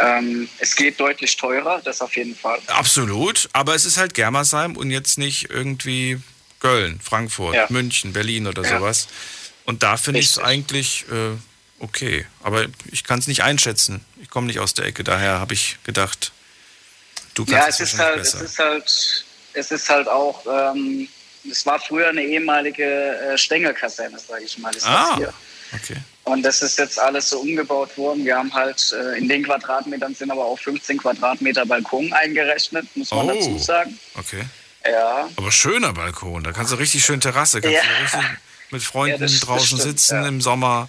ähm, 0.01 0.49
es 0.59 0.77
geht 0.77 1.01
deutlich 1.01 1.37
teurer, 1.37 1.81
das 1.85 2.01
auf 2.01 2.17
jeden 2.17 2.37
Fall. 2.37 2.59
Absolut, 2.67 3.49
aber 3.53 3.75
es 3.75 3.85
ist 3.85 3.97
halt 3.97 4.15
Germersheim 4.15 4.77
und 4.77 4.91
jetzt 4.91 5.19
nicht 5.19 5.51
irgendwie 5.51 6.21
Köln, 6.61 7.01
Frankfurt, 7.03 7.55
Ja. 7.55 7.67
München, 7.71 8.13
Berlin 8.13 8.47
oder 8.47 8.63
sowas. 8.65 9.09
Und 9.65 9.83
da 9.83 9.97
finde 9.97 10.21
ich 10.21 10.27
es 10.27 10.39
eigentlich 10.39 11.05
äh, 11.11 11.37
okay. 11.83 12.27
Aber 12.43 12.65
ich 12.91 13.05
kann 13.05 13.19
es 13.19 13.27
nicht 13.27 13.43
einschätzen. 13.43 14.05
Ich 14.23 14.31
komme 14.31 14.47
nicht 14.47 14.59
aus 14.61 14.73
der 14.75 14.87
Ecke, 14.87 15.05
daher 15.05 15.39
habe 15.41 15.53
ich 15.55 15.77
gedacht, 15.85 16.33
du 17.35 17.45
kannst 17.45 17.53
Ja, 17.59 17.67
es 17.69 17.81
es 17.81 17.93
ist 17.93 17.99
halt, 17.99 18.21
es 18.21 18.33
besser. 18.33 18.45
ist 18.45 18.59
halt, 18.59 19.25
es 19.55 19.71
ist 19.71 19.89
halt 19.89 20.09
auch, 20.09 20.47
ähm, 20.75 21.09
es 21.51 21.67
war 21.67 21.79
früher 21.81 22.09
eine 22.09 22.23
ehemalige 22.23 22.85
äh, 22.85 23.37
Stängelkaserne, 23.37 24.19
sage 24.19 24.45
ich 24.45 24.57
mal. 24.59 24.73
Ah. 24.85 25.19
Okay. 25.75 25.97
Und 26.25 26.43
das 26.43 26.63
ist 26.63 26.79
jetzt 26.79 27.01
alles 27.01 27.31
so 27.31 27.41
umgebaut 27.41 27.97
worden. 27.99 28.25
Wir 28.25 28.37
haben 28.37 28.53
halt 28.55 28.93
äh, 28.93 29.19
in 29.19 29.29
den 29.29 29.43
Quadratmetern 29.43 30.15
sind 30.15 30.31
aber 30.31 30.45
auch 30.45 30.59
15 30.59 30.99
Quadratmeter 30.99 31.67
Balkon 31.67 32.13
eingerechnet, 32.13 32.87
muss 32.95 33.11
man 33.11 33.29
Oh. 33.31 33.35
dazu 33.35 33.59
sagen. 33.59 33.99
Okay. 34.15 34.45
Ja, 34.85 35.29
Aber 35.37 35.51
schöner 35.53 35.93
Balkon, 35.93 36.43
da 36.45 36.53
kannst 36.53 36.73
du 36.73 36.77
richtig 36.77 37.05
schön 37.05 37.21
Terrasse, 37.21 37.61
kannst 37.61 37.77
Ja. 37.77 37.83
du 37.83 38.03
richtig 38.03 38.21
mit 38.71 38.83
Freunden 38.93 39.27
Ja, 39.27 39.39
draußen 39.41 39.79
stimmt, 39.79 39.83
sitzen 39.83 40.23
ja. 40.23 40.29
im 40.29 40.41
Sommer. 40.41 40.89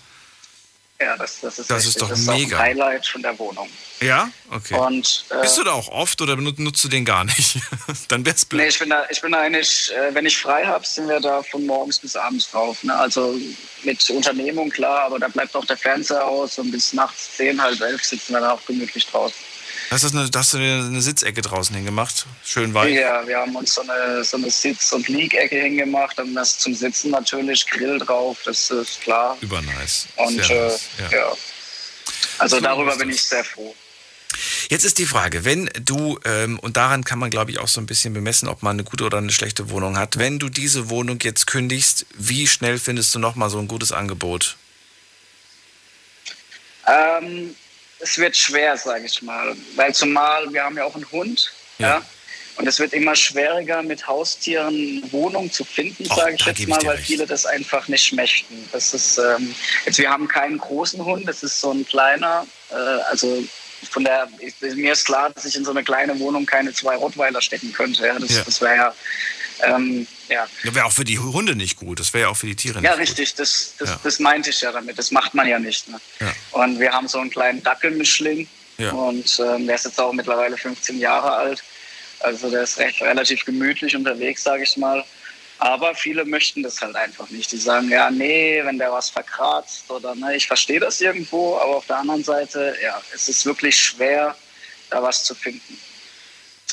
Ja, 1.00 1.18
das, 1.18 1.41
das 1.41 1.60
ist 1.60 1.70
Das 1.70 1.86
ist 1.86 2.02
doch 2.02 2.10
das 2.10 2.20
ist 2.20 2.28
mega. 2.28 2.58
Ein 2.58 2.64
Highlight 2.64 3.06
von 3.06 3.22
der 3.22 3.38
Wohnung. 3.39 3.70
Ja? 4.00 4.30
Okay. 4.52 4.76
Und, 4.76 5.26
äh, 5.30 5.41
Bist 5.41 5.58
du 5.58 5.64
da 5.64 5.72
auch 5.72 5.89
oft 5.89 6.22
oder 6.22 6.36
nutzt 6.36 6.84
du 6.84 6.88
den 6.88 7.06
gar 7.06 7.24
nicht? 7.24 7.58
Dann 8.10 8.26
wär's 8.26 8.46
blöd. 8.46 8.62
Nee, 8.62 8.68
ich 8.70 8.80
bin 8.80 8.89
da, 8.89 9.06
ich 9.10 9.22
bin 9.22 9.32
da 9.32 9.41
eigentlich, 9.41 9.91
äh, 9.94 10.14
wenn 10.14 10.26
ich 10.26 10.38
frei 10.38 10.66
habe, 10.66 10.86
sind 10.86 11.08
wir 11.08 11.20
da 11.20 11.41
von 11.44 11.66
morgens 11.66 12.00
bis 12.00 12.16
abends 12.16 12.52
drauf. 12.52 12.84
Ne? 12.84 12.96
Also 12.96 13.36
mit 13.84 14.10
Unternehmung, 14.10 14.70
klar, 14.70 15.04
aber 15.04 15.20
da 15.20 15.28
bleibt 15.28 15.56
auch 15.56 15.66
der 15.66 15.78
Fernseher 15.78 16.26
aus 16.26 16.58
und 16.60 16.72
bis 16.72 16.94
nachts 16.94 17.38
10, 17.38 17.62
halb 17.62 17.80
elf 17.82 18.04
sitzen 18.04 18.34
wir 18.34 18.41
da 18.41 18.54
auch 18.54 18.66
gemütlich 18.66 19.06
draußen. 19.08 19.36
Hast, 19.94 20.12
du 20.12 20.18
eine, 20.18 20.28
hast 20.36 20.54
du 20.54 20.58
eine 20.58 21.02
Sitzecke 21.04 21.44
draußen 21.44 21.76
hingemacht? 21.76 22.26
Schön 22.44 22.74
weit? 22.74 22.96
Ja, 22.96 23.28
wir 23.28 23.38
haben 23.38 23.56
uns 23.56 23.76
so 23.76 23.82
eine, 23.82 24.24
so 24.24 24.38
eine 24.38 24.50
Sitz- 24.50 24.91
und 24.91 25.08
Liegecke 25.08 25.56
hingemacht 25.56 26.20
und 26.20 26.34
das 26.34 26.58
zum 26.58 26.74
Sitzen 26.74 27.12
natürlich, 27.12 27.68
Grill 27.68 28.00
drauf, 28.00 28.39
das 28.44 28.72
ist 28.72 29.02
klar. 29.02 29.38
Übernice. 29.41 30.08
Und 30.16 30.50
äh, 30.50 30.64
nice, 30.64 30.82
ja. 30.98 31.18
ja. 31.18 31.34
Also 32.39 32.56
So 32.56 32.62
darüber 32.64 32.98
bin 32.98 33.12
ich 33.12 33.22
sehr 33.22 33.44
froh. 33.44 33.76
Jetzt 34.68 34.84
ist 34.84 34.98
die 34.98 35.06
Frage, 35.06 35.46
wenn 35.46 35.70
du, 35.80 36.20
ähm, 36.26 36.58
und 36.58 36.76
daran 36.76 37.04
kann 37.04 37.20
man 37.20 37.30
glaube 37.30 37.52
ich 37.52 37.60
auch 37.60 37.68
so 37.68 37.80
ein 37.80 37.86
bisschen 37.86 38.16
bemessen, 38.16 38.48
ob 38.48 38.64
man 38.64 38.78
eine 38.78 38.84
gute 38.84 39.04
oder 39.04 39.20
eine 39.20 39.32
schlechte 39.32 39.70
Wohnung 39.70 40.00
hat, 40.00 40.18
wenn 40.18 40.39
du 40.39 40.50
diese 40.50 40.89
Wohnung 40.89 41.20
jetzt 41.22 41.46
kündigst, 41.46 42.08
wie 42.18 42.48
schnell 42.48 42.80
findest 42.80 43.14
du 43.14 43.20
nochmal 43.20 43.52
so 43.52 43.60
ein 43.60 43.68
gutes 43.68 43.91
Angebot? 43.91 44.58
Ähm, 46.88 47.56
es 48.04 48.18
wird 48.18 48.36
schwer, 48.36 48.78
sage 48.78 49.06
ich 49.06 49.22
mal. 49.22 49.56
Weil 49.76 49.93
zumal 49.93 50.51
wir 50.54 50.64
haben 50.64 50.78
ja 50.78 50.84
auch 50.84 50.95
einen 50.95 51.10
Hund. 51.12 51.51
Ja. 51.80 51.88
Ja. 51.88 52.01
Und 52.56 52.68
es 52.68 52.78
wird 52.80 52.93
immer 52.93 53.16
schwieriger, 53.16 53.82
mit 53.82 54.06
Haustieren 54.08 55.01
Wohnung 55.12 55.51
zu 55.51 55.64
finden, 55.64 56.06
sage 56.06 56.36
ich 56.36 56.45
jetzt 56.45 56.60
ich 56.60 56.68
mal, 56.68 56.78
dir 56.78 56.88
weil 56.88 56.95
recht. 56.97 57.08
viele 57.08 57.26
das 57.26 57.47
einfach 57.47 57.88
nicht 57.88 58.14
möchten. 58.14 58.70
Das 58.72 58.93
ist, 58.93 59.18
ähm, 59.18 59.56
jetzt, 59.86 59.97
wir 59.97 60.10
haben 60.12 60.28
keinen 60.28 60.60
großen 60.60 61.04
Hund, 61.04 61.28
das 61.28 61.41
ist 61.41 61.60
so 61.60 61.72
ein 61.72 61.84
kleiner, 61.84 62.45
äh, 62.70 62.76
also 63.10 63.43
von 63.89 64.04
der, 64.04 64.28
ich, 64.38 64.54
mir 64.75 64.93
ist 64.93 65.05
klar, 65.05 65.32
dass 65.32 65.46
ich 65.46 65.55
in 65.55 65.66
so 65.66 65.71
eine 65.71 65.84
kleine 65.84 66.17
Wohnung 66.20 66.46
keine 66.46 66.71
zwei 66.74 66.96
Rottweiler 66.96 67.42
stecken 67.42 67.74
könnte. 67.74 68.05
Ja. 68.05 68.20
Das, 68.20 68.30
Ja. 68.36 68.43
das 68.46 68.62
wäre 68.62 68.75
ja, 68.75 68.96
ähm, 69.66 70.08
ja, 70.30 70.48
Das 70.64 70.76
wäre 70.76 70.86
auch 70.86 70.92
für 70.92 71.04
die 71.04 71.20
Hunde 71.20 71.56
nicht 71.56 71.78
gut, 71.78 72.00
das 72.00 72.14
wäre 72.14 72.24
ja 72.24 72.30
auch 72.30 72.38
für 72.38 72.48
die 72.48 72.56
Tiere 72.56 72.76
nicht 72.80 72.86
ja, 72.86 72.92
gut. 72.92 73.02
richtig, 73.02 73.36
das, 73.36 73.74
das, 73.80 73.90
Ja. 73.90 74.00
das 74.04 74.20
meinte 74.20 74.50
ich 74.50 74.62
ja 74.62 74.72
damit. 74.72 74.98
Das 74.98 75.12
macht 75.12 75.34
man 75.34 75.48
ja 75.48 75.60
nicht. 75.60 75.88
Ne? 75.90 76.00
Ja. 76.20 76.34
Und 76.52 76.80
wir 76.80 76.92
haben 76.92 77.08
so 77.08 77.20
einen 77.20 77.30
kleinen 77.30 77.62
Dackelmischling 77.64 78.48
Ja. 78.78 78.92
und 78.92 79.40
ähm, 79.40 79.68
der 79.68 79.76
ist 79.76 79.86
jetzt 79.86 80.00
auch 80.00 80.14
mittlerweile 80.14 80.58
15 80.58 81.00
Jahre 81.00 81.32
alt. 81.34 81.64
Also 82.20 82.50
der 82.50 82.64
ist 82.64 82.78
recht 82.80 83.02
relativ 83.02 83.44
gemütlich 83.46 83.96
unterwegs, 83.96 84.44
sage 84.44 84.64
ich 84.64 84.78
mal. 84.78 85.04
Aber 85.60 85.94
viele 85.96 86.26
möchten 86.26 86.64
das 86.64 86.82
halt 86.82 86.96
einfach 86.96 87.30
nicht. 87.30 87.52
Die 87.52 87.58
sagen, 87.58 87.90
ja, 87.90 88.10
nee, 88.10 88.62
wenn 88.66 88.78
der 88.78 88.92
was 88.92 89.10
verkratzt 89.10 89.90
oder 89.90 90.16
ne, 90.16 90.36
ich 90.36 90.48
verstehe 90.48 90.80
das 90.80 91.00
irgendwo, 91.00 91.58
aber 91.58 91.78
auf 91.78 91.86
der 91.86 91.98
anderen 91.98 92.24
Seite, 92.24 92.76
ja, 92.82 93.02
es 93.14 93.30
ist 93.30 93.46
wirklich 93.46 93.78
schwer, 93.80 94.36
da 94.90 95.02
was 95.04 95.24
zu 95.24 95.36
finden. 95.36 95.78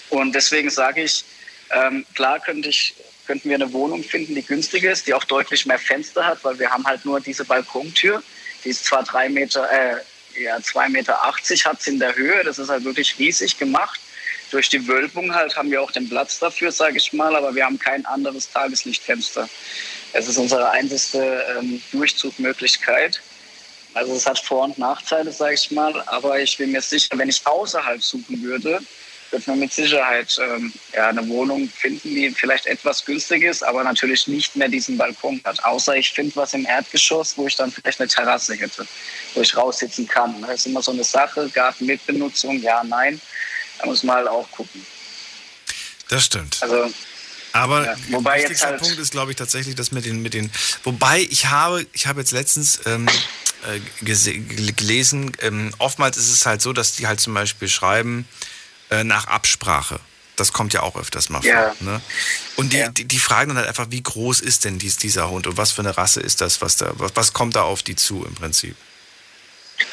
Und 0.08 0.34
deswegen 0.34 0.70
sage 0.70 1.02
ich, 1.02 1.24
ähm, 1.72 2.04
klar 2.14 2.40
könnte 2.40 2.68
ich, 2.68 2.94
könnten 3.26 3.48
wir 3.48 3.56
eine 3.56 3.72
Wohnung 3.72 4.02
finden, 4.02 4.34
die 4.34 4.44
günstiger 4.44 4.92
ist, 4.92 5.06
die 5.06 5.14
auch 5.14 5.24
deutlich 5.24 5.66
mehr 5.66 5.78
Fenster 5.78 6.24
hat, 6.24 6.42
weil 6.42 6.58
wir 6.58 6.70
haben 6.70 6.84
halt 6.86 7.04
nur 7.04 7.20
diese 7.20 7.44
Balkontür. 7.44 8.22
Die 8.64 8.70
ist 8.70 8.84
zwar 8.84 9.04
drei 9.04 9.28
Meter, 9.28 9.70
äh, 9.70 9.96
ja, 10.42 10.56
2,80 10.56 10.88
Meter 10.90 11.18
hat 11.22 11.82
sie 11.82 11.90
in 11.90 11.98
der 11.98 12.14
Höhe. 12.14 12.42
Das 12.44 12.58
ist 12.58 12.68
halt 12.68 12.84
wirklich 12.84 13.18
riesig 13.18 13.58
gemacht. 13.58 14.00
Durch 14.50 14.68
die 14.68 14.86
Wölbung 14.88 15.32
halt 15.34 15.56
haben 15.56 15.70
wir 15.70 15.80
auch 15.80 15.92
den 15.92 16.08
Platz 16.08 16.40
dafür, 16.40 16.72
sage 16.72 16.96
ich 16.96 17.12
mal, 17.12 17.36
aber 17.36 17.54
wir 17.54 17.64
haben 17.64 17.78
kein 17.78 18.04
anderes 18.06 18.50
Tageslichtfenster. 18.50 19.48
Es 20.12 20.26
ist 20.26 20.38
unsere 20.38 20.70
einzige 20.70 21.44
ähm, 21.56 21.80
Durchzugmöglichkeit. 21.92 23.20
Also 23.94 24.14
es 24.14 24.26
hat 24.26 24.38
Vor- 24.38 24.64
und 24.64 24.78
Nachteile, 24.78 25.32
sage 25.32 25.54
ich 25.54 25.70
mal, 25.70 26.02
aber 26.06 26.40
ich 26.40 26.56
bin 26.56 26.72
mir 26.72 26.80
sicher, 26.80 27.16
wenn 27.16 27.28
ich 27.28 27.44
außerhalb 27.44 28.02
suchen 28.02 28.42
würde, 28.42 28.80
wird 29.32 29.46
man 29.46 29.58
mit 29.58 29.72
Sicherheit 29.72 30.36
ähm, 30.40 30.72
ja, 30.94 31.08
eine 31.08 31.26
Wohnung 31.28 31.68
finden, 31.68 32.14
die 32.14 32.30
vielleicht 32.30 32.66
etwas 32.66 33.04
günstig 33.04 33.42
ist, 33.42 33.62
aber 33.62 33.84
natürlich 33.84 34.26
nicht 34.26 34.56
mehr 34.56 34.68
diesen 34.68 34.96
Balkon 34.96 35.40
hat. 35.44 35.62
Außer 35.64 35.96
ich 35.96 36.10
finde 36.10 36.34
was 36.36 36.54
im 36.54 36.66
Erdgeschoss, 36.66 37.36
wo 37.36 37.46
ich 37.46 37.56
dann 37.56 37.70
vielleicht 37.70 38.00
eine 38.00 38.08
Terrasse 38.08 38.54
hätte, 38.54 38.86
wo 39.34 39.40
ich 39.40 39.56
raussitzen 39.56 40.06
kann. 40.06 40.40
Das 40.42 40.60
ist 40.60 40.66
immer 40.66 40.82
so 40.82 40.92
eine 40.92 41.04
Sache, 41.04 41.48
Gartenmitbenutzung, 41.48 42.60
ja, 42.60 42.82
nein. 42.84 43.20
Da 43.78 43.86
muss 43.86 44.02
man 44.02 44.16
halt 44.16 44.28
auch 44.28 44.50
gucken. 44.50 44.84
Das 46.08 46.24
stimmt. 46.24 46.58
Also 46.60 46.92
aber 47.52 47.84
Ja, 47.84 47.96
wobei 48.10 48.40
jetzt 48.42 48.64
halt- 48.64 48.80
Punkt 48.80 48.98
ist, 48.98 49.10
glaube 49.10 49.32
ich, 49.32 49.36
tatsächlich 49.36 49.74
das 49.74 49.90
mit 49.90 50.04
den, 50.04 50.22
mit 50.22 50.34
den. 50.34 50.50
Wobei 50.84 51.20
ich 51.30 51.46
habe, 51.46 51.84
ich 51.92 52.06
habe 52.06 52.20
jetzt 52.20 52.30
letztens 52.32 52.80
ähm, 52.86 53.08
äh, 53.66 53.80
gelesen, 54.02 55.32
ähm, 55.40 55.74
oftmals 55.78 56.16
ist 56.16 56.30
es 56.30 56.46
halt 56.46 56.62
so, 56.62 56.72
dass 56.72 56.92
die 56.92 57.06
halt 57.06 57.20
zum 57.20 57.34
Beispiel 57.34 57.68
schreiben 57.68 58.26
äh, 58.90 59.04
nach 59.04 59.26
Absprache. 59.26 60.00
Das 60.36 60.52
kommt 60.52 60.72
ja 60.72 60.82
auch 60.82 60.96
öfters 60.96 61.28
mal 61.28 61.44
Ja. 61.44 61.74
vor. 61.74 61.86
Ne? 61.86 62.00
Und 62.56 62.72
die, 62.72 62.88
die, 62.94 63.04
die 63.04 63.18
fragen 63.18 63.50
dann 63.50 63.58
halt 63.58 63.68
einfach, 63.68 63.88
wie 63.90 64.02
groß 64.02 64.40
ist 64.40 64.64
denn 64.64 64.78
dies, 64.78 64.96
dieser 64.96 65.28
Hund 65.30 65.46
und 65.46 65.56
was 65.58 65.70
für 65.72 65.82
eine 65.82 65.96
Rasse 65.96 66.20
ist 66.20 66.40
das, 66.40 66.62
was 66.62 66.76
da, 66.76 66.92
was, 66.94 67.12
was 67.14 67.32
kommt 67.32 67.56
da 67.56 67.62
auf 67.62 67.82
die 67.82 67.94
zu 67.96 68.24
im 68.24 68.34
Prinzip? 68.34 68.74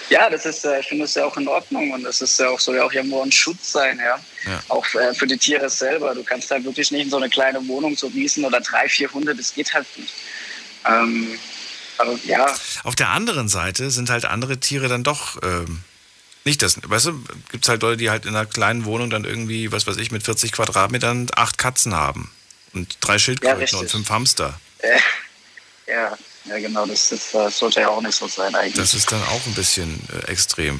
Ja, 0.10 0.30
das 0.30 0.46
ist, 0.46 0.64
äh, 0.66 0.80
ich 0.80 0.88
finde 0.88 1.04
das 1.04 1.16
ja 1.16 1.26
auch 1.26 1.36
in 1.38 1.48
Ordnung 1.48 1.92
und 1.92 2.04
das 2.04 2.22
ist 2.22 2.40
ja 2.40 2.50
auch, 2.50 2.60
soll 2.60 2.78
ja 2.78 2.84
auch 2.84 2.92
irgendwo 2.94 3.22
ein 3.24 3.32
Schutz 3.32 3.74
sein, 3.74 3.98
ja. 4.00 4.20
Ja. 4.50 4.64
Auch 4.70 4.86
äh, 4.96 5.14
für 5.14 5.28
die 5.28 5.38
Tiere 5.38 5.70
selber. 5.70 6.14
Du 6.16 6.24
kannst 6.24 6.50
halt 6.52 6.64
wirklich 6.64 6.92
nicht 6.92 7.04
in 7.04 7.10
so 7.10 7.18
eine 7.18 7.30
kleine 7.30 7.66
Wohnung 7.68 7.96
so 7.98 8.10
gießen 8.10 8.44
oder 8.46 8.62
drei, 8.62 8.88
vier 8.88 9.12
Hunde, 9.12 9.36
das 9.36 9.54
geht 9.54 9.74
halt 9.74 9.86
nicht. 9.98 10.14
Ähm, 10.86 11.38
aber 11.98 12.18
ja, 12.26 12.54
Auf 12.84 12.96
der 12.96 13.10
anderen 13.10 13.50
Seite 13.50 13.90
sind 13.92 14.10
halt 14.10 14.24
andere 14.26 14.58
Tiere 14.60 14.88
dann 14.88 15.04
doch 15.04 15.42
ähm, 15.44 15.84
nicht 16.48 16.62
das. 16.64 16.78
Weißt 16.82 17.06
du, 17.06 17.24
gibt 17.52 17.66
es 17.66 17.70
halt 17.70 17.84
Leute, 17.84 17.98
die 17.98 18.10
halt 18.10 18.26
in 18.26 18.36
einer 18.36 18.46
kleinen 18.46 18.86
Wohnung 18.86 19.10
dann 19.10 19.26
irgendwie, 19.26 19.72
was 19.72 19.86
weiß 19.86 19.98
ich, 19.98 20.12
mit 20.12 20.24
40 20.24 20.52
Quadratmetern 20.52 21.28
acht 21.36 21.58
Katzen 21.58 21.94
haben 21.94 22.32
und 22.74 22.98
drei 23.02 23.20
Schildkröten 23.20 23.60
richtig. 23.60 23.80
und 23.80 23.92
fünf 23.92 24.10
Hamster. 24.10 24.60
äh, 24.80 25.00
ja, 25.88 26.18
ja, 26.46 26.60
genau, 26.60 26.86
das, 26.86 27.12
ist, 27.12 27.34
äh, 27.34 27.50
sollte 27.50 27.82
ja 27.82 27.90
auch 27.90 28.02
nicht 28.02 28.16
so 28.16 28.28
sein 28.28 28.56
eigentlich. 28.56 28.76
Das 28.76 28.94
ist 28.94 29.12
dann 29.12 29.22
auch 29.24 29.46
ein 29.46 29.54
bisschen 29.54 30.02
äh, 30.14 30.32
extrem. 30.32 30.80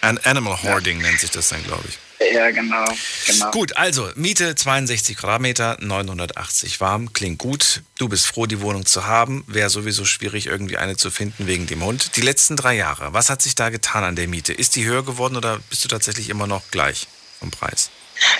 An 0.00 0.18
Animal 0.18 0.62
Hoarding 0.62 0.98
nennt 0.98 1.20
sich 1.20 1.30
das 1.30 1.48
dann, 1.48 1.62
glaube 1.64 1.84
ich. 1.88 1.98
Ja, 2.32 2.50
genau, 2.50 2.84
genau. 3.26 3.50
Gut, 3.50 3.76
also 3.78 4.08
Miete 4.14 4.54
62 4.54 5.16
Quadratmeter, 5.16 5.78
980 5.80 6.78
warm, 6.80 7.12
klingt 7.14 7.38
gut. 7.38 7.82
Du 7.98 8.08
bist 8.08 8.26
froh, 8.26 8.44
die 8.44 8.60
Wohnung 8.60 8.84
zu 8.84 9.06
haben. 9.06 9.42
Wäre 9.46 9.70
sowieso 9.70 10.04
schwierig, 10.04 10.46
irgendwie 10.46 10.76
eine 10.76 10.96
zu 10.96 11.10
finden 11.10 11.46
wegen 11.46 11.66
dem 11.66 11.82
Hund. 11.82 12.16
Die 12.16 12.20
letzten 12.20 12.56
drei 12.56 12.74
Jahre, 12.76 13.14
was 13.14 13.30
hat 13.30 13.40
sich 13.40 13.54
da 13.54 13.70
getan 13.70 14.04
an 14.04 14.16
der 14.16 14.28
Miete? 14.28 14.52
Ist 14.52 14.76
die 14.76 14.84
höher 14.84 15.02
geworden 15.02 15.36
oder 15.36 15.60
bist 15.70 15.82
du 15.84 15.88
tatsächlich 15.88 16.28
immer 16.28 16.46
noch 16.46 16.62
gleich 16.70 17.08
vom 17.38 17.50
Preis? 17.50 17.90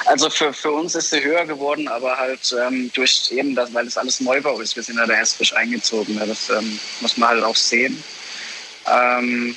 Also 0.05 0.29
für, 0.29 0.53
für 0.53 0.73
uns 0.73 0.95
ist 0.95 1.09
sie 1.09 1.25
höher 1.25 1.47
geworden, 1.47 1.89
aber 1.89 2.19
halt 2.19 2.55
ähm, 2.67 2.91
durch 2.93 3.31
eben 3.33 3.55
das, 3.55 3.73
weil 3.73 3.87
es 3.87 3.97
alles 3.97 4.21
Neubau 4.21 4.61
ist. 4.61 4.77
Wir 4.77 4.83
sind 4.83 4.99
ja 4.99 5.07
da 5.07 5.15
erst 5.15 5.37
frisch 5.37 5.55
eingezogen. 5.55 6.17
Ja, 6.17 6.27
das 6.27 6.51
ähm, 6.51 6.79
muss 7.01 7.17
man 7.17 7.31
halt 7.31 7.45
auch 7.45 7.57
sehen. 7.57 8.03
Ähm, 8.87 9.57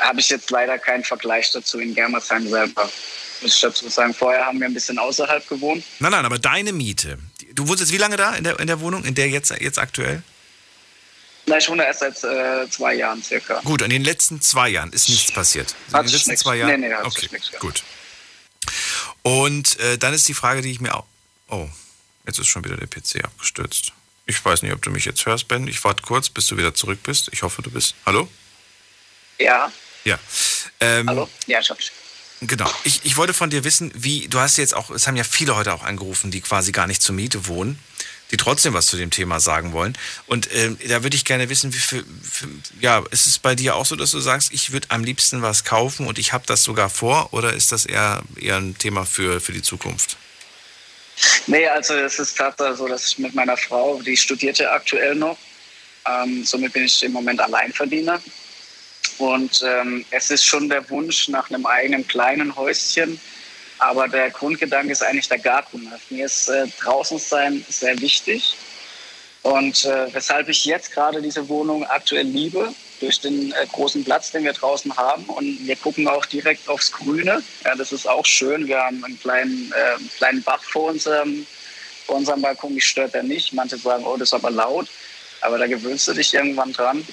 Habe 0.00 0.20
ich 0.20 0.28
jetzt 0.28 0.50
leider 0.50 0.78
keinen 0.78 1.04
Vergleich 1.04 1.50
dazu 1.52 1.78
in 1.78 1.94
Germersheim 1.94 2.48
selber. 2.48 2.90
Muss 3.40 3.54
ich 3.56 3.60
dazu 3.60 3.88
sagen, 3.88 4.14
vorher 4.14 4.46
haben 4.46 4.58
wir 4.60 4.66
ein 4.66 4.74
bisschen 4.74 4.98
außerhalb 4.98 5.46
gewohnt. 5.48 5.84
Nein, 5.98 6.12
nein, 6.12 6.24
aber 6.24 6.38
deine 6.38 6.72
Miete. 6.72 7.18
Du 7.52 7.68
wohnst 7.68 7.80
jetzt 7.80 7.92
wie 7.92 7.98
lange 7.98 8.16
da 8.16 8.34
in 8.34 8.44
der, 8.44 8.58
in 8.60 8.66
der 8.66 8.80
Wohnung, 8.80 9.04
in 9.04 9.14
der 9.14 9.28
jetzt, 9.28 9.50
jetzt 9.60 9.78
aktuell? 9.78 10.22
Na, 11.46 11.58
ich 11.58 11.68
wohne 11.68 11.84
erst 11.84 12.00
seit 12.00 12.24
äh, 12.24 12.68
zwei 12.70 12.94
Jahren 12.94 13.22
circa. 13.22 13.60
Gut, 13.64 13.82
in 13.82 13.90
den 13.90 14.02
letzten 14.02 14.40
zwei 14.40 14.70
Jahren 14.70 14.92
ist 14.92 15.08
nichts 15.10 15.30
passiert. 15.30 15.74
In 15.88 15.94
Hat 15.94 16.02
den 16.02 16.06
sich 16.08 16.16
letzten 16.16 16.30
nichts- 16.30 16.42
zwei 16.42 16.56
Jahren? 16.56 16.80
nee, 16.80 16.88
nee, 16.88 16.94
hat 16.94 17.04
okay, 17.04 17.28
nichts 17.32 17.52
gut. 17.58 17.82
Und 19.22 19.78
äh, 19.80 19.98
dann 19.98 20.14
ist 20.14 20.26
die 20.28 20.34
Frage, 20.34 20.62
die 20.62 20.70
ich 20.70 20.80
mir 20.80 20.94
auch. 20.94 21.04
Oh, 21.48 21.68
jetzt 22.26 22.38
ist 22.38 22.48
schon 22.48 22.64
wieder 22.64 22.76
der 22.76 22.86
PC 22.86 23.24
abgestürzt. 23.24 23.92
Ich 24.26 24.42
weiß 24.42 24.62
nicht, 24.62 24.72
ob 24.72 24.80
du 24.82 24.90
mich 24.90 25.04
jetzt 25.04 25.26
hörst, 25.26 25.48
Ben. 25.48 25.68
Ich 25.68 25.82
warte 25.84 26.02
kurz, 26.02 26.30
bis 26.30 26.46
du 26.46 26.56
wieder 26.56 26.74
zurück 26.74 27.00
bist. 27.02 27.28
Ich 27.32 27.42
hoffe, 27.42 27.60
du 27.60 27.70
bist. 27.70 27.94
Hallo? 28.06 28.28
Ja, 29.38 29.70
Ja. 30.04 30.18
Ähm, 30.80 31.08
hallo? 31.08 31.28
Ja, 31.46 31.60
dich. 31.60 31.92
Genau. 32.42 32.70
Ich, 32.84 33.00
ich 33.04 33.16
wollte 33.16 33.32
von 33.32 33.50
dir 33.50 33.64
wissen, 33.64 33.90
wie, 33.94 34.28
du 34.28 34.38
hast 34.38 34.58
jetzt 34.58 34.74
auch, 34.74 34.90
es 34.90 35.06
haben 35.06 35.16
ja 35.16 35.24
viele 35.24 35.56
heute 35.56 35.72
auch 35.72 35.82
angerufen, 35.82 36.30
die 36.30 36.40
quasi 36.40 36.72
gar 36.72 36.86
nicht 36.86 37.00
zur 37.00 37.14
Miete 37.14 37.46
wohnen, 37.46 37.78
die 38.30 38.36
trotzdem 38.36 38.74
was 38.74 38.86
zu 38.86 38.96
dem 38.96 39.10
Thema 39.10 39.40
sagen 39.40 39.72
wollen. 39.72 39.96
Und 40.26 40.48
ähm, 40.52 40.78
da 40.86 41.02
würde 41.02 41.16
ich 41.16 41.24
gerne 41.24 41.48
wissen, 41.48 41.72
wie 41.72 41.78
viel, 41.78 42.04
für, 42.22 42.48
ja, 42.80 43.02
ist 43.10 43.26
es 43.26 43.38
bei 43.38 43.54
dir 43.54 43.76
auch 43.76 43.86
so, 43.86 43.96
dass 43.96 44.10
du 44.10 44.20
sagst, 44.20 44.52
ich 44.52 44.72
würde 44.72 44.88
am 44.90 45.04
liebsten 45.04 45.40
was 45.40 45.64
kaufen 45.64 46.06
und 46.06 46.18
ich 46.18 46.32
habe 46.32 46.44
das 46.46 46.64
sogar 46.64 46.90
vor 46.90 47.32
oder 47.32 47.54
ist 47.54 47.72
das 47.72 47.86
eher, 47.86 48.22
eher 48.38 48.56
ein 48.56 48.76
Thema 48.76 49.06
für, 49.06 49.40
für 49.40 49.52
die 49.52 49.62
Zukunft? 49.62 50.18
Nee, 51.46 51.66
also 51.68 51.94
es 51.94 52.18
ist 52.18 52.36
tatsächlich 52.36 52.76
so, 52.76 52.88
dass 52.88 53.06
ich 53.06 53.18
mit 53.18 53.34
meiner 53.34 53.56
Frau, 53.56 54.02
die 54.02 54.16
studiert 54.16 54.58
ja 54.58 54.72
aktuell 54.72 55.14
noch, 55.14 55.38
ähm, 56.06 56.44
somit 56.44 56.72
bin 56.72 56.84
ich 56.84 57.02
im 57.02 57.12
Moment 57.12 57.40
Alleinverdiener. 57.40 58.20
Und 59.18 59.62
ähm, 59.66 60.04
es 60.10 60.30
ist 60.30 60.44
schon 60.44 60.68
der 60.68 60.88
Wunsch 60.90 61.28
nach 61.28 61.50
einem 61.50 61.66
eigenen 61.66 62.06
kleinen 62.06 62.54
Häuschen, 62.56 63.20
aber 63.78 64.08
der 64.08 64.30
Grundgedanke 64.30 64.92
ist 64.92 65.02
eigentlich 65.02 65.28
der 65.28 65.38
Garten. 65.38 65.90
Mir 66.10 66.26
ist 66.26 66.48
äh, 66.48 66.66
draußen 66.80 67.18
sein 67.18 67.64
sehr 67.68 67.98
wichtig. 68.00 68.56
Und 69.42 69.84
äh, 69.84 70.12
weshalb 70.14 70.48
ich 70.48 70.64
jetzt 70.64 70.92
gerade 70.92 71.20
diese 71.20 71.48
Wohnung 71.48 71.84
aktuell 71.84 72.26
liebe, 72.26 72.74
durch 73.00 73.20
den 73.20 73.52
äh, 73.52 73.66
großen 73.72 74.04
Platz, 74.04 74.30
den 74.30 74.44
wir 74.44 74.52
draußen 74.52 74.96
haben. 74.96 75.24
Und 75.24 75.66
wir 75.66 75.76
gucken 75.76 76.08
auch 76.08 76.24
direkt 76.26 76.68
aufs 76.68 76.90
Grüne. 76.92 77.42
Ja, 77.64 77.74
das 77.74 77.92
ist 77.92 78.08
auch 78.08 78.24
schön. 78.24 78.66
Wir 78.66 78.80
haben 78.80 79.04
einen 79.04 79.20
kleinen, 79.20 79.72
äh, 79.72 80.02
kleinen 80.16 80.42
Bach 80.42 80.62
vor 80.62 80.90
unserem, 80.90 81.46
vor 82.06 82.16
unserem 82.16 82.40
Balkon. 82.40 82.74
Mich 82.74 82.86
stört 82.86 83.14
er 83.14 83.22
nicht. 83.22 83.52
Manche 83.52 83.76
sagen, 83.76 84.04
oh, 84.04 84.16
das 84.16 84.30
ist 84.30 84.34
aber 84.34 84.50
laut. 84.50 84.88
Aber 85.42 85.58
da 85.58 85.66
gewöhnst 85.66 86.08
du 86.08 86.14
dich 86.14 86.32
irgendwann 86.32 86.72
dran. 86.72 87.06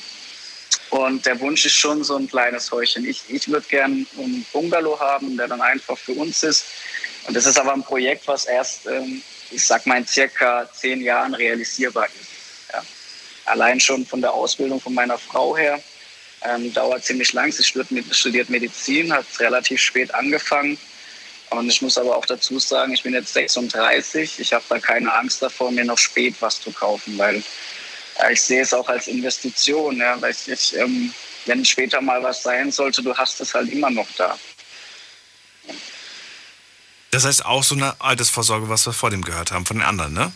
Und 0.92 1.26
der 1.26 1.40
Wunsch 1.40 1.66
ist 1.66 1.76
schon 1.76 2.04
so 2.04 2.18
ein 2.18 2.28
kleines 2.28 2.70
Häuschen. 2.70 3.08
Ich, 3.08 3.24
ich 3.30 3.48
würde 3.48 3.66
gern 3.70 4.06
einen 4.18 4.46
Bungalow 4.52 5.00
haben, 5.00 5.38
der 5.38 5.48
dann 5.48 5.62
einfach 5.62 5.98
für 5.98 6.12
uns 6.12 6.44
ist. 6.44 6.66
Und 7.28 7.36
das 7.36 7.46
ist 7.46 7.58
aber 7.58 7.74
ein 7.74 7.84
Projekt, 7.84 8.28
was 8.28 8.44
erst, 8.44 8.88
ähm, 8.88 9.22
ich 9.52 9.66
sag 9.66 9.86
mal, 9.86 10.00
in 10.00 10.06
circa 10.06 10.70
zehn 10.74 11.02
Jahren 11.02 11.34
realisierbar 11.34 12.08
ist. 12.08 12.74
Ja. 12.74 12.84
Allein 13.46 13.80
schon 13.80 14.06
von 14.06 14.20
der 14.20 14.34
Ausbildung 14.34 14.82
von 14.82 14.94
meiner 14.94 15.18
Frau 15.18 15.56
her. 15.56 15.82
Ähm, 16.44 16.74
dauert 16.74 17.06
ziemlich 17.06 17.32
lang. 17.32 17.54
Sie 17.54 17.64
studiert, 17.64 18.50
Medizin, 18.50 19.14
hat 19.14 19.26
relativ 19.40 19.80
spät 19.80 20.14
angefangen. 20.14 20.78
Und 21.52 21.70
ich 21.70 21.82
muss 21.82 21.98
aber 21.98 22.18
auch 22.18 22.26
dazu 22.26 22.60
sagen, 22.60 22.94
ich 22.94 23.04
bin 23.04 23.14
jetzt 23.14 23.34
36. 23.34 24.40
Ich 24.40 24.52
habe 24.52 24.64
da 24.68 24.80
keine 24.80 25.14
Angst 25.14 25.42
davor, 25.42 25.72
mir 25.72 25.86
noch 25.86 25.98
spät 25.98 26.36
was 26.42 26.60
zu 26.60 26.72
kaufen, 26.72 27.18
weil 27.18 27.44
ich 28.32 28.42
sehe 28.42 28.62
es 28.62 28.74
auch 28.74 28.88
als 28.88 29.08
Investition. 29.08 29.98
Ja, 29.98 30.20
weil 30.22 30.36
ich, 30.46 30.76
ähm, 30.76 31.14
wenn 31.46 31.66
später 31.66 32.02
mal 32.02 32.22
was 32.22 32.44
sein 32.44 32.72
sollte, 32.72 33.02
du 33.02 33.16
hast 33.16 33.42
es 33.42 33.54
halt 33.54 33.70
immer 33.70 33.90
noch 33.90 34.08
da. 34.18 34.38
Das 37.12 37.26
heißt 37.26 37.46
auch 37.46 37.64
so 37.64 37.76
eine 37.76 38.00
Altersvorsorge, 38.00 38.70
was 38.70 38.86
wir 38.86 38.94
vor 38.94 39.10
dem 39.10 39.22
gehört 39.22 39.52
haben 39.52 39.66
von 39.66 39.78
den 39.78 39.86
anderen, 39.86 40.14
ne? 40.14 40.32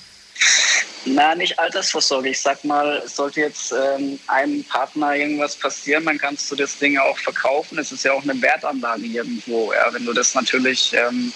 Na, 1.06 1.36
nicht 1.36 1.58
Altersvorsorge. 1.60 2.30
Ich 2.30 2.42
sag 2.42 2.64
mal, 2.66 3.08
sollte 3.08 3.40
jetzt 3.40 3.72
ähm, 3.72 4.20
einem 4.28 4.64
Partner 4.64 5.16
irgendwas 5.16 5.56
passieren, 5.56 6.04
dann 6.06 6.18
kannst 6.18 6.52
du 6.52 6.56
das 6.56 6.80
Ding 6.80 6.98
auch 6.98 7.18
verkaufen. 7.20 7.78
Es 7.78 7.92
ist 7.92 8.04
ja 8.04 8.12
auch 8.12 8.24
eine 8.24 8.42
Wertanlage 8.42 9.06
irgendwo. 9.06 9.72
Ja, 9.72 9.94
wenn 9.94 10.04
du 10.04 10.14
das 10.14 10.34
natürlich 10.34 10.94
ähm, 10.94 11.32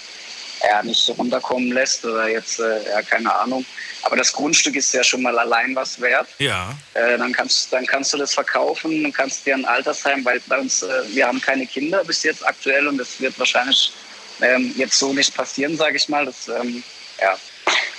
ja, 0.62 0.82
nicht 0.82 1.08
runterkommen 1.16 1.72
lässt 1.72 2.04
oder 2.04 2.28
jetzt, 2.28 2.60
äh, 2.60 2.90
ja, 2.90 3.02
keine 3.02 3.34
Ahnung. 3.34 3.64
Aber 4.02 4.16
das 4.16 4.32
Grundstück 4.32 4.76
ist 4.76 4.92
ja 4.92 5.02
schon 5.04 5.22
mal 5.22 5.38
allein 5.38 5.74
was 5.74 6.00
wert. 6.00 6.28
Ja. 6.38 6.74
Äh, 6.94 7.18
dann, 7.18 7.32
kannst, 7.32 7.72
dann 7.72 7.86
kannst 7.86 8.12
du 8.12 8.18
das 8.18 8.34
verkaufen 8.34 9.04
und 9.04 9.12
kannst 9.12 9.46
dir 9.46 9.54
ein 9.54 9.64
Altersheim, 9.64 10.24
weil 10.24 10.40
bei 10.46 10.58
uns, 10.58 10.82
äh, 10.82 11.02
wir 11.08 11.26
haben 11.26 11.40
keine 11.40 11.66
Kinder 11.66 12.04
bis 12.04 12.22
jetzt 12.22 12.46
aktuell 12.46 12.86
und 12.88 12.98
das 12.98 13.20
wird 13.20 13.38
wahrscheinlich 13.38 13.92
ähm, 14.40 14.72
jetzt 14.76 14.98
so 14.98 15.12
nicht 15.12 15.34
passieren, 15.34 15.76
sage 15.76 15.96
ich 15.96 16.08
mal. 16.08 16.26
Das, 16.26 16.48
ähm, 16.48 16.82
ja. 17.20 17.36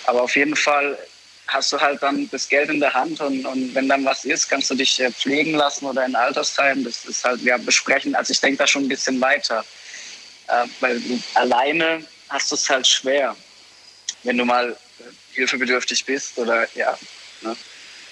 Aber 0.06 0.24
auf 0.24 0.36
jeden 0.36 0.56
Fall 0.56 0.98
hast 1.48 1.72
du 1.74 1.80
halt 1.80 2.02
dann 2.02 2.30
das 2.32 2.48
Geld 2.48 2.70
in 2.70 2.80
der 2.80 2.94
Hand 2.94 3.20
und, 3.20 3.46
und 3.46 3.76
wenn 3.76 3.90
dann 3.90 4.06
was 4.06 4.24
ist, 4.24 4.50
kannst 4.50 4.70
du 4.72 4.76
dich 4.76 5.00
äh, 5.00 5.12
pflegen 5.12 5.54
lassen 5.54 5.86
oder 5.86 6.06
in 6.06 6.16
Altersheim. 6.16 6.84
Das 6.84 7.06
ist 7.06 7.24
halt, 7.24 7.44
wir 7.44 7.58
besprechen, 7.58 8.16
also 8.16 8.32
ich 8.32 8.40
denke 8.40 8.58
da 8.58 8.68
schon 8.68 8.86
ein 8.86 8.90
bisschen 8.90 9.20
weiter. 9.20 9.66
Äh, 10.48 10.66
weil 10.80 11.00
du 11.00 11.22
alleine 11.36 12.04
hast 12.32 12.52
du 12.52 12.56
es 12.56 12.70
halt 12.70 12.88
schwer, 12.88 13.36
wenn 14.24 14.38
du 14.38 14.46
mal 14.46 14.76
hilfebedürftig 15.34 16.06
bist 16.06 16.38
oder 16.38 16.68
ja. 16.76 16.98
Ne? 17.42 17.56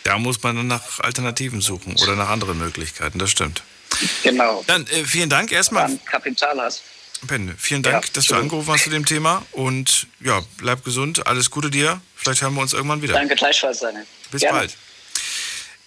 Da 0.04 0.18
muss 0.18 0.42
man 0.42 0.56
dann 0.56 0.68
nach 0.68 1.00
Alternativen 1.00 1.62
suchen 1.62 1.96
oder 2.02 2.16
nach 2.16 2.30
anderen 2.30 2.58
Möglichkeiten, 2.58 3.20
das 3.20 3.32
stimmt. 3.32 3.64
Genau. 4.24 4.64
Dann 4.68 4.86
äh, 4.88 5.04
vielen 5.06 5.30
Dank 5.30 5.52
erstmal. 5.52 5.88
Dann 5.88 6.06
Kapital 6.06 6.60
hast. 6.62 6.84
Ben, 7.24 7.54
vielen 7.58 7.84
Dank, 7.84 8.06
Ja, 8.06 8.12
dass 8.14 8.28
du 8.28 8.36
angerufen 8.36 8.72
hast 8.72 8.86
zu 8.86 8.90
dem 8.90 9.06
Thema 9.06 9.46
und 9.52 10.08
ja, 10.22 10.42
bleib 10.58 10.86
gesund, 10.86 11.28
alles 11.28 11.52
Gute 11.52 11.70
dir. 11.70 12.00
Vielleicht 12.16 12.42
hören 12.42 12.54
wir 12.54 12.62
uns 12.62 12.72
irgendwann 12.72 13.02
wieder. 13.02 13.14
Danke 13.14 13.36
gleichfalls, 13.36 13.80
Daniel. 13.80 14.06
Bis 14.32 14.42
Gerne. 14.42 14.60
bald. 14.60 14.78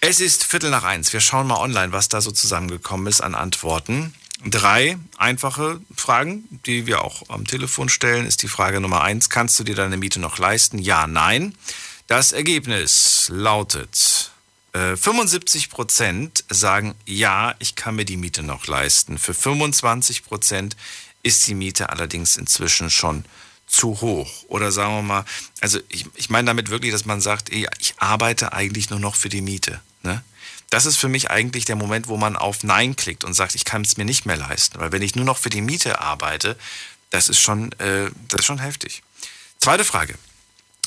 Es 0.01 0.21
ist 0.21 0.45
Viertel 0.45 0.69
nach 0.71 0.85
eins. 0.85 1.13
Wir 1.13 1.21
schauen 1.21 1.47
mal 1.47 1.57
online, 1.57 1.93
was 1.93 2.09
da 2.09 2.21
so 2.21 2.33
zusammengekommen 2.33 3.07
ist 3.07 3.23
an 3.23 3.35
Antworten. 3.35 4.15
Drei 4.45 4.99
einfache 5.17 5.81
Fragen, 5.95 6.45
die 6.67 6.87
wir 6.87 7.03
auch 7.03 7.29
am 7.29 7.47
Telefon 7.47 7.89
stellen. 7.89 8.27
Ist 8.27 8.43
die 8.43 8.49
Frage 8.49 8.81
Nummer 8.81 9.03
eins, 9.03 9.31
kannst 9.31 9.59
du 9.59 9.65
dir 9.65 9.75
deine 9.75 9.97
Miete 9.97 10.21
noch 10.21 10.39
leisten? 10.39 10.79
Ja, 10.79 11.07
nein. 11.07 11.55
Das 12.07 12.33
Ergebnis 12.33 13.29
lautet, 13.31 14.33
75 14.73 15.65
äh, 15.65 15.69
Prozent 15.69 16.45
sagen, 16.49 16.95
ja, 17.07 17.55
ich 17.59 17.75
kann 17.75 17.95
mir 17.95 18.05
die 18.05 18.17
Miete 18.17 18.43
noch 18.43 18.67
leisten. 18.67 19.19
Für 19.19 19.35
25 19.35 20.25
Prozent 20.25 20.77
ist 21.23 21.47
die 21.47 21.55
Miete 21.55 21.91
allerdings 21.91 22.37
inzwischen 22.37 22.91
schon 22.91 23.25
zu 23.67 24.01
hoch. 24.01 24.45
Oder 24.49 24.73
sagen 24.73 24.95
wir 24.95 25.03
mal, 25.03 25.25
also 25.61 25.79
ich, 25.89 26.07
ich 26.15 26.31
meine 26.31 26.47
damit 26.47 26.71
wirklich, 26.71 26.93
dass 26.93 27.05
man 27.05 27.21
sagt, 27.21 27.51
ich 27.51 27.67
arbeite 27.99 28.53
eigentlich 28.53 28.91
nur 28.91 28.99
noch 28.99 29.15
für 29.15 29.29
die 29.29 29.43
Miete. 29.43 29.81
Ne? 30.03 30.23
Das 30.73 30.87
ist 30.87 30.97
für 30.97 31.11
mich 31.11 31.31
eigentlich 31.31 31.67
der 31.67 31.77
Moment, 31.77 32.09
wo 32.09 32.17
man 32.17 32.35
auf 32.35 32.65
Nein 32.65 32.97
klickt 32.97 33.25
und 33.25 33.35
sagt, 33.35 33.55
ich 33.55 33.67
kann 33.67 33.83
es 33.83 33.99
mir 33.99 34.07
nicht 34.07 34.25
mehr 34.25 34.39
leisten. 34.39 34.81
Weil 34.81 34.91
wenn 34.91 35.03
ich 35.03 35.15
nur 35.15 35.27
noch 35.27 35.37
für 35.37 35.51
die 35.51 35.61
Miete 35.61 36.01
arbeite, 36.01 36.57
das 37.11 37.29
ist 37.29 37.41
schon, 37.41 37.73
äh, 37.73 38.11
das 38.29 38.41
ist 38.41 38.47
schon 38.47 38.59
heftig. 38.59 39.03
Zweite 39.59 39.85
Frage. 39.85 40.15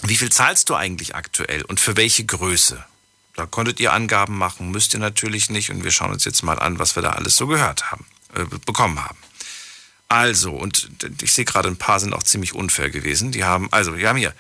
Wie 0.02 0.16
viel 0.16 0.32
zahlst 0.32 0.70
du 0.70 0.76
eigentlich 0.76 1.14
aktuell 1.14 1.62
und 1.62 1.80
für 1.80 1.98
welche 1.98 2.26
Größe? 2.26 2.84
Da 3.36 3.46
konntet 3.46 3.80
ihr 3.80 3.94
Angaben 3.94 4.36
machen, 4.36 4.72
müsst 4.72 4.96
ihr 4.96 5.00
natürlich 5.00 5.52
nicht. 5.52 5.70
Und 5.70 5.84
wir 5.84 5.92
schauen 5.92 6.12
uns 6.12 6.26
jetzt 6.26 6.42
mal 6.42 6.58
an, 6.58 6.80
was 6.80 6.96
wir 6.96 7.04
da 7.04 7.12
alles 7.12 7.36
so 7.36 7.46
gehört 7.46 7.92
haben, 7.92 8.08
äh, 8.34 8.44
bekommen 8.66 9.06
haben. 9.06 9.20
Also, 10.08 10.50
und 10.50 10.90
ich 11.22 11.32
sehe 11.32 11.46
gerade, 11.46 11.68
ein 11.68 11.78
paar 11.78 12.00
sind 12.00 12.16
auch 12.16 12.24
ziemlich 12.24 12.56
unfair 12.56 12.90
gewesen. 12.90 13.32
Die 13.32 13.44
haben, 13.44 13.72
also, 13.72 13.96
wir 13.96 14.10
haben 14.10 14.18
hier 14.18 14.34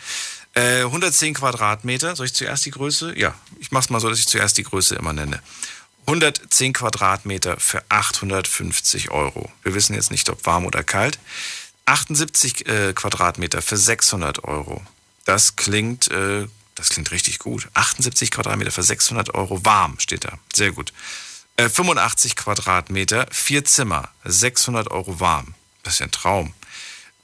äh, 0.55 0.81
110 0.81 1.35
Quadratmeter. 1.35 2.15
Soll 2.15 2.25
ich 2.25 2.33
zuerst 2.33 2.65
die 2.65 2.71
Größe? 2.71 3.17
Ja, 3.17 3.35
ich 3.59 3.71
mache 3.71 3.83
es 3.83 3.89
mal 3.89 3.99
so, 3.99 4.09
dass 4.09 4.19
ich 4.19 4.27
zuerst 4.27 4.57
die 4.57 4.63
Größe 4.63 4.95
immer 4.95 5.13
nenne. 5.13 5.41
110 6.07 6.73
Quadratmeter 6.73 7.59
für 7.59 7.83
850 7.89 9.11
Euro. 9.11 9.51
Wir 9.63 9.73
wissen 9.73 9.95
jetzt 9.95 10.11
nicht, 10.11 10.29
ob 10.29 10.45
warm 10.45 10.65
oder 10.65 10.83
kalt. 10.83 11.19
78 11.85 12.67
äh, 12.67 12.93
Quadratmeter 12.93 13.61
für 13.61 13.77
600 13.77 14.43
Euro. 14.43 14.81
Das 15.25 15.55
klingt, 15.55 16.09
äh, 16.11 16.47
das 16.75 16.89
klingt 16.89 17.11
richtig 17.11 17.39
gut. 17.39 17.67
78 17.73 18.31
Quadratmeter 18.31 18.71
für 18.71 18.83
600 18.83 19.33
Euro 19.33 19.65
warm 19.65 19.99
steht 19.99 20.25
da. 20.25 20.37
Sehr 20.53 20.71
gut. 20.71 20.93
85 21.57 22.31
äh, 22.31 22.35
Quadratmeter, 22.35 23.27
vier 23.31 23.63
Zimmer, 23.65 24.09
600 24.25 24.91
Euro 24.91 25.19
warm. 25.19 25.53
Das 25.83 25.93
ist 25.95 25.99
ja 25.99 26.07
ein 26.07 26.11
Traum. 26.11 26.53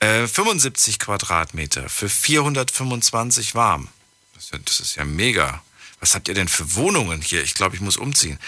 75 0.02 0.96
äh, 0.96 0.98
Quadratmeter 0.98 1.88
für 1.88 2.10
425 2.10 3.54
warm. 3.54 3.88
Das 4.34 4.46
ist, 4.46 4.52
ja, 4.52 4.60
das 4.66 4.80
ist, 4.80 4.96
ja, 4.96 5.06
mega. 5.06 5.62
Was 6.00 6.16
habt 6.16 6.28
ihr 6.28 6.34
denn 6.34 6.48
für 6.48 6.74
Wohnungen 6.76 7.22
hier? 7.22 7.44
Ich 7.44 7.54
glaube, 7.54 7.76
ich 7.76 7.82
muss 7.82 7.98
umziehen. 7.98 8.40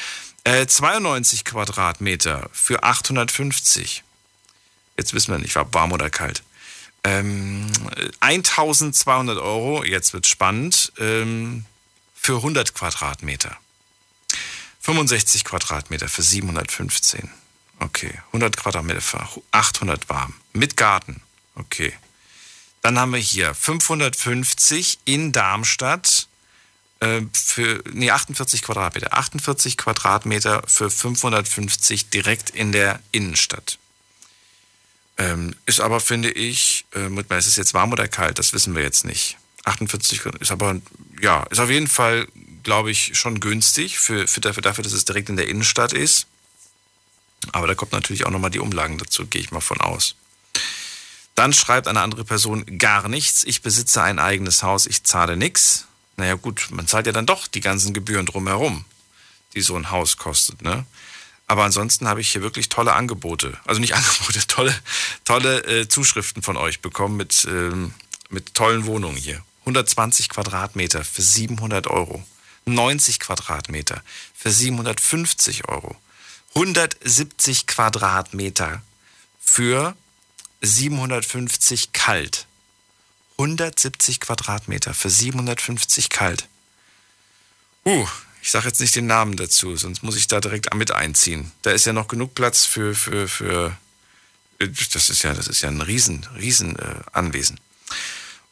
92 0.45 1.39
äh, 1.39 1.43
Quadratmeter 1.43 2.49
für 2.51 2.83
850. 2.83 4.03
Jetzt 4.97 5.13
wissen 5.13 5.31
wir 5.31 5.39
nicht, 5.39 5.55
war 5.55 5.73
warm 5.73 5.91
oder 5.91 6.09
kalt. 6.09 6.43
Ähm, 7.03 7.67
1200 8.19 9.37
Euro, 9.37 9.83
jetzt 9.83 10.13
wird 10.13 10.27
spannend, 10.27 10.91
ähm, 10.97 11.65
für 12.15 12.37
100 12.37 12.73
Quadratmeter. 12.73 13.57
65 14.81 15.43
Quadratmeter 15.45 16.09
für 16.09 16.23
715. 16.23 17.29
Okay. 17.79 18.13
100 18.27 18.57
Quadratmeter 18.57 19.01
für 19.01 19.25
800 19.51 20.09
warm. 20.09 20.33
Mit 20.53 20.77
Garten. 20.77 21.21
Okay. 21.55 21.93
Dann 22.81 22.99
haben 22.99 23.11
wir 23.11 23.19
hier 23.19 23.53
550 23.53 24.99
in 25.05 25.31
Darmstadt 25.31 26.27
äh, 26.99 27.21
für, 27.31 27.83
nee, 27.91 28.11
48 28.11 28.61
Quadratmeter. 28.61 29.13
48 29.13 29.77
Quadratmeter 29.77 30.63
für 30.67 30.89
550 30.89 32.09
direkt 32.09 32.49
in 32.49 32.71
der 32.71 32.99
Innenstadt. 33.11 33.77
Ähm, 35.17 35.55
ist 35.65 35.79
aber, 35.79 35.99
finde 35.99 36.31
ich, 36.31 36.85
äh, 36.93 37.09
es 37.29 37.47
ist 37.47 37.57
jetzt 37.57 37.73
warm 37.73 37.91
oder 37.91 38.07
kalt, 38.07 38.39
das 38.39 38.51
wissen 38.53 38.75
wir 38.75 38.81
jetzt 38.81 39.05
nicht. 39.05 39.37
48 39.63 40.21
ist 40.39 40.51
aber, 40.51 40.81
ja, 41.21 41.43
ist 41.43 41.59
auf 41.59 41.69
jeden 41.69 41.87
Fall 41.87 42.27
glaube 42.63 42.91
ich, 42.91 43.17
schon 43.17 43.39
günstig 43.39 43.99
für, 43.99 44.27
für 44.27 44.41
dafür, 44.41 44.63
dafür, 44.63 44.83
dass 44.83 44.93
es 44.93 45.05
direkt 45.05 45.29
in 45.29 45.37
der 45.37 45.47
Innenstadt 45.47 45.93
ist. 45.93 46.27
Aber 47.51 47.67
da 47.67 47.75
kommt 47.75 47.91
natürlich 47.91 48.25
auch 48.25 48.31
nochmal 48.31 48.51
die 48.51 48.59
Umlagen 48.59 48.97
dazu, 48.97 49.27
gehe 49.27 49.41
ich 49.41 49.51
mal 49.51 49.59
von 49.59 49.79
aus. 49.81 50.15
Dann 51.35 51.53
schreibt 51.53 51.87
eine 51.87 52.01
andere 52.01 52.25
Person 52.25 52.77
gar 52.77 53.07
nichts. 53.07 53.43
Ich 53.43 53.61
besitze 53.61 54.01
ein 54.03 54.19
eigenes 54.19 54.63
Haus, 54.63 54.85
ich 54.85 55.03
zahle 55.03 55.35
nichts. 55.35 55.85
Naja 56.15 56.35
gut, 56.35 56.67
man 56.71 56.87
zahlt 56.87 57.07
ja 57.07 57.11
dann 57.11 57.25
doch 57.25 57.47
die 57.47 57.61
ganzen 57.61 57.93
Gebühren 57.93 58.25
drumherum, 58.25 58.85
die 59.55 59.61
so 59.61 59.75
ein 59.75 59.89
Haus 59.89 60.17
kostet. 60.17 60.61
Ne? 60.61 60.85
Aber 61.47 61.63
ansonsten 61.63 62.07
habe 62.07 62.21
ich 62.21 62.31
hier 62.31 62.41
wirklich 62.41 62.69
tolle 62.69 62.93
Angebote. 62.93 63.57
Also 63.65 63.81
nicht 63.81 63.93
Angebote, 63.95 64.45
tolle, 64.47 64.75
tolle 65.25 65.63
äh, 65.65 65.87
Zuschriften 65.87 66.43
von 66.43 66.57
euch 66.57 66.81
bekommen 66.81 67.17
mit, 67.17 67.45
ähm, 67.49 67.93
mit 68.29 68.53
tollen 68.53 68.85
Wohnungen 68.85 69.17
hier. 69.17 69.43
120 69.61 70.29
Quadratmeter 70.29 71.03
für 71.03 71.21
700 71.21 71.87
Euro. 71.87 72.23
90 72.65 73.19
Quadratmeter 73.19 74.03
für 74.33 74.51
750 74.51 75.67
Euro. 75.67 75.95
170 76.55 77.65
Quadratmeter 77.65 78.81
für 79.39 79.95
750 80.63 81.91
kalt. 81.91 82.47
170 83.37 84.19
Quadratmeter 84.19 84.93
für 84.93 85.09
750 85.09 86.09
kalt. 86.09 86.47
Uh, 87.85 88.07
ich 88.41 88.51
sage 88.51 88.67
jetzt 88.67 88.79
nicht 88.79 88.95
den 88.95 89.07
Namen 89.07 89.35
dazu, 89.35 89.75
sonst 89.75 90.03
muss 90.03 90.15
ich 90.15 90.27
da 90.27 90.39
direkt 90.39 90.73
mit 90.73 90.91
einziehen. 90.91 91.51
Da 91.63 91.71
ist 91.71 91.85
ja 91.85 91.93
noch 91.93 92.07
genug 92.07 92.33
Platz 92.33 92.65
für, 92.65 92.95
für, 92.95 93.27
für, 93.27 93.77
das 94.59 95.09
ist 95.09 95.23
ja, 95.23 95.33
das 95.33 95.47
ist 95.47 95.61
ja 95.61 95.69
ein 95.69 95.81
riesen, 95.81 96.25
riesen 96.37 96.77
äh, 96.79 96.95
Anwesen. 97.11 97.59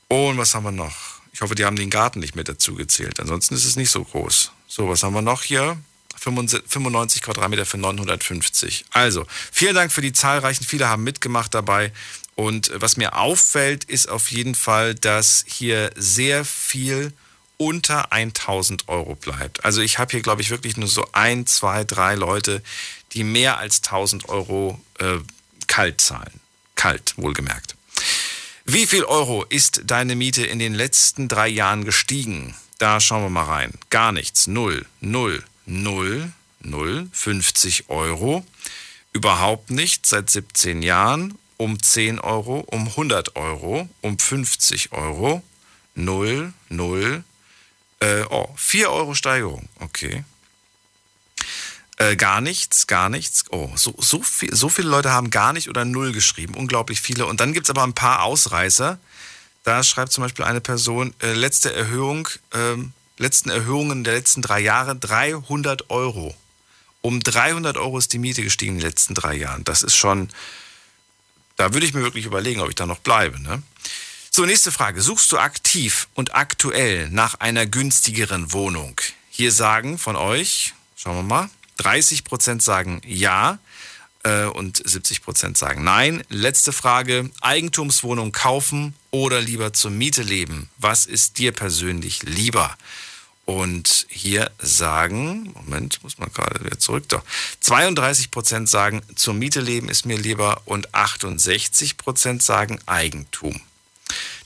Und 0.10 0.38
was 0.38 0.54
haben 0.54 0.64
wir 0.64 0.72
noch? 0.72 1.22
Ich 1.32 1.40
hoffe, 1.40 1.56
die 1.56 1.64
haben 1.64 1.78
den 1.78 1.90
Garten 1.90 2.20
nicht 2.20 2.36
mit 2.36 2.50
dazu 2.50 2.76
gezählt. 2.76 3.22
Ansonsten 3.22 3.56
ist 3.56 3.64
es 3.64 3.78
nicht 3.78 3.90
so 3.90 4.04
groß. 4.04 4.52
So, 4.68 4.90
was 4.90 5.04
haben 5.04 5.14
wir 5.14 5.22
noch 5.22 5.44
hier? 5.44 5.78
95 6.22 7.22
Quadratmeter 7.22 7.66
für 7.66 7.78
950. 7.78 8.86
Also, 8.92 9.26
vielen 9.52 9.76
Dank 9.76 9.92
für 9.92 10.02
die 10.02 10.14
zahlreichen. 10.14 10.64
Viele 10.64 10.88
haben 10.88 11.04
mitgemacht 11.04 11.54
dabei. 11.54 11.92
Und 12.36 12.72
was 12.76 12.96
mir 12.98 13.18
auffällt, 13.18 13.84
ist 13.86 14.08
auf 14.08 14.32
jeden 14.32 14.56
Fall, 14.56 14.96
dass 14.96 15.44
hier 15.48 15.92
sehr 15.96 16.46
viel 16.46 17.14
unter 17.58 18.12
1000 18.12 18.88
Euro 18.88 19.16
bleibt. 19.16 19.64
Also 19.66 19.82
ich 19.82 20.00
habe 20.00 20.12
hier, 20.12 20.22
glaube 20.22 20.42
ich, 20.42 20.50
wirklich 20.50 20.78
nur 20.78 20.88
so 20.88 21.08
ein, 21.12 21.46
zwei, 21.46 21.84
drei 21.84 22.16
Leute, 22.16 22.64
die 23.14 23.24
mehr 23.24 23.60
als 23.60 23.84
1000 23.84 24.30
Euro 24.30 24.82
äh, 25.00 25.18
kalt 25.68 26.02
zahlen. 26.02 26.40
Kalt, 26.76 27.14
wohlgemerkt. 27.18 27.76
Wie 28.66 28.88
viel 28.88 29.04
Euro 29.04 29.44
ist 29.44 29.82
deine 29.86 30.16
Miete 30.16 30.46
in 30.46 30.58
den 30.58 30.74
letzten 30.74 31.28
drei 31.28 31.48
Jahren 31.48 31.86
gestiegen? 31.86 32.56
Da 32.80 33.00
schauen 33.00 33.22
wir 33.22 33.30
mal 33.30 33.44
rein. 33.44 33.74
Gar 33.92 34.12
nichts. 34.12 34.48
Null, 34.48 34.88
null, 35.00 35.44
null, 35.66 36.32
null, 36.62 37.08
50 37.12 37.90
Euro. 37.90 38.46
Überhaupt 39.14 39.72
nicht 39.72 40.06
seit 40.06 40.30
17 40.30 40.82
Jahren. 40.82 41.38
Um 41.58 41.82
10 41.82 42.20
Euro, 42.20 42.62
um 42.62 42.88
100 42.88 43.36
Euro, 43.36 43.88
um 44.02 44.18
50 44.18 44.94
Euro. 44.94 45.44
Null, 45.94 46.54
null. 46.70 47.24
Äh, 48.00 48.24
oh, 48.32 48.50
4 48.56 48.90
Euro 48.92 49.14
Steigerung. 49.14 49.70
Okay. 49.80 50.24
Äh, 51.98 52.16
gar 52.16 52.42
nichts, 52.42 52.88
gar 52.88 53.10
nichts. 53.10 53.46
Oh, 53.52 53.70
so, 53.76 53.94
so, 54.00 54.24
viel, 54.24 54.56
so 54.56 54.70
viele 54.70 54.90
Leute 54.90 55.12
haben 55.12 55.30
gar 55.30 55.54
nicht 55.54 55.70
oder 55.70 55.86
null 55.86 56.14
geschrieben. 56.14 56.56
Unglaublich 56.56 57.00
viele. 57.00 57.28
Und 57.28 57.40
dann 57.40 57.54
gibt 57.54 57.68
es 57.68 57.70
aber 57.70 57.84
ein 57.84 57.94
paar 57.94 58.24
Ausreißer. 58.24 58.98
Da 59.64 59.84
schreibt 59.84 60.12
zum 60.12 60.24
Beispiel 60.24 60.46
eine 60.46 60.62
Person, 60.62 61.14
äh, 61.22 61.34
letzte 61.34 61.76
Erhöhung, 61.76 62.28
äh, 62.54 62.78
letzten 63.22 63.50
Erhöhungen 63.50 64.04
der 64.04 64.16
letzten 64.16 64.42
drei 64.42 64.60
Jahre 64.60 64.96
300 64.96 65.90
Euro. 65.90 66.36
Um 67.02 67.20
300 67.20 67.78
Euro 67.78 67.98
ist 67.98 68.14
die 68.14 68.20
Miete 68.20 68.44
gestiegen 68.44 68.74
in 68.74 68.80
den 68.80 68.88
letzten 68.88 69.16
drei 69.16 69.36
Jahren. 69.36 69.64
Das 69.64 69.84
ist 69.84 69.96
schon, 69.96 70.30
da 71.56 71.74
würde 71.74 71.86
ich 71.86 71.94
mir 71.94 72.02
wirklich 72.02 72.26
überlegen, 72.26 72.62
ob 72.62 72.70
ich 72.70 72.76
da 72.76 72.86
noch 72.86 73.00
bleibe. 73.00 73.42
Ne? 73.42 73.64
So, 74.30 74.46
nächste 74.46 74.72
Frage. 74.72 75.02
Suchst 75.02 75.32
du 75.32 75.38
aktiv 75.38 76.08
und 76.14 76.36
aktuell 76.36 77.10
nach 77.10 77.36
einer 77.36 77.66
günstigeren 77.66 78.54
Wohnung? 78.54 79.00
Hier 79.30 79.52
sagen 79.52 79.98
von 79.98 80.16
euch, 80.16 80.74
schauen 80.96 81.16
wir 81.16 81.24
mal, 81.24 81.50
30 81.78 82.24
Prozent 82.24 82.62
sagen 82.62 83.02
ja 83.06 83.58
äh, 84.24 84.46
und 84.46 84.82
70 84.88 85.24
Prozent 85.24 85.58
sagen 85.58 85.84
nein. 85.84 86.24
Letzte 86.30 86.72
Frage. 86.74 87.30
Eigentumswohnung 87.42 88.32
kaufen 88.32 88.94
oder 89.10 89.42
lieber 89.42 89.74
zur 89.74 89.92
Miete 89.92 90.22
leben? 90.22 90.70
Was 90.78 91.06
ist 91.06 91.40
dir 91.40 91.52
persönlich 91.52 92.24
lieber? 92.24 92.78
Und 93.46 94.06
hier 94.10 94.52
sagen, 94.60 95.52
Moment, 95.54 96.02
muss 96.04 96.18
man 96.18 96.32
gerade 96.32 96.64
wieder 96.64 96.80
zurück, 96.80 97.10
doch. 97.10 97.24
32 97.62 98.32
Prozent 98.32 98.70
sagen, 98.70 99.02
zur 99.16 99.34
Miete 99.34 99.60
leben 99.60 99.90
ist 99.90 100.06
mir 100.06 100.18
lieber 100.18 100.62
und 100.66 100.94
68 100.94 101.98
Prozent 101.98 102.44
sagen 102.44 102.80
Eigentum. 102.86 103.60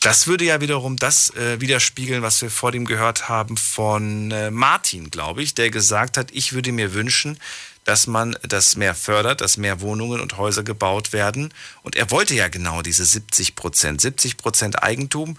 Das 0.01 0.27
würde 0.27 0.45
ja 0.45 0.61
wiederum 0.61 0.97
das 0.97 1.31
äh, 1.31 1.59
widerspiegeln, 1.59 2.21
was 2.21 2.41
wir 2.41 2.51
vor 2.51 2.71
dem 2.71 2.85
gehört 2.85 3.27
haben 3.27 3.57
von 3.57 4.31
äh, 4.31 4.51
Martin, 4.51 5.09
glaube 5.09 5.41
ich, 5.41 5.55
der 5.55 5.71
gesagt 5.71 6.17
hat, 6.17 6.29
ich 6.31 6.53
würde 6.53 6.71
mir 6.71 6.93
wünschen, 6.93 7.39
dass 7.85 8.07
man 8.07 8.37
das 8.41 8.75
mehr 8.75 8.95
fördert, 8.95 9.41
dass 9.41 9.57
mehr 9.57 9.81
Wohnungen 9.81 10.19
und 10.19 10.37
Häuser 10.37 10.63
gebaut 10.63 11.13
werden. 11.13 11.53
Und 11.83 11.95
er 11.95 12.11
wollte 12.11 12.33
ja 12.33 12.47
genau 12.49 12.81
diese 12.81 13.05
70 13.05 13.55
Prozent. 13.55 14.01
70 14.01 14.37
Prozent 14.37 14.83
Eigentum 14.83 15.37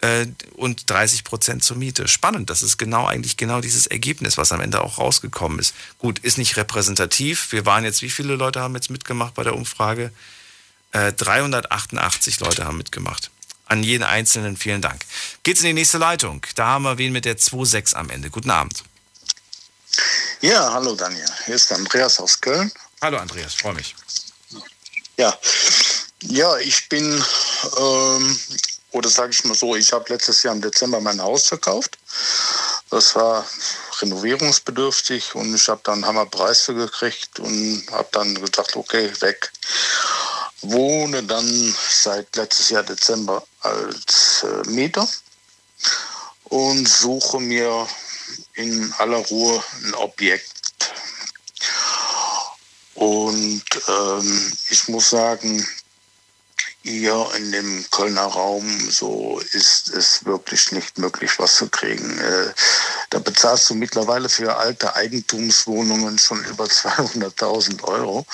äh, 0.00 0.26
und 0.56 0.88
30 0.88 1.24
Prozent 1.24 1.64
zur 1.64 1.76
Miete. 1.76 2.08
Spannend, 2.08 2.50
das 2.50 2.62
ist 2.62 2.78
genau 2.78 3.06
eigentlich 3.06 3.36
genau 3.36 3.60
dieses 3.60 3.86
Ergebnis, 3.86 4.38
was 4.38 4.52
am 4.52 4.60
Ende 4.60 4.82
auch 4.82 4.98
rausgekommen 4.98 5.58
ist. 5.58 5.74
Gut, 5.98 6.18
ist 6.20 6.38
nicht 6.38 6.56
repräsentativ. 6.56 7.52
Wir 7.52 7.66
waren 7.66 7.84
jetzt, 7.84 8.02
wie 8.02 8.10
viele 8.10 8.36
Leute 8.36 8.60
haben 8.60 8.74
jetzt 8.74 8.90
mitgemacht 8.90 9.34
bei 9.34 9.42
der 9.42 9.54
Umfrage? 9.54 10.12
Äh, 10.92 11.12
388 11.12 12.40
Leute 12.40 12.64
haben 12.64 12.78
mitgemacht. 12.78 13.30
An 13.66 13.84
jeden 13.84 14.02
Einzelnen 14.02 14.56
vielen 14.56 14.82
Dank. 14.82 15.04
Geht's 15.44 15.60
in 15.60 15.66
die 15.66 15.74
nächste 15.74 15.98
Leitung. 15.98 16.44
Da 16.56 16.66
haben 16.66 16.82
wir 16.82 16.98
wen 16.98 17.12
mit 17.12 17.24
der 17.24 17.38
2.6 17.38 17.94
am 17.94 18.10
Ende. 18.10 18.30
Guten 18.30 18.50
Abend. 18.50 18.82
Ja, 20.40 20.72
hallo 20.72 20.94
Daniel. 20.96 21.28
Hier 21.46 21.54
ist 21.54 21.70
Andreas 21.70 22.18
aus 22.18 22.40
Köln. 22.40 22.72
Hallo 23.02 23.18
Andreas, 23.18 23.54
freue 23.54 23.74
mich. 23.74 23.94
Ja, 25.16 25.38
ja, 26.22 26.56
ich 26.58 26.88
bin, 26.88 27.22
ähm, 27.78 28.38
oder 28.92 29.08
sage 29.08 29.32
ich 29.32 29.44
mal 29.44 29.54
so, 29.54 29.76
ich 29.76 29.92
habe 29.92 30.12
letztes 30.12 30.42
Jahr 30.42 30.54
im 30.54 30.60
Dezember 30.60 31.00
mein 31.00 31.22
Haus 31.22 31.46
verkauft. 31.46 31.98
Das 32.90 33.14
war 33.14 33.46
renovierungsbedürftig 34.00 35.34
und 35.34 35.54
ich 35.54 35.68
habe 35.68 35.80
dann 35.84 35.94
einen 35.94 36.06
Hammerpreis 36.06 36.62
für 36.62 36.74
gekriegt 36.74 37.38
und 37.38 37.86
habe 37.92 38.08
dann 38.12 38.34
gesagt, 38.34 38.76
okay, 38.76 39.10
weg. 39.20 39.52
Wohne 40.62 41.22
dann 41.22 41.74
seit 41.88 42.34
letztes 42.36 42.70
Jahr 42.70 42.82
Dezember 42.82 43.44
als 43.60 44.44
äh, 44.44 44.68
Mieter 44.68 45.08
und 46.44 46.86
suche 46.86 47.40
mir 47.40 47.88
in 48.54 48.92
aller 48.98 49.18
Ruhe 49.18 49.62
ein 49.84 49.94
Objekt. 49.94 50.50
Und 52.94 53.62
ähm, 53.88 54.52
ich 54.68 54.88
muss 54.88 55.10
sagen, 55.10 55.66
hier 56.82 57.26
in 57.36 57.52
dem 57.52 57.84
Kölner 57.90 58.24
Raum 58.24 58.90
so 58.90 59.40
ist 59.52 59.90
es 59.90 60.24
wirklich 60.24 60.72
nicht 60.72 60.98
möglich, 60.98 61.38
was 61.38 61.56
zu 61.56 61.68
kriegen. 61.68 62.18
Äh, 62.18 62.52
da 63.10 63.18
bezahlst 63.18 63.68
du 63.70 63.74
mittlerweile 63.74 64.28
für 64.28 64.56
alte 64.56 64.94
Eigentumswohnungen 64.94 66.18
schon 66.18 66.42
über 66.44 66.64
200.000 66.64 67.82
Euro. 67.84 68.26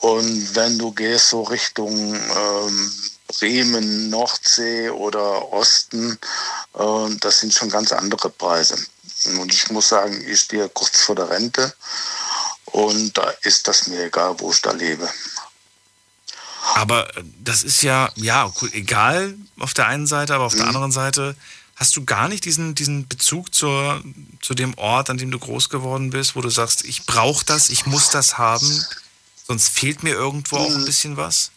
Und 0.00 0.54
wenn 0.54 0.78
du 0.78 0.92
gehst 0.92 1.28
so 1.28 1.42
Richtung 1.42 2.14
ähm, 2.14 2.92
Bremen, 3.28 4.10
Nordsee 4.10 4.90
oder 4.90 5.52
Osten, 5.52 6.18
äh, 6.74 7.16
das 7.20 7.40
sind 7.40 7.54
schon 7.54 7.70
ganz 7.70 7.92
andere 7.92 8.30
Preise. 8.30 8.76
Und 9.38 9.52
ich 9.52 9.70
muss 9.70 9.88
sagen, 9.88 10.24
ich 10.26 10.40
stehe 10.40 10.68
kurz 10.70 11.00
vor 11.00 11.14
der 11.14 11.28
Rente 11.28 11.74
und 12.66 13.16
da 13.16 13.30
ist 13.42 13.68
das 13.68 13.86
mir 13.86 14.04
egal, 14.04 14.38
wo 14.38 14.50
ich 14.50 14.62
da 14.62 14.72
lebe. 14.72 15.08
Aber 16.74 17.16
äh, 17.16 17.22
das 17.42 17.62
ist 17.62 17.82
ja, 17.82 18.10
ja, 18.16 18.52
cool, 18.60 18.70
egal 18.72 19.34
auf 19.58 19.74
der 19.74 19.86
einen 19.86 20.06
Seite, 20.06 20.34
aber 20.34 20.44
auf 20.44 20.54
mhm. 20.54 20.58
der 20.58 20.66
anderen 20.68 20.92
Seite 20.92 21.36
hast 21.76 21.96
du 21.96 22.04
gar 22.04 22.28
nicht 22.28 22.44
diesen, 22.44 22.74
diesen 22.74 23.08
Bezug 23.08 23.54
zur, 23.54 24.02
zu 24.42 24.54
dem 24.54 24.76
Ort, 24.76 25.08
an 25.08 25.16
dem 25.16 25.30
du 25.30 25.38
groß 25.38 25.70
geworden 25.70 26.10
bist, 26.10 26.36
wo 26.36 26.42
du 26.42 26.50
sagst, 26.50 26.84
ich 26.84 27.06
brauche 27.06 27.44
das, 27.44 27.70
ich 27.70 27.86
muss 27.86 28.10
das 28.10 28.36
haben, 28.36 28.84
sonst 29.46 29.68
fehlt 29.68 30.02
mir 30.02 30.12
irgendwo 30.12 30.56
mhm. 30.56 30.62
auch 30.62 30.70
ein 30.70 30.80
mhm. 30.82 30.86
bisschen 30.86 31.16
was? 31.16 31.50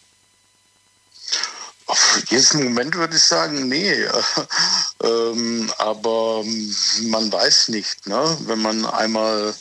Jetzt 2.30 2.54
im 2.54 2.64
Moment 2.64 2.94
würde 2.94 3.16
ich 3.16 3.22
sagen, 3.22 3.68
nee. 3.68 3.92
ähm, 5.02 5.70
aber 5.76 6.42
man 7.02 7.30
weiß 7.30 7.68
nicht, 7.68 8.06
ne? 8.06 8.38
wenn 8.46 8.62
man 8.62 8.86
einmal 8.86 9.54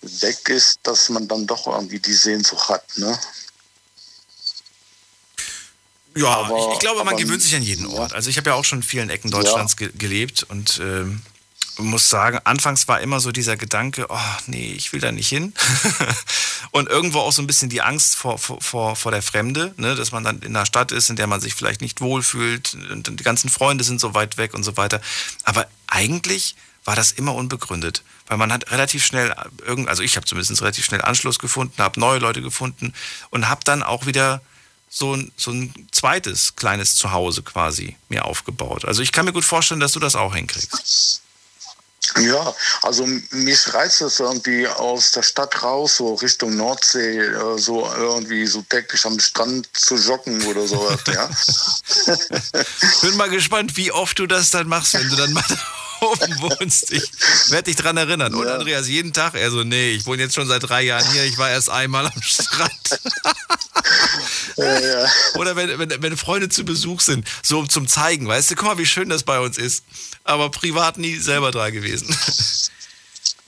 weg 0.00 0.48
ist, 0.48 0.80
dass 0.82 1.10
man 1.10 1.28
dann 1.28 1.46
doch 1.46 1.66
irgendwie 1.66 2.00
die 2.00 2.14
Sehnsucht 2.14 2.68
hat. 2.68 2.84
Ne? 2.96 3.18
Ja, 6.18 6.28
aber, 6.28 6.58
ich, 6.58 6.74
ich, 6.74 6.78
glaube, 6.80 7.04
man 7.04 7.16
gewöhnt 7.16 7.42
sich 7.42 7.54
an 7.54 7.62
jeden 7.62 7.86
Ort. 7.86 8.12
Also 8.12 8.28
ich 8.30 8.36
habe 8.36 8.50
ja 8.50 8.56
auch 8.56 8.64
schon 8.64 8.80
in 8.80 8.82
vielen 8.82 9.10
Ecken 9.10 9.30
Deutschlands 9.30 9.76
ja. 9.78 9.86
ge 9.86 9.96
gelebt 9.96 10.44
und 10.48 10.80
ähm, 10.82 11.22
muss 11.78 12.08
sagen, 12.08 12.38
anfangs 12.44 12.88
war 12.88 13.00
immer 13.00 13.20
so 13.20 13.30
dieser 13.30 13.56
Gedanke, 13.56 14.06
oh 14.08 14.18
nee, 14.46 14.72
ich 14.76 14.92
will 14.92 15.00
da 15.00 15.12
nicht 15.12 15.28
hin. 15.28 15.54
und 16.72 16.88
irgendwo 16.88 17.20
auch 17.20 17.32
so 17.32 17.40
ein 17.42 17.46
bisschen 17.46 17.68
die 17.68 17.82
Angst 17.82 18.16
vor, 18.16 18.38
vor, 18.38 18.96
vor 18.96 19.12
der 19.12 19.22
Fremde, 19.22 19.74
ne? 19.76 19.94
dass 19.94 20.12
man 20.12 20.24
dann 20.24 20.40
in 20.40 20.56
einer 20.56 20.66
Stadt 20.66 20.92
ist, 20.92 21.10
in 21.10 21.16
der 21.16 21.26
man 21.26 21.40
sich 21.40 21.54
vielleicht 21.54 21.80
nicht 21.80 22.00
wohlfühlt 22.00 22.76
und 22.90 23.20
die 23.20 23.24
ganzen 23.24 23.48
Freunde 23.48 23.84
sind 23.84 24.00
so 24.00 24.14
weit 24.14 24.38
weg 24.38 24.54
und 24.54 24.64
so 24.64 24.76
weiter. 24.76 25.00
Aber 25.44 25.66
eigentlich 25.86 26.56
war 26.84 26.96
das 26.96 27.12
immer 27.12 27.34
unbegründet, 27.34 28.02
weil 28.26 28.38
man 28.38 28.52
hat 28.52 28.70
relativ 28.70 29.04
schnell, 29.04 29.32
also 29.86 30.02
ich 30.02 30.16
habe 30.16 30.26
zumindest 30.26 30.60
relativ 30.60 30.84
schnell 30.84 31.02
Anschluss 31.02 31.38
gefunden, 31.38 31.82
habe 31.82 32.00
neue 32.00 32.18
Leute 32.18 32.42
gefunden 32.42 32.92
und 33.30 33.48
habe 33.48 33.60
dann 33.64 33.82
auch 33.82 34.06
wieder 34.06 34.40
so 34.88 35.14
ein, 35.14 35.32
so 35.36 35.50
ein 35.50 35.88
zweites 35.92 36.56
kleines 36.56 36.96
Zuhause 36.96 37.42
quasi 37.42 37.96
mir 38.08 38.24
aufgebaut. 38.24 38.84
Also 38.84 39.02
ich 39.02 39.12
kann 39.12 39.24
mir 39.24 39.32
gut 39.32 39.44
vorstellen, 39.44 39.80
dass 39.80 39.92
du 39.92 40.00
das 40.00 40.16
auch 40.16 40.34
hinkriegst. 40.34 41.22
Ja, 42.16 42.54
also 42.82 43.06
mich 43.30 43.74
reizt 43.74 44.00
es 44.00 44.18
irgendwie 44.18 44.66
aus 44.66 45.12
der 45.12 45.22
Stadt 45.22 45.62
raus, 45.62 45.96
so 45.96 46.14
Richtung 46.14 46.56
Nordsee, 46.56 47.18
äh, 47.18 47.58
so 47.58 47.86
irgendwie 47.92 48.46
so 48.46 48.62
täglich 48.62 49.04
am 49.04 49.18
Strand 49.20 49.68
zu 49.74 49.96
joggen 49.96 50.42
oder 50.46 50.66
sowas, 50.66 51.00
ja. 51.06 51.28
Bin 53.02 53.16
mal 53.16 53.28
gespannt, 53.28 53.76
wie 53.76 53.92
oft 53.92 54.18
du 54.18 54.26
das 54.26 54.50
dann 54.50 54.68
machst, 54.68 54.94
wenn 54.94 55.08
du 55.08 55.16
dann 55.16 55.32
mal 55.32 55.44
oben 56.00 56.40
wohnst. 56.40 56.92
Ich 56.92 57.10
werde 57.50 57.64
dich 57.64 57.76
dran 57.76 57.96
erinnern. 57.96 58.34
Und 58.34 58.46
Andreas, 58.46 58.88
jeden 58.88 59.12
Tag, 59.12 59.34
er 59.34 59.50
so, 59.50 59.64
nee, 59.64 59.90
ich 59.90 60.06
wohne 60.06 60.22
jetzt 60.22 60.34
schon 60.34 60.48
seit 60.48 60.68
drei 60.68 60.82
Jahren 60.82 61.10
hier, 61.12 61.24
ich 61.24 61.38
war 61.38 61.50
erst 61.50 61.70
einmal 61.70 62.06
am 62.06 62.22
Strand. 62.22 63.00
Ja, 64.56 64.80
ja. 64.80 65.06
Oder 65.36 65.56
wenn, 65.56 65.78
wenn, 65.78 66.02
wenn 66.02 66.16
Freunde 66.16 66.48
zu 66.48 66.64
Besuch 66.64 67.00
sind, 67.00 67.26
so 67.42 67.64
zum 67.66 67.86
Zeigen, 67.86 68.26
weißt 68.26 68.50
du, 68.50 68.54
guck 68.56 68.66
mal, 68.66 68.78
wie 68.78 68.86
schön 68.86 69.08
das 69.08 69.22
bei 69.22 69.38
uns 69.40 69.56
ist. 69.56 69.84
Aber 70.24 70.50
privat 70.50 70.98
nie 70.98 71.16
selber 71.16 71.50
da 71.50 71.70
gewesen. 71.70 72.14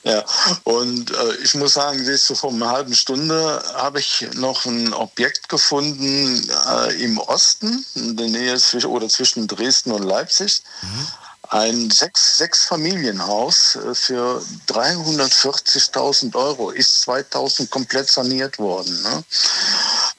Ja, 0.03 0.25
und 0.65 1.11
äh, 1.11 1.35
ich 1.45 1.55
muss 1.55 1.75
sagen, 1.75 2.03
siehst 2.03 2.31
du, 2.31 2.35
vor 2.35 2.51
einer 2.51 2.71
halben 2.71 2.95
Stunde 2.95 3.63
habe 3.75 4.01
ich 4.01 4.27
noch 4.33 4.65
ein 4.65 4.95
Objekt 4.95 5.51
gefunden 5.51 6.49
äh, 6.69 7.05
im 7.05 7.19
Osten, 7.19 7.85
in 7.95 8.17
der 8.17 8.29
Nähe 8.29 8.57
zwischen, 8.57 8.87
oder 8.87 9.09
zwischen 9.11 9.47
Dresden 9.47 9.93
und 9.93 10.05
Leipzig. 10.05 10.63
Mhm. 10.81 11.07
Ein 11.51 11.91
sechs, 11.91 12.39
sechs 12.39 12.67
Familienhaus 12.67 13.75
äh, 13.75 13.93
für 13.93 14.41
340.000 14.69 16.37
Euro 16.37 16.71
ist 16.71 17.01
2000 17.03 17.69
komplett 17.69 18.09
saniert 18.09 18.59
worden. 18.61 19.03
Ne? 19.03 19.25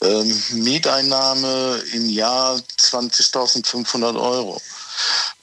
Ähm, 0.01 0.43
Mieteinnahme 0.51 1.81
im 1.93 2.09
Jahr 2.09 2.59
20.500 2.77 4.19
Euro. 4.19 4.61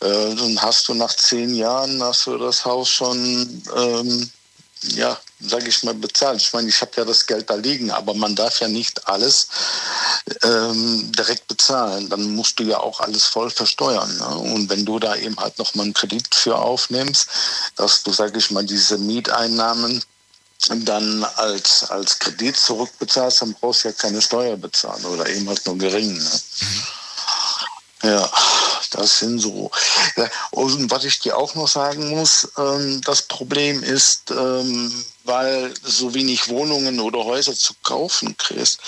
Äh, 0.01 0.35
dann 0.35 0.60
hast 0.60 0.89
du 0.89 0.94
nach 0.94 1.15
zehn 1.15 1.55
Jahren 1.55 2.02
hast 2.02 2.27
du 2.27 2.36
das 2.36 2.66
Haus 2.66 2.90
schon, 2.90 3.62
ähm, 3.74 4.31
ja, 4.82 5.19
sage 5.40 5.69
ich 5.69 5.82
mal, 5.85 5.94
bezahlt. 5.94 6.40
Ich 6.40 6.52
meine, 6.52 6.69
ich 6.69 6.81
habe 6.81 6.90
ja 6.97 7.05
das 7.05 7.27
Geld 7.27 7.48
da 7.48 7.55
liegen, 7.55 7.90
aber 7.90 8.15
man 8.15 8.35
darf 8.35 8.60
ja 8.60 8.69
nicht 8.69 9.06
alles 9.09 9.48
ähm, 10.43 11.12
direkt 11.12 11.47
bezahlen. 11.47 12.09
Dann 12.09 12.35
musst 12.35 12.59
du 12.59 12.65
ja 12.65 12.78
auch 12.78 13.01
alles 13.01 13.24
voll 13.24 13.51
versteuern. 13.51 14.16
Ne? 14.19 14.28
Und 14.55 14.69
wenn 14.69 14.85
du 14.85 14.98
da 14.98 15.15
eben 15.16 15.36
halt 15.39 15.59
noch 15.59 15.74
mal 15.74 15.85
einen 15.85 15.94
Kredit 15.94 16.35
für 16.35 16.56
aufnimmst, 16.56 17.28
dass 17.77 18.02
du, 18.02 18.12
sage 18.12 18.39
ich 18.39 18.51
mal, 18.51 18.65
diese 18.65 18.98
Mieteinnahmen 18.98 20.02
dann 20.70 21.24
als, 21.36 21.89
als 21.89 22.19
Kredit 22.19 22.56
zurückbezahlst, 22.56 23.43
dann 23.43 23.55
brauchst 23.55 23.85
du 23.85 23.89
ja 23.89 23.94
keine 23.94 24.20
Steuer 24.20 24.56
bezahlen 24.56 25.05
oder 25.05 25.28
eben 25.28 25.48
halt 25.48 25.65
nur 25.66 25.78
gering. 25.78 26.12
Ne? 26.12 26.40
Mhm. 26.60 26.82
Ja, 28.02 28.31
das 28.90 29.19
sind 29.19 29.39
so. 29.40 29.70
Und 30.51 30.90
was 30.90 31.05
ich 31.05 31.19
dir 31.19 31.36
auch 31.36 31.55
noch 31.55 31.69
sagen 31.69 32.10
muss, 32.10 32.48
ähm, 32.56 33.01
das 33.02 33.23
Problem 33.23 33.82
ist, 33.82 34.31
ähm, 34.31 35.05
weil 35.28 35.72
so 35.84 36.14
wenig 36.14 36.48
Wohnungen 36.48 36.98
oder 37.00 37.24
Häuser 37.24 37.55
zu 37.55 37.74
kaufen 37.82 38.36
kriegst. 38.36 38.80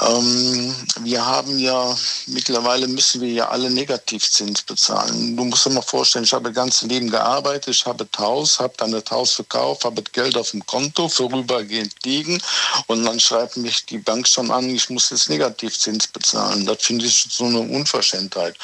Ähm, 0.00 0.74
wir 1.00 1.26
haben 1.26 1.58
ja, 1.58 1.96
mittlerweile 2.26 2.86
müssen 2.86 3.20
wir 3.20 3.30
ja 3.30 3.48
alle 3.48 3.70
Negativzins 3.70 4.62
bezahlen. 4.62 5.36
Du 5.36 5.44
musst 5.44 5.66
dir 5.66 5.70
mal 5.70 5.82
vorstellen, 5.82 6.24
ich 6.24 6.32
habe 6.32 6.44
das 6.50 6.54
ganze 6.54 6.86
Leben 6.86 7.10
gearbeitet, 7.10 7.74
ich 7.74 7.86
habe 7.86 8.04
das 8.04 8.20
Haus, 8.20 8.60
habe 8.60 8.74
dann 8.76 8.92
das 8.92 9.10
Haus 9.10 9.32
verkauft, 9.32 9.84
habe 9.84 10.00
das 10.02 10.12
Geld 10.12 10.36
auf 10.36 10.52
dem 10.52 10.64
Konto 10.64 11.08
vorübergehend 11.08 11.94
liegen 12.04 12.40
und 12.86 13.04
dann 13.04 13.18
schreibt 13.18 13.56
mich 13.56 13.84
die 13.86 13.98
Bank 13.98 14.28
schon 14.28 14.50
an, 14.50 14.70
ich 14.70 14.90
muss 14.90 15.10
jetzt 15.10 15.28
Negativzins 15.28 16.06
bezahlen. 16.06 16.66
Das 16.66 16.82
finde 16.82 17.06
ich 17.06 17.26
so 17.30 17.46
eine 17.46 17.60
Unverschämtheit. 17.60 18.56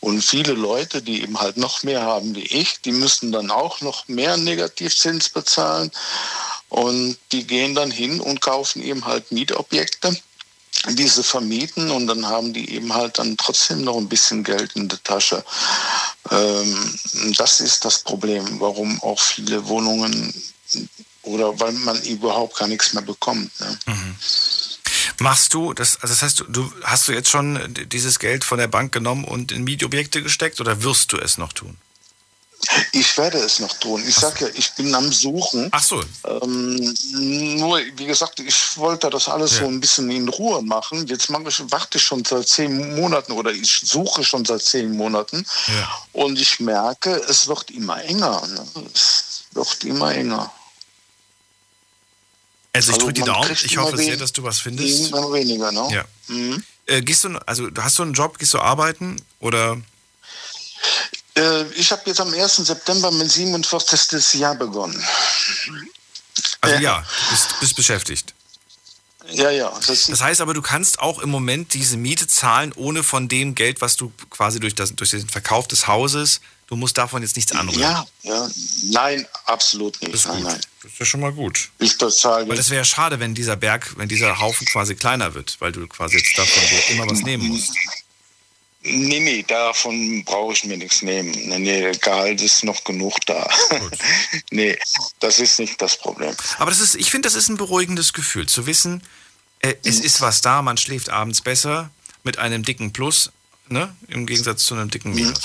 Und 0.00 0.22
viele 0.22 0.52
Leute, 0.52 1.02
die 1.02 1.22
eben 1.22 1.40
halt 1.40 1.56
noch 1.56 1.82
mehr 1.82 2.02
haben 2.02 2.34
wie 2.36 2.46
ich, 2.46 2.80
die 2.82 2.92
müssen 2.92 3.32
dann 3.32 3.50
auch 3.50 3.80
noch 3.80 4.06
mehr 4.06 4.36
Negativzins 4.36 5.28
bezahlen. 5.30 5.90
Und 6.68 7.16
die 7.32 7.46
gehen 7.46 7.74
dann 7.74 7.90
hin 7.90 8.20
und 8.20 8.40
kaufen 8.40 8.82
eben 8.82 9.04
halt 9.04 9.32
Mietobjekte, 9.32 10.16
diese 10.90 11.24
vermieten 11.24 11.90
und 11.90 12.06
dann 12.06 12.26
haben 12.26 12.52
die 12.52 12.74
eben 12.74 12.92
halt 12.92 13.18
dann 13.18 13.36
trotzdem 13.36 13.82
noch 13.82 13.96
ein 13.96 14.08
bisschen 14.08 14.44
Geld 14.44 14.76
in 14.76 14.88
der 14.88 15.02
Tasche. 15.02 15.44
Ähm, 16.30 16.98
das 17.36 17.60
ist 17.60 17.84
das 17.84 18.00
Problem, 18.00 18.60
warum 18.60 19.00
auch 19.02 19.18
viele 19.18 19.66
Wohnungen 19.66 20.32
oder 21.22 21.58
weil 21.58 21.72
man 21.72 22.00
überhaupt 22.02 22.56
gar 22.56 22.68
nichts 22.68 22.92
mehr 22.92 23.02
bekommt. 23.02 23.50
Ne? 23.60 23.78
Machst 25.20 25.52
du, 25.52 25.74
das, 25.74 25.96
also 26.00 26.14
das 26.14 26.22
heißt, 26.22 26.44
du 26.48 26.72
hast 26.84 27.08
du 27.08 27.12
jetzt 27.12 27.28
schon 27.28 27.74
dieses 27.90 28.18
Geld 28.18 28.44
von 28.44 28.58
der 28.58 28.68
Bank 28.68 28.92
genommen 28.92 29.24
und 29.24 29.50
in 29.50 29.64
Mietobjekte 29.64 30.22
gesteckt 30.22 30.60
oder 30.60 30.82
wirst 30.82 31.12
du 31.12 31.18
es 31.18 31.38
noch 31.38 31.52
tun? 31.52 31.76
Ich 32.92 33.16
werde 33.16 33.38
es 33.38 33.60
noch 33.60 33.72
tun. 33.78 34.02
Ich 34.06 34.16
sage 34.16 34.46
ja, 34.46 34.50
ich 34.54 34.72
bin 34.72 34.94
am 34.94 35.10
Suchen. 35.12 35.68
Ach 35.70 35.82
so. 35.82 36.02
Ähm, 36.42 36.94
nur, 37.56 37.78
wie 37.96 38.06
gesagt, 38.06 38.40
ich 38.40 38.76
wollte 38.76 39.08
das 39.10 39.28
alles 39.28 39.52
Ja. 39.52 39.60
so 39.60 39.66
ein 39.68 39.80
bisschen 39.80 40.10
in 40.10 40.28
Ruhe 40.28 40.60
machen. 40.62 41.06
Jetzt 41.06 41.30
mache 41.30 41.44
ich, 41.48 41.62
warte 41.70 41.98
ich 41.98 42.04
schon 42.04 42.24
seit 42.24 42.48
zehn 42.48 42.96
Monaten 42.96 43.32
oder 43.32 43.52
ich 43.52 43.80
suche 43.84 44.24
schon 44.24 44.44
seit 44.44 44.62
zehn 44.62 44.90
Monaten. 44.96 45.46
Ja. 45.68 45.88
Und 46.12 46.38
ich 46.38 46.58
merke, 46.60 47.10
es 47.28 47.46
wird 47.46 47.70
immer 47.70 48.02
enger. 48.04 48.44
Ne? 48.46 48.66
Es 48.92 49.44
wird 49.52 49.84
immer 49.84 50.12
enger. 50.14 50.52
Also 52.72 52.90
ich 52.90 52.94
Also 52.94 53.06
drücke 53.06 53.12
die 53.14 53.22
Daumen. 53.22 53.56
Ich 53.64 53.76
hoffe 53.78 53.96
sehr, 53.96 54.16
dass 54.16 54.32
du 54.32 54.42
was 54.42 54.58
findest. 54.60 55.08
Immer 55.08 55.32
weniger, 55.32 55.72
ne? 55.72 55.88
Ja. 55.90 56.04
Mhm. 56.26 56.62
Äh, 56.86 57.02
gehst 57.02 57.24
du, 57.24 57.38
also 57.46 57.68
hast 57.78 57.98
du 57.98 58.02
einen 58.02 58.14
Job, 58.14 58.38
gehst 58.38 58.52
du 58.54 58.58
arbeiten 58.58 59.16
oder? 59.40 59.80
Äh, 61.38 61.64
ich 61.72 61.90
habe 61.92 62.02
jetzt 62.06 62.20
am 62.20 62.32
1. 62.32 62.56
September 62.56 63.10
mein 63.10 63.28
47. 63.28 64.34
Jahr 64.40 64.54
begonnen. 64.54 65.02
Also 66.60 66.76
ja, 66.82 67.04
bist, 67.30 67.60
bist 67.60 67.76
beschäftigt. 67.76 68.34
Ja, 69.30 69.50
ja. 69.50 69.72
Das, 69.86 70.06
Das 70.06 70.20
heißt 70.20 70.40
aber, 70.40 70.54
du 70.54 70.62
kannst 70.62 71.00
auch 71.00 71.18
im 71.18 71.28
Moment 71.28 71.74
diese 71.74 71.96
Miete 71.96 72.26
zahlen, 72.26 72.72
ohne 72.74 73.02
von 73.02 73.28
dem 73.28 73.54
Geld, 73.54 73.80
was 73.80 73.96
du 73.96 74.10
quasi 74.30 74.58
durch, 74.58 74.74
das, 74.74 74.94
durch 74.94 75.10
den 75.10 75.28
Verkauf 75.28 75.68
des 75.68 75.86
Hauses, 75.86 76.40
du 76.66 76.76
musst 76.76 76.96
davon 76.96 77.22
jetzt 77.22 77.36
nichts 77.36 77.52
anrühren. 77.52 77.80
ja, 77.80 78.06
ja. 78.22 78.48
Nein, 78.84 79.26
absolut 79.44 80.00
nicht. 80.00 80.14
Das 80.14 80.20
ist 80.22 80.28
nein, 80.28 80.42
nein. 80.44 80.60
Das 80.82 80.92
ist 80.92 80.98
ja 80.98 81.04
schon 81.04 81.20
mal 81.20 81.32
gut. 81.32 81.68
Ich 81.78 81.98
bezahle. 81.98 82.48
Weil 82.48 82.56
das 82.56 82.70
wäre 82.70 82.80
ja 82.80 82.84
schade, 82.84 83.20
wenn 83.20 83.34
dieser 83.34 83.56
Berg, 83.56 83.94
wenn 83.98 84.08
dieser 84.08 84.38
Haufen 84.40 84.66
quasi 84.66 84.94
kleiner 84.94 85.34
wird, 85.34 85.56
weil 85.60 85.72
du 85.72 85.86
quasi 85.88 86.16
jetzt 86.16 86.38
davon 86.38 86.62
dir 86.70 86.94
immer 86.94 87.10
was 87.10 87.20
nehmen 87.20 87.48
musst. 87.48 87.72
Nee, 88.80 89.20
nee, 89.20 89.42
davon 89.42 90.24
brauche 90.24 90.52
ich 90.52 90.64
mir 90.64 90.76
nichts 90.76 91.02
nehmen. 91.02 91.32
Nee, 91.32 91.58
nee, 91.58 91.92
Gehalt 91.92 92.40
ist 92.40 92.62
noch 92.62 92.84
genug 92.84 93.14
da. 93.26 93.48
nee, 94.50 94.78
das 95.18 95.40
ist 95.40 95.58
nicht 95.58 95.82
das 95.82 95.98
Problem. 95.98 96.34
Aber 96.58 96.70
das 96.70 96.80
ist, 96.80 96.94
ich 96.94 97.10
finde, 97.10 97.26
das 97.26 97.34
ist 97.34 97.48
ein 97.48 97.56
beruhigendes 97.56 98.12
Gefühl, 98.12 98.48
zu 98.48 98.66
wissen, 98.66 99.02
äh, 99.60 99.74
es 99.82 99.98
ist 99.98 100.20
was 100.20 100.40
da, 100.42 100.62
man 100.62 100.76
schläft 100.76 101.10
abends 101.10 101.40
besser 101.40 101.90
mit 102.22 102.38
einem 102.38 102.62
dicken 102.62 102.92
Plus, 102.92 103.32
ne? 103.68 103.94
Im 104.06 104.26
Gegensatz 104.26 104.64
zu 104.64 104.74
einem 104.74 104.90
dicken 104.90 105.12
Minus. 105.12 105.40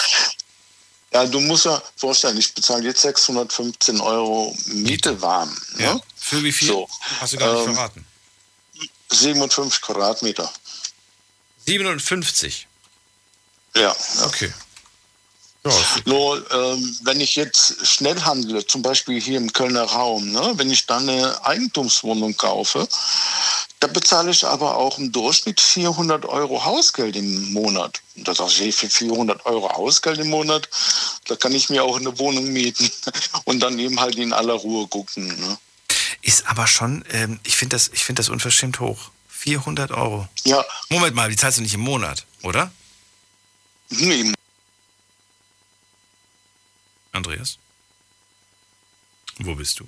Ja, 1.12 1.26
du 1.26 1.40
musst 1.40 1.66
ja 1.66 1.82
vorstellen, 1.96 2.38
ich 2.38 2.54
bezahle 2.54 2.84
jetzt 2.84 3.02
615 3.02 4.00
Euro 4.00 4.56
Miete 4.66 5.22
warm. 5.22 5.56
Ja. 5.78 5.96
Ne? 5.96 6.02
Für 6.16 6.44
wie 6.44 6.52
viel? 6.52 6.68
So, 6.68 6.90
Hast 7.20 7.34
du 7.34 7.38
gar 7.38 7.54
nicht 7.54 7.68
ähm, 7.68 7.74
verraten. 7.76 8.06
57 9.12 9.82
Quadratmeter. 9.82 10.52
57. 11.68 12.68
Ja. 13.76 13.82
ja. 13.82 14.26
Okay. 14.26 14.54
Nur, 16.06 16.52
ähm, 16.52 16.98
wenn 17.04 17.22
ich 17.22 17.36
jetzt 17.36 17.88
schnell 17.88 18.20
handle, 18.22 18.66
zum 18.66 18.82
Beispiel 18.82 19.22
hier 19.22 19.38
im 19.38 19.54
Kölner 19.54 19.84
Raum, 19.84 20.30
ne, 20.32 20.52
wenn 20.56 20.70
ich 20.70 20.86
dann 20.88 21.08
eine 21.08 21.46
Eigentumswohnung 21.46 22.36
kaufe, 22.36 22.86
da 23.80 23.88
bezahle 23.88 24.32
ich 24.32 24.46
aber 24.46 24.76
auch 24.76 24.98
im 24.98 25.12
Durchschnitt 25.14 25.62
400 25.62 26.26
Euro 26.26 26.66
Hausgeld 26.66 27.16
im 27.16 27.54
Monat. 27.54 28.02
Und 28.16 28.28
da 28.28 28.36
sage 28.36 28.66
ich, 28.66 28.76
für 28.76 28.90
400 28.90 29.46
Euro 29.46 29.72
Hausgeld 29.72 30.20
im 30.20 30.30
Monat, 30.30 30.68
da 31.28 31.38
kann 31.38 31.54
ich 31.54 31.70
mir 31.70 31.84
auch 31.84 31.98
eine 31.98 32.18
Wohnung 32.20 32.46
mieten 32.52 32.92
und 33.46 33.62
dann 33.62 33.80
eben 33.80 34.00
halt 34.02 34.16
in 34.16 34.34
aller 34.34 34.54
Ruhe 34.54 34.88
gucken. 34.88 35.28
Ne? 35.28 35.58
Ist 36.22 36.48
aber 36.48 36.68
schon, 36.68 37.06
ähm, 37.12 37.40
ich 37.44 37.56
finde 37.56 37.78
das, 37.78 37.90
ich 37.94 38.04
find 38.04 38.20
das 38.20 38.28
unverschämt 38.28 38.82
hoch. 38.82 39.12
400 39.30 39.92
Euro. 39.92 40.28
Ja. 40.44 40.64
Moment 40.90 41.16
mal, 41.16 41.30
die 41.30 41.36
zahlst 41.36 41.58
du 41.58 41.62
nicht 41.62 41.74
im 41.74 41.82
Monat, 41.82 42.26
oder? 42.44 42.72
Nee, 43.90 44.34
Andreas? 47.12 47.58
Wo 49.40 49.56
bist 49.56 49.80
du? 49.80 49.86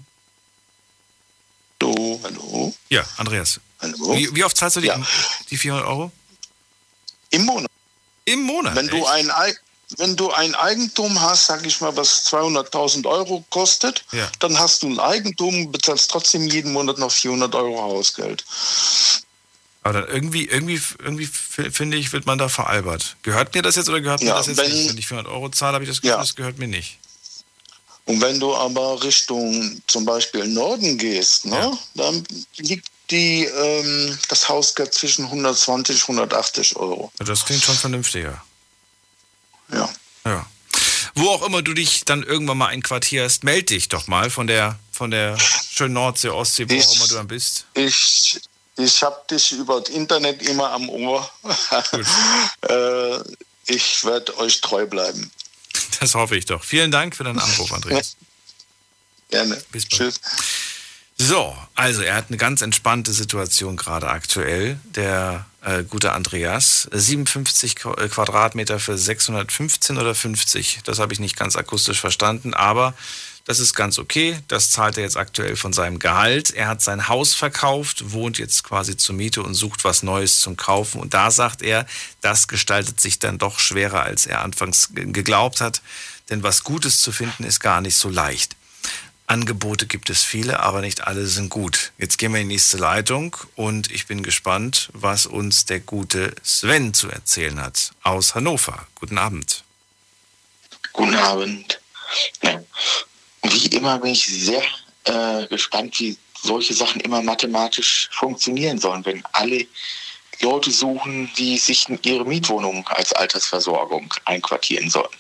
Hallo, 1.82 2.20
hallo. 2.24 2.74
Ja, 2.90 3.04
Andreas. 3.18 3.60
Hallo. 3.82 4.16
Wie, 4.16 4.34
wie 4.36 4.44
oft 4.44 4.56
zahlst 4.58 4.78
du 4.78 4.82
die, 4.82 4.88
Ja. 4.88 5.00
die 5.50 5.58
400 5.58 5.88
Euro? 5.88 6.12
Im 7.32 7.46
Monat. 7.46 7.70
Im 8.26 8.42
Monat? 8.44 8.76
Wenn 8.76 8.88
du 8.88 9.06
ein, 9.06 9.30
Ei- 9.32 9.56
wenn 9.98 10.16
du 10.16 10.32
ein 10.32 10.56
Eigentum 10.56 11.20
hast, 11.22 11.46
sag 11.48 11.66
ich 11.66 11.80
mal, 11.82 11.96
was 11.96 12.26
200.000 12.26 13.06
Euro 13.06 13.44
kostet, 13.50 14.04
Ja. 14.12 14.32
dann 14.40 14.58
hast 14.58 14.82
du 14.84 14.88
ein 14.88 15.00
Eigentum, 15.00 15.72
bezahlst 15.72 16.10
trotzdem 16.10 16.48
jeden 16.50 16.74
Monat 16.74 16.98
noch 16.98 17.12
400 17.12 17.54
Euro 17.56 17.82
Hausgeld. 17.82 18.44
Aber 19.86 20.02
dann 20.02 20.10
irgendwie, 20.10 20.46
irgendwie, 20.46 20.82
irgendwie 20.98 21.28
finde 21.28 21.96
ich, 21.98 22.12
wird 22.12 22.26
man 22.26 22.40
da 22.40 22.50
veralbert. 22.50 23.18
Gehört 23.22 23.54
mir 23.54 23.62
das 23.62 23.76
jetzt 23.76 23.88
oder 23.88 24.02
gehört 24.02 24.22
mir 24.22 24.30
Ja, 24.30 24.38
das 24.38 24.48
jetzt 24.48 24.58
wenn- 24.58 24.72
nicht? 24.72 24.90
Wenn 24.90 24.98
ich 24.98 25.06
400 25.06 25.32
Euro 25.32 25.50
zahle, 25.50 25.76
habe 25.76 25.84
ich 25.84 25.90
das 25.92 26.02
Gefühl, 26.02 26.16
Ja. 26.16 26.18
das 26.18 26.36
gehört 26.36 26.58
mir 26.58 26.68
nicht. 26.68 26.98
Und 28.06 28.20
wenn 28.20 28.40
du 28.40 28.56
aber 28.56 29.04
Richtung 29.04 29.80
zum 29.86 30.04
Beispiel 30.04 30.48
Norden 30.48 30.98
gehst, 30.98 31.46
ne, 31.46 31.78
dann 31.94 32.24
liegt 32.58 32.88
die, 33.12 33.46
ähm, 33.46 34.18
das 34.28 34.50
Hausgeld 34.50 34.92
zwischen 34.96 35.30
120 35.30 35.98
und 36.10 36.16
180 36.16 36.76
Euro. 36.78 37.12
Ja, 37.20 37.26
Das 37.26 37.46
klingt 37.46 37.62
schon 37.64 37.76
vernünftiger. 37.76 38.44
Ja. 39.72 39.88
Ja. 40.26 40.48
Wo 41.14 41.30
auch 41.30 41.46
immer 41.46 41.62
du 41.62 41.76
dich 41.76 42.06
dann 42.06 42.24
irgendwann 42.24 42.58
mal 42.58 42.68
einquartierst, 42.70 43.44
meld 43.44 43.70
dich 43.70 43.88
doch 43.90 44.08
mal 44.08 44.32
von 44.32 44.48
der, 44.48 44.80
von 44.92 45.12
der 45.12 45.38
schönen 45.40 45.94
Nordsee, 45.94 46.30
Ostsee, 46.30 46.68
wo 46.68 46.74
auch 46.76 46.96
immer 46.96 47.08
du 47.08 47.14
dann 47.14 47.28
bist. 47.28 47.66
Ich, 47.76 48.40
ich 48.78 49.04
habe 49.04 49.20
dich 49.30 49.52
über 49.54 49.80
das 49.82 49.90
Internet 49.90 50.42
immer 50.44 50.72
am 50.72 50.90
Ohr. 50.90 51.30
äh, 52.70 53.18
ich 53.68 54.04
werde 54.06 54.38
euch 54.38 54.62
treu 54.62 54.86
bleiben. 54.86 55.32
Das 56.00 56.14
hoffe 56.16 56.36
ich 56.36 56.46
doch. 56.46 56.64
Vielen 56.64 56.92
Dank 56.92 57.16
für 57.16 57.24
deinen 57.24 57.40
Anruf, 57.40 57.72
Andreas. 57.74 58.16
Gerne. 59.30 59.56
Bis 59.72 59.86
bald. 59.86 59.92
Tschüss. 59.92 60.22
So, 61.18 61.56
also 61.76 62.02
er 62.02 62.16
hat 62.16 62.26
eine 62.28 62.36
ganz 62.38 62.62
entspannte 62.62 63.14
Situation 63.14 63.78
gerade 63.78 64.10
aktuell, 64.10 64.78
der 64.84 65.46
äh, 65.62 65.84
gute 65.84 66.12
Andreas. 66.12 66.90
57 66.92 67.76
Qu- 67.76 67.98
äh, 67.98 68.10
Quadratmeter 68.10 68.80
für 68.82 68.98
615 68.98 69.98
oder 69.98 70.14
50, 70.14 70.82
das 70.84 71.00
habe 71.00 71.14
ich 71.14 71.20
nicht 71.20 71.38
ganz 71.38 71.56
akustisch 71.56 72.02
verstanden, 72.02 72.54
aber 72.54 72.94
das 73.46 73.60
ist 73.60 73.74
ganz 73.76 74.00
okay. 74.00 74.40
Das 74.48 74.72
zahlt 74.72 74.98
er 74.98 75.04
jetzt 75.04 75.18
aktuell 75.18 75.56
von 75.56 75.72
seinem 75.72 76.00
Gehalt. 76.00 76.52
Er 76.52 76.68
hat 76.68 76.82
sein 76.82 77.08
Haus 77.08 77.34
verkauft, 77.36 78.12
wohnt 78.12 78.38
jetzt 78.40 78.64
quasi 78.64 78.98
zur 78.98 79.16
Miete 79.16 79.44
und 79.44 79.54
sucht 79.54 79.84
was 79.84 80.04
Neues 80.04 80.40
zum 80.40 80.58
Kaufen. 80.58 81.00
Und 81.00 81.14
da 81.14 81.30
sagt 81.32 81.62
er, 81.62 81.86
das 82.22 82.48
gestaltet 82.48 83.00
sich 83.00 83.20
dann 83.20 83.38
doch 83.38 83.60
schwerer, 83.60 84.04
als 84.04 84.26
er 84.26 84.42
anfangs 84.42 84.90
ge- 84.94 85.12
geglaubt 85.12 85.62
hat. 85.62 85.82
Denn 86.30 86.42
was 86.42 86.64
Gutes 86.64 87.02
zu 87.02 87.12
finden 87.12 87.44
ist 87.44 87.60
gar 87.60 87.82
nicht 87.82 87.96
so 87.98 88.10
leicht. 88.10 88.56
Angebote 89.28 89.88
gibt 89.88 90.10
es 90.12 90.24
viele, 90.24 90.60
aber 90.60 90.82
nicht 90.82 91.02
alle 91.08 91.26
sind 91.26 91.50
gut. 91.50 91.92
Jetzt 91.98 92.18
gehen 92.18 92.32
wir 92.34 92.42
in 92.42 92.50
die 92.50 92.56
nächste 92.56 92.78
Leitung 92.78 93.36
und 93.56 93.92
ich 93.92 94.06
bin 94.06 94.22
gespannt, 94.22 94.90
was 94.94 95.26
uns 95.26 95.66
der 95.66 95.80
gute 95.80 96.36
Sven 96.44 96.94
zu 96.94 97.10
erzählen 97.10 97.60
hat 97.60 97.92
aus 98.04 98.36
Hannover. 98.36 98.86
Guten 98.96 99.18
Abend. 99.18 99.64
Guten 100.94 101.16
Abend. 101.16 101.80
Ja. 102.44 102.60
Wie 103.52 103.68
immer 103.68 104.00
bin 104.00 104.12
ich 104.12 104.26
sehr 104.26 104.64
äh, 105.04 105.46
gespannt, 105.48 106.00
wie 106.00 106.18
solche 106.42 106.74
Sachen 106.74 107.02
immer 107.02 107.22
mathematisch 107.22 108.10
funktionieren 108.12 108.80
sollen, 108.80 109.06
wenn 109.06 109.24
alle 109.34 109.68
Leute 110.42 110.72
suchen, 110.72 111.32
die 111.38 111.58
sich 111.58 111.88
in 111.88 112.00
ihre 112.04 112.26
Mietwohnung 112.26 112.88
als 112.88 113.14
Altersversorgung 113.14 114.12
einquartieren 114.26 114.90
sollen. 114.90 115.16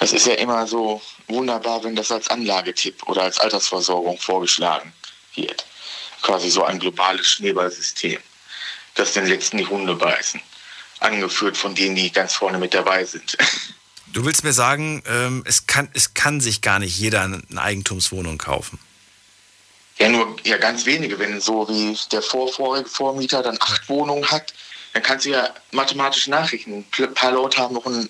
Das 0.00 0.12
ist 0.12 0.26
ja 0.26 0.34
immer 0.34 0.66
so 0.66 1.00
wunderbar, 1.28 1.82
wenn 1.84 1.94
das 1.94 2.10
als 2.10 2.28
Anlagetipp 2.28 3.06
oder 3.08 3.22
als 3.22 3.38
Altersversorgung 3.38 4.18
vorgeschlagen 4.18 4.92
wird. 5.34 5.64
Quasi 6.22 6.50
so 6.50 6.64
ein 6.64 6.80
globales 6.80 7.26
Schneeballsystem, 7.26 8.18
das 8.94 9.12
den 9.12 9.26
letzten 9.26 9.58
die 9.58 9.66
Hunde 9.66 9.94
beißen. 9.94 10.40
Angeführt 11.00 11.56
von 11.56 11.74
denen, 11.74 11.94
die 11.94 12.10
ganz 12.10 12.34
vorne 12.34 12.58
mit 12.58 12.74
dabei 12.74 13.04
sind. 13.04 13.36
Du 14.12 14.24
willst 14.24 14.44
mir 14.44 14.52
sagen, 14.52 15.02
ähm, 15.06 15.42
es, 15.46 15.66
kann, 15.66 15.88
es 15.94 16.14
kann 16.14 16.40
sich 16.40 16.60
gar 16.60 16.78
nicht 16.78 16.96
jeder 16.96 17.22
eine 17.22 17.42
Eigentumswohnung 17.56 18.38
kaufen. 18.38 18.78
Ja, 19.98 20.08
nur 20.08 20.36
ja, 20.44 20.56
ganz 20.56 20.86
wenige. 20.86 21.18
Wenn 21.18 21.40
so 21.40 21.68
wie 21.68 21.96
der 22.10 22.22
vorvorige 22.22 22.88
Vormieter 22.88 23.42
dann 23.42 23.58
acht 23.60 23.88
Wohnungen 23.88 24.28
hat, 24.30 24.52
dann 24.92 25.02
kannst 25.02 25.24
du 25.24 25.30
ja 25.30 25.48
mathematisch 25.72 26.26
nachrechnen. 26.28 26.84
Ein 26.98 27.14
paar 27.14 27.32
Leute 27.32 27.58
haben 27.58 27.74
noch 27.74 27.86
ein 27.86 28.08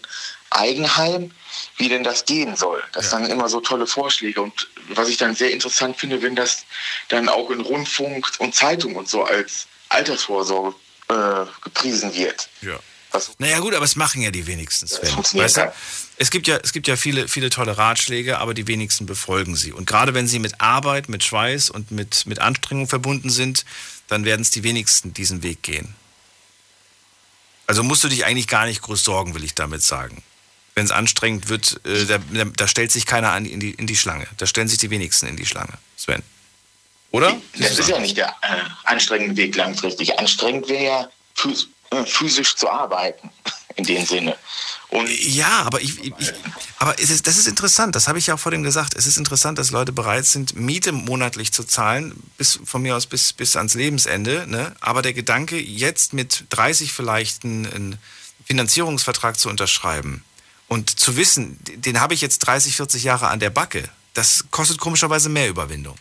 Eigenheim, 0.51 1.31
wie 1.77 1.89
denn 1.89 2.05
das 2.05 2.25
gehen 2.25 2.57
soll. 2.57 2.83
Das 2.93 3.11
sind 3.11 3.23
dann 3.23 3.31
immer 3.31 3.49
so 3.49 3.61
tolle 3.61 3.87
Vorschläge. 3.87 4.41
Und 4.41 4.69
was 4.89 5.09
ich 5.09 5.17
dann 5.17 5.35
sehr 5.35 5.51
interessant 5.51 5.97
finde, 5.97 6.23
wenn 6.23 6.37
das 6.37 6.65
dann 7.09 7.29
auch 7.29 7.51
in 7.51 7.61
Rundfunk 7.61 8.31
und 8.39 8.55
Zeitung 8.55 8.97
und 8.97 9.09
so 9.09 9.25
als 9.25 9.67
Altersvorsorge 9.89 10.75
äh, 11.09 11.47
gepriesen 11.63 12.15
wird. 12.15 12.49
Ja. 12.63 12.79
Naja 13.39 13.61
gut, 13.61 13.75
aber 13.75 13.85
es 13.85 13.97
machen 13.97 14.23
ja 14.23 14.31
die 14.31 14.47
wenigsten, 14.47 14.87
Sven. 14.87 15.17
Weißt 15.17 15.57
du? 15.57 15.73
Es 16.17 16.31
gibt 16.31 16.47
ja, 16.47 16.59
es 16.63 16.73
gibt 16.73 16.87
ja 16.87 16.97
viele, 16.97 17.29
viele 17.29 17.51
tolle 17.51 17.77
Ratschläge, 17.77 18.39
aber 18.39 18.55
die 18.55 18.67
wenigsten 18.67 19.07
befolgen 19.07 19.57
sie. 19.57 19.73
Und 19.73 19.87
gerade 19.87 20.15
wenn 20.15 20.27
sie 20.27 20.39
mit 20.39 20.61
Arbeit, 20.61 21.09
mit 21.09 21.25
Schweiß 21.25 21.71
und 21.71 21.91
mit, 21.91 22.27
mit 22.27 22.39
Anstrengung 22.39 22.89
verbunden 22.89 23.31
sind, 23.31 23.65
dann 24.09 24.25
werden 24.25 24.43
es 24.43 24.51
die 24.51 24.63
wenigsten 24.63 25.15
diesen 25.15 25.43
Weg 25.43 25.63
gehen. 25.63 25.95
Also 27.67 27.83
musst 27.83 28.05
du 28.05 28.09
dich 28.09 28.25
eigentlich 28.25 28.49
gar 28.49 28.67
nicht 28.67 28.83
groß 28.83 29.03
sorgen, 29.03 29.35
will 29.35 29.45
ich 29.45 29.55
damit 29.55 29.83
sagen. 29.83 30.23
Wenn 30.75 30.85
es 30.85 30.91
anstrengend 30.91 31.49
wird, 31.49 31.81
äh, 31.87 32.05
da, 32.07 32.19
da, 32.57 32.69
stellt 32.69 32.93
sich 32.93 33.07
keiner 33.07 33.33
an 33.33 33.47
in 33.47 33.61
die, 33.61 33.71
in 33.71 33.87
die 33.87 33.97
Schlange. 33.97 34.27
Da 34.39 34.47
stellen 34.47 34.69
sich 34.69 34.79
die 34.79 34.91
wenigsten 34.91 35.27
in 35.27 35.37
die 35.37 35.47
Schlange, 35.47 35.73
Sven. 35.97 36.23
Oder? 37.11 37.41
Das 37.57 37.79
ist 37.79 37.89
ja 37.89 38.01
nicht 38.01 38.17
der 38.17 38.35
äh, 38.43 38.57
anstrengende 38.83 39.37
Weg 39.37 39.55
langfristig. 39.55 40.19
Anstrengend 40.19 40.69
wäre 40.69 40.85
ja 40.85 41.09
physisch 42.07 42.57
zu 42.57 42.69
arbeiten, 42.69 43.31
in 43.77 43.85
dem 43.85 44.05
Sinne. 44.05 44.37
Und 44.89 45.09
Ja, 45.09 45.63
aber 45.63 45.81
ich, 45.81 46.05
ich, 46.05 46.13
aber 46.79 46.99
ist, 46.99 47.27
das 47.27 47.37
ist 47.37 47.49
interessant, 47.49 47.97
das 47.97 48.07
habe 48.07 48.19
ich 48.19 48.29
ja 48.29 48.35
auch 48.35 48.39
vor 48.39 48.53
dem 48.53 48.63
gesagt. 48.63 48.95
Es 48.95 49.07
ist 49.07 49.17
interessant, 49.17 49.59
dass 49.59 49.71
Leute 49.71 49.93
bereit 49.93 50.25
sind, 50.27 50.55
Miete 50.55 50.93
monatlich 50.93 51.53
zu 51.53 51.65
zahlen, 51.65 52.15
bis 52.39 52.61
von 52.65 52.83
mir 52.83 52.97
aus 52.97 53.07
bis, 53.07 53.33
bis 53.33 53.57
ans 53.57 53.75
Lebensende. 53.75 54.47
Ne? 54.47 54.75
Aber 54.81 55.03
der 55.03 55.13
Gedanke, 55.13 55.59
jetzt 55.59 56.13
mit 56.13 56.45
30 56.51 56.93
vielleicht 56.93 57.45
einen, 57.45 57.67
einen 57.67 57.99
Finanzierungsvertrag 58.45 59.39
zu 59.39 59.49
unterschreiben 59.49 60.23
und 60.69 60.99
zu 60.99 61.17
wissen, 61.17 61.59
den 61.63 62.01
habe 62.01 62.15
ich 62.15 62.21
jetzt 62.21 62.41
30, 62.41 62.77
40 62.77 63.05
Jahre 63.05 63.29
an 63.29 63.41
der 63.41 63.51
Backe, 63.51 63.89
das 64.13 64.45
kostet 64.51 64.79
komischerweise 64.79 65.29
mehr 65.29 65.49
Überwindung. 65.49 65.97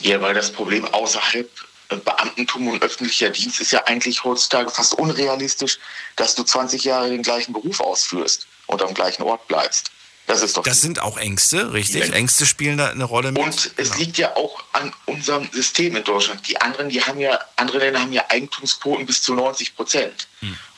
Ja, 0.00 0.20
weil 0.20 0.34
das 0.34 0.52
Problem 0.52 0.84
außerhalb 0.84 1.46
äh, 1.46 1.75
Beamtentum 1.88 2.68
und 2.68 2.82
öffentlicher 2.82 3.30
Dienst 3.30 3.60
ist 3.60 3.72
ja 3.72 3.84
eigentlich 3.84 4.24
heutzutage 4.24 4.70
fast 4.70 4.94
unrealistisch, 4.94 5.78
dass 6.16 6.34
du 6.34 6.42
20 6.42 6.84
Jahre 6.84 7.10
den 7.10 7.22
gleichen 7.22 7.52
Beruf 7.52 7.80
ausführst 7.80 8.46
und 8.66 8.82
am 8.82 8.94
gleichen 8.94 9.22
Ort 9.22 9.46
bleibst. 9.48 9.90
Das 10.26 10.42
ist 10.42 10.56
doch. 10.56 10.64
Das 10.64 10.80
sind 10.80 11.00
auch 11.00 11.16
Ängste, 11.18 11.72
richtig? 11.72 12.08
Ja. 12.08 12.14
Ängste 12.14 12.46
spielen 12.46 12.78
da 12.78 12.90
eine 12.90 13.04
Rolle 13.04 13.30
mit. 13.30 13.42
Und 13.42 13.70
es 13.76 13.96
liegt 13.96 14.18
ja 14.18 14.34
auch 14.34 14.62
an 14.72 14.92
unserem 15.04 15.48
System 15.52 15.94
in 15.94 16.02
Deutschland. 16.02 16.46
Die 16.48 16.60
anderen, 16.60 16.88
die 16.88 17.00
haben 17.00 17.20
ja, 17.20 17.38
andere 17.54 17.78
Länder 17.78 18.00
haben 18.00 18.12
ja 18.12 18.24
Eigentumsquoten 18.28 19.06
bis 19.06 19.22
zu 19.22 19.34
90 19.34 19.76
Prozent. 19.76 20.26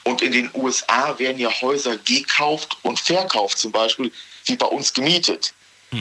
Und 0.04 0.22
in 0.22 0.32
den 0.32 0.50
USA 0.54 1.18
werden 1.18 1.38
ja 1.38 1.50
Häuser 1.60 1.96
gekauft 1.98 2.76
und 2.82 2.98
verkauft, 3.00 3.58
zum 3.58 3.72
Beispiel 3.72 4.12
wie 4.44 4.56
bei 4.56 4.66
uns 4.66 4.92
gemietet. 4.92 5.54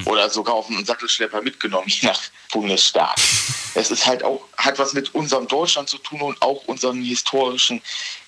Oder 0.06 0.30
sogar 0.30 0.56
auf 0.56 0.70
einen 0.70 0.86
Sattelschlepper 0.86 1.42
mitgenommen, 1.42 1.88
je 1.90 2.08
nach 2.08 2.22
Bundesstaat. 2.52 3.20
Es 3.74 3.92
ist 3.92 4.08
halt 4.08 4.24
auch, 4.24 4.42
hat 4.58 4.80
was 4.80 4.94
mit 4.94 5.14
unserem 5.14 5.48
Deutschland 5.48 5.88
zu 5.88 6.00
tun 6.00 6.20
und 6.22 6.42
auch 6.42 6.64
unserem 6.66 7.04
historischen 7.04 7.80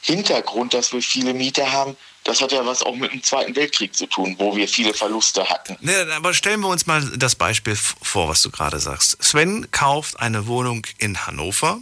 Hintergrund, 0.02 0.76
dass 0.76 0.94
wir 0.94 1.02
viele 1.02 1.34
Mieter 1.34 1.72
haben. 1.72 1.98
Das 2.24 2.40
hat 2.40 2.52
ja 2.52 2.64
was 2.68 2.84
auch 2.84 2.96
mit 2.96 3.12
dem 3.12 3.24
Zweiten 3.24 3.56
Weltkrieg 3.56 3.96
zu 3.96 4.06
tun, 4.06 4.36
wo 4.38 4.56
wir 4.56 4.68
viele 4.68 4.94
Verluste 4.94 5.50
hatten. 5.50 5.76
Ne, 5.82 6.08
aber 6.16 6.36
stellen 6.36 6.60
wir 6.60 6.68
uns 6.68 6.86
mal 6.86 7.02
das 7.18 7.34
Beispiel 7.34 7.76
vor, 7.76 8.30
was 8.30 8.44
du 8.44 8.52
gerade 8.52 8.80
sagst. 8.80 9.18
Sven 9.24 9.72
kauft 9.72 10.20
eine 10.20 10.46
Wohnung 10.46 10.86
in 11.00 11.26
Hannover 11.26 11.82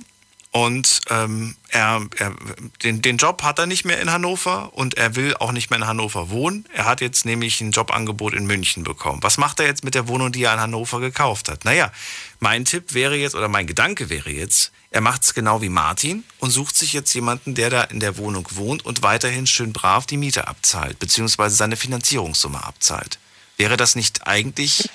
und 0.58 1.02
ähm, 1.12 1.56
er, 1.70 2.02
er, 2.18 2.34
den, 2.82 3.04
den 3.04 3.18
Job 3.18 3.44
hat 3.44 3.60
er 3.60 3.68
nicht 3.68 3.86
mehr 3.86 4.02
in 4.02 4.12
Hannover 4.12 4.74
und 4.74 4.96
er 4.96 5.16
will 5.16 5.36
auch 5.36 5.52
nicht 5.52 5.70
mehr 5.70 5.78
in 5.78 5.86
Hannover 5.86 6.32
wohnen. 6.32 6.66
Er 6.74 6.86
hat 6.86 7.00
jetzt 7.00 7.26
nämlich 7.26 7.62
ein 7.62 7.70
Jobangebot 7.70 8.34
in 8.34 8.48
München 8.48 8.84
bekommen. 8.84 9.22
Was 9.22 9.38
macht 9.38 9.60
er 9.60 9.68
jetzt 9.68 9.84
mit 9.84 9.94
der 9.94 10.08
Wohnung, 10.08 10.32
die 10.32 10.44
er 10.44 10.56
in 10.56 10.60
Hannover 10.60 11.00
gekauft 11.00 11.48
hat? 11.48 11.64
Naja, 11.64 11.92
mein 12.40 12.66
Tipp 12.66 12.96
wäre 12.96 13.16
jetzt 13.16 13.36
oder 13.36 13.50
mein 13.50 13.68
Gedanke 13.68 14.10
wäre 14.10 14.32
jetzt, 14.32 14.72
er 14.90 15.02
macht 15.02 15.26
es 15.26 15.36
genau 15.36 15.62
wie 15.62 15.70
Martin 15.70 16.24
und 16.40 16.50
sucht 16.50 16.76
sich 16.76 16.92
jetzt 16.92 17.14
jemanden, 17.14 17.54
der 17.54 17.70
da 17.70 17.84
in 17.84 18.00
der 18.00 18.18
Wohnung 18.18 18.48
wohnt 18.52 18.84
und 18.84 19.04
weiterhin 19.04 19.46
schön 19.46 19.74
brav 19.74 20.08
die 20.08 20.18
Miete 20.18 20.48
abzahlt, 20.48 20.98
beziehungsweise 20.98 21.56
seine 21.56 21.78
Finanzierungssumme 21.78 22.64
abzahlt. 22.64 23.20
Wäre 23.58 23.78
das 23.78 23.96
nicht 23.96 24.26
eigentlich 24.26 24.90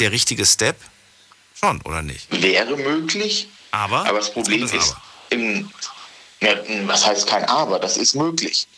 der 0.00 0.10
richtige 0.10 0.44
Step? 0.44 0.76
Schon, 1.54 1.80
oder 1.82 2.02
nicht? 2.02 2.26
Wäre 2.42 2.76
möglich, 2.76 3.46
Aber, 3.74 4.06
aber 4.06 4.18
das 4.18 4.30
Problem 4.30 4.62
ist, 4.62 4.74
Aber. 4.74 5.02
im, 5.30 5.70
was 6.86 7.04
heißt 7.04 7.26
kein 7.26 7.44
Aber, 7.46 7.80
das 7.80 7.96
ist 7.96 8.14
möglich. 8.14 8.68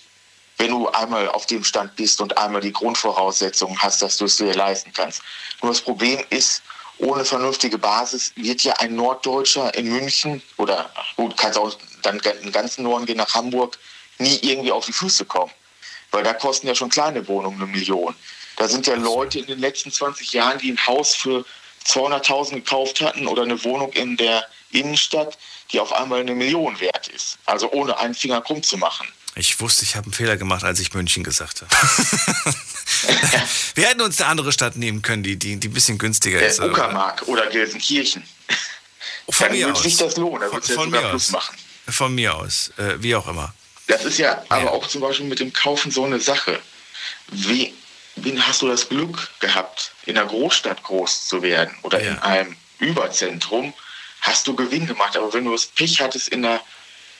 Wenn 0.57 0.71
du 0.71 0.89
einmal 0.89 1.29
auf 1.29 1.45
dem 1.45 1.65
Stand 1.65 1.95
bist 1.97 2.19
und 2.23 2.39
einmal 2.39 2.63
die 2.63 2.73
Grundvoraussetzungen 2.73 3.79
hast, 3.79 4.01
dass 4.01 4.17
du 4.17 4.25
es 4.25 4.37
dir 4.37 4.55
leisten 4.55 4.91
kannst. 4.95 5.21
Nur 5.61 5.71
das 5.71 5.83
Problem 5.83 6.25
ist, 6.31 6.63
ohne 6.97 7.27
vernünftige 7.27 7.77
Basis 7.77 8.33
wird 8.37 8.63
ja 8.63 8.73
ein 8.79 8.95
Norddeutscher 8.95 9.75
in 9.75 9.93
München 9.93 10.41
oder 10.57 10.89
gut, 11.17 11.37
kannst 11.37 11.59
auch 11.59 11.77
dann 12.01 12.19
den 12.19 12.53
ganzen 12.53 12.85
Norden 12.85 13.05
gehen 13.05 13.19
nach 13.19 13.35
Hamburg, 13.35 13.79
nie 14.17 14.39
irgendwie 14.41 14.73
auf 14.73 14.87
die 14.87 14.95
Füße 14.95 15.27
kommen. 15.27 15.53
Weil 16.11 16.25
da 16.25 16.33
kosten 16.33 16.69
ja 16.69 16.75
schon 16.75 16.89
kleine 16.89 17.29
Wohnungen 17.29 17.61
eine 17.61 17.71
Million. 17.71 18.15
Da 18.57 18.67
sind 18.67 18.87
ja 18.87 18.95
Leute 18.95 19.41
in 19.41 19.47
den 19.47 19.59
letzten 19.59 19.93
20 19.93 20.33
Jahren, 20.33 20.59
die 20.59 20.73
ein 20.73 20.87
Haus 20.87 21.15
für 21.15 21.45
200.000 21.85 22.55
gekauft 22.55 23.03
hatten 23.03 23.27
oder 23.27 23.43
eine 23.43 23.63
Wohnung 23.63 23.93
in 23.93 24.17
der 24.17 24.47
Innenstadt, 24.71 25.39
die 25.73 25.81
auf 25.81 25.93
einmal 25.93 26.21
eine 26.21 26.35
Million 26.35 26.79
wert 26.81 27.09
ist. 27.09 27.39
Also 27.47 27.71
ohne 27.73 27.99
einen 27.99 28.15
Finger 28.15 28.41
krumm 28.41 28.63
zu 28.63 28.77
machen. 28.79 29.09
Ich 29.35 29.61
wusste, 29.61 29.85
ich 29.85 29.97
habe 29.97 30.07
einen 30.07 30.15
Fehler 30.15 30.37
gemacht, 30.37 30.65
als 30.65 30.81
ich 30.81 30.95
München 30.95 31.23
gesagt 31.23 31.63
habe. 31.63 31.71
Wir 33.75 33.87
hätten 33.89 34.01
uns 34.01 34.21
eine 34.21 34.31
andere 34.31 34.51
Stadt 34.53 34.77
nehmen 34.77 35.03
können, 35.03 35.23
die, 35.23 35.37
die, 35.37 35.57
die 35.57 35.69
ein 35.69 35.75
bisschen 35.75 35.99
günstiger 35.99 36.41
ist. 36.41 36.59
Der 36.59 36.71
Uckermark 36.71 37.23
oder 37.27 37.47
Gelsenkirchen. 37.49 38.23
Von 39.29 39.49
Dann 39.49 39.57
mir 39.57 39.67
würde 39.67 39.79
aus. 39.79 39.83
sich 39.83 39.97
das 39.97 40.17
lohnen, 40.17 40.41
da 40.41 40.47
Von, 40.47 40.55
würde 40.55 40.65
es 40.65 40.69
ja 40.69 40.75
von 40.77 40.85
sogar 40.87 41.03
mir 41.03 41.11
Plus 41.11 41.27
aus. 41.27 41.31
machen. 41.33 41.57
Von 41.89 42.15
mir 42.15 42.35
aus. 42.35 42.73
Äh, 42.79 42.95
wie 43.03 43.15
auch 43.15 43.27
immer. 43.29 43.53
Das 43.89 44.05
ist 44.05 44.19
ja 44.19 44.43
aber 44.49 44.73
auch 44.73 44.87
zum 44.89 45.01
Beispiel 45.03 45.27
mit 45.27 45.39
dem 45.41 45.53
Kaufen 45.53 45.91
so 45.91 46.05
eine 46.05 46.19
Sache. 46.19 46.61
Wie, 47.29 47.75
wen 48.17 48.47
hast 48.47 48.63
du 48.63 48.69
das 48.69 48.89
Glück 48.89 49.29
gehabt, 49.41 49.93
in 50.07 50.17
einer 50.17 50.27
Großstadt 50.27 50.83
groß 50.83 51.27
zu 51.27 51.43
werden 51.43 51.75
oder 51.83 52.01
in 52.01 52.19
einem 52.21 52.57
Überzentrum, 52.79 53.75
hast 54.21 54.47
du 54.47 54.55
Gewinn 54.55 54.87
gemacht. 54.87 55.17
Aber 55.17 55.33
wenn 55.33 55.45
du 55.45 55.53
das 55.53 55.67
Pech 55.67 56.01
hattest, 56.01 56.29
in 56.29 56.45
einer 56.45 56.61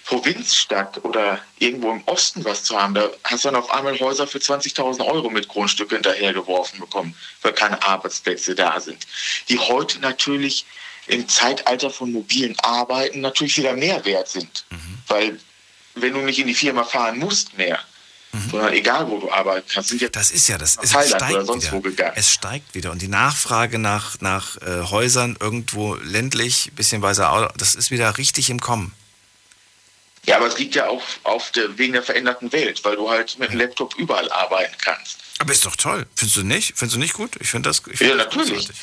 Provinzstadt 0.07 1.05
oder 1.05 1.41
irgendwo 1.59 1.91
im 1.91 2.03
Osten 2.07 2.45
was 2.45 2.63
zu 2.63 2.81
haben, 2.81 2.95
da 2.95 3.11
hast 3.25 3.45
du 3.45 3.49
dann 3.49 3.57
auf 3.57 3.71
einmal 3.71 3.99
Häuser 3.99 4.27
für 4.27 4.39
20.000 4.39 5.05
Euro 5.05 5.31
mit 5.31 5.49
Grundstücke 5.49 5.97
hinterhergeworfen 5.97 6.79
bekommen, 6.79 7.17
weil 7.43 7.53
keine 7.53 7.83
Arbeitsplätze 7.83 8.55
da 8.55 8.79
sind. 8.81 9.07
Die 9.49 9.59
heute 9.59 9.99
natürlich 9.99 10.65
im 11.09 11.29
Zeitalter 11.29 11.91
von 11.91 12.13
mobilen 12.13 12.57
Arbeiten 12.61 13.21
natürlich 13.21 13.57
wieder 13.57 13.75
mehr 13.75 14.05
wert 14.05 14.29
sind. 14.29 14.65
Weil 15.09 15.41
wenn 15.95 16.13
du 16.13 16.21
nicht 16.21 16.39
in 16.39 16.47
die 16.47 16.55
Firma 16.55 16.85
fahren 16.85 17.19
musst 17.19 17.57
mehr, 17.59 17.81
sondern 18.51 18.73
egal 18.73 19.09
wo 19.09 19.19
du 19.19 19.31
arbeiten 19.31 19.67
kannst, 19.73 19.91
sind 19.91 20.01
ja 20.03 20.09
das 20.09 20.31
ist 20.31 20.49
ja 20.49 20.59
das. 20.59 20.79
Es 20.83 20.91
Thailand 20.91 21.15
oder 21.15 21.27
steigt 21.31 21.47
sonst 21.47 21.73
wo 21.73 21.79
wieder. 21.79 21.91
gegangen. 21.91 22.13
Es 22.17 22.33
steigt 22.33 22.75
wieder. 22.75 22.91
Und 22.93 23.03
die 23.03 23.09
Nachfrage 23.09 23.79
nach, 23.79 24.21
nach 24.21 24.57
äh, 24.63 24.83
Häusern 24.91 25.37
irgendwo 25.41 25.95
ländlich, 25.97 26.73
bisschen 26.75 27.03
weiter, 27.03 27.53
das 27.57 27.75
ist 27.75 27.91
wieder 27.91 28.19
richtig 28.19 28.51
im 28.51 28.61
Kommen. 28.61 28.93
Ja, 30.27 30.37
aber 30.39 30.47
es 30.49 30.59
liegt 30.59 30.75
ja 30.75 30.89
auch 30.89 31.03
auf 31.23 31.53
der, 31.53 31.79
wegen 31.79 31.93
der 31.93 32.03
veränderten 32.03 32.53
Welt, 32.53 32.85
weil 32.85 32.97
du 32.97 33.09
halt 33.11 33.39
mit 33.39 33.53
dem 33.53 33.59
Laptop 33.61 33.95
überall 33.97 34.31
arbeiten 34.33 34.75
kannst. 34.83 35.19
Aber 35.39 35.53
ist 35.53 35.65
doch 35.65 35.77
toll. 35.77 36.07
Findest 36.17 36.37
du 36.37 36.43
nicht? 36.43 36.73
Findest 36.77 36.97
du 36.97 37.01
nicht 37.01 37.13
gut? 37.15 37.37
Ich 37.41 37.49
finde 37.51 37.71
das. 37.71 37.79
Ich 37.93 38.01
Ja, 38.01 38.09
find 38.09 38.21
das 38.21 38.27
natürlich. 38.27 38.53
großartig. 38.67 38.77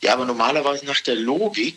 Ja, 0.00 0.14
aber 0.14 0.24
normalerweise 0.24 0.86
nach 0.86 1.00
der 1.00 1.16
Logik 1.16 1.76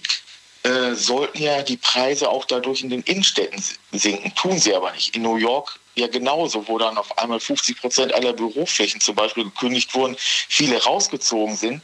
äh, 0.64 0.94
sollten 0.96 1.40
ja 1.42 1.62
die 1.64 1.78
Preise 1.78 2.30
auch 2.30 2.46
dadurch 2.46 2.82
in 2.82 2.90
den 2.90 3.02
Innenstädten 3.02 3.62
sinken. 3.92 4.34
Tun 4.36 4.58
sie 4.58 4.74
aber 4.74 4.92
nicht. 4.94 5.16
In 5.16 5.22
New 5.24 5.36
York 5.36 5.78
ja 5.96 6.08
genauso, 6.08 6.68
wo 6.68 6.78
dann 6.78 6.98
auf 6.98 7.18
einmal 7.18 7.40
50 7.40 7.80
Prozent 7.80 8.14
aller 8.14 8.34
Büroflächen 8.34 9.02
zum 9.02 9.16
Beispiel 9.16 9.46
gekündigt 9.46 9.94
wurden, 9.94 10.16
viele 10.20 10.82
rausgezogen 10.84 11.56
sind, 11.56 11.82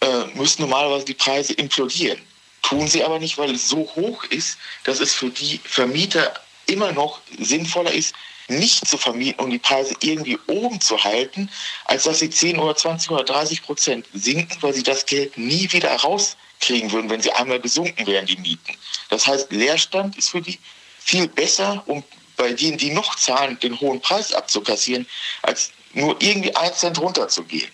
äh, 0.00 0.24
müssen 0.34 0.62
normalerweise 0.62 1.04
die 1.04 1.14
Preise 1.14 1.52
implodieren. 1.54 2.20
Tun 2.62 2.88
sie 2.88 3.04
aber 3.04 3.18
nicht, 3.18 3.36
weil 3.36 3.54
es 3.54 3.68
so 3.68 3.90
hoch 3.94 4.24
ist, 4.24 4.58
dass 4.84 5.00
es 5.00 5.12
für 5.12 5.28
die 5.28 5.60
Vermieter 5.64 6.32
immer 6.66 6.92
noch 6.92 7.20
sinnvoller 7.38 7.92
ist, 7.92 8.14
nicht 8.48 8.86
zu 8.86 8.98
vermieten 8.98 9.42
und 9.42 9.50
die 9.50 9.58
Preise 9.58 9.94
irgendwie 10.00 10.38
oben 10.46 10.80
zu 10.80 11.02
halten, 11.02 11.50
als 11.86 12.04
dass 12.04 12.18
sie 12.18 12.30
10 12.30 12.58
oder 12.58 12.76
20 12.76 13.10
oder 13.10 13.24
30 13.24 13.62
Prozent 13.62 14.06
sinken, 14.12 14.56
weil 14.60 14.74
sie 14.74 14.82
das 14.82 15.06
Geld 15.06 15.36
nie 15.38 15.70
wieder 15.72 15.94
rauskriegen 15.94 16.92
würden, 16.92 17.08
wenn 17.10 17.22
sie 17.22 17.32
einmal 17.32 17.60
gesunken 17.60 18.06
wären, 18.06 18.26
die 18.26 18.36
Mieten. 18.36 18.76
Das 19.08 19.26
heißt, 19.26 19.50
Leerstand 19.50 20.16
ist 20.18 20.30
für 20.30 20.42
die 20.42 20.58
viel 20.98 21.28
besser, 21.28 21.82
um 21.86 22.02
bei 22.36 22.52
denen, 22.52 22.78
die 22.78 22.92
noch 22.92 23.14
zahlen, 23.16 23.58
den 23.60 23.80
hohen 23.80 24.00
Preis 24.00 24.32
abzukassieren, 24.32 25.06
als 25.42 25.70
nur 25.92 26.16
irgendwie 26.20 26.54
ein 26.56 26.74
Cent 26.74 26.98
runterzugehen. 26.98 27.70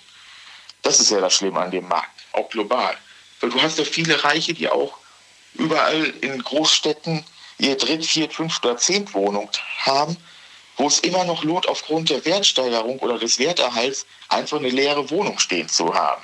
Das 0.82 1.01
ist 1.01 1.11
ja 1.11 1.20
das 1.20 1.35
Schlimme 1.35 1.61
an 1.61 1.70
dem 1.70 1.89
Markt, 1.89 2.11
auch 2.32 2.49
global. 2.49 2.97
Weil 3.41 3.51
du 3.51 3.61
hast 3.61 3.78
ja 3.78 3.85
viele 3.85 4.23
Reiche, 4.23 4.55
die 4.55 4.69
auch 4.69 4.97
überall 5.55 6.05
in 6.20 6.43
Großstädten 6.43 7.24
ihr 7.59 7.77
Dritt-, 7.77 8.05
Viert-, 8.05 8.35
Fünft- 8.35 8.65
oder 8.65 8.77
Zehntwohnung 8.77 9.51
haben, 9.78 10.16
wo 10.77 10.87
es 10.87 11.01
immer 11.01 11.24
noch 11.24 11.45
lohnt, 11.45 11.69
aufgrund 11.69 12.09
der 12.09 12.24
Wertsteigerung 12.24 12.99
oder 13.01 13.19
des 13.19 13.39
Werterhalts 13.39 14.07
einfach 14.28 14.59
eine 14.59 14.70
leere 14.70 15.11
Wohnung 15.11 15.39
stehen 15.39 15.69
zu 15.69 15.95
haben, 15.95 16.23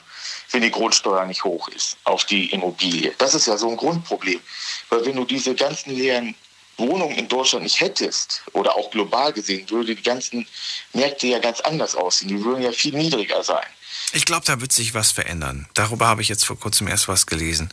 wenn 0.51 0.63
die 0.63 0.71
Grundsteuer 0.71 1.27
nicht 1.27 1.45
hoch 1.45 1.69
ist 1.69 1.99
auf 2.05 2.25
die 2.25 2.51
Immobilie. 2.51 3.15
Das 3.19 3.35
ist 3.35 3.47
ja 3.47 3.59
so 3.59 3.69
ein 3.69 3.77
Grundproblem. 3.77 4.41
Weil 4.89 5.05
wenn 5.05 5.17
du 5.17 5.25
diese 5.25 5.55
ganzen 5.55 5.95
leeren 5.95 6.35
Wohnungen 6.79 7.17
in 7.17 7.29
Deutschland 7.29 7.65
nicht 7.65 7.81
hättest 7.81 8.43
oder 8.53 8.75
auch 8.77 8.91
global 8.91 9.33
gesehen, 9.33 9.69
würde 9.71 9.95
die 9.95 10.03
ganzen 10.03 10.47
Märkte 10.93 11.27
ja 11.27 11.39
ganz 11.39 11.61
anders 11.61 11.95
aussehen. 11.95 12.29
Die 12.29 12.45
würden 12.45 12.63
ja 12.63 12.73
viel 12.73 12.95
niedriger 12.95 13.43
sein. 13.43 13.65
Ich 14.13 14.25
glaube, 14.25 14.45
da 14.47 14.61
wird 14.61 14.73
sich 14.73 14.95
was 14.95 15.11
verändern. 15.11 15.69
Darüber 15.75 16.07
habe 16.07 16.23
ich 16.23 16.29
jetzt 16.29 16.45
vor 16.45 16.59
kurzem 16.59 16.89
erst 16.89 17.09
was 17.09 17.27
gelesen. 17.27 17.73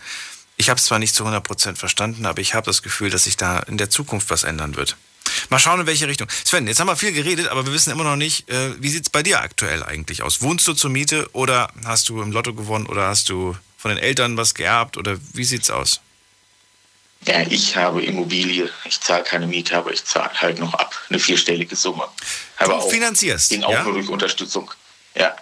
Ich 0.57 0.69
habe 0.69 0.77
es 0.77 0.85
zwar 0.85 0.99
nicht 0.99 1.15
zu 1.15 1.25
100% 1.25 1.75
verstanden, 1.75 2.25
aber 2.25 2.41
ich 2.41 2.53
habe 2.53 2.65
das 2.65 2.81
Gefühl, 2.81 3.09
dass 3.09 3.25
sich 3.25 3.37
da 3.37 3.59
in 3.59 3.77
der 3.77 3.89
Zukunft 3.89 4.29
was 4.29 4.43
ändern 4.43 4.75
wird. 4.75 4.97
Mal 5.49 5.59
schauen, 5.59 5.79
in 5.79 5.87
welche 5.87 6.07
Richtung. 6.07 6.27
Sven, 6.43 6.67
jetzt 6.67 6.79
haben 6.79 6.87
wir 6.87 6.95
viel 6.95 7.11
geredet, 7.11 7.47
aber 7.47 7.65
wir 7.65 7.73
wissen 7.73 7.91
immer 7.91 8.03
noch 8.03 8.15
nicht, 8.15 8.49
äh, 8.49 8.81
wie 8.81 8.89
sieht 8.89 9.03
es 9.03 9.09
bei 9.09 9.23
dir 9.23 9.41
aktuell 9.41 9.83
eigentlich 9.83 10.21
aus? 10.21 10.41
Wohnst 10.41 10.67
du 10.67 10.73
zur 10.73 10.89
Miete 10.89 11.29
oder 11.33 11.71
hast 11.85 12.09
du 12.09 12.21
im 12.21 12.31
Lotto 12.31 12.53
gewonnen 12.53 12.85
oder 12.85 13.07
hast 13.07 13.29
du 13.29 13.55
von 13.77 13.89
den 13.89 13.97
Eltern 13.97 14.37
was 14.37 14.53
geerbt 14.53 14.97
oder 14.97 15.17
wie 15.33 15.43
sieht's 15.43 15.69
aus? 15.69 16.01
Ja, 17.25 17.41
ich 17.41 17.75
habe 17.75 18.03
Immobilie. 18.03 18.69
Ich 18.85 18.99
zahle 18.99 19.23
keine 19.23 19.47
Miete, 19.47 19.77
aber 19.77 19.91
ich 19.91 20.03
zahle 20.03 20.33
halt 20.41 20.59
noch 20.59 20.73
ab. 20.73 20.99
Eine 21.09 21.19
vierstellige 21.19 21.75
Summe. 21.75 22.07
Aber 22.57 22.73
du 22.73 22.79
auch, 22.79 22.89
finanzierst? 22.89 23.49
Ging 23.49 23.63
auch 23.63 23.71
ja? 23.71 23.83
nur 23.83 23.93
durch 23.93 24.09
Unterstützung. 24.09 24.71
Ja. 25.15 25.35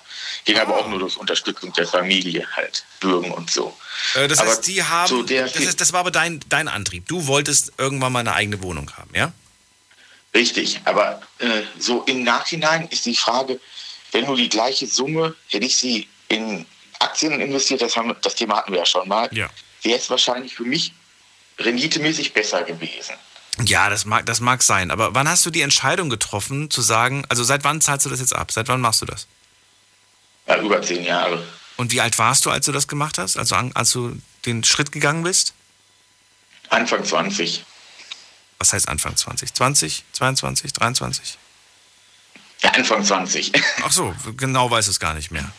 Ging 0.45 0.57
aber 0.57 0.79
auch 0.79 0.87
nur 0.87 0.99
durch 0.99 1.17
Unterstützung 1.17 1.71
der 1.73 1.87
Familie 1.87 2.47
halt. 2.55 2.83
Bürgen 2.99 3.31
und 3.31 3.49
so. 3.51 3.75
Äh, 4.15 4.27
das 4.27 4.39
aber 4.39 4.51
heißt, 4.51 4.67
die 4.67 4.83
haben. 4.83 5.25
der 5.27 5.47
das, 5.47 5.55
ist, 5.55 5.81
das 5.81 5.93
war 5.93 6.01
aber 6.01 6.11
dein, 6.11 6.39
dein 6.49 6.67
Antrieb. 6.67 7.07
Du 7.07 7.27
wolltest 7.27 7.73
irgendwann 7.77 8.11
mal 8.11 8.19
eine 8.19 8.33
eigene 8.33 8.61
Wohnung 8.61 8.91
haben, 8.97 9.09
ja? 9.15 9.31
Richtig, 10.33 10.79
aber 10.85 11.21
äh, 11.39 11.63
so 11.77 12.03
im 12.03 12.23
Nachhinein 12.23 12.87
ist 12.89 13.05
die 13.05 13.15
Frage, 13.15 13.59
wenn 14.11 14.25
du 14.25 14.35
die 14.35 14.49
gleiche 14.49 14.87
Summe, 14.87 15.35
hätte 15.49 15.65
ich 15.65 15.75
sie 15.75 16.07
in 16.29 16.65
Aktien 16.99 17.39
investiert, 17.41 17.81
das, 17.81 17.97
haben, 17.97 18.15
das 18.21 18.35
Thema 18.35 18.57
hatten 18.57 18.71
wir 18.71 18.79
ja 18.79 18.85
schon 18.85 19.07
mal, 19.07 19.29
Ja. 19.33 19.49
wäre 19.83 19.99
es 19.99 20.09
wahrscheinlich 20.09 20.55
für 20.55 20.63
mich 20.63 20.93
renditemäßig 21.65 22.33
besser 22.33 22.63
gewesen. 22.63 23.15
Ja, 23.65 23.89
das 23.89 24.05
mag, 24.05 24.25
das 24.25 24.39
mag 24.39 24.63
sein. 24.63 24.91
Aber 24.91 25.13
wann 25.13 25.27
hast 25.27 25.45
du 25.45 25.49
die 25.49 25.61
Entscheidung 25.61 26.09
getroffen, 26.09 26.69
zu 26.69 26.81
sagen, 26.81 27.25
also 27.29 27.43
seit 27.43 27.63
wann 27.63 27.81
zahlst 27.81 28.05
du 28.05 28.09
das 28.09 28.19
jetzt 28.19 28.35
ab? 28.35 28.51
Seit 28.51 28.67
wann 28.67 28.81
machst 28.81 29.01
du 29.01 29.05
das? 29.05 29.27
Ja, 30.47 30.57
über 30.57 30.81
zehn 30.81 31.03
Jahre. 31.03 31.43
Und 31.77 31.91
wie 31.91 32.01
alt 32.01 32.17
warst 32.17 32.45
du, 32.45 32.49
als 32.49 32.65
du 32.65 32.71
das 32.71 32.88
gemacht 32.88 33.17
hast? 33.17 33.38
Also 33.38 33.55
als 33.55 33.91
du 33.91 34.17
den 34.45 34.63
Schritt 34.63 34.91
gegangen 34.91 35.23
bist? 35.23 35.53
Anfang 36.69 37.03
20. 37.03 37.65
Was 38.59 38.73
heißt 38.73 38.88
Anfang 38.88 39.15
20? 39.15 39.53
20, 39.53 40.03
22, 40.13 40.73
23? 40.73 41.38
Ja, 42.61 42.69
Anfang 42.71 43.03
20. 43.03 43.51
Ach 43.83 43.91
so, 43.91 44.13
genau 44.38 44.69
weiß 44.69 44.88
es 44.88 44.99
gar 44.99 45.15
nicht 45.15 45.31
mehr. 45.31 45.51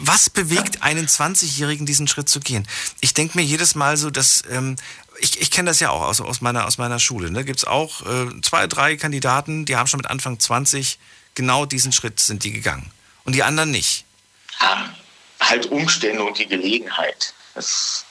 Was 0.00 0.28
bewegt 0.28 0.82
einen 0.82 1.06
20-Jährigen, 1.06 1.86
diesen 1.86 2.06
Schritt 2.08 2.28
zu 2.28 2.40
gehen? 2.40 2.68
Ich 3.00 3.14
denke 3.14 3.38
mir 3.38 3.44
jedes 3.44 3.74
Mal 3.74 3.96
so, 3.96 4.10
dass 4.10 4.42
ähm, 4.50 4.76
ich, 5.18 5.40
ich 5.40 5.50
kenne 5.50 5.70
das 5.70 5.80
ja 5.80 5.90
auch 5.90 6.02
aus, 6.02 6.20
aus, 6.20 6.40
meiner, 6.40 6.66
aus 6.66 6.78
meiner 6.78 6.98
Schule. 6.98 7.30
Ne? 7.30 7.44
Gibt 7.44 7.58
es 7.58 7.64
auch 7.64 8.02
äh, 8.02 8.40
zwei, 8.42 8.66
drei 8.66 8.96
Kandidaten, 8.96 9.64
die 9.64 9.76
haben 9.76 9.86
schon 9.86 9.98
mit 9.98 10.08
Anfang 10.10 10.38
20 10.38 10.98
genau 11.34 11.66
diesen 11.66 11.92
Schritt 11.92 12.20
sind 12.20 12.44
die 12.44 12.52
gegangen. 12.52 12.90
Und 13.24 13.34
die 13.34 13.42
anderen 13.42 13.70
nicht. 13.70 14.04
Ja, 14.60 14.92
halt 15.40 15.66
Umstände 15.66 16.22
und 16.24 16.38
die 16.38 16.46
Gelegenheit. 16.46 17.34
Das, 17.54 18.04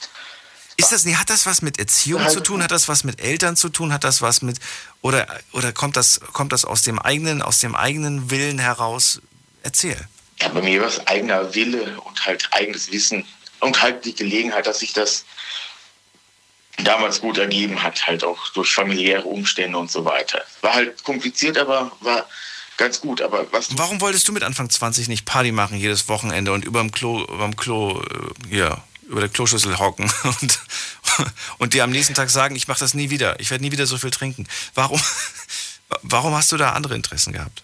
Ist 0.77 0.91
das, 0.91 1.05
hat 1.05 1.29
das 1.29 1.45
was 1.45 1.61
mit 1.61 1.79
Erziehung 1.79 2.23
Halt- 2.23 2.31
zu 2.33 2.39
tun? 2.41 2.63
Hat 2.63 2.71
das 2.71 2.87
was 2.87 3.03
mit 3.03 3.21
Eltern 3.21 3.55
zu 3.55 3.69
tun? 3.69 3.93
Hat 3.93 4.03
das 4.03 4.21
was 4.21 4.41
mit 4.41 4.59
oder 5.01 5.27
oder 5.51 5.71
kommt 5.71 5.97
das 5.97 6.19
kommt 6.33 6.51
das 6.51 6.65
aus 6.65 6.83
dem 6.83 6.99
eigenen 6.99 7.41
aus 7.41 7.59
dem 7.59 7.75
eigenen 7.75 8.29
Willen 8.31 8.59
heraus? 8.59 9.21
Erzähl. 9.63 9.97
ja, 10.39 10.47
bei 10.49 10.61
mir 10.61 10.81
war 10.81 10.87
es 10.87 11.05
eigener 11.07 11.53
Wille 11.53 11.99
und 12.01 12.25
halt 12.25 12.49
eigenes 12.51 12.91
Wissen 12.91 13.25
und 13.59 13.81
halt 13.81 14.05
die 14.05 14.15
Gelegenheit, 14.15 14.65
dass 14.65 14.79
sich 14.79 14.93
das 14.93 15.25
damals 16.83 17.21
gut 17.21 17.37
ergeben 17.37 17.81
hat, 17.81 18.07
halt 18.07 18.23
auch 18.23 18.49
durch 18.49 18.73
familiäre 18.73 19.23
Umstände 19.23 19.77
und 19.77 19.91
so 19.91 20.05
weiter. 20.05 20.43
War 20.61 20.73
halt 20.73 21.03
kompliziert, 21.03 21.57
aber 21.57 21.91
war 22.01 22.27
ganz 22.77 23.01
gut. 23.01 23.21
Aber 23.21 23.45
was 23.51 23.69
Warum 23.77 24.01
wolltest 24.01 24.27
du 24.27 24.31
mit 24.31 24.43
Anfang 24.43 24.69
20 24.69 25.07
nicht 25.07 25.25
Party 25.25 25.51
machen 25.51 25.77
jedes 25.77 26.07
Wochenende 26.07 26.51
und 26.51 26.65
überm 26.65 26.91
Klo 26.91 27.23
überm 27.23 27.55
Klo 27.55 28.01
äh, 28.01 28.55
ja, 28.55 28.83
über 29.07 29.21
der 29.21 29.29
Kloschüssel 29.29 29.79
hocken 29.79 30.11
und 30.41 30.59
und 31.57 31.73
dir 31.73 31.83
am 31.83 31.91
nächsten 31.91 32.13
Tag 32.13 32.29
sagen, 32.29 32.55
ich 32.55 32.67
mache 32.67 32.79
das 32.79 32.93
nie 32.93 33.09
wieder. 33.09 33.39
Ich 33.39 33.51
werde 33.51 33.63
nie 33.63 33.71
wieder 33.71 33.85
so 33.85 33.97
viel 33.97 34.11
trinken. 34.11 34.47
Warum 34.73 35.01
warum 36.01 36.33
hast 36.33 36.51
du 36.51 36.57
da 36.57 36.71
andere 36.71 36.95
Interessen 36.95 37.33
gehabt? 37.33 37.63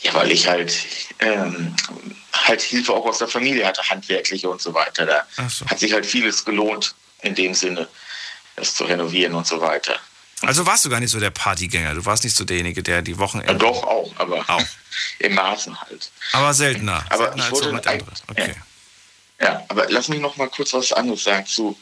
Ja, 0.00 0.14
weil 0.14 0.30
ich 0.30 0.46
halt, 0.46 0.86
ähm, 1.18 1.74
halt 2.32 2.62
Hilfe 2.62 2.92
auch 2.92 3.04
aus 3.04 3.18
der 3.18 3.26
Familie 3.26 3.66
hatte, 3.66 3.82
handwerkliche 3.82 4.48
und 4.48 4.60
so 4.60 4.72
weiter. 4.72 5.06
Da 5.06 5.48
so. 5.48 5.66
hat 5.66 5.80
sich 5.80 5.92
halt 5.92 6.06
vieles 6.06 6.44
gelohnt 6.44 6.94
in 7.22 7.34
dem 7.34 7.54
Sinne, 7.54 7.88
das 8.56 8.74
zu 8.74 8.84
renovieren 8.84 9.34
und 9.34 9.46
so 9.46 9.60
weiter. 9.60 9.98
Also 10.42 10.66
warst 10.66 10.84
du 10.84 10.88
gar 10.88 11.00
nicht 11.00 11.10
so 11.10 11.18
der 11.18 11.30
Partygänger. 11.30 11.94
Du 11.94 12.04
warst 12.04 12.22
nicht 12.22 12.36
so 12.36 12.44
derjenige, 12.44 12.82
der 12.82 13.02
die 13.02 13.18
Wochenende. 13.18 13.52
Ja, 13.52 13.58
doch 13.58 13.82
auch, 13.82 14.12
aber 14.18 14.44
Auch. 14.48 14.62
im 15.18 15.34
Maßen 15.34 15.80
halt. 15.80 16.10
Aber 16.32 16.54
seltener. 16.54 17.04
Aber 17.10 17.24
seltener 17.24 17.36
ich 17.36 17.42
als 17.42 17.52
wollte 17.52 17.82
so 17.82 17.90
anderen. 17.90 18.14
Okay. 18.28 18.54
Ja, 19.40 19.64
aber 19.68 19.86
lass 19.90 20.08
mich 20.08 20.20
noch 20.20 20.36
mal 20.36 20.48
kurz 20.48 20.72
was 20.74 20.92
anderes 20.92 21.24
sagen 21.24 21.46
zu 21.46 21.78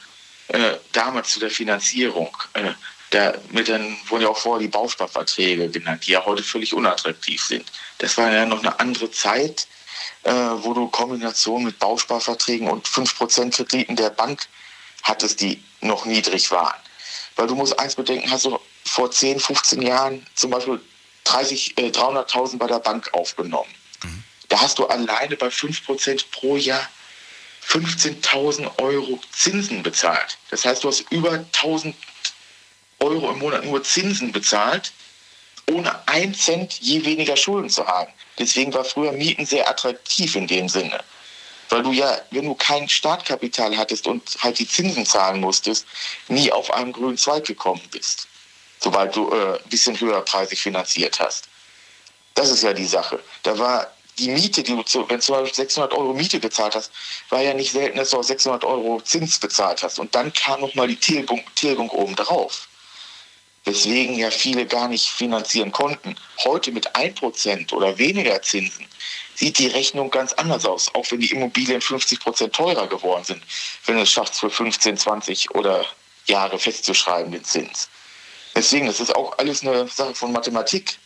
äh, 0.49 0.75
damals 0.93 1.33
zu 1.33 1.41
der 1.41 1.51
Finanzierung. 1.51 2.35
Äh, 2.55 2.73
da 3.11 3.35
mit 3.51 3.69
den 3.69 3.97
wurden 4.09 4.23
ja 4.23 4.29
auch 4.29 4.39
vorher 4.39 4.61
die 4.61 4.69
Bausparverträge 4.71 5.71
genannt, 5.71 6.07
die 6.07 6.13
ja 6.13 6.25
heute 6.25 6.43
völlig 6.43 6.75
unattraktiv 6.75 7.43
sind. 7.45 7.71
Das 7.99 8.17
war 8.19 8.31
ja 8.31 8.45
noch 8.47 8.61
eine 8.61 8.79
andere 8.81 9.11
Zeit, 9.11 9.69
äh, 10.25 10.33
wo 10.33 10.75
du 10.75 10.89
Kombination 10.89 11.65
mit 11.65 11.79
Bausparverträgen 11.79 12.69
und 12.69 12.87
5% 12.87 13.55
Krediten 13.55 13.97
der 13.97 14.11
Bank 14.11 14.47
hattest, 15.07 15.41
die 15.41 15.63
noch 15.81 16.05
niedrig 16.05 16.51
waren. 16.51 16.79
Weil 17.37 17.47
du 17.47 17.55
musst 17.55 17.79
eins 17.79 17.95
bedenken, 17.95 18.31
hast 18.31 18.45
du 18.45 18.59
vor 18.85 19.11
10, 19.11 19.41
15 19.41 19.83
Jahren 19.83 20.27
zum 20.35 20.51
Beispiel 20.51 20.81
30, 21.25 21.77
äh, 21.79 21.91
300.000 21.91 22.59
bei 22.59 22.67
der 22.67 22.79
Bank 22.79 23.13
aufgenommen. 23.13 23.71
Da 24.49 24.61
hast 24.61 24.79
du 24.79 24.87
alleine 24.87 25.37
bei 25.37 25.49
5% 25.49 26.31
pro 26.31 26.57
Jahr 26.57 26.89
15.000 27.67 28.79
Euro 28.79 29.21
Zinsen 29.33 29.83
bezahlt. 29.83 30.39
Das 30.51 30.65
heißt, 30.65 30.85
du 30.85 30.89
hast 30.89 31.01
über 31.11 31.33
1.000 31.33 31.95
Euro 33.01 33.33
im 33.33 33.41
Monat 33.41 33.65
nur 33.65 33.83
Zinsen 33.83 34.31
bezahlt, 34.31 34.93
ohne 35.69 36.07
ein 36.07 36.33
Cent 36.33 36.75
je 36.81 37.05
weniger 37.05 37.37
Schulden 37.37 37.69
zu 37.69 37.87
haben. 37.87 38.13
Deswegen 38.39 38.73
war 38.73 38.85
früher 38.85 39.13
Mieten 39.13 39.45
sehr 39.45 39.69
attraktiv 39.69 40.37
in 40.37 40.47
dem 40.47 40.69
Sinne. 40.69 41.03
Weil 41.69 41.83
du 41.83 41.93
ja, 41.93 42.21
wenn 42.31 42.45
du 42.45 42.55
kein 42.55 42.89
Startkapital 42.89 43.77
hattest 43.77 44.07
und 44.07 44.23
halt 44.41 44.59
die 44.59 44.69
Zinsen 44.69 45.05
zahlen 45.05 45.41
musstest, 45.41 45.87
nie 46.29 46.51
auf 46.53 46.73
einen 46.73 46.93
grünen 46.93 47.19
Zweig 47.19 47.45
gekommen 47.45 47.83
bist. 47.91 48.29
Sobald 48.81 49.17
du 49.17 49.31
äh, 49.31 49.59
ein 49.59 49.69
bisschen 49.69 49.99
höherpreisig 49.99 50.61
finanziert 50.61 51.19
hast. 51.19 51.49
Das 52.35 52.51
ist 52.51 52.63
ja 52.63 52.73
die 52.73 52.87
Sache. 52.87 53.19
Da 53.43 53.59
war 53.59 53.91
die 54.19 54.29
Miete, 54.29 54.63
die 54.63 54.75
du, 54.75 54.83
zu, 54.83 55.09
wenn 55.09 55.17
du 55.17 55.23
zum 55.23 55.37
Beispiel 55.37 55.55
600 55.55 55.93
Euro 55.93 56.15
Miete 56.15 56.41
gezahlt 56.41 56.75
hast, 56.75 56.91
war 57.31 57.43
ja 57.43 57.53
nicht 57.55 57.73
selten, 57.73 57.99
dass 57.99 58.11
du 58.11 58.19
auch 58.19 58.25
600 58.25 58.65
Euro 58.65 59.01
Zins 59.03 59.39
bezahlt 59.39 59.83
hast. 59.83 59.99
Und 59.99 60.15
dann 60.15 60.33
kam 60.33 60.61
nochmal 60.61 60.89
die 60.89 60.97
Tilgung, 60.97 61.43
Tilgung 61.55 61.91
oben 61.91 62.15
drauf. 62.15 62.69
Weswegen 63.65 64.17
ja 64.17 64.31
viele 64.31 64.65
gar 64.65 64.89
nicht 64.89 65.09
finanzieren 65.09 65.73
konnten. 65.73 66.17
Heute 66.45 66.71
mit 66.71 66.95
1% 66.95 67.73
oder 67.73 67.99
weniger 67.99 68.41
Zinsen 68.41 68.87
sieht 69.37 69.59
die 69.59 69.69
Rechnung 69.69 70.11
ganz 70.11 70.33
anders 70.33 70.65
aus, 70.65 70.95
auch 70.95 71.09
wenn 71.11 71.21
die 71.21 71.31
Immobilien 71.31 71.81
50% 71.81 72.51
teurer 72.51 72.89
geworden 72.89 73.25
sind, 73.25 73.43
wenn 73.85 73.97
du 73.97 74.03
es 74.03 74.11
schaffst, 74.11 74.41
für 74.41 74.51
15, 74.51 74.97
20 74.97 75.55
oder 75.55 75.85
Jahre 76.27 76.59
festzuschreiben, 76.59 77.31
den 77.31 77.45
Zins. 77.45 77.89
Deswegen, 78.55 78.87
das 78.87 79.01
ist 79.01 79.15
auch 79.15 79.39
alles 79.39 79.63
eine 79.63 79.87
Sache 79.89 80.15
von 80.15 80.33
Mathematik. 80.33 80.99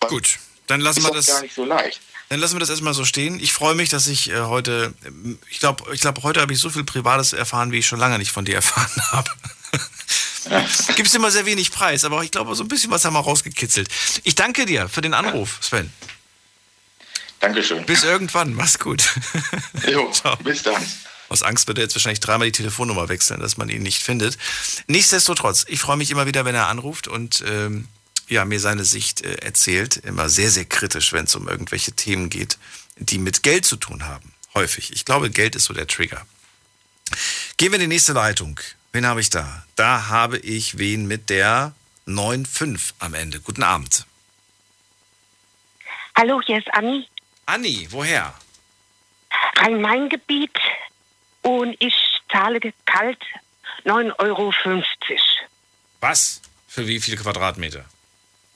Gut, 0.00 0.38
dann 0.66 0.80
lassen 0.80 1.04
wir 1.04 1.12
das. 1.12 1.26
gar 1.26 1.40
nicht 1.40 1.54
so 1.54 1.64
leicht. 1.64 2.00
Dann 2.28 2.40
lassen 2.40 2.54
wir 2.54 2.60
das 2.60 2.70
erstmal 2.70 2.94
so 2.94 3.04
stehen. 3.04 3.38
Ich 3.38 3.52
freue 3.52 3.74
mich, 3.74 3.90
dass 3.90 4.06
ich 4.06 4.30
äh, 4.30 4.40
heute, 4.40 4.94
ich 5.50 5.60
glaube, 5.60 5.84
ich 5.94 6.00
glaub, 6.00 6.22
heute 6.22 6.40
habe 6.40 6.52
ich 6.52 6.58
so 6.58 6.70
viel 6.70 6.82
Privates 6.82 7.32
erfahren, 7.32 7.72
wie 7.72 7.78
ich 7.78 7.86
schon 7.86 7.98
lange 7.98 8.18
nicht 8.18 8.32
von 8.32 8.44
dir 8.44 8.54
erfahren 8.56 8.90
habe. 9.12 9.30
Gibst 10.96 11.14
immer 11.14 11.30
sehr 11.30 11.46
wenig 11.46 11.70
Preis, 11.70 12.04
aber 12.04 12.24
ich 12.24 12.30
glaube, 12.30 12.54
so 12.56 12.64
ein 12.64 12.68
bisschen 12.68 12.90
was 12.90 13.04
haben 13.04 13.14
wir 13.14 13.20
rausgekitzelt. 13.20 13.88
Ich 14.24 14.34
danke 14.34 14.66
dir 14.66 14.88
für 14.88 15.02
den 15.02 15.14
Anruf, 15.14 15.58
Sven. 15.60 15.92
Dankeschön. 17.42 17.84
Bis 17.86 18.04
irgendwann, 18.04 18.54
mach's 18.54 18.78
gut. 18.78 19.16
Jo, 19.90 20.10
bis 20.44 20.62
dann. 20.62 20.80
Aus 21.28 21.42
Angst 21.42 21.66
wird 21.66 21.78
er 21.78 21.82
jetzt 21.82 21.96
wahrscheinlich 21.96 22.20
dreimal 22.20 22.46
die 22.46 22.52
Telefonnummer 22.52 23.08
wechseln, 23.08 23.40
dass 23.40 23.56
man 23.56 23.68
ihn 23.68 23.82
nicht 23.82 24.00
findet. 24.00 24.38
Nichtsdestotrotz, 24.86 25.64
ich 25.66 25.80
freue 25.80 25.96
mich 25.96 26.12
immer 26.12 26.26
wieder, 26.26 26.44
wenn 26.44 26.54
er 26.54 26.68
anruft 26.68 27.08
und 27.08 27.42
ähm, 27.44 27.88
ja, 28.28 28.44
mir 28.44 28.60
seine 28.60 28.84
Sicht 28.84 29.22
äh, 29.22 29.34
erzählt. 29.42 29.96
Immer 29.96 30.28
sehr, 30.28 30.50
sehr 30.50 30.66
kritisch, 30.66 31.12
wenn 31.12 31.24
es 31.24 31.34
um 31.34 31.48
irgendwelche 31.48 31.90
Themen 31.92 32.30
geht, 32.30 32.58
die 32.96 33.18
mit 33.18 33.42
Geld 33.42 33.66
zu 33.66 33.74
tun 33.74 34.04
haben. 34.04 34.32
Häufig. 34.54 34.92
Ich 34.92 35.04
glaube, 35.04 35.28
Geld 35.28 35.56
ist 35.56 35.64
so 35.64 35.74
der 35.74 35.88
Trigger. 35.88 36.24
Gehen 37.56 37.72
wir 37.72 37.76
in 37.76 37.88
die 37.90 37.94
nächste 37.94 38.12
Leitung. 38.12 38.60
Wen 38.92 39.04
habe 39.04 39.20
ich 39.20 39.30
da? 39.30 39.66
Da 39.74 40.06
habe 40.06 40.38
ich 40.38 40.78
wen 40.78 41.08
mit 41.08 41.28
der 41.28 41.74
9.5 42.06 42.92
am 43.00 43.14
Ende. 43.14 43.40
Guten 43.40 43.64
Abend. 43.64 44.06
Hallo, 46.14 46.40
hier 46.44 46.58
ist 46.58 46.68
Anni, 46.74 47.08
Anni, 47.52 47.86
woher? 47.90 48.32
Rhein-Main-Gebiet 49.58 50.58
und 51.42 51.76
ich 51.80 51.94
zahle 52.30 52.60
kalt 52.86 53.18
9,50 53.84 54.18
Euro. 54.20 54.52
Was? 56.00 56.40
Für 56.66 56.86
wie 56.86 56.98
viele 56.98 57.18
Quadratmeter? 57.18 57.84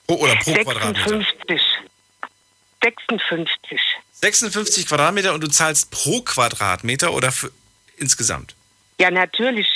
Pro, 0.07 0.15
oder 0.15 0.35
pro 0.37 0.51
Quadratmeter? 0.51 1.09
56. 1.09 1.61
56. 2.81 3.79
56 4.13 4.87
Quadratmeter 4.87 5.35
und 5.35 5.41
du 5.41 5.47
zahlst 5.47 5.91
pro 5.91 6.21
Quadratmeter 6.21 7.13
oder 7.13 7.31
für 7.31 7.51
insgesamt? 7.97 8.55
Ja, 8.99 9.11
natürlich. 9.11 9.67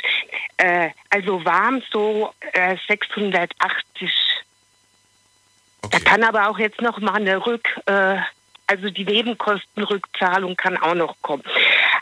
Äh, 0.57 0.89
also 1.11 1.45
warm 1.45 1.83
so 1.91 2.33
äh, 2.53 2.75
680. 2.87 4.11
Da 5.91 5.99
kann 5.99 6.23
aber 6.23 6.49
auch 6.49 6.57
jetzt 6.57 6.81
noch 6.81 6.99
mal 6.99 7.15
eine 7.15 7.45
Rück, 7.45 7.67
äh, 7.85 8.17
also 8.71 8.89
die 8.89 9.03
Nebenkostenrückzahlung 9.03 10.55
kann 10.55 10.77
auch 10.77 10.95
noch 10.95 11.21
kommen. 11.21 11.43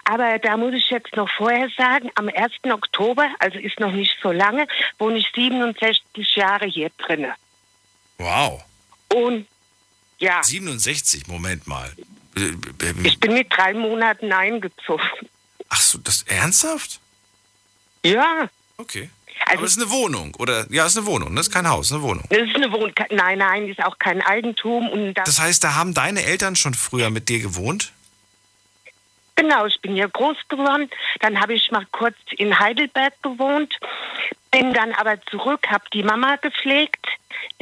Aber 0.06 0.38
da 0.38 0.56
muss 0.56 0.74
ich 0.76 0.88
jetzt 0.92 1.16
noch 1.16 1.30
vorher 1.30 1.68
sagen, 1.76 2.12
am 2.14 2.30
1. 2.30 2.54
Oktober, 2.72 3.28
also 3.40 3.58
ist 3.58 3.80
noch 3.80 3.92
nicht 3.92 4.16
so 4.22 4.32
lange, 4.32 4.68
wohne 5.00 5.18
ich 5.18 5.28
67 5.34 6.36
Jahre 6.36 6.68
hier 6.68 6.92
drinne. 7.00 7.34
Wow. 8.20 8.64
Und 9.12 9.48
ja, 10.20 10.44
67, 10.44 11.28
Moment 11.28 11.66
mal. 11.66 11.92
Ich 13.04 13.20
bin 13.20 13.34
mit 13.34 13.48
drei 13.52 13.74
Monaten 13.74 14.32
eingezogen. 14.32 15.10
Ach 15.70 15.82
so, 15.82 15.98
das 15.98 16.22
ernsthaft? 16.24 17.00
Ja. 18.04 18.48
Okay. 18.78 19.10
Aber 19.54 19.64
es 19.64 19.76
ist 19.76 19.82
eine 19.82 19.92
Wohnung, 19.92 20.36
oder? 20.38 20.66
Ja, 20.70 20.86
es 20.86 20.94
ist 20.94 20.98
eine 20.98 21.08
Wohnung, 21.08 21.36
das 21.36 21.48
ist 21.48 21.54
kein 21.54 21.68
Haus, 21.68 21.92
eine 21.92 22.02
Wohnung. 22.02 22.24
Das 22.30 22.40
ist 22.40 22.56
eine 22.56 22.72
Wohnung. 22.72 22.94
Nein, 23.10 23.40
nein, 23.40 23.68
ist 23.68 23.84
auch 23.84 23.98
kein 24.00 24.22
Eigentum. 24.22 24.90
Und 24.90 25.14
das, 25.16 25.26
Das 25.26 25.40
heißt, 25.40 25.64
da 25.64 25.76
haben 25.76 25.94
deine 25.94 26.24
Eltern 26.24 26.56
schon 26.56 26.74
früher 26.74 27.10
mit 27.10 27.30
dir 27.30 27.40
gewohnt? 27.40 27.92
Genau, 29.36 29.66
ich 29.66 29.80
bin 29.80 29.94
hier 29.94 30.10
groß 30.10 30.36
geworden. 30.50 30.90
Dann 31.22 31.40
habe 31.40 31.54
ich 31.54 31.72
mal 31.72 31.86
kurz 31.92 32.18
in 32.38 32.60
Heidelberg 32.60 33.14
gewohnt. 33.24 33.74
Bin 34.52 34.74
dann 34.74 34.92
aber 34.94 35.22
zurück, 35.28 35.68
habe 35.70 35.86
die 35.94 36.04
Mama 36.04 36.36
gepflegt. 36.36 37.08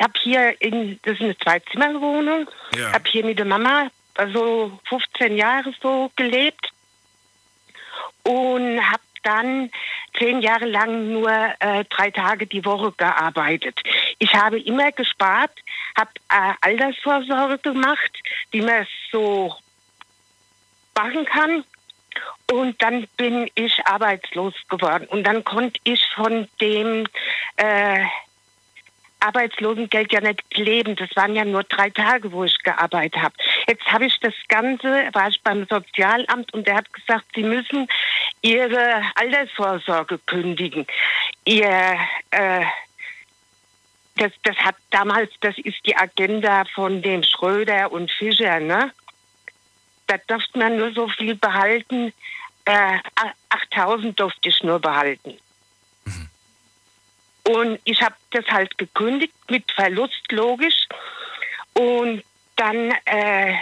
Habe 0.02 0.14
hier 0.22 0.60
in, 0.60 1.00
das 1.04 1.16
ist 1.16 1.22
eine 1.22 1.38
Zwei-Zimmer-Wohnung. 1.38 2.50
Ja. 2.76 2.94
Habe 2.94 3.10
hier 3.10 3.24
mit 3.24 3.38
der 3.38 3.46
Mama 3.46 3.90
also 4.16 4.80
15 4.90 5.38
Jahre 5.38 5.72
so 5.82 6.12
gelebt. 6.16 6.72
Und 8.24 8.82
habe 8.82 9.04
dann 9.28 9.70
zehn 10.18 10.42
Jahre 10.42 10.66
lang 10.66 11.12
nur 11.12 11.30
äh, 11.60 11.84
drei 11.90 12.12
Tage 12.12 12.48
die 12.48 12.64
Woche 12.64 12.94
gearbeitet. 12.94 13.80
Ich 14.20 14.34
habe 14.34 14.60
immer 14.60 14.92
gespart, 14.92 15.52
habe 15.98 16.12
äh, 16.30 16.54
Altersvorsorge 16.62 17.58
gemacht, 17.58 18.12
wie 18.52 18.62
man 18.62 18.84
es 18.84 18.88
so 19.12 19.54
machen 20.96 21.26
kann. 21.26 21.64
Und 22.50 22.82
dann 22.82 23.06
bin 23.18 23.52
ich 23.56 23.86
arbeitslos 23.86 24.54
geworden. 24.70 25.06
Und 25.10 25.26
dann 25.26 25.44
konnte 25.44 25.80
ich 25.84 26.04
von 26.16 26.48
dem 26.62 27.06
äh, 27.58 28.06
Arbeitslosengeld 29.20 30.12
ja 30.12 30.22
nicht 30.22 30.44
leben. 30.58 30.96
Das 30.96 31.10
waren 31.16 31.36
ja 31.36 31.46
nur 31.46 31.64
drei 31.64 31.90
Tage, 31.90 32.32
wo 32.32 32.44
ich 32.44 32.58
gearbeitet 32.64 33.22
habe. 33.22 33.36
Jetzt 33.68 33.86
habe 33.86 34.06
ich 34.06 34.20
das 34.20 34.34
Ganze, 34.48 35.10
war 35.14 35.30
ich 35.30 35.42
beim 35.42 35.66
Sozialamt 35.68 36.54
und 36.54 36.68
der 36.68 36.76
hat 36.76 36.94
gesagt, 36.94 37.26
Sie 37.36 37.44
müssen 37.44 37.88
Ihre 38.42 39.02
Altersvorsorge 39.16 40.20
kündigen. 40.20 40.86
Ihr, 41.46 41.98
äh, 42.32 42.66
das, 44.16 44.32
das 44.44 44.56
hat 44.58 44.76
damals, 44.92 45.32
das 45.42 45.58
ist 45.58 45.86
die 45.86 45.96
Agenda 45.96 46.66
von 46.74 47.02
dem 47.02 47.24
Schröder 47.24 47.92
und 47.92 48.12
Fischer, 48.12 48.60
ne? 48.60 48.92
Da 50.08 50.18
durfte 50.28 50.58
man 50.58 50.78
nur 50.78 50.92
so 50.94 51.08
viel 51.10 51.36
behalten. 51.36 52.14
Äh, 52.66 53.00
8000 53.50 54.20
durfte 54.20 54.50
ich 54.50 54.64
nur 54.64 54.80
behalten. 54.80 55.38
Und 57.48 57.80
ich 57.86 58.02
habe 58.02 58.16
das 58.32 58.46
halt 58.48 58.78
gekündigt 58.78 59.34
mit 59.50 59.72
Verlust, 59.72 60.32
logisch. 60.32 60.88
Und 61.74 62.24
dann 62.58 62.92
äh, 63.06 63.56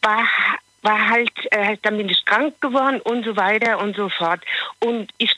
war, 0.00 0.26
war 0.82 1.08
halt, 1.08 1.32
äh, 1.52 1.76
dann 1.82 1.98
bin 1.98 2.08
ich 2.08 2.24
krank 2.24 2.60
geworden 2.60 3.00
und 3.02 3.24
so 3.24 3.36
weiter 3.36 3.78
und 3.78 3.94
so 3.96 4.08
fort. 4.08 4.40
Und 4.80 5.12
ich 5.18 5.36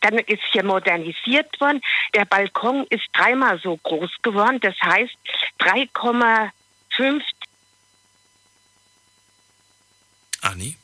dann 0.00 0.18
ist 0.18 0.42
hier 0.52 0.64
modernisiert 0.64 1.60
worden. 1.60 1.80
Der 2.14 2.24
Balkon 2.24 2.86
ist 2.88 3.08
dreimal 3.12 3.58
so 3.60 3.76
groß 3.78 4.10
geworden. 4.22 4.60
Das 4.60 4.76
heißt 4.80 5.16
3,5 5.58 7.22
Anni? 10.40 10.76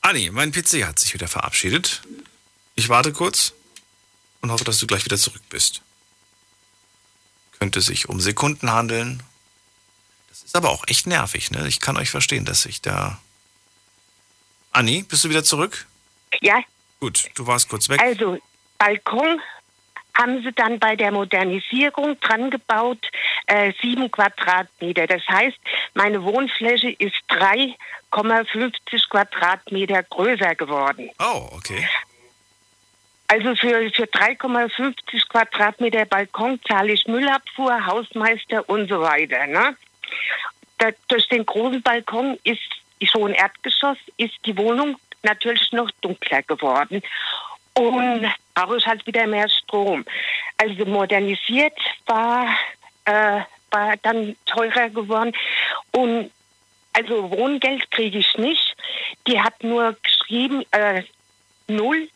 Anni, 0.00 0.30
mein 0.30 0.52
PC 0.52 0.86
hat 0.86 0.98
sich 0.98 1.12
wieder 1.12 1.28
verabschiedet. 1.28 2.02
Ich 2.76 2.88
warte 2.88 3.12
kurz 3.12 3.54
und 4.42 4.52
hoffe, 4.52 4.64
dass 4.64 4.78
du 4.78 4.86
gleich 4.86 5.04
wieder 5.04 5.16
zurück 5.16 5.42
bist. 5.48 5.82
Könnte 7.58 7.80
sich 7.80 8.08
um 8.08 8.20
Sekunden 8.20 8.70
handeln. 8.70 9.22
Das 10.28 10.42
ist 10.42 10.54
aber 10.54 10.70
auch 10.70 10.84
echt 10.86 11.06
nervig, 11.06 11.50
ne? 11.50 11.66
Ich 11.66 11.80
kann 11.80 11.96
euch 11.96 12.10
verstehen, 12.10 12.44
dass 12.44 12.66
ich 12.66 12.82
da. 12.82 13.18
Anni, 14.72 15.02
bist 15.02 15.24
du 15.24 15.30
wieder 15.30 15.42
zurück? 15.42 15.86
Ja. 16.42 16.60
Gut, 17.00 17.30
du 17.34 17.46
warst 17.46 17.68
kurz 17.70 17.88
weg. 17.88 18.00
Also, 18.00 18.38
Balkon 18.78 19.40
haben 20.12 20.42
sie 20.42 20.52
dann 20.52 20.78
bei 20.78 20.96
der 20.96 21.12
Modernisierung 21.12 22.20
dran 22.20 22.50
gebaut, 22.50 23.06
äh, 23.46 23.72
sieben 23.80 24.10
Quadratmeter. 24.10 25.06
Das 25.06 25.22
heißt, 25.28 25.56
meine 25.94 26.22
Wohnfläche 26.22 26.90
ist 26.90 27.16
3,50 27.30 29.08
Quadratmeter 29.08 30.02
größer 30.02 30.54
geworden. 30.54 31.10
Oh, 31.18 31.48
okay. 31.52 31.88
Also 33.28 33.56
für, 33.56 33.90
für 33.90 34.04
3,50 34.04 35.28
Quadratmeter 35.28 36.04
Balkon 36.04 36.60
zahle 36.68 36.92
ich 36.92 37.06
Müllabfuhr, 37.06 37.84
Hausmeister 37.86 38.68
und 38.68 38.88
so 38.88 39.00
weiter. 39.00 39.46
Ne? 39.46 39.76
Da, 40.78 40.90
durch 41.08 41.28
den 41.28 41.44
großen 41.44 41.82
Balkon 41.82 42.38
ist 42.44 42.60
schon 43.02 43.32
Erdgeschoss, 43.32 43.98
ist 44.16 44.34
die 44.44 44.56
Wohnung 44.56 44.96
natürlich 45.22 45.72
noch 45.72 45.90
dunkler 46.00 46.42
geworden. 46.42 47.02
Und 47.74 48.26
brauche 48.54 48.78
ich 48.78 48.86
halt 48.86 49.06
wieder 49.06 49.26
mehr 49.26 49.48
Strom. 49.48 50.04
Also 50.56 50.86
modernisiert 50.86 51.78
war, 52.06 52.48
äh, 53.04 53.40
war 53.70 53.96
dann 54.02 54.36
teurer 54.46 54.88
geworden. 54.88 55.32
Und 55.92 56.30
also 56.94 57.30
Wohngeld 57.30 57.90
kriege 57.90 58.18
ich 58.18 58.38
nicht. 58.38 58.76
Die 59.26 59.38
hat 59.38 59.62
nur 59.62 59.94
geschrieben, 60.02 60.64
äh, 60.70 61.02
null. 61.68 62.08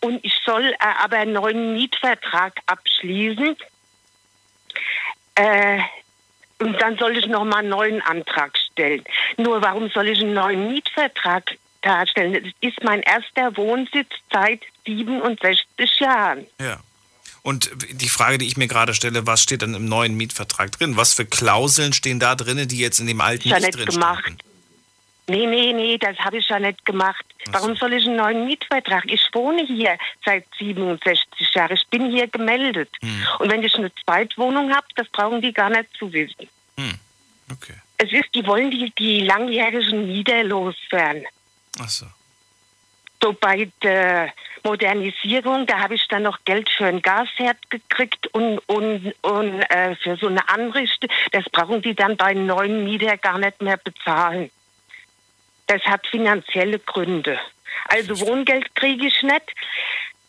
Und 0.00 0.24
ich 0.24 0.34
soll 0.44 0.64
äh, 0.64 0.76
aber 1.02 1.18
einen 1.18 1.32
neuen 1.32 1.74
Mietvertrag 1.74 2.54
abschließen. 2.66 3.56
Äh, 5.36 5.80
und 6.58 6.80
dann 6.80 6.96
soll 6.96 7.16
ich 7.18 7.26
nochmal 7.26 7.60
einen 7.60 7.68
neuen 7.68 8.02
Antrag 8.02 8.56
stellen. 8.72 9.04
Nur 9.36 9.60
warum 9.62 9.90
soll 9.90 10.08
ich 10.08 10.20
einen 10.20 10.34
neuen 10.34 10.72
Mietvertrag 10.72 11.56
darstellen? 11.82 12.32
Das 12.32 12.52
ist 12.60 12.82
mein 12.82 13.02
erster 13.02 13.56
Wohnsitz 13.56 14.08
seit 14.32 14.62
67 14.86 16.00
Jahren. 16.00 16.46
Ja. 16.60 16.80
Und 17.42 17.70
die 17.92 18.08
Frage, 18.08 18.38
die 18.38 18.46
ich 18.46 18.56
mir 18.56 18.66
gerade 18.66 18.92
stelle, 18.92 19.26
was 19.26 19.42
steht 19.42 19.62
dann 19.62 19.74
im 19.74 19.84
neuen 19.84 20.16
Mietvertrag 20.16 20.72
drin? 20.72 20.96
Was 20.96 21.14
für 21.14 21.24
Klauseln 21.24 21.92
stehen 21.92 22.18
da 22.18 22.34
drin, 22.34 22.66
die 22.66 22.78
jetzt 22.78 22.98
in 22.98 23.06
dem 23.06 23.20
alten 23.20 23.48
ja 23.48 23.56
nicht 23.56 23.66
nicht 23.66 23.76
drin 23.76 23.86
gemacht. 23.86 24.24
standen? 24.24 24.55
Nee, 25.28 25.46
nee, 25.46 25.72
nee, 25.72 25.98
das 25.98 26.16
habe 26.18 26.38
ich 26.38 26.48
ja 26.48 26.60
nicht 26.60 26.84
gemacht. 26.84 27.24
Warum 27.50 27.74
soll 27.74 27.94
ich 27.94 28.06
einen 28.06 28.16
neuen 28.16 28.46
Mietvertrag? 28.46 29.04
Ich 29.10 29.28
wohne 29.32 29.64
hier 29.66 29.98
seit 30.24 30.44
67 30.58 31.52
Jahren. 31.52 31.74
Ich 31.74 31.86
bin 31.88 32.10
hier 32.10 32.28
gemeldet. 32.28 32.88
Hm. 33.00 33.26
Und 33.40 33.50
wenn 33.50 33.62
ich 33.62 33.74
eine 33.74 33.92
Zweitwohnung 34.04 34.72
habe, 34.72 34.86
das 34.94 35.08
brauchen 35.08 35.40
die 35.42 35.52
gar 35.52 35.70
nicht 35.70 35.88
zu 35.98 36.12
wissen. 36.12 36.48
Hm. 36.78 36.98
Okay. 37.52 37.74
Es 37.98 38.12
ist, 38.12 38.34
die 38.34 38.46
wollen 38.46 38.70
die, 38.70 38.92
die 38.98 39.20
langjährigen 39.20 40.06
Mieter 40.06 40.44
loswerden. 40.44 41.24
Ach 41.80 41.88
so. 41.88 42.06
So 43.22 43.32
bei 43.32 43.68
der 43.82 44.32
Modernisierung, 44.62 45.66
da 45.66 45.78
habe 45.78 45.94
ich 45.94 46.06
dann 46.08 46.24
noch 46.24 46.38
Geld 46.44 46.68
für 46.70 46.86
ein 46.86 47.02
Gasherd 47.02 47.56
gekriegt 47.70 48.26
und, 48.28 48.58
und, 48.68 49.12
und 49.22 49.60
äh, 49.70 49.96
für 49.96 50.16
so 50.16 50.28
eine 50.28 50.48
Anrichte. 50.48 51.08
Das 51.32 51.44
brauchen 51.50 51.82
die 51.82 51.94
dann 51.94 52.16
bei 52.16 52.34
neuen 52.34 52.84
Mieter 52.84 53.16
gar 53.16 53.38
nicht 53.38 53.60
mehr 53.62 53.78
bezahlen. 53.78 54.50
Das 55.66 55.82
hat 55.82 56.06
finanzielle 56.06 56.78
Gründe. 56.78 57.38
Also 57.88 58.18
Wohngeld 58.20 58.74
kriege 58.74 59.06
ich 59.06 59.22
nicht. 59.22 59.52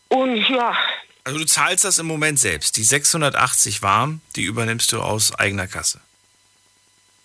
Und 0.09 0.37
ja, 0.49 0.75
Also 1.23 1.39
du 1.39 1.45
zahlst 1.45 1.83
das 1.85 1.99
im 1.99 2.07
Moment 2.07 2.39
selbst. 2.39 2.77
Die 2.77 2.83
680 2.83 3.81
warm, 3.81 4.21
die 4.35 4.43
übernimmst 4.43 4.91
du 4.91 5.01
aus 5.01 5.33
eigener 5.35 5.67
Kasse. 5.67 5.99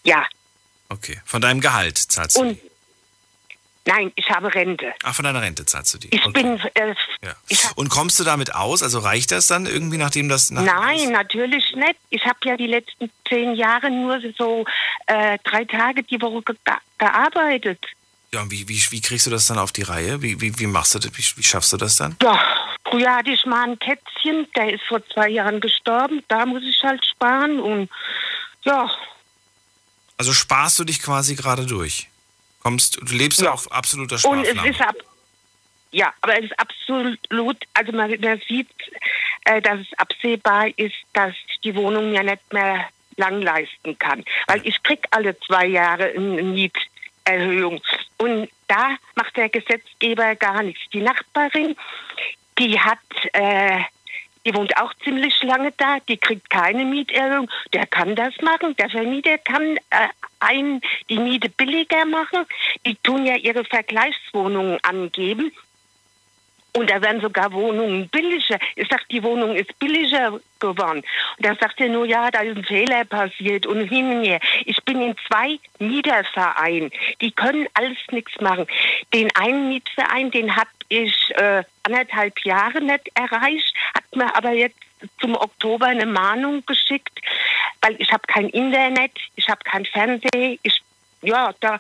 ja. 0.05 0.27
Okay. 0.89 1.19
Von 1.25 1.41
deinem 1.41 1.63
Gehalt 1.63 1.97
zahlst 1.97 2.37
du 2.37 2.41
Und 2.43 2.61
die. 2.63 2.71
nein, 3.87 4.13
ich 4.15 4.29
habe 4.29 4.55
Rente. 4.55 4.93
Ach, 5.05 5.15
von 5.15 5.25
deiner 5.25 5.41
Rente 5.41 5.65
zahlst 5.65 5.95
du 5.95 5.99
die. 5.99 6.09
Ich 6.15 6.23
okay. 6.27 6.43
bin. 6.43 6.61
Äh, 6.75 6.95
ja. 7.25 7.35
Und 7.77 7.89
kommst 7.89 8.21
du 8.21 8.25
damit 8.25 8.55
aus? 8.55 8.83
Also 8.83 8.99
reicht 8.99 9.31
das 9.33 9.47
dann 9.47 9.65
irgendwie, 9.65 9.97
nachdem 9.97 10.29
das... 10.29 10.51
Nach 10.51 10.63
Nein, 10.63 11.13
natürlich 11.13 11.75
nicht. 11.75 11.97
Ich 12.11 12.27
habe 12.27 12.37
ja 12.45 12.59
die 12.59 12.67
letzten 12.67 13.11
zehn 13.27 13.55
Jahre 13.55 13.91
nur 13.91 14.21
so 14.37 14.67
äh, 15.07 15.39
drei 15.45 15.65
Tage 15.65 16.03
die 16.03 16.21
Woche 16.21 16.43
ge 16.43 16.57
gearbeitet. 16.99 17.79
Ja, 18.35 18.41
und 18.43 18.51
wie, 18.51 18.67
wie, 18.67 18.81
wie 18.91 19.01
kriegst 19.03 19.27
du 19.27 19.31
das 19.31 19.47
dann 19.47 19.59
auf 19.59 19.73
die 19.73 19.83
Reihe? 19.83 20.23
Wie, 20.23 20.41
wie, 20.41 20.59
wie 20.59 20.67
machst 20.67 20.95
du 20.95 20.99
das? 20.99 21.11
Wie, 21.17 21.23
wie 21.39 21.43
schaffst 21.43 21.71
du 21.73 21.77
das 21.77 21.97
dann? 21.97 22.17
Ja, 22.23 22.41
früher 22.89 23.15
hatte 23.15 23.31
ich 23.31 23.45
mal 23.45 23.65
ein 23.69 23.79
Kätzchen, 23.79 24.47
der 24.57 24.73
ist 24.73 24.83
vor 24.89 25.07
zwei 25.09 25.29
Jahren 25.29 25.61
gestorben. 25.61 26.23
Da 26.29 26.47
muss 26.47 26.63
ich 26.63 26.83
halt 26.83 27.05
sparen 27.05 27.61
und 27.61 27.91
ja. 28.63 28.91
Also 30.17 30.33
sparst 30.33 30.79
du 30.79 30.85
dich 30.85 31.03
quasi 31.03 31.35
gerade 31.35 31.67
durch? 31.67 32.09
Kommst, 32.63 32.97
du 33.03 33.15
lebst 33.15 33.43
Ja. 33.43 33.53
auf 33.53 33.71
absoluter 33.71 34.15
Und 34.15 34.21
Sparflamme. 34.47 34.71
es 34.71 34.77
ist 34.77 34.81
ab, 34.81 34.95
ja, 35.91 36.15
aber 36.23 36.39
es 36.39 36.45
ist 36.47 36.59
absolut, 36.59 37.19
also 37.75 37.93
man, 37.93 38.19
man 38.19 38.41
sieht, 38.49 38.69
äh, 39.45 39.61
dass 39.61 39.81
es 39.81 39.99
absehbar 39.99 40.69
ist, 40.79 40.95
dass 41.13 41.35
ich 41.49 41.61
die 41.61 41.75
Wohnung 41.75 42.15
ja 42.15 42.23
nicht 42.23 42.51
mehr 42.51 42.89
lang 43.19 43.43
leisten 43.43 43.99
kann. 43.99 44.25
Weil 44.47 44.67
ich 44.67 44.83
krieg 44.83 45.01
alle 45.11 45.39
zwei 45.41 45.67
Jahre 45.67 46.05
eine 46.17 46.41
Mieterhöhung. 47.29 47.81
Und 48.19 48.49
da 48.69 48.97
macht 49.15 49.37
der 49.37 49.49
Gesetzgeber 49.49 50.35
gar 50.37 50.63
nichts. 50.63 50.83
Die 50.93 51.01
Nachbarin, 51.01 51.77
die 52.59 52.79
hat, 52.79 52.99
äh, 53.33 53.81
die 54.45 54.55
wohnt 54.55 54.77
auch 54.77 54.93
ziemlich 55.05 55.43
lange 55.43 55.73
da, 55.77 55.99
die 56.09 56.17
kriegt 56.17 56.51
keine 56.51 56.85
Mieterhöhung. 56.85 57.51
Der 57.73 57.87
kann 57.87 58.17
das 58.17 58.35
machen. 58.41 58.77
Der 58.77 58.91
Vermieter 58.91 59.39
kann 59.39 59.77
äh, 59.91 60.09
ein, 60.41 60.81
die 61.09 61.19
Miete 61.19 61.49
billiger 61.49 62.05
machen. 62.05 62.47
Die 62.87 62.97
tun 62.97 63.27
ja 63.27 63.37
ihre 63.37 63.65
Vergleichswohnungen 63.65 64.79
angeben. 64.83 65.53
Und 66.75 66.89
da 66.89 67.03
werden 67.03 67.21
sogar 67.21 67.53
Wohnungen 67.53 68.09
billiger. 68.09 68.59
Ich 68.77 68.89
sag, 68.89 69.07
die 69.11 69.23
Wohnung 69.23 69.55
ist 69.55 69.79
billiger 69.79 70.41
geworden. 70.59 71.03
Und 71.37 71.47
da 71.47 71.55
sagt 71.55 71.81
er 71.81 71.91
nur, 71.91 72.07
ja, 72.07 72.31
da 72.31 72.41
ist 72.41 72.57
ein 72.57 72.65
Fehler 72.65 73.05
passiert 73.05 73.67
und 73.67 73.89
hin 73.89 74.11
und 74.11 74.25
her. 74.25 74.41
Ich 74.65 74.83
bin 74.85 75.03
in 75.03 75.15
zwei 75.29 75.59
Mietervereinen. 75.79 76.91
Die 77.21 77.31
können 77.31 77.69
alles 77.75 77.99
nichts 78.11 78.41
machen. 78.41 78.67
Den 79.13 79.31
einen 79.37 79.69
Mietverein, 79.69 80.31
den 80.31 80.57
hab 80.57 80.69
ich 80.89 81.15
äh, 81.37 81.63
anderthalb 81.83 82.39
Jahre 82.41 82.81
nicht 82.81 83.11
erreicht, 83.15 83.75
hat 83.95 84.17
mir 84.17 84.35
aber 84.35 84.53
jetzt 84.53 84.79
zum 85.21 85.35
Oktober 85.35 85.87
eine 85.87 86.07
Mahnung 86.07 86.65
geschickt, 86.65 87.21
weil 87.83 87.97
ich 87.99 88.13
habe 88.13 88.23
kein 88.27 88.49
Internet, 88.49 89.13
ich 89.37 89.49
habe 89.49 89.61
kein 89.65 89.85
Fernsehen, 89.85 90.59
ich 90.63 90.83
ja, 91.23 91.53
da, 91.61 91.79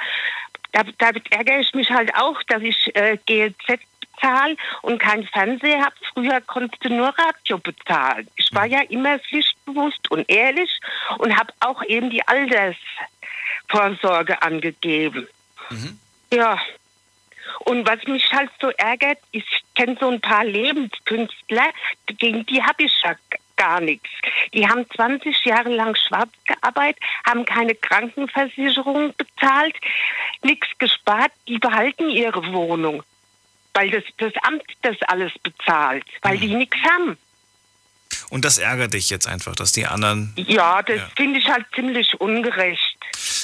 da, 0.73 0.83
damit 0.99 1.31
ärgere 1.33 1.61
ich 1.61 1.75
mich 1.75 1.91
halt 1.91 2.15
auch, 2.15 2.43
dass 2.45 2.63
ich 2.63 2.95
äh, 2.95 3.19
GLZ 3.27 3.81
bezahle 4.23 4.57
und 4.83 4.99
kein 4.99 5.27
Fernseher 5.27 5.85
habe. 5.85 5.95
Früher 6.13 6.43
konntest 6.43 6.85
du 6.85 6.91
nur 6.91 7.15
Radio 7.19 7.57
bezahlen. 7.59 8.29
Ich 8.37 8.55
war 8.55 8.67
ja 8.67 8.83
immer 8.83 9.19
pflichtbewusst 9.19 10.09
und 10.11 10.31
ehrlich 10.31 10.71
und 11.19 11.37
habe 11.37 11.53
auch 11.61 11.83
eben 11.85 12.11
die 12.11 12.23
Altersvorsorge 12.27 14.43
angegeben. 14.43 15.27
Ja. 16.33 16.59
Und 17.61 17.87
was 17.87 18.05
mich 18.07 18.33
halt 18.33 18.51
so 18.61 18.71
ärgert, 18.71 19.19
ich 19.33 19.45
kenne 19.75 19.97
so 20.01 20.09
ein 20.09 20.21
paar 20.21 20.45
Lebenskünstler, 20.45 21.71
gegen 22.07 22.47
die 22.47 22.63
habe 22.63 22.85
ich 22.85 22.93
ja 23.05 23.15
gar 23.57 23.81
nichts. 23.81 24.09
Die 24.55 24.67
haben 24.67 24.89
20 24.91 25.45
Jahre 25.45 25.69
lang 25.69 25.95
schwarz 25.95 26.31
gearbeitet, 26.47 27.03
haben 27.27 27.45
keine 27.45 27.75
Krankenversicherung 27.75 29.13
bezahlt, 29.17 29.77
nichts 30.43 30.67
gespart, 30.79 31.33
die 31.47 31.59
behalten 31.59 32.09
ihre 32.09 32.53
Wohnung. 32.53 33.03
Weil 33.75 33.91
das, 33.91 34.05
das 34.19 34.33
Amt 34.43 34.65
das 34.83 34.97
alles 35.09 35.33
bezahlt, 35.43 36.05
weil 36.23 36.39
die 36.39 36.55
nichts 36.55 36.77
haben. 36.85 37.17
Und 38.29 38.45
das 38.45 38.59
ärgert 38.59 38.95
dich 38.95 39.11
jetzt 39.11 39.27
einfach, 39.27 39.55
dass 39.55 39.73
die 39.73 39.87
anderen. 39.87 40.33
Ja, 40.37 40.83
das 40.83 41.01
finde 41.17 41.39
ich 41.39 41.49
halt 41.49 41.67
ziemlich 41.75 42.21
ungerecht. 42.21 42.99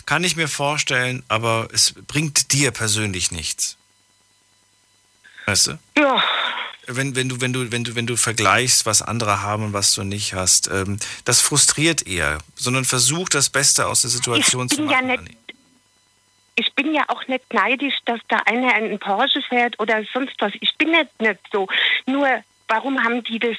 Kann 0.07 0.25
ich 0.25 0.37
mir 0.37 0.49
vorstellen, 0.49 1.23
aber 1.29 1.69
es 1.73 1.95
bringt 2.07 2.53
dir 2.53 2.71
persönlich 2.71 3.31
nichts. 3.31 3.77
Weißt 5.47 5.69
du? 5.69 5.79
Ja. 5.97 6.23
Wenn, 6.87 7.15
wenn, 7.17 7.29
du, 7.29 7.41
wenn, 7.41 7.53
du, 7.53 7.71
wenn, 7.71 7.85
du, 7.85 7.95
wenn 7.95 8.07
du 8.07 8.17
vergleichst, 8.17 8.87
was 8.87 9.03
andere 9.03 9.43
haben 9.43 9.65
und 9.65 9.73
was 9.75 9.95
du 9.95 10.05
nicht 10.05 10.33
hast, 10.33 10.69
ähm, 10.69 10.99
das 11.25 11.41
frustriert 11.41 12.07
eher, 12.07 12.39
sondern 12.55 12.87
versuch 12.87 13.29
das 13.29 13.51
Beste 13.51 13.87
aus 13.87 14.03
der 14.03 14.11
Situation 14.11 14.67
ich 14.67 14.77
zu 14.77 14.83
bin 14.83 14.91
ja 14.91 15.03
machen. 15.03 15.25
nicht, 15.25 15.37
ich 15.47 15.48
bin 16.79 16.95
ja 16.95 17.05
auch 17.09 17.27
nicht 17.27 17.53
neidisch, 17.53 17.97
dass 18.05 18.21
da 18.29 18.37
einer 18.47 18.73
einen 18.73 19.01
Porsche 19.01 19.43
fährt 19.43 19.79
oder 19.81 20.05
sonst 20.13 20.37
was. 20.39 20.53
Ich 20.61 20.77
bin 20.77 20.93
nicht, 20.93 21.21
nicht 21.21 21.41
so. 21.53 21.67
Nur, 22.07 22.29
warum 22.69 23.03
haben 23.03 23.25
die 23.25 23.41
das? 23.41 23.57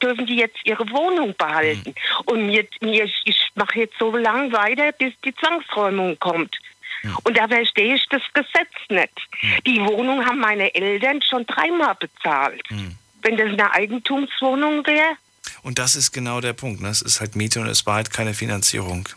Dürfen 0.00 0.26
die 0.26 0.36
jetzt 0.36 0.58
ihre 0.64 0.88
Wohnung 0.90 1.34
behalten? 1.36 1.92
Hm. 1.94 1.94
Und 2.26 2.46
mir, 2.46 2.64
mir, 2.80 3.04
ich 3.24 3.50
mache 3.56 3.80
jetzt 3.80 3.98
so 3.98 4.16
lange 4.16 4.52
weiter, 4.52 4.92
bis 4.92 5.12
die 5.24 5.34
Zwangsräumung 5.34 6.18
kommt. 6.20 6.56
Hm. 7.02 7.16
Und 7.24 7.36
da 7.36 7.48
verstehe 7.48 7.96
ich 7.96 8.06
das 8.08 8.22
Gesetz 8.32 8.72
nicht. 8.88 9.66
Die 9.66 9.80
Wohnung 9.80 10.24
haben 10.24 10.38
meine 10.38 10.72
Eltern 10.74 11.20
schon 11.20 11.44
dreimal 11.46 11.96
bezahlt. 11.96 12.62
Hm. 12.68 12.96
Wenn 13.22 13.36
das 13.36 13.48
eine 13.48 13.72
Eigentumswohnung 13.72 14.86
wäre, 14.86 15.16
Und 15.62 15.78
das 15.78 15.96
ist 15.96 16.12
genau 16.12 16.40
der 16.40 16.54
Punkt. 16.54 16.80
Ne? 16.80 16.88
Es 16.88 17.02
ist 17.02 17.20
halt 17.20 17.36
Miete 17.36 17.60
und 17.60 17.66
es 17.66 17.84
war 17.84 17.96
halt 17.96 18.10
keine 18.10 18.34
Finanzierung. 18.34 19.08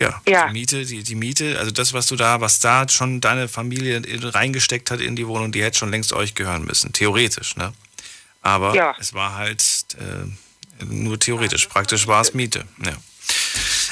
Ja, 0.00 0.20
Ja. 0.26 0.46
Die 0.46 0.52
Miete, 0.54 0.84
die, 0.86 1.02
die 1.02 1.14
Miete, 1.14 1.58
also 1.58 1.70
das, 1.70 1.92
was 1.92 2.06
du 2.06 2.16
da, 2.16 2.40
was 2.40 2.58
da 2.60 2.88
schon 2.88 3.20
deine 3.20 3.48
Familie 3.48 3.98
in- 3.98 4.24
reingesteckt 4.24 4.90
hat 4.90 5.00
in 5.00 5.14
die 5.14 5.26
Wohnung, 5.26 5.52
die 5.52 5.62
hätte 5.62 5.78
schon 5.78 5.90
längst 5.90 6.12
euch 6.12 6.34
gehören 6.34 6.64
müssen. 6.64 6.92
Theoretisch, 6.92 7.56
ne? 7.56 7.72
Aber 8.40 8.74
Ja. 8.74 8.96
es 8.98 9.12
war 9.12 9.34
halt 9.34 9.62
äh, 9.98 10.84
nur 10.84 11.18
theoretisch. 11.18 11.66
Praktisch 11.66 12.06
war 12.06 12.22
es 12.22 12.32
Miete. 12.32 12.64
Ja. 12.84 12.92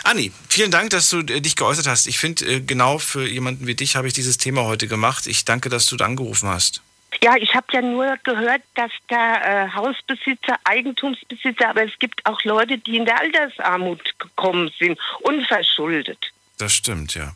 Anni, 0.05 0.33
vielen 0.49 0.71
Dank, 0.71 0.89
dass 0.91 1.11
du 1.11 1.19
äh, 1.21 1.41
dich 1.43 1.55
geäußert 1.57 1.87
hast. 1.87 2.07
Ich 2.07 2.19
finde, 2.19 2.47
äh, 2.47 2.61
genau 2.61 2.99
für 2.99 3.29
jemanden 3.29 3.67
wie 3.67 3.75
dich 3.75 3.95
habe 3.95 4.07
ich 4.09 4.15
dieses 4.15 4.39
Thema 4.39 4.63
heute 4.65 4.89
gemacht. 4.89 5.27
Ich 5.27 5.45
danke, 5.45 5.69
dass 5.69 5.85
du 5.87 5.97
da 5.97 6.07
angerufen 6.07 6.49
hast. 6.49 6.81
Ja, 7.23 7.37
ich 7.37 7.55
habe 7.55 7.67
ja 7.73 7.83
nur 7.83 8.17
gehört, 8.23 8.63
dass 8.75 8.93
da 9.09 9.65
äh, 9.65 9.71
Hausbesitzer, 9.71 10.57
Eigentumsbesitzer, 10.65 11.71
aber 11.71 11.85
es 11.85 11.99
gibt 11.99 12.25
auch 12.27 12.43
Leute, 12.45 12.79
die 12.79 12.97
in 12.97 13.07
der 13.07 13.21
Altersarmut 13.21 14.03
gekommen 14.19 14.71
sind, 14.79 14.99
unverschuldet. 15.21 16.33
Das 16.59 16.75
stimmt, 16.75 17.15
ja. 17.15 17.35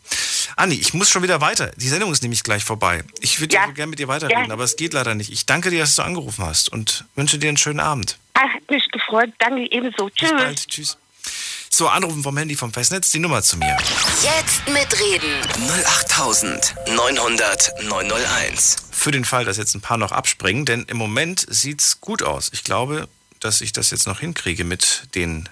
Anni, 0.56 0.74
ich 0.74 0.94
muss 0.94 1.08
schon 1.08 1.22
wieder 1.22 1.40
weiter. 1.40 1.70
Die 1.76 1.88
Sendung 1.88 2.12
ist 2.12 2.22
nämlich 2.22 2.42
gleich 2.42 2.64
vorbei. 2.64 3.02
Ich 3.20 3.40
würde 3.40 3.54
ja. 3.54 3.66
gerne 3.66 3.90
mit 3.90 3.98
dir 3.98 4.08
weiterreden, 4.08 4.46
Ja. 4.46 4.52
aber 4.52 4.64
es 4.64 4.76
geht 4.76 4.92
leider 4.92 5.14
nicht. 5.14 5.32
Ich 5.32 5.46
danke 5.46 5.70
dir, 5.70 5.80
dass 5.80 5.96
du 5.96 6.02
angerufen 6.02 6.44
hast 6.44 6.68
und 6.70 7.04
wünsche 7.14 7.38
dir 7.38 7.48
einen 7.48 7.56
schönen 7.56 7.80
Abend. 7.80 8.18
Hat 8.36 8.70
mich 8.70 8.88
gefreut. 8.90 9.32
Danke 9.38 9.70
ebenso. 9.70 10.10
Tschüss. 10.10 10.30
Bis 10.30 10.40
bald. 10.42 10.68
Tschüss. 10.68 10.98
So, 11.74 11.88
anrufen 11.88 12.22
vom 12.22 12.36
Handy 12.36 12.54
vom 12.54 12.70
Festnetz, 12.70 13.12
die 13.12 13.18
Nummer 13.18 13.42
zu 13.42 13.56
mir. 13.56 13.78
Jetzt 14.22 14.68
mitreden. 14.68 15.40
08900 15.86 17.72
901. 17.84 18.76
Für 18.90 19.10
den 19.10 19.24
Fall, 19.24 19.46
dass 19.46 19.56
jetzt 19.56 19.74
ein 19.74 19.80
paar 19.80 19.96
noch 19.96 20.12
abspringen, 20.12 20.66
denn 20.66 20.82
im 20.82 20.98
Moment 20.98 21.46
sieht's 21.48 22.02
gut 22.02 22.22
aus. 22.22 22.50
Ich 22.52 22.62
glaube, 22.62 23.08
dass 23.40 23.62
ich 23.62 23.72
das 23.72 23.90
jetzt 23.90 24.06
noch 24.06 24.20
hinkriege 24.20 24.64
mit 24.64 25.08
den 25.14 25.48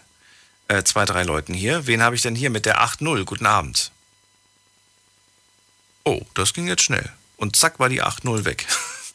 äh, 0.68 0.82
zwei, 0.82 1.06
drei 1.06 1.22
Leuten 1.22 1.54
hier. 1.54 1.86
Wen 1.86 2.02
habe 2.02 2.16
ich 2.16 2.20
denn 2.20 2.34
hier 2.34 2.50
mit 2.50 2.66
der 2.66 2.82
8.0? 2.82 3.24
Guten 3.24 3.46
Abend. 3.46 3.90
Oh, 6.04 6.20
das 6.34 6.52
ging 6.52 6.66
jetzt 6.66 6.82
schnell. 6.82 7.10
Und 7.38 7.56
zack 7.56 7.78
war 7.78 7.88
die 7.88 8.02
8.0 8.02 8.44
weg. 8.44 8.66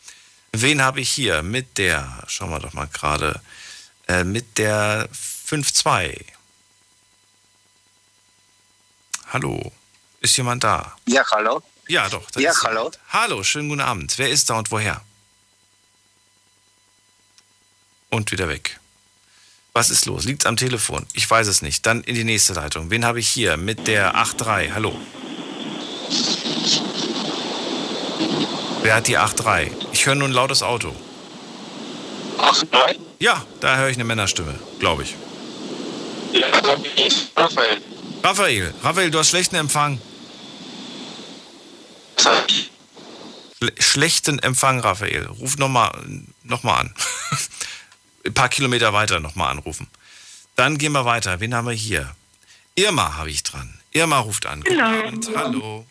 Wen 0.54 0.82
habe 0.82 1.02
ich 1.02 1.12
hier 1.12 1.44
mit 1.44 1.78
der, 1.78 2.24
schauen 2.26 2.50
wir 2.50 2.60
doch 2.60 2.74
mal 2.74 2.88
gerade, 2.88 3.42
äh, 4.08 4.24
mit 4.24 4.58
der 4.58 5.08
5.2? 5.48 6.35
Hallo, 9.32 9.72
ist 10.22 10.38
jemand 10.38 10.64
da? 10.64 10.96
Ja, 11.08 11.24
hallo. 11.32 11.62
Ja, 11.88 12.08
doch. 12.10 12.24
Ja, 12.36 12.52
ist 12.52 12.64
hallo. 12.64 12.80
jemand. 12.80 13.00
Hallo, 13.10 13.44
schönen 13.44 13.70
guten 13.70 13.82
Abend. 13.82 14.18
Wer 14.18 14.30
ist 14.30 14.50
da 14.50 14.58
und 14.58 14.72
woher? 14.72 15.02
Und 18.10 18.32
wieder 18.32 18.48
weg. 18.48 18.80
Was 19.74 19.90
ist 19.90 20.06
los? 20.06 20.24
Liegt's 20.24 20.46
am 20.46 20.56
Telefon? 20.56 21.06
Ich 21.14 21.30
weiß 21.30 21.48
es 21.48 21.62
nicht. 21.62 21.86
Dann 21.86 22.02
in 22.04 22.16
die 22.16 22.24
nächste 22.24 22.54
Leitung. 22.54 22.90
Wen 22.92 23.04
habe 23.04 23.20
ich 23.20 23.28
hier 23.28 23.58
mit 23.58 23.88
der 23.88 24.16
8.3? 24.16 24.72
Hallo. 24.74 24.98
Wer 28.82 28.96
hat 28.96 29.08
die 29.08 29.18
8.3? 29.18 29.70
Ich 29.92 30.06
höre 30.06 30.16
nur 30.16 30.30
ein 30.30 30.34
lautes 30.34 30.64
Auto. 30.64 30.96
8.3? 32.38 32.96
Ja, 33.20 33.46
da 33.60 33.76
höre 33.78 33.90
ich 33.90 33.98
eine 33.98 34.06
Männerstimme, 34.06 34.58
glaube 34.80 35.04
ich. 35.04 35.16
Ja. 36.32 36.48
Raphael. 37.36 37.82
Raphael, 38.26 38.74
Raphael, 38.82 39.12
du 39.12 39.20
hast 39.20 39.30
schlechten 39.30 39.56
Empfang. 39.56 40.02
Schle 42.18 43.72
schlechten 43.78 44.40
Empfang, 44.40 44.80
Raphael. 44.80 45.28
Ruf 45.28 45.60
nochmal 45.60 45.92
noch 46.42 46.64
mal 46.64 46.80
an. 46.80 46.96
Ein 48.26 48.34
paar 48.34 48.50
Kilometer 48.50 48.94
weiter 48.94 49.20
nochmal 49.20 49.52
anrufen. 49.52 49.86
Dann 50.56 50.80
gehen 50.80 50.94
wir 50.94 51.06
weiter. 51.06 51.40
Wen 51.40 51.54
haben 51.54 51.68
wir 51.68 51.76
hier? 51.76 52.16
Irma 52.74 53.14
habe 53.16 53.30
ich 53.30 53.44
dran. 53.44 53.80
Irma 53.92 54.22
ruft 54.22 54.48
an. 54.48 54.64
Hallo. 54.68 55.22
Hallo. 55.36 55.88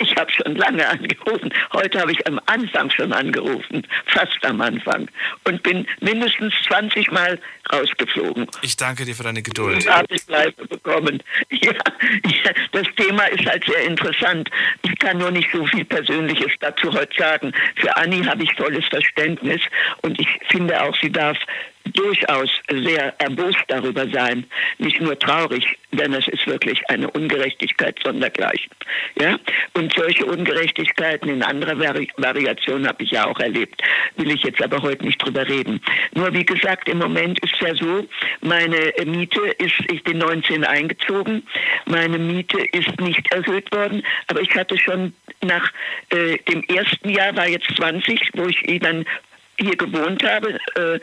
Ich 0.00 0.16
habe 0.16 0.32
schon 0.32 0.56
lange 0.56 0.88
angerufen. 0.88 1.52
Heute 1.74 2.00
habe 2.00 2.12
ich 2.12 2.26
am 2.26 2.40
Anfang 2.46 2.90
schon 2.90 3.12
angerufen, 3.12 3.86
fast 4.06 4.42
am 4.44 4.60
Anfang. 4.62 5.08
Und 5.44 5.62
bin 5.62 5.86
mindestens 6.00 6.54
20 6.68 7.10
Mal 7.12 7.38
rausgeflogen. 7.70 8.46
Ich 8.62 8.76
danke 8.76 9.04
dir 9.04 9.14
für 9.14 9.24
deine 9.24 9.42
Geduld. 9.42 9.88
habe 9.88 10.06
ich 10.14 10.26
Bleibe 10.26 10.66
bekommen. 10.66 11.22
Ja, 11.62 11.72
ja, 11.72 12.52
das 12.72 12.86
Thema 12.96 13.24
ist 13.24 13.44
halt 13.44 13.64
sehr 13.66 13.84
interessant. 13.84 14.48
Ich 14.82 14.98
kann 14.98 15.18
nur 15.18 15.30
nicht 15.30 15.48
so 15.52 15.66
viel 15.66 15.84
Persönliches 15.84 16.52
dazu 16.60 16.90
heute 16.92 17.12
sagen. 17.18 17.52
Für 17.76 17.94
Anni 17.96 18.24
habe 18.24 18.44
ich 18.44 18.54
volles 18.54 18.86
Verständnis 18.86 19.60
und 20.00 20.18
ich 20.18 20.28
finde 20.48 20.82
auch, 20.82 20.96
sie 21.02 21.12
darf 21.12 21.36
durchaus 21.84 22.50
sehr 22.70 23.14
erbost 23.20 23.58
darüber 23.68 24.06
sein, 24.08 24.44
nicht 24.78 25.00
nur 25.00 25.18
traurig, 25.18 25.64
denn 25.92 26.12
es 26.12 26.26
ist 26.28 26.46
wirklich 26.46 26.82
eine 26.88 27.10
Ungerechtigkeit 27.10 27.98
sondergleichen. 28.04 28.70
Ja? 29.20 29.38
Und 29.74 29.92
solche 29.94 30.24
Ungerechtigkeiten 30.26 31.28
in 31.28 31.42
anderer 31.42 31.78
Vari 31.78 32.08
Variation 32.16 32.86
habe 32.86 33.02
ich 33.02 33.10
ja 33.10 33.26
auch 33.26 33.38
erlebt, 33.40 33.82
will 34.16 34.30
ich 34.30 34.42
jetzt 34.42 34.62
aber 34.62 34.82
heute 34.82 35.04
nicht 35.04 35.24
drüber 35.24 35.46
reden. 35.48 35.80
Nur 36.14 36.32
wie 36.32 36.44
gesagt, 36.44 36.88
im 36.88 36.98
Moment 36.98 37.38
ist 37.40 37.60
ja 37.60 37.74
so, 37.74 38.06
meine 38.40 38.92
Miete 39.04 39.40
ist, 39.58 39.80
ich 39.90 40.02
bin 40.04 40.18
19 40.18 40.64
eingezogen, 40.64 41.42
meine 41.86 42.18
Miete 42.18 42.60
ist 42.72 43.00
nicht 43.00 43.30
erhöht 43.32 43.72
worden, 43.74 44.02
aber 44.28 44.40
ich 44.40 44.54
hatte 44.54 44.78
schon 44.78 45.12
nach 45.42 45.70
äh, 46.10 46.38
dem 46.48 46.62
ersten 46.64 47.08
Jahr, 47.10 47.34
war 47.36 47.48
jetzt 47.48 47.68
20, 47.76 48.30
wo 48.34 48.46
ich 48.46 48.80
dann 48.80 49.04
hier 49.60 49.76
gewohnt 49.76 50.24
habe, 50.24 50.58
äh, 50.76 50.98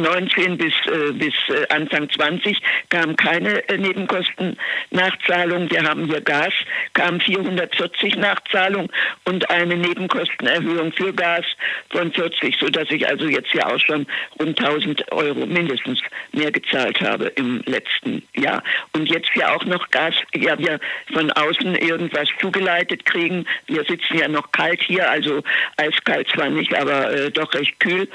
19 0.00 0.58
bis, 0.58 0.72
äh, 0.86 1.12
bis 1.12 1.34
äh, 1.48 1.66
Anfang 1.70 2.08
20, 2.10 2.60
kam 2.90 3.16
keine 3.16 3.66
äh, 3.68 3.78
Nebenkostennachzahlung. 3.78 5.70
Wir 5.70 5.82
haben 5.82 6.06
hier 6.06 6.20
Gas, 6.20 6.52
kam 6.92 7.20
440 7.20 8.16
Nachzahlung 8.16 8.90
und 9.24 9.48
eine 9.50 9.76
Nebenkostenerhöhung 9.76 10.92
für 10.92 11.12
Gas 11.12 11.44
von 11.90 12.12
40, 12.12 12.56
sodass 12.60 12.90
ich 12.90 13.06
also 13.08 13.26
jetzt 13.26 13.52
ja 13.54 13.66
auch 13.66 13.80
schon 13.80 14.06
rund 14.38 14.58
1000 14.58 15.10
Euro 15.12 15.46
mindestens 15.46 16.00
mehr 16.32 16.52
gezahlt 16.52 17.00
habe 17.00 17.26
im 17.36 17.62
letzten 17.66 18.22
Jahr. 18.34 18.62
Und 18.92 19.10
jetzt 19.10 19.30
ja 19.34 19.54
auch 19.54 19.64
noch 19.64 19.90
Gas, 19.90 20.14
ja, 20.34 20.58
wir 20.58 20.78
von 21.12 21.30
außen 21.32 21.74
irgendwas 21.76 22.28
zugeleitet 22.40 23.06
kriegen. 23.06 23.46
Wir 23.66 23.84
sitzen 23.84 24.18
ja 24.18 24.28
noch 24.28 24.52
kalt 24.52 24.82
hier, 24.82 25.10
also 25.10 25.42
eiskalt 25.76 26.28
zwar 26.28 26.50
nicht, 26.50 26.74
aber 26.74 27.12
äh, 27.12 27.30
doch 27.30 27.52
recht 27.54 27.78
kühl 27.80 27.93
Gefühl. 27.94 28.08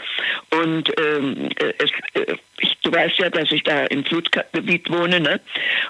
Und 0.52 0.90
ähm, 1.00 1.50
äh, 1.60 1.74
es, 1.78 1.92
äh, 2.14 2.36
ich, 2.60 2.78
du 2.84 2.92
weißt 2.92 3.18
ja, 3.18 3.30
dass 3.30 3.52
ich 3.52 3.64
da 3.64 3.86
im 3.86 4.04
Flutgebiet 4.04 4.90
wohne, 4.90 5.20
ne? 5.20 5.40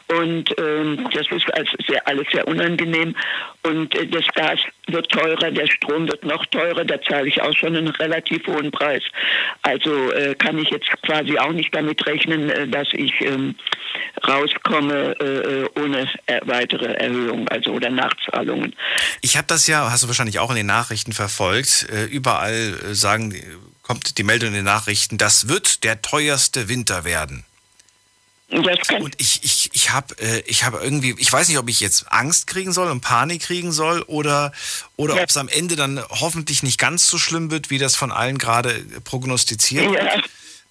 Und 0.08 0.54
ähm, 0.60 1.08
das 1.14 1.28
ist 1.32 1.54
also 1.54 1.72
sehr, 1.88 2.08
alles 2.08 2.28
sehr 2.32 2.48
unangenehm. 2.48 3.16
Und 3.64 3.96
äh, 3.96 4.08
das 4.08 4.26
Gas 4.36 4.60
wird 4.88 5.10
teurer, 5.10 5.52
der 5.52 5.68
Strom 5.68 6.08
wird 6.08 6.24
noch 6.24 6.46
teurer, 6.48 6.86
da 6.86 7.02
zahle 7.02 7.28
ich 7.28 7.42
auch 7.42 7.56
schon 7.56 7.76
einen 7.76 7.88
relativ 7.88 8.46
hohen 8.48 8.72
Preis. 8.72 9.04
Also 9.62 10.12
äh, 10.12 10.36
kann 10.36 10.58
ich 10.58 10.70
jetzt 10.70 10.90
quasi 11.04 11.38
auch 11.38 11.52
nicht 11.52 11.74
damit 11.74 12.06
rechnen, 12.06 12.50
äh, 12.50 12.68
dass 12.68 12.88
ich 12.94 13.14
ähm, 13.22 13.56
rauskomme 14.28 15.16
äh, 15.20 15.80
ohne 15.80 16.08
weitere 16.46 16.94
Erhöhung, 16.94 17.48
also 17.48 17.72
oder 17.72 17.90
Nachzahlungen. 17.90 18.76
Ich 19.22 19.38
habe 19.38 19.48
das 19.48 19.68
ja, 19.68 19.90
hast 19.90 20.04
du 20.04 20.08
wahrscheinlich 20.08 20.40
auch 20.40 20.50
in 20.50 20.58
den 20.58 20.66
Nachrichten 20.66 21.14
verfolgt, 21.14 21.88
überall 22.10 22.76
sagen 22.92 23.34
kommt 23.90 24.20
die 24.20 24.24
Meldung 24.24 24.50
in 24.50 24.54
den 24.54 24.66
Nachrichten, 24.66 25.18
das 25.18 25.48
wird 25.48 25.84
der 25.84 26.04
teuerste 26.04 26.70
Winter 26.70 27.06
werden. 27.06 27.44
Und 28.52 29.16
ich, 29.18 29.44
ich, 29.44 29.72
ich 29.74 29.90
habe 29.90 30.16
äh, 30.20 30.42
ich 30.46 30.64
hab 30.64 30.76
irgendwie, 30.76 31.16
ich 31.18 31.34
weiß 31.34 31.48
nicht, 31.48 31.58
ob 31.58 31.68
ich 31.68 31.80
jetzt 31.80 32.12
Angst 32.12 32.46
kriegen 32.46 32.72
soll 32.72 32.92
und 32.92 33.02
Panik 33.02 33.42
kriegen 33.42 33.72
soll 33.72 34.04
oder, 34.04 34.54
oder 34.96 35.16
ja. 35.16 35.24
ob 35.24 35.30
es 35.30 35.38
am 35.38 35.48
Ende 35.50 35.76
dann 35.76 36.00
hoffentlich 36.10 36.62
nicht 36.62 36.78
ganz 36.78 37.08
so 37.08 37.18
schlimm 37.18 37.50
wird, 37.50 37.72
wie 37.72 37.80
das 37.80 37.96
von 37.96 38.12
allen 38.12 38.38
gerade 38.38 38.86
prognostiziert 39.06 39.90
wird. 39.90 40.04
Ja. 40.04 40.22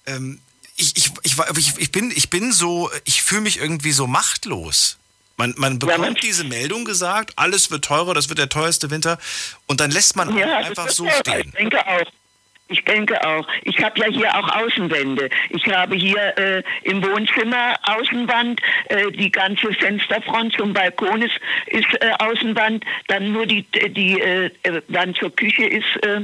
Ähm, 0.07 0.41
ich, 0.77 0.97
ich, 0.97 1.11
ich, 1.25 1.79
ich, 1.79 1.91
bin, 1.91 2.13
ich 2.15 2.31
bin 2.31 2.53
so, 2.53 2.89
ich 3.05 3.25
fühle 3.25 3.41
mich 3.41 3.59
irgendwie 3.59 3.91
so 3.91 4.07
machtlos. 4.07 4.97
Man, 5.37 5.55
man 5.57 5.81
bekommt 5.81 5.99
ja, 5.99 6.05
man 6.05 6.15
diese 6.15 6.45
Meldung 6.45 6.85
gesagt, 6.85 7.33
alles 7.35 7.73
wird 7.73 7.85
teurer, 7.85 8.15
das 8.15 8.29
wird 8.29 8.39
der 8.39 8.49
teuerste 8.49 8.91
Winter 8.91 9.19
und 9.67 9.81
dann 9.81 9.91
lässt 9.91 10.15
man 10.15 10.29
einfach 10.39 10.89
so 10.91 11.09
stehen. 11.11 11.49
Ich 11.49 11.55
denke 11.55 11.85
auch. 11.85 12.07
Ich 12.69 12.85
denke 12.85 13.19
auch. 13.27 13.49
Ich 13.63 13.83
habe 13.83 13.99
ja 13.99 14.07
hier 14.07 14.35
auch 14.37 14.49
Außenwände. 14.57 15.31
Ich 15.51 15.67
habe 15.69 15.97
hier 15.97 16.37
äh, 16.37 16.63
im 16.83 17.03
Wohnzimmer 17.03 17.75
Außenwand, 17.83 18.61
äh, 18.91 19.11
die 19.13 19.31
ganze 19.31 19.73
Fensterfront 19.73 20.53
zum 20.53 20.75
Balkon 20.75 21.23
ist, 21.23 21.41
ist 21.67 21.87
äh, 22.03 22.11
Außenwand, 22.19 22.85
dann 23.07 23.33
nur 23.33 23.47
die, 23.47 23.63
die 23.73 24.21
äh, 24.21 24.51
Wand 24.89 25.17
zur 25.17 25.35
Küche 25.35 25.65
ist, 25.65 26.05
äh, 26.05 26.21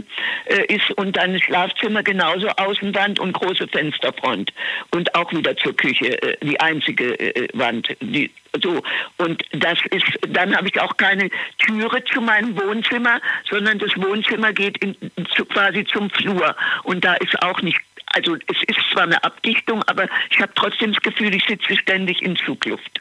äh, 0.47 0.75
ist 0.75 0.91
und 0.93 1.17
dann 1.17 1.41
Schlafzimmer 1.41 2.03
genauso 2.03 2.49
Außenwand 2.49 3.19
und 3.19 3.33
große 3.33 3.67
Fensterfront. 3.69 4.53
Und 4.91 5.15
auch 5.15 5.33
wieder 5.33 5.57
zur 5.57 5.75
Küche, 5.75 6.21
äh, 6.23 6.37
die 6.45 6.61
einzige 6.61 7.19
äh, 7.19 7.49
Wand, 7.55 7.89
die 8.03 8.31
so, 8.63 8.83
und 9.19 9.43
das 9.53 9.79
ist, 9.91 10.07
dann 10.29 10.57
habe 10.57 10.69
ich 10.69 10.81
auch 10.81 10.97
keine 10.97 11.31
Türe 11.59 12.05
zu 12.05 12.21
meinem 12.21 12.57
Wohnzimmer, 12.57 13.21
sondern 13.51 13.79
das 13.79 13.91
Wohnzimmer 13.97 14.53
geht 14.53 14.79
in, 14.79 14.97
zu, 15.35 15.45
quasi 15.47 15.85
zum 15.85 16.11
Flur. 16.11 16.55
Und 16.85 17.05
da 17.05 17.15
ist 17.15 17.43
auch 17.43 17.61
nicht, 17.63 17.81
also 18.13 18.35
es 18.35 18.63
ist 18.67 18.79
zwar 18.93 19.05
eine 19.05 19.23
Abdichtung, 19.25 19.83
aber 19.85 20.09
ich 20.31 20.41
habe 20.41 20.53
trotzdem 20.55 20.93
das 20.93 21.03
Gefühl, 21.03 21.35
ich 21.35 21.45
sitze 21.47 21.77
ständig 21.77 22.23
in 22.23 22.37
Zugluft. 22.37 23.01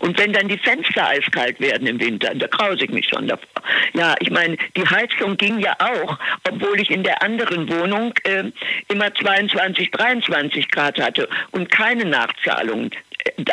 Und 0.00 0.18
wenn 0.18 0.32
dann 0.32 0.48
die 0.48 0.58
Fenster 0.58 1.08
eiskalt 1.08 1.58
werden 1.60 1.86
im 1.86 1.98
Winter, 1.98 2.32
da 2.34 2.46
krause 2.46 2.84
ich 2.84 2.90
mich 2.90 3.08
schon 3.08 3.26
davor. 3.26 3.48
Ja, 3.92 4.14
ich 4.20 4.30
meine, 4.30 4.56
die 4.76 4.86
Heizung 4.86 5.36
ging 5.36 5.58
ja 5.58 5.74
auch, 5.80 6.18
obwohl 6.48 6.80
ich 6.80 6.90
in 6.90 7.02
der 7.02 7.22
anderen 7.22 7.68
Wohnung 7.68 8.14
äh, 8.22 8.44
immer 8.88 9.12
22, 9.12 9.90
23 9.90 10.70
Grad 10.70 11.00
hatte 11.00 11.28
und 11.50 11.70
keine 11.70 12.04
Nachzahlungen 12.04 12.92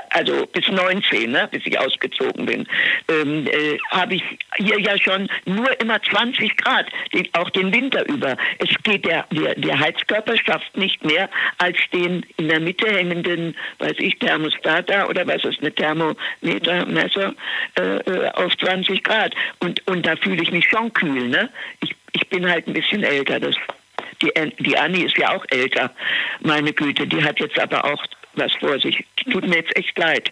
also 0.09 0.45
bis 0.47 0.67
19, 0.67 1.31
ne, 1.31 1.47
bis 1.51 1.65
ich 1.65 1.79
ausgezogen 1.79 2.45
bin, 2.45 2.67
ähm, 3.07 3.47
äh, 3.47 3.77
habe 3.89 4.15
ich 4.15 4.23
hier 4.57 4.79
ja 4.79 4.97
schon 4.97 5.29
nur 5.45 5.79
immer 5.79 6.01
20 6.01 6.57
Grad, 6.57 6.87
den, 7.13 7.27
auch 7.33 7.49
den 7.51 7.73
Winter 7.73 8.07
über. 8.07 8.35
Es 8.59 8.69
geht 8.83 9.05
der, 9.05 9.25
der, 9.31 9.55
der 9.55 9.79
Heizkörper 9.79 10.35
schafft 10.37 10.75
nicht 10.75 11.03
mehr 11.05 11.29
als 11.57 11.77
den 11.93 12.25
in 12.37 12.49
der 12.49 12.59
Mitte 12.59 12.87
hängenden, 12.87 13.55
weiß 13.79 13.95
ich, 13.97 14.19
Thermostat 14.19 14.89
da 14.89 15.07
oder 15.07 15.25
was 15.25 15.43
ist 15.45 15.61
eine 15.61 15.73
Thermometermesser 15.73 17.33
äh, 17.79 17.97
äh 17.97 18.31
auf 18.33 18.55
20 18.57 19.03
Grad. 19.03 19.33
Und, 19.59 19.85
und 19.87 20.05
da 20.05 20.15
fühle 20.17 20.43
ich 20.43 20.51
mich 20.51 20.67
schon 20.69 20.91
kühl. 20.93 21.29
Ne? 21.29 21.49
Ich, 21.81 21.95
ich 22.13 22.27
bin 22.27 22.49
halt 22.49 22.67
ein 22.67 22.73
bisschen 22.73 23.03
älter. 23.03 23.39
Das, 23.39 23.55
die, 24.21 24.31
die 24.59 24.77
Anni 24.77 25.03
ist 25.03 25.17
ja 25.17 25.35
auch 25.35 25.45
älter, 25.49 25.91
meine 26.41 26.73
Güte. 26.73 27.07
Die 27.07 27.23
hat 27.23 27.39
jetzt 27.39 27.59
aber 27.59 27.85
auch 27.85 28.03
was 28.35 28.53
vor 28.55 28.79
sich. 28.79 29.03
Tut 29.31 29.47
mir 29.47 29.57
jetzt 29.57 29.75
echt 29.75 29.97
leid. 29.97 30.31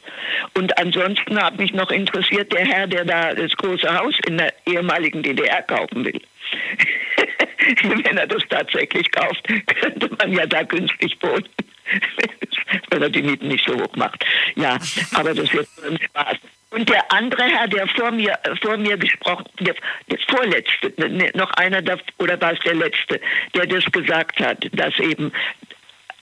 Und 0.56 0.78
ansonsten 0.78 1.42
hat 1.42 1.58
mich 1.58 1.74
noch 1.74 1.92
interessiert, 1.92 2.52
der 2.54 2.66
Herr, 2.66 2.88
der 2.88 3.06
da 3.06 3.34
das 3.34 3.56
große 3.58 3.94
Haus 3.94 4.16
in 4.28 4.38
der 4.38 4.54
ehemaligen 4.66 5.24
DDR 5.24 5.62
kaufen 5.64 6.06
will. 6.06 6.22
Wenn 7.84 8.18
er 8.18 8.28
das 8.28 8.44
tatsächlich 8.50 9.12
kauft, 9.12 9.48
könnte 9.68 10.10
man 10.18 10.32
ja 10.34 10.46
da 10.46 10.64
günstig 10.64 11.18
wohnen. 11.22 11.48
Wenn 12.90 13.02
er 13.02 13.10
die 13.10 13.22
Mieten 13.22 13.48
nicht 13.48 13.66
so 13.66 13.76
hoch 13.76 13.96
macht. 13.96 14.26
Ja, 14.56 14.78
aber 15.14 15.34
das 15.34 15.52
wird 15.54 15.68
ein 15.86 16.00
Spaß. 16.02 16.38
Und 16.72 16.88
der 16.88 17.12
andere 17.12 17.44
Herr, 17.44 17.68
der 17.68 17.88
vor 17.88 18.12
mir, 18.12 18.38
vor 18.62 18.78
mir 18.78 18.96
gesprochen, 18.96 19.46
der, 19.60 19.74
der 20.10 20.20
vorletzte, 20.28 20.94
ne, 20.98 21.32
noch 21.34 21.50
einer, 21.54 21.82
oder 22.20 22.40
war 22.40 22.54
es 22.54 22.60
der 22.60 22.76
letzte, 22.76 23.20
der 23.56 23.66
das 23.66 23.86
gesagt 23.86 24.40
hat, 24.40 24.68
dass 24.74 25.00
eben 25.00 25.32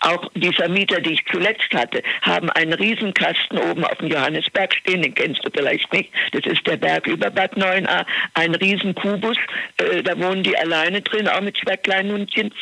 auch 0.08 0.30
die 0.36 0.54
Vermieter, 0.54 1.02
die 1.02 1.14
ich 1.14 1.26
zuletzt 1.26 1.74
hatte, 1.74 2.02
haben 2.22 2.50
einen 2.52 2.74
Riesenkasten 2.74 3.58
oben 3.58 3.84
auf 3.84 3.98
dem 3.98 4.10
Johannesberg 4.10 4.74
stehen, 4.74 5.02
den 5.02 5.14
kennst 5.14 5.46
du 5.46 5.50
vielleicht 5.54 5.92
nicht. 5.94 6.12
Das 6.32 6.46
ist 6.46 6.66
der 6.66 6.78
Berg 6.78 7.08
über 7.08 7.30
Bad 7.30 7.56
9a, 7.58 8.06
ein 8.34 8.56
Riesenkubus. 8.56 9.38
Äh, 9.78 10.04
da 10.04 10.18
wohnen 10.20 10.44
die 10.44 10.58
alleine 10.58 11.02
drin, 11.02 11.28
auch 11.28 11.42
mit 11.42 11.58
zwei 11.58 11.78
kleinen 11.78 12.12
Hundchen. 12.12 12.54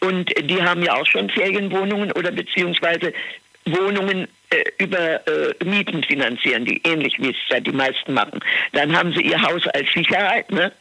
Und 0.00 0.32
die 0.48 0.62
haben 0.62 0.82
ja 0.82 0.94
auch 0.94 1.06
schon 1.06 1.30
Ferienwohnungen 1.30 2.12
oder 2.12 2.30
beziehungsweise 2.30 3.12
Wohnungen 3.66 4.28
äh, 4.50 4.64
über 4.78 5.26
äh, 5.26 5.64
Mieten 5.64 6.02
finanzieren, 6.02 6.64
die 6.64 6.80
ähnlich 6.84 7.16
wie 7.18 7.30
es 7.30 7.36
ja 7.50 7.60
die 7.60 7.72
meisten 7.72 8.12
machen. 8.12 8.40
Dann 8.72 8.96
haben 8.96 9.12
sie 9.12 9.22
ihr 9.22 9.40
Haus 9.40 9.66
als 9.68 9.90
Sicherheit, 9.92 10.50
ne? 10.50 10.72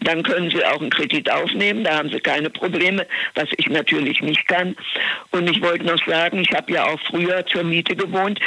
Dann 0.00 0.22
können 0.22 0.50
Sie 0.50 0.64
auch 0.64 0.80
einen 0.80 0.90
Kredit 0.90 1.30
aufnehmen, 1.30 1.84
da 1.84 1.98
haben 1.98 2.10
Sie 2.10 2.20
keine 2.20 2.50
Probleme, 2.50 3.06
was 3.34 3.48
ich 3.56 3.68
natürlich 3.68 4.20
nicht 4.22 4.46
kann. 4.46 4.76
Und 5.30 5.48
ich 5.50 5.60
wollte 5.62 5.84
noch 5.84 6.04
sagen, 6.06 6.40
ich 6.40 6.52
habe 6.52 6.72
ja 6.72 6.84
auch 6.86 7.00
früher 7.10 7.44
zur 7.46 7.64
Miete 7.64 7.96
gewohnt, 7.96 8.38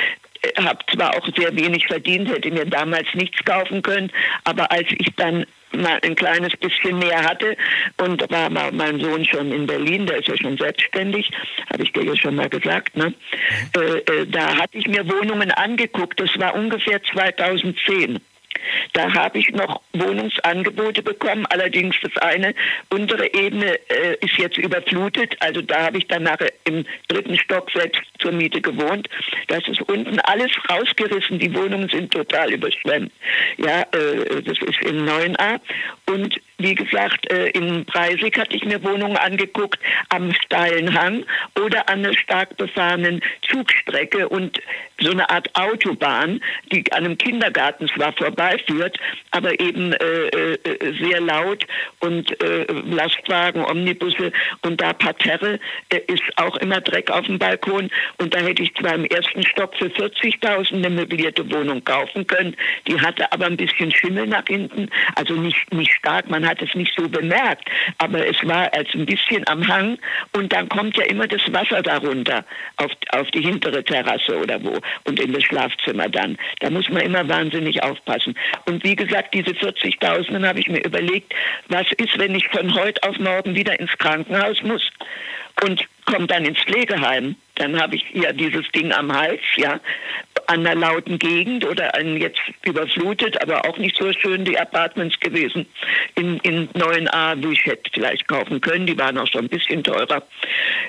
äh, 0.42 0.62
habe 0.62 0.80
zwar 0.94 1.16
auch 1.16 1.28
sehr 1.36 1.56
wenig 1.56 1.88
verdient, 1.88 2.30
hätte 2.30 2.52
mir 2.52 2.66
damals 2.66 3.08
nichts 3.14 3.44
kaufen 3.44 3.82
können, 3.82 4.12
aber 4.44 4.72
als 4.72 4.88
ich 4.98 5.14
dann 5.18 5.46
mal 5.74 6.00
ein 6.04 6.16
kleines 6.16 6.56
bisschen 6.58 7.00
mehr 7.00 7.24
hatte 7.24 7.56
und 7.98 8.30
war 8.30 8.50
mein 8.50 9.00
Sohn 9.00 9.26
schon 9.26 9.52
in 9.52 9.68
Berlin, 9.68 10.06
der 10.06 10.18
ist 10.18 10.28
ja 10.28 10.38
schon 10.38 10.58
selbstständig, 10.58 11.32
habe 11.72 11.84
ich 11.84 11.94
dir 11.94 12.04
ja 12.04 12.16
schon 12.16 12.36
mal 12.36 12.50
gesagt, 12.50 12.96
ne? 12.98 13.14
Äh, 13.76 14.00
äh, 14.00 14.28
da 14.28 14.58
hatte 14.58 14.78
ich 14.78 14.88
mir 14.88 15.08
Wohnungen 15.10 15.52
angeguckt, 15.52 16.20
das 16.20 16.38
war 16.40 16.56
ungefähr 16.56 17.02
2010. 17.04 18.20
Da 18.94 19.14
habe 19.14 19.40
ich 19.40 19.50
noch 19.52 19.82
Wohnungsangebote 19.94 21.02
bekommen. 21.02 21.46
Allerdings 21.48 21.96
das 22.02 22.16
eine 22.22 22.54
untere 22.90 23.34
Ebene 23.34 23.80
äh, 23.90 24.16
ist 24.22 24.38
jetzt 24.38 24.58
überflutet. 24.58 25.36
Also 25.40 25.62
da 25.62 25.84
habe 25.84 25.98
ich 25.98 26.08
dann 26.08 26.24
nachher 26.24 26.52
im 26.66 26.86
dritten 27.08 27.38
Stock 27.38 27.70
selbst 27.72 28.02
zur 28.20 28.32
Miete 28.32 28.62
gewohnt. 28.62 29.08
Das 29.48 29.68
ist 29.68 29.82
unten 29.84 30.20
alles 30.22 30.52
rausgerissen. 30.70 31.40
Die 31.40 31.54
Wohnungen 31.56 31.90
sind 31.90 32.12
total 32.12 32.52
überschwemmt. 32.52 33.12
Ja, 33.58 33.82
äh, 33.82 34.42
das 34.44 34.58
ist 34.60 34.82
im 34.84 35.06
9a. 35.06 35.60
Und 36.08 36.40
wie 36.62 36.76
gesagt, 36.76 37.32
äh, 37.32 37.50
in 37.50 37.86
Preisig 37.86 38.38
hatte 38.38 38.56
ich 38.56 38.66
mir 38.66 38.84
Wohnungen 38.84 39.18
angeguckt 39.18 39.80
am 40.10 40.34
steilen 40.34 40.94
Hang 40.94 41.26
oder 41.60 41.88
an 41.90 42.00
einer 42.00 42.14
stark 42.14 42.58
befahrenen 42.58 43.22
Zugstrecke 43.50 44.28
und 44.30 44.60
so 45.00 45.12
eine 45.12 45.30
Art 45.30 45.50
Autobahn, 45.56 46.42
die 46.72 46.84
an 46.92 47.06
einem 47.06 47.18
Kindergarten 47.18 47.88
zwar 47.88 48.14
vorbeiführt, 48.14 48.98
aber 49.32 49.60
eben 49.60 49.94
äh, 49.94 50.28
äh, 50.28 50.94
sehr 51.00 51.20
laut 51.22 51.66
und 52.00 52.42
äh, 52.44 52.66
Lastwagen, 52.86 53.66
Omnibusse 53.66 54.32
und 54.62 54.80
da 54.80 54.94
Parterre 54.94 55.60
äh, 55.90 56.00
ist 56.08 56.24
auch 56.36 56.56
immer 56.58 56.82
Dreck 56.82 57.10
auf 57.10 57.26
dem 57.26 57.40
Balkon 57.40 57.90
und 58.18 58.34
da 58.34 58.40
hätte 58.40 58.64
ich 58.64 58.74
zwar 58.76 58.96
im 58.96 59.06
ersten 59.06 59.44
Stock 59.44 59.76
für 59.76 59.88
40.000 59.88 60.76
eine 60.76 60.90
möblierte 60.90 61.50
Wohnung 61.52 61.84
kaufen 61.84 62.28
können, 62.28 62.56
die 62.88 63.00
hatte 63.00 63.32
aber 63.32 63.48
ein 63.48 63.58
bisschen 63.58 63.92
Schimmel 63.92 64.28
nach 64.28 64.46
hinten, 64.48 64.90
also 65.16 65.34
nicht, 65.34 65.74
nicht 65.74 65.92
stark, 65.94 66.30
man 66.30 66.48
hat 66.48 66.51
es 66.60 66.74
nicht 66.74 66.92
so 66.98 67.08
bemerkt, 67.08 67.70
aber 68.00 68.26
es 68.28 68.36
war 68.48 68.74
als 68.74 68.90
ein 68.94 69.06
bisschen 69.06 69.48
am 69.48 69.68
Hang 69.68 70.00
und 70.34 70.52
dann 70.52 70.68
kommt 70.70 70.98
ja 70.98 71.06
immer 71.06 71.28
das 71.28 71.42
Wasser 71.54 71.84
darunter 71.84 72.44
auf, 72.78 72.92
auf 73.12 73.30
die 73.32 73.42
hintere 73.42 73.84
Terrasse 73.84 74.38
oder 74.38 74.64
wo 74.64 74.80
und 75.04 75.20
in 75.20 75.34
das 75.34 75.44
Schlafzimmer 75.44 76.10
dann. 76.10 76.38
Da 76.62 76.70
muss 76.70 76.90
man 76.90 77.04
immer 77.04 77.28
wahnsinnig 77.28 77.82
aufpassen. 77.84 78.36
Und 78.66 78.84
wie 78.84 78.96
gesagt, 78.96 79.34
diese 79.34 79.52
40.000, 79.52 80.32
dann 80.32 80.46
habe 80.46 80.60
ich 80.60 80.68
mir 80.68 80.84
überlegt, 80.84 81.34
was 81.68 81.86
ist, 81.98 82.18
wenn 82.18 82.34
ich 82.34 82.48
von 82.48 82.74
heute 82.74 83.02
auf 83.08 83.18
morgen 83.20 83.56
wieder 83.56 83.80
ins 83.80 83.96
Krankenhaus 83.98 84.62
muss 84.64 84.90
und 85.64 85.86
komme 86.06 86.28
dann 86.28 86.46
ins 86.46 86.60
Pflegeheim? 86.60 87.36
Dann 87.56 87.80
habe 87.80 87.96
ich 87.96 88.06
ja 88.14 88.32
dieses 88.32 88.68
Ding 88.72 88.92
am 88.92 89.14
Hals, 89.14 89.42
ja, 89.56 89.80
an 90.52 90.68
einer 90.68 90.76
lauten 90.76 91.18
Gegend 91.18 91.66
oder 91.66 91.96
an 91.96 92.18
jetzt 92.18 92.42
überflutet, 92.66 93.42
aber 93.42 93.66
auch 93.66 93.78
nicht 93.78 93.96
so 93.96 94.12
schön 94.12 94.44
die 94.44 94.60
Apartments 94.60 95.18
gewesen 95.20 95.66
in, 96.16 96.38
in 96.40 96.68
9a, 96.70 97.42
wo 97.42 97.52
ich 97.52 97.66
hätte 97.66 97.90
vielleicht 97.94 98.28
kaufen 98.28 98.60
können. 98.60 98.86
Die 98.86 98.98
waren 98.98 99.18
auch 99.18 99.28
schon 99.28 99.46
ein 99.46 99.50
bisschen 99.50 99.84
teurer. 99.84 100.24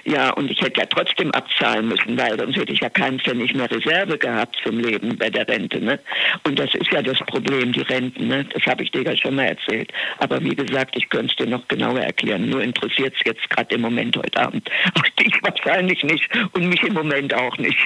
Ja, 0.04 0.30
und 0.30 0.50
ich 0.50 0.60
hätte 0.60 0.80
ja 0.80 0.86
trotzdem 0.86 1.30
abzahlen 1.30 1.88
müssen, 1.88 2.18
weil 2.18 2.36
sonst 2.38 2.56
hätte 2.56 2.72
ich 2.72 2.80
ja 2.80 2.90
keinen 2.90 3.20
Pfennig 3.20 3.54
mehr 3.54 3.70
Reserve 3.70 4.18
gehabt 4.18 4.56
zum 4.64 4.80
Leben 4.80 5.16
bei 5.16 5.30
der 5.30 5.46
Rente. 5.46 5.80
Ne? 5.80 6.00
Und 6.42 6.58
das 6.58 6.74
ist 6.74 6.90
ja 6.90 7.00
das 7.00 7.18
Problem, 7.20 7.72
die 7.72 7.82
Renten. 7.82 8.26
Ne? 8.26 8.44
Das 8.52 8.64
habe 8.66 8.82
ich 8.82 8.90
dir 8.90 9.02
ja 9.02 9.16
schon 9.16 9.36
mal 9.36 9.46
erzählt. 9.46 9.92
Aber 10.18 10.42
wie 10.42 10.56
gesagt, 10.56 10.96
ich 10.96 11.08
könnte 11.08 11.32
es 11.32 11.36
dir 11.36 11.46
noch 11.46 11.66
genauer 11.68 12.00
erklären. 12.00 12.48
Nur 12.50 12.62
interessiert 12.62 13.14
es 13.14 13.24
jetzt 13.24 13.48
gerade 13.48 13.72
im 13.76 13.82
Moment 13.82 14.16
heute 14.16 14.40
Abend. 14.40 14.68
Auch 14.98 15.08
dich 15.22 15.40
wahrscheinlich 15.42 16.02
nicht 16.02 16.28
und 16.52 16.66
mich 16.66 16.82
im 16.82 16.94
Moment 16.94 17.32
auch 17.34 17.56
nicht. 17.58 17.78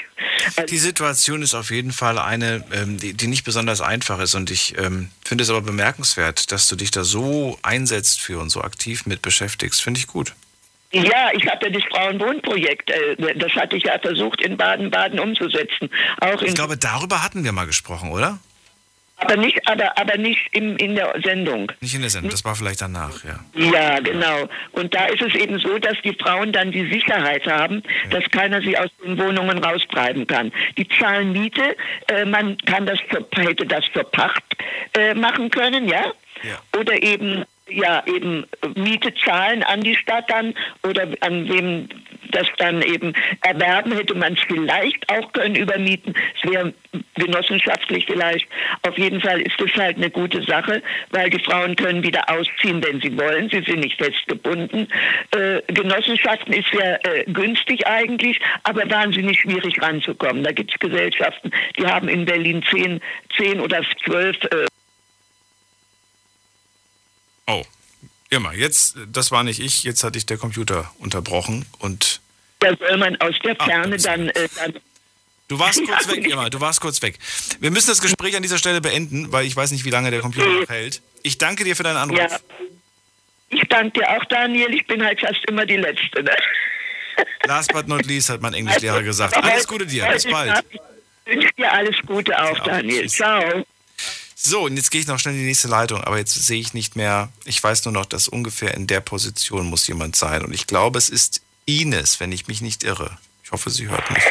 Also 0.56 0.66
die 0.66 0.78
Situation 0.78 1.42
ist 1.42 1.54
auf 1.54 1.65
jeden 1.70 1.92
Fall 1.92 2.18
eine, 2.18 2.64
ähm, 2.72 2.98
die, 2.98 3.14
die, 3.14 3.26
nicht 3.26 3.44
besonders 3.44 3.80
einfach 3.80 4.18
ist. 4.20 4.34
Und 4.34 4.50
ich 4.50 4.76
ähm, 4.78 5.10
finde 5.24 5.42
es 5.44 5.50
aber 5.50 5.62
bemerkenswert, 5.62 6.52
dass 6.52 6.68
du 6.68 6.76
dich 6.76 6.90
da 6.90 7.04
so 7.04 7.58
einsetzt 7.62 8.20
für 8.20 8.38
und 8.40 8.50
so 8.50 8.62
aktiv 8.62 9.06
mit 9.06 9.22
beschäftigst. 9.22 9.82
Finde 9.82 10.00
ich 10.00 10.06
gut. 10.06 10.34
Ja, 10.92 11.30
ich 11.32 11.46
habe 11.46 11.66
ja 11.66 11.72
das 11.72 11.82
Frauenwohnprojekt, 11.90 12.90
äh, 12.90 13.34
das 13.36 13.52
hatte 13.52 13.76
ich 13.76 13.84
ja 13.84 13.98
versucht 13.98 14.40
in 14.40 14.56
Baden-Baden 14.56 15.18
umzusetzen. 15.18 15.90
Auch 16.20 16.40
ich 16.42 16.54
glaube, 16.54 16.76
darüber 16.76 17.22
hatten 17.22 17.44
wir 17.44 17.52
mal 17.52 17.66
gesprochen, 17.66 18.10
oder? 18.10 18.38
Aber 19.18 19.36
nicht, 19.36 19.66
aber, 19.66 19.96
aber 19.98 20.18
nicht 20.18 20.46
in, 20.52 20.76
in 20.76 20.94
der 20.94 21.14
Sendung. 21.24 21.72
Nicht 21.80 21.94
in 21.94 22.02
der 22.02 22.10
Sendung, 22.10 22.30
das 22.30 22.44
war 22.44 22.54
vielleicht 22.54 22.82
danach, 22.82 23.24
ja. 23.24 23.38
Ja, 23.54 23.98
genau. 24.00 24.46
Und 24.72 24.94
da 24.94 25.06
ist 25.06 25.22
es 25.22 25.34
eben 25.34 25.58
so, 25.58 25.78
dass 25.78 25.96
die 26.04 26.12
Frauen 26.14 26.52
dann 26.52 26.70
die 26.70 26.86
Sicherheit 26.90 27.46
haben, 27.46 27.82
ja. 28.04 28.20
dass 28.20 28.30
keiner 28.30 28.60
sie 28.60 28.76
aus 28.76 28.90
den 29.02 29.18
Wohnungen 29.18 29.58
raustreiben 29.58 30.26
kann. 30.26 30.52
Die 30.76 30.86
zahlen 30.88 31.32
Miete, 31.32 31.76
äh, 32.08 32.26
man 32.26 32.58
kann 32.58 32.84
das 32.84 32.98
für, 33.08 33.26
hätte 33.40 33.66
das 33.66 33.86
für 33.86 34.04
Pacht 34.04 34.44
äh, 34.92 35.14
machen 35.14 35.50
können, 35.50 35.88
ja? 35.88 36.12
ja. 36.42 36.78
Oder 36.78 37.02
eben 37.02 37.44
ja 37.68 38.02
eben 38.06 38.46
Miete 38.74 39.12
zahlen 39.14 39.62
an 39.62 39.80
die 39.80 39.96
Stadt 39.96 40.30
dann 40.30 40.54
oder 40.82 41.08
an 41.20 41.48
wem 41.48 41.88
das 42.30 42.46
dann 42.58 42.82
eben 42.82 43.14
erwerben, 43.42 43.92
hätte 43.92 44.14
man 44.14 44.34
es 44.34 44.40
vielleicht 44.40 45.08
auch 45.08 45.32
können 45.32 45.54
übermieten. 45.54 46.14
Es 46.36 46.50
wäre 46.50 46.72
genossenschaftlich 47.14 48.06
vielleicht. 48.06 48.46
Auf 48.82 48.96
jeden 48.98 49.20
Fall 49.20 49.40
ist 49.40 49.60
es 49.60 49.74
halt 49.74 49.96
eine 49.96 50.10
gute 50.10 50.42
Sache, 50.42 50.82
weil 51.10 51.30
die 51.30 51.38
Frauen 51.38 51.76
können 51.76 52.02
wieder 52.02 52.28
ausziehen, 52.28 52.84
wenn 52.84 53.00
sie 53.00 53.16
wollen. 53.18 53.48
Sie 53.48 53.62
sind 53.62 53.80
nicht 53.80 53.96
festgebunden. 53.96 54.88
Äh, 55.32 55.62
Genossenschaften 55.72 56.52
ist 56.52 56.70
sehr 56.70 57.04
äh, 57.06 57.24
günstig 57.30 57.86
eigentlich, 57.86 58.40
aber 58.64 58.88
wahnsinnig 58.90 59.40
schwierig 59.40 59.80
ranzukommen. 59.80 60.44
Da 60.44 60.52
gibt 60.52 60.72
es 60.72 60.78
Gesellschaften, 60.78 61.50
die 61.78 61.86
haben 61.86 62.08
in 62.08 62.24
Berlin 62.24 62.62
zehn, 62.70 63.00
zehn 63.36 63.60
oder 63.60 63.82
zwölf 64.04 64.36
äh, 64.44 64.66
Oh, 67.46 67.64
Irma, 68.30 68.52
jetzt, 68.52 68.96
das 69.06 69.30
war 69.30 69.44
nicht 69.44 69.60
ich, 69.60 69.84
jetzt 69.84 70.02
hatte 70.02 70.18
ich 70.18 70.26
der 70.26 70.38
Computer 70.38 70.90
unterbrochen 70.98 71.64
und. 71.78 72.20
Da 72.58 72.76
soll 72.76 72.96
man 72.96 73.16
aus 73.20 73.34
der 73.44 73.54
Ferne 73.56 73.96
Ach, 73.98 74.02
dann, 74.02 74.28
äh, 74.30 74.48
dann. 74.56 74.74
Du 75.48 75.58
warst 75.58 75.80
kurz 75.86 76.08
weg, 76.08 76.26
Irma, 76.26 76.50
du 76.50 76.60
warst 76.60 76.80
kurz 76.80 77.00
weg. 77.02 77.18
Wir 77.60 77.70
müssen 77.70 77.88
das 77.88 78.00
Gespräch 78.00 78.36
an 78.36 78.42
dieser 78.42 78.58
Stelle 78.58 78.80
beenden, 78.80 79.30
weil 79.30 79.46
ich 79.46 79.54
weiß 79.54 79.70
nicht, 79.70 79.84
wie 79.84 79.90
lange 79.90 80.10
der 80.10 80.20
Computer 80.20 80.48
noch 80.48 80.68
hält. 80.68 81.02
Ich 81.22 81.38
danke 81.38 81.64
dir 81.64 81.76
für 81.76 81.84
deinen 81.84 81.98
Anruf. 81.98 82.18
Ja. 82.18 82.38
Ich 83.48 83.62
danke 83.68 84.00
dir 84.00 84.10
auch, 84.10 84.24
Daniel. 84.24 84.74
Ich 84.74 84.86
bin 84.86 85.04
halt 85.04 85.20
fast 85.20 85.44
immer 85.48 85.64
die 85.64 85.76
Letzte. 85.76 86.22
Ne? 86.22 86.36
Last 87.46 87.72
but 87.72 87.86
not 87.86 88.04
least, 88.06 88.28
hat 88.28 88.42
mein 88.42 88.54
Englischlehrer 88.54 89.02
gesagt. 89.02 89.36
Alles 89.36 89.68
Gute 89.68 89.86
dir, 89.86 90.04
bis 90.06 90.24
bald. 90.24 90.64
Ich 90.70 90.80
wünsche 91.32 91.52
dir 91.56 91.72
alles 91.72 91.96
Gute 92.06 92.36
auch, 92.36 92.58
Daniel. 92.60 93.08
Ciao. 93.08 93.64
So, 94.38 94.64
und 94.64 94.76
jetzt 94.76 94.90
gehe 94.90 95.00
ich 95.00 95.06
noch 95.06 95.18
schnell 95.18 95.32
in 95.32 95.40
die 95.40 95.46
nächste 95.46 95.66
Leitung, 95.66 96.04
aber 96.04 96.18
jetzt 96.18 96.34
sehe 96.34 96.60
ich 96.60 96.74
nicht 96.74 96.94
mehr, 96.94 97.30
ich 97.46 97.64
weiß 97.64 97.86
nur 97.86 97.92
noch, 97.92 98.04
dass 98.04 98.28
ungefähr 98.28 98.74
in 98.74 98.86
der 98.86 99.00
Position 99.00 99.64
muss 99.64 99.88
jemand 99.88 100.14
sein. 100.14 100.44
Und 100.44 100.52
ich 100.52 100.66
glaube, 100.66 100.98
es 100.98 101.08
ist 101.08 101.40
Ines, 101.64 102.20
wenn 102.20 102.30
ich 102.32 102.46
mich 102.46 102.60
nicht 102.60 102.84
irre. 102.84 103.16
Ich 103.42 103.50
hoffe, 103.50 103.70
sie 103.70 103.88
hört 103.88 104.10
mich. 104.10 104.22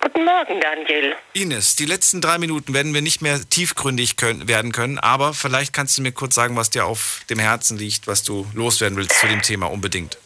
Guten 0.00 0.24
Morgen, 0.24 0.60
Daniel. 0.60 1.16
Ines, 1.32 1.74
die 1.74 1.86
letzten 1.86 2.20
drei 2.20 2.38
Minuten 2.38 2.72
werden 2.72 2.94
wir 2.94 3.02
nicht 3.02 3.20
mehr 3.20 3.40
tiefgründig 3.50 4.16
können, 4.16 4.46
werden 4.46 4.70
können, 4.70 5.00
aber 5.00 5.34
vielleicht 5.34 5.72
kannst 5.72 5.98
du 5.98 6.02
mir 6.02 6.12
kurz 6.12 6.36
sagen, 6.36 6.54
was 6.54 6.70
dir 6.70 6.86
auf 6.86 7.22
dem 7.30 7.40
Herzen 7.40 7.76
liegt, 7.78 8.06
was 8.06 8.22
du 8.22 8.46
loswerden 8.54 8.96
willst 8.96 9.18
zu 9.18 9.26
dem 9.26 9.42
Thema 9.42 9.66
unbedingt. 9.72 10.18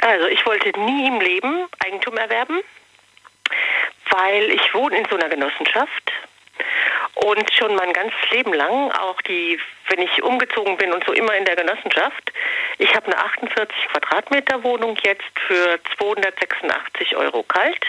Also, 0.00 0.26
ich 0.28 0.44
wollte 0.46 0.70
nie 0.80 1.06
im 1.06 1.20
Leben 1.20 1.66
Eigentum 1.80 2.16
erwerben, 2.16 2.60
weil 4.10 4.44
ich 4.52 4.72
wohne 4.72 5.00
in 5.00 5.06
so 5.10 5.16
einer 5.16 5.28
Genossenschaft 5.28 6.12
und 7.14 7.52
schon 7.52 7.74
mein 7.74 7.92
ganzes 7.92 8.30
Leben 8.30 8.52
lang, 8.52 8.92
auch 8.92 9.20
die, 9.22 9.58
wenn 9.88 10.00
ich 10.00 10.22
umgezogen 10.22 10.76
bin 10.76 10.92
und 10.92 11.04
so 11.04 11.12
immer 11.12 11.34
in 11.34 11.44
der 11.44 11.56
Genossenschaft. 11.56 12.32
Ich 12.78 12.94
habe 12.94 13.06
eine 13.06 13.18
48 13.18 13.76
Quadratmeter 13.92 14.62
Wohnung 14.62 14.96
jetzt 15.02 15.24
für 15.46 15.78
286 15.96 17.16
Euro 17.16 17.42
kalt. 17.42 17.84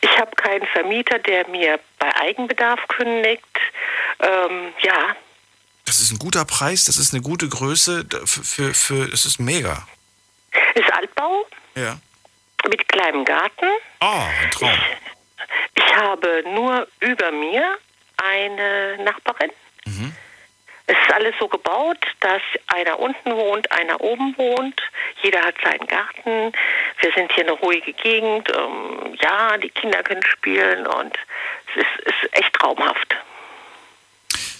Ich 0.00 0.18
habe 0.18 0.34
keinen 0.36 0.66
Vermieter, 0.68 1.18
der 1.18 1.48
mir 1.48 1.78
bei 1.98 2.14
Eigenbedarf 2.16 2.80
kündigt. 2.88 3.44
Ähm, 4.20 4.72
ja. 4.82 5.16
Das 5.84 5.98
ist 5.98 6.12
ein 6.12 6.18
guter 6.18 6.44
Preis, 6.44 6.84
das 6.84 6.96
ist 6.96 7.12
eine 7.12 7.22
gute 7.22 7.48
Größe. 7.48 8.06
Für, 8.24 8.44
für, 8.44 8.74
für, 8.74 9.12
es 9.12 9.26
ist 9.26 9.38
mega. 9.38 9.86
Ist 10.74 10.92
Altbau. 10.92 11.46
Ja. 11.74 11.98
Mit 12.68 12.88
kleinem 12.88 13.24
Garten. 13.24 13.66
Oh, 14.00 14.22
ein 14.42 14.50
Traum. 14.50 14.70
Ich, 14.70 15.13
ich 15.74 15.96
habe 15.96 16.44
nur 16.46 16.86
über 17.00 17.30
mir 17.30 17.78
eine 18.16 18.98
Nachbarin. 19.02 19.50
Mhm. 19.86 20.14
Es 20.86 20.96
ist 21.06 21.14
alles 21.14 21.34
so 21.38 21.48
gebaut, 21.48 21.98
dass 22.20 22.42
einer 22.66 22.98
unten 22.98 23.34
wohnt, 23.34 23.72
einer 23.72 24.00
oben 24.02 24.36
wohnt. 24.36 24.82
Jeder 25.22 25.40
hat 25.40 25.54
seinen 25.64 25.86
Garten. 25.86 26.52
Wir 27.00 27.12
sind 27.14 27.32
hier 27.32 27.44
eine 27.44 27.52
ruhige 27.52 27.94
Gegend. 27.94 28.50
Ähm, 28.54 29.16
ja, 29.22 29.56
die 29.56 29.70
Kinder 29.70 30.02
können 30.02 30.24
spielen 30.24 30.86
und 30.86 31.16
es 31.74 31.82
ist, 31.82 32.06
ist 32.06 32.38
echt 32.38 32.52
traumhaft. 32.54 33.16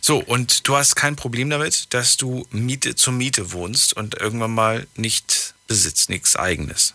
So, 0.01 0.19
und 0.19 0.67
du 0.67 0.77
hast 0.77 0.97
kein 0.97 1.17
Problem 1.17 1.51
damit, 1.51 1.93
dass 1.93 2.17
du 2.17 2.47
Miete 2.51 2.95
zur 2.95 3.13
Miete 3.13 3.53
wohnst 3.53 3.95
und 3.95 4.21
irgendwann 4.21 4.55
mal 4.55 4.87
nicht 4.97 5.55
besitzt, 5.67 6.11
nichts 6.11 6.37
eigenes. 6.37 6.95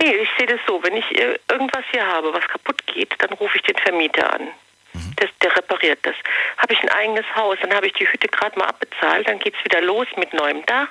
Nee, 0.00 0.12
ich 0.22 0.28
sehe 0.38 0.46
das 0.46 0.60
so, 0.66 0.82
wenn 0.82 0.96
ich 0.96 1.04
irgendwas 1.48 1.84
hier 1.90 2.06
habe, 2.06 2.32
was 2.32 2.46
kaputt 2.48 2.84
geht, 2.86 3.14
dann 3.18 3.32
rufe 3.34 3.56
ich 3.56 3.62
den 3.62 3.76
Vermieter 3.76 4.32
an. 4.32 4.48
Mhm. 4.92 5.12
Das, 5.16 5.28
der 5.42 5.56
repariert 5.56 5.98
das. 6.02 6.14
Habe 6.56 6.72
ich 6.72 6.82
ein 6.82 6.88
eigenes 6.88 7.24
Haus, 7.36 7.58
dann 7.60 7.74
habe 7.74 7.86
ich 7.86 7.92
die 7.92 8.10
Hütte 8.10 8.28
gerade 8.28 8.58
mal 8.58 8.66
abbezahlt, 8.66 9.28
dann 9.28 9.38
geht 9.38 9.54
es 9.56 9.64
wieder 9.64 9.80
los 9.82 10.06
mit 10.16 10.32
neuem 10.32 10.64
Dach, 10.66 10.88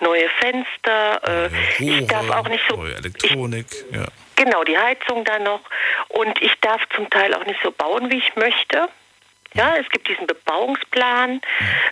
neue 0.00 0.28
Fenster. 0.40 1.20
Äh, 1.22 1.50
Rohre, 1.82 2.00
ich 2.00 2.06
darf 2.06 2.30
auch 2.30 2.48
nicht 2.48 2.64
so. 2.68 2.76
Neue 2.76 2.94
Elektronik, 2.94 3.66
ich, 3.70 3.96
ja. 3.96 4.06
Genau, 4.36 4.64
die 4.64 4.78
Heizung 4.78 5.24
da 5.24 5.38
noch. 5.38 5.60
Und 6.08 6.40
ich 6.42 6.52
darf 6.60 6.82
zum 6.94 7.10
Teil 7.10 7.34
auch 7.34 7.44
nicht 7.44 7.60
so 7.62 7.70
bauen, 7.70 8.10
wie 8.10 8.18
ich 8.18 8.34
möchte. 8.36 8.88
Ja, 9.54 9.76
es 9.76 9.88
gibt 9.88 10.08
diesen 10.08 10.26
Bebauungsplan. 10.26 11.40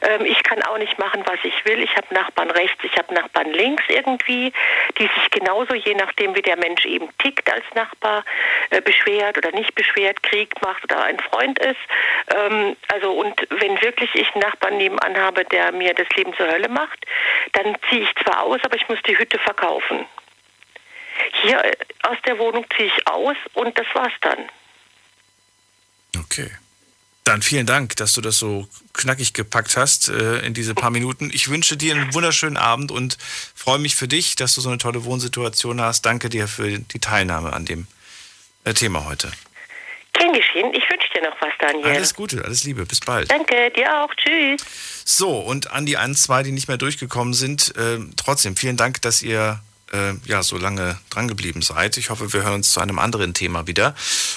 Ähm, 0.03 0.27
ich 0.27 0.43
kann 0.43 0.61
auch 0.65 0.79
nicht 0.79 0.99
machen, 0.99 1.23
was 1.27 1.39
ich 1.45 1.65
will. 1.65 1.81
Ich 1.81 1.97
habe 1.97 2.13
Nachbarn 2.13 2.51
rechts, 2.51 2.83
ich 2.83 2.97
habe 2.99 3.15
Nachbarn 3.15 3.53
links 3.53 3.85
irgendwie, 3.87 4.53
die 4.99 5.05
sich 5.05 5.31
genauso, 5.31 5.75
je 5.75 5.95
nachdem, 5.95 6.35
wie 6.35 6.43
der 6.43 6.57
Mensch 6.57 6.85
eben 6.85 7.09
tickt 7.19 7.51
als 7.53 7.65
Nachbar, 7.75 8.25
äh, 8.71 8.81
beschwert 8.81 9.39
oder 9.39 9.53
nicht 9.53 9.77
beschwert, 9.77 10.25
Krieg 10.25 10.61
macht 10.61 10.83
oder 10.85 11.05
ein 11.05 11.21
Freund 11.21 11.61
ist. 11.61 11.79
Ähm, 12.35 12.77
also 12.89 13.13
und 13.13 13.41
wenn 13.51 13.81
wirklich 13.81 14.13
ich 14.17 14.29
einen 14.35 14.43
Nachbarn 14.43 14.79
nebenan 14.79 15.17
habe, 15.17 15.45
der 15.45 15.71
mir 15.71 15.95
das 15.95 16.09
Leben 16.17 16.35
zur 16.35 16.51
Hölle 16.51 16.69
macht, 16.69 17.07
dann 17.53 17.77
ziehe 17.89 18.03
ich 18.03 18.15
zwar 18.25 18.43
aus, 18.43 18.59
aber 18.65 18.75
ich 18.75 18.89
muss 18.89 18.99
die 19.07 19.17
Hütte 19.17 19.39
verkaufen. 19.39 20.05
Hier 21.43 21.65
äh, 21.65 21.77
aus 22.03 22.19
der 22.27 22.39
Wohnung 22.41 22.67
ziehe 22.77 22.89
ich 22.89 23.07
aus 23.07 23.37
und 23.55 23.79
das 23.79 23.87
war's 23.95 24.13
dann. 24.21 24.49
Okay. 26.19 26.51
Dann 27.25 27.41
vielen 27.41 27.67
Dank, 27.67 27.95
dass 27.97 28.15
du 28.15 28.21
das 28.21 28.39
so 28.39 28.67
knackig 28.95 29.33
gepackt 29.33 29.77
hast 29.77 30.09
äh, 30.09 30.41
in 30.41 30.55
diese 30.55 30.75
paar 30.75 30.91
Minuten. 30.91 31.31
Ich 31.33 31.49
wünsche 31.49 31.77
dir 31.77 31.95
einen 31.95 32.13
wunderschönen 32.15 32.57
Abend 32.57 32.91
und 32.91 33.17
freue 33.55 33.79
mich 33.79 33.95
für 33.95 34.09
dich, 34.09 34.35
dass 34.35 34.55
du 34.55 34.61
so 34.61 34.71
eine 34.71 34.79
tolle 34.79 35.05
Wohnsituation 35.05 35.81
hast. 35.81 36.05
Danke 36.05 36.29
dir 36.29 36.49
für 36.49 36.79
die 36.81 36.99
Teilnahme 36.99 37.53
an 37.53 37.65
dem 37.65 37.87
äh, 38.65 38.75
Thema 38.75 39.05
heute. 39.05 39.31
Gern 40.15 40.33
geschehen. 40.33 40.75
Ich 40.75 40.83
wünsche 40.91 41.09
dir 41.15 41.23
noch 41.23 41.41
was, 41.41 41.53
Daniel. 41.59 41.87
Alles 41.87 42.15
Gute, 42.15 42.45
alles 42.45 42.65
Liebe. 42.65 42.85
Bis 42.87 43.01
bald. 43.01 43.31
Danke, 43.31 43.71
dir 43.71 44.03
auch. 44.03 44.13
Tschüss. 44.15 44.61
So, 45.05 45.39
und 45.39 45.71
an 45.71 45.87
die 45.87 45.97
ein, 45.97 46.15
zwei, 46.15 46.43
die 46.43 46.53
nicht 46.53 46.69
mehr 46.69 46.77
durchgekommen 46.77 47.35
sind, 47.35 47.75
äh, 47.77 47.99
trotzdem 48.17 48.57
vielen 48.57 48.77
Dank, 48.77 49.01
dass 49.03 49.23
ihr 49.23 49.61
äh, 49.93 50.15
ja, 50.25 50.43
so 50.43 50.57
lange 50.57 50.99
drangeblieben 51.11 51.63
seid. 51.63 51.97
Ich 51.97 52.11
hoffe, 52.11 52.33
wir 52.33 52.43
hören 52.43 52.55
uns 52.55 52.73
zu 52.73 52.81
einem 52.81 52.99
anderen 52.99 53.35
Thema 53.35 53.67
wieder. 53.67 53.95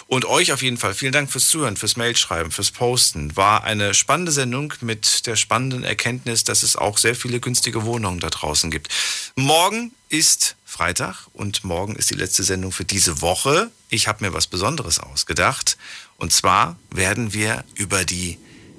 Und 0.07 0.25
euch 0.25 0.51
auf 0.51 0.61
jeden 0.61 0.77
Fall 0.77 0.93
vielen 0.93 1.13
Dank 1.13 1.31
fürs 1.31 1.47
Zuhören, 1.47 1.77
fürs 1.77 1.97
Mailschreiben, 1.97 2.51
fürs 2.51 2.71
Posten. 2.71 3.35
War 3.35 3.63
eine 3.63 3.93
spannende 3.93 4.31
Sendung 4.31 4.73
mit 4.81 5.25
der 5.25 5.35
spannenden 5.35 5.83
Erkenntnis, 5.83 6.43
dass 6.43 6.63
es 6.63 6.75
auch 6.75 6.97
sehr 6.97 7.15
viele 7.15 7.39
günstige 7.39 7.83
Wohnungen 7.85 8.19
da 8.19 8.29
draußen 8.29 8.69
gibt. 8.69 8.89
Morgen 9.35 9.91
ist 10.09 10.55
Freitag 10.65 11.27
und 11.33 11.63
morgen 11.63 11.95
ist 11.95 12.09
die 12.09 12.15
letzte 12.15 12.43
Sendung 12.43 12.71
für 12.71 12.85
diese 12.85 13.21
Woche. 13.21 13.71
Ich 13.89 14.07
habe 14.07 14.25
mir 14.25 14.33
was 14.33 14.47
Besonderes 14.47 14.99
ausgedacht. 14.99 15.77
Und 16.17 16.33
zwar 16.33 16.77
werden 16.89 17.33
wir 17.33 17.63
über 17.75 18.03
die 18.03 18.37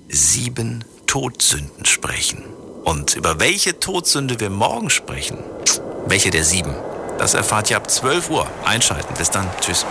sieben 0.08 0.84
Todsünden 1.06 1.84
sprechen. 1.84 2.44
Und 2.86 3.16
über 3.16 3.40
welche 3.40 3.80
Todsünde 3.80 4.38
wir 4.38 4.48
morgen 4.48 4.90
sprechen, 4.90 5.38
welche 6.06 6.30
der 6.30 6.44
sieben, 6.44 6.72
das 7.18 7.34
erfahrt 7.34 7.68
ihr 7.68 7.76
ab 7.78 7.90
12 7.90 8.30
Uhr. 8.30 8.46
Einschalten. 8.64 9.12
Bis 9.18 9.28
dann. 9.28 9.50
Tschüss. 9.60 9.84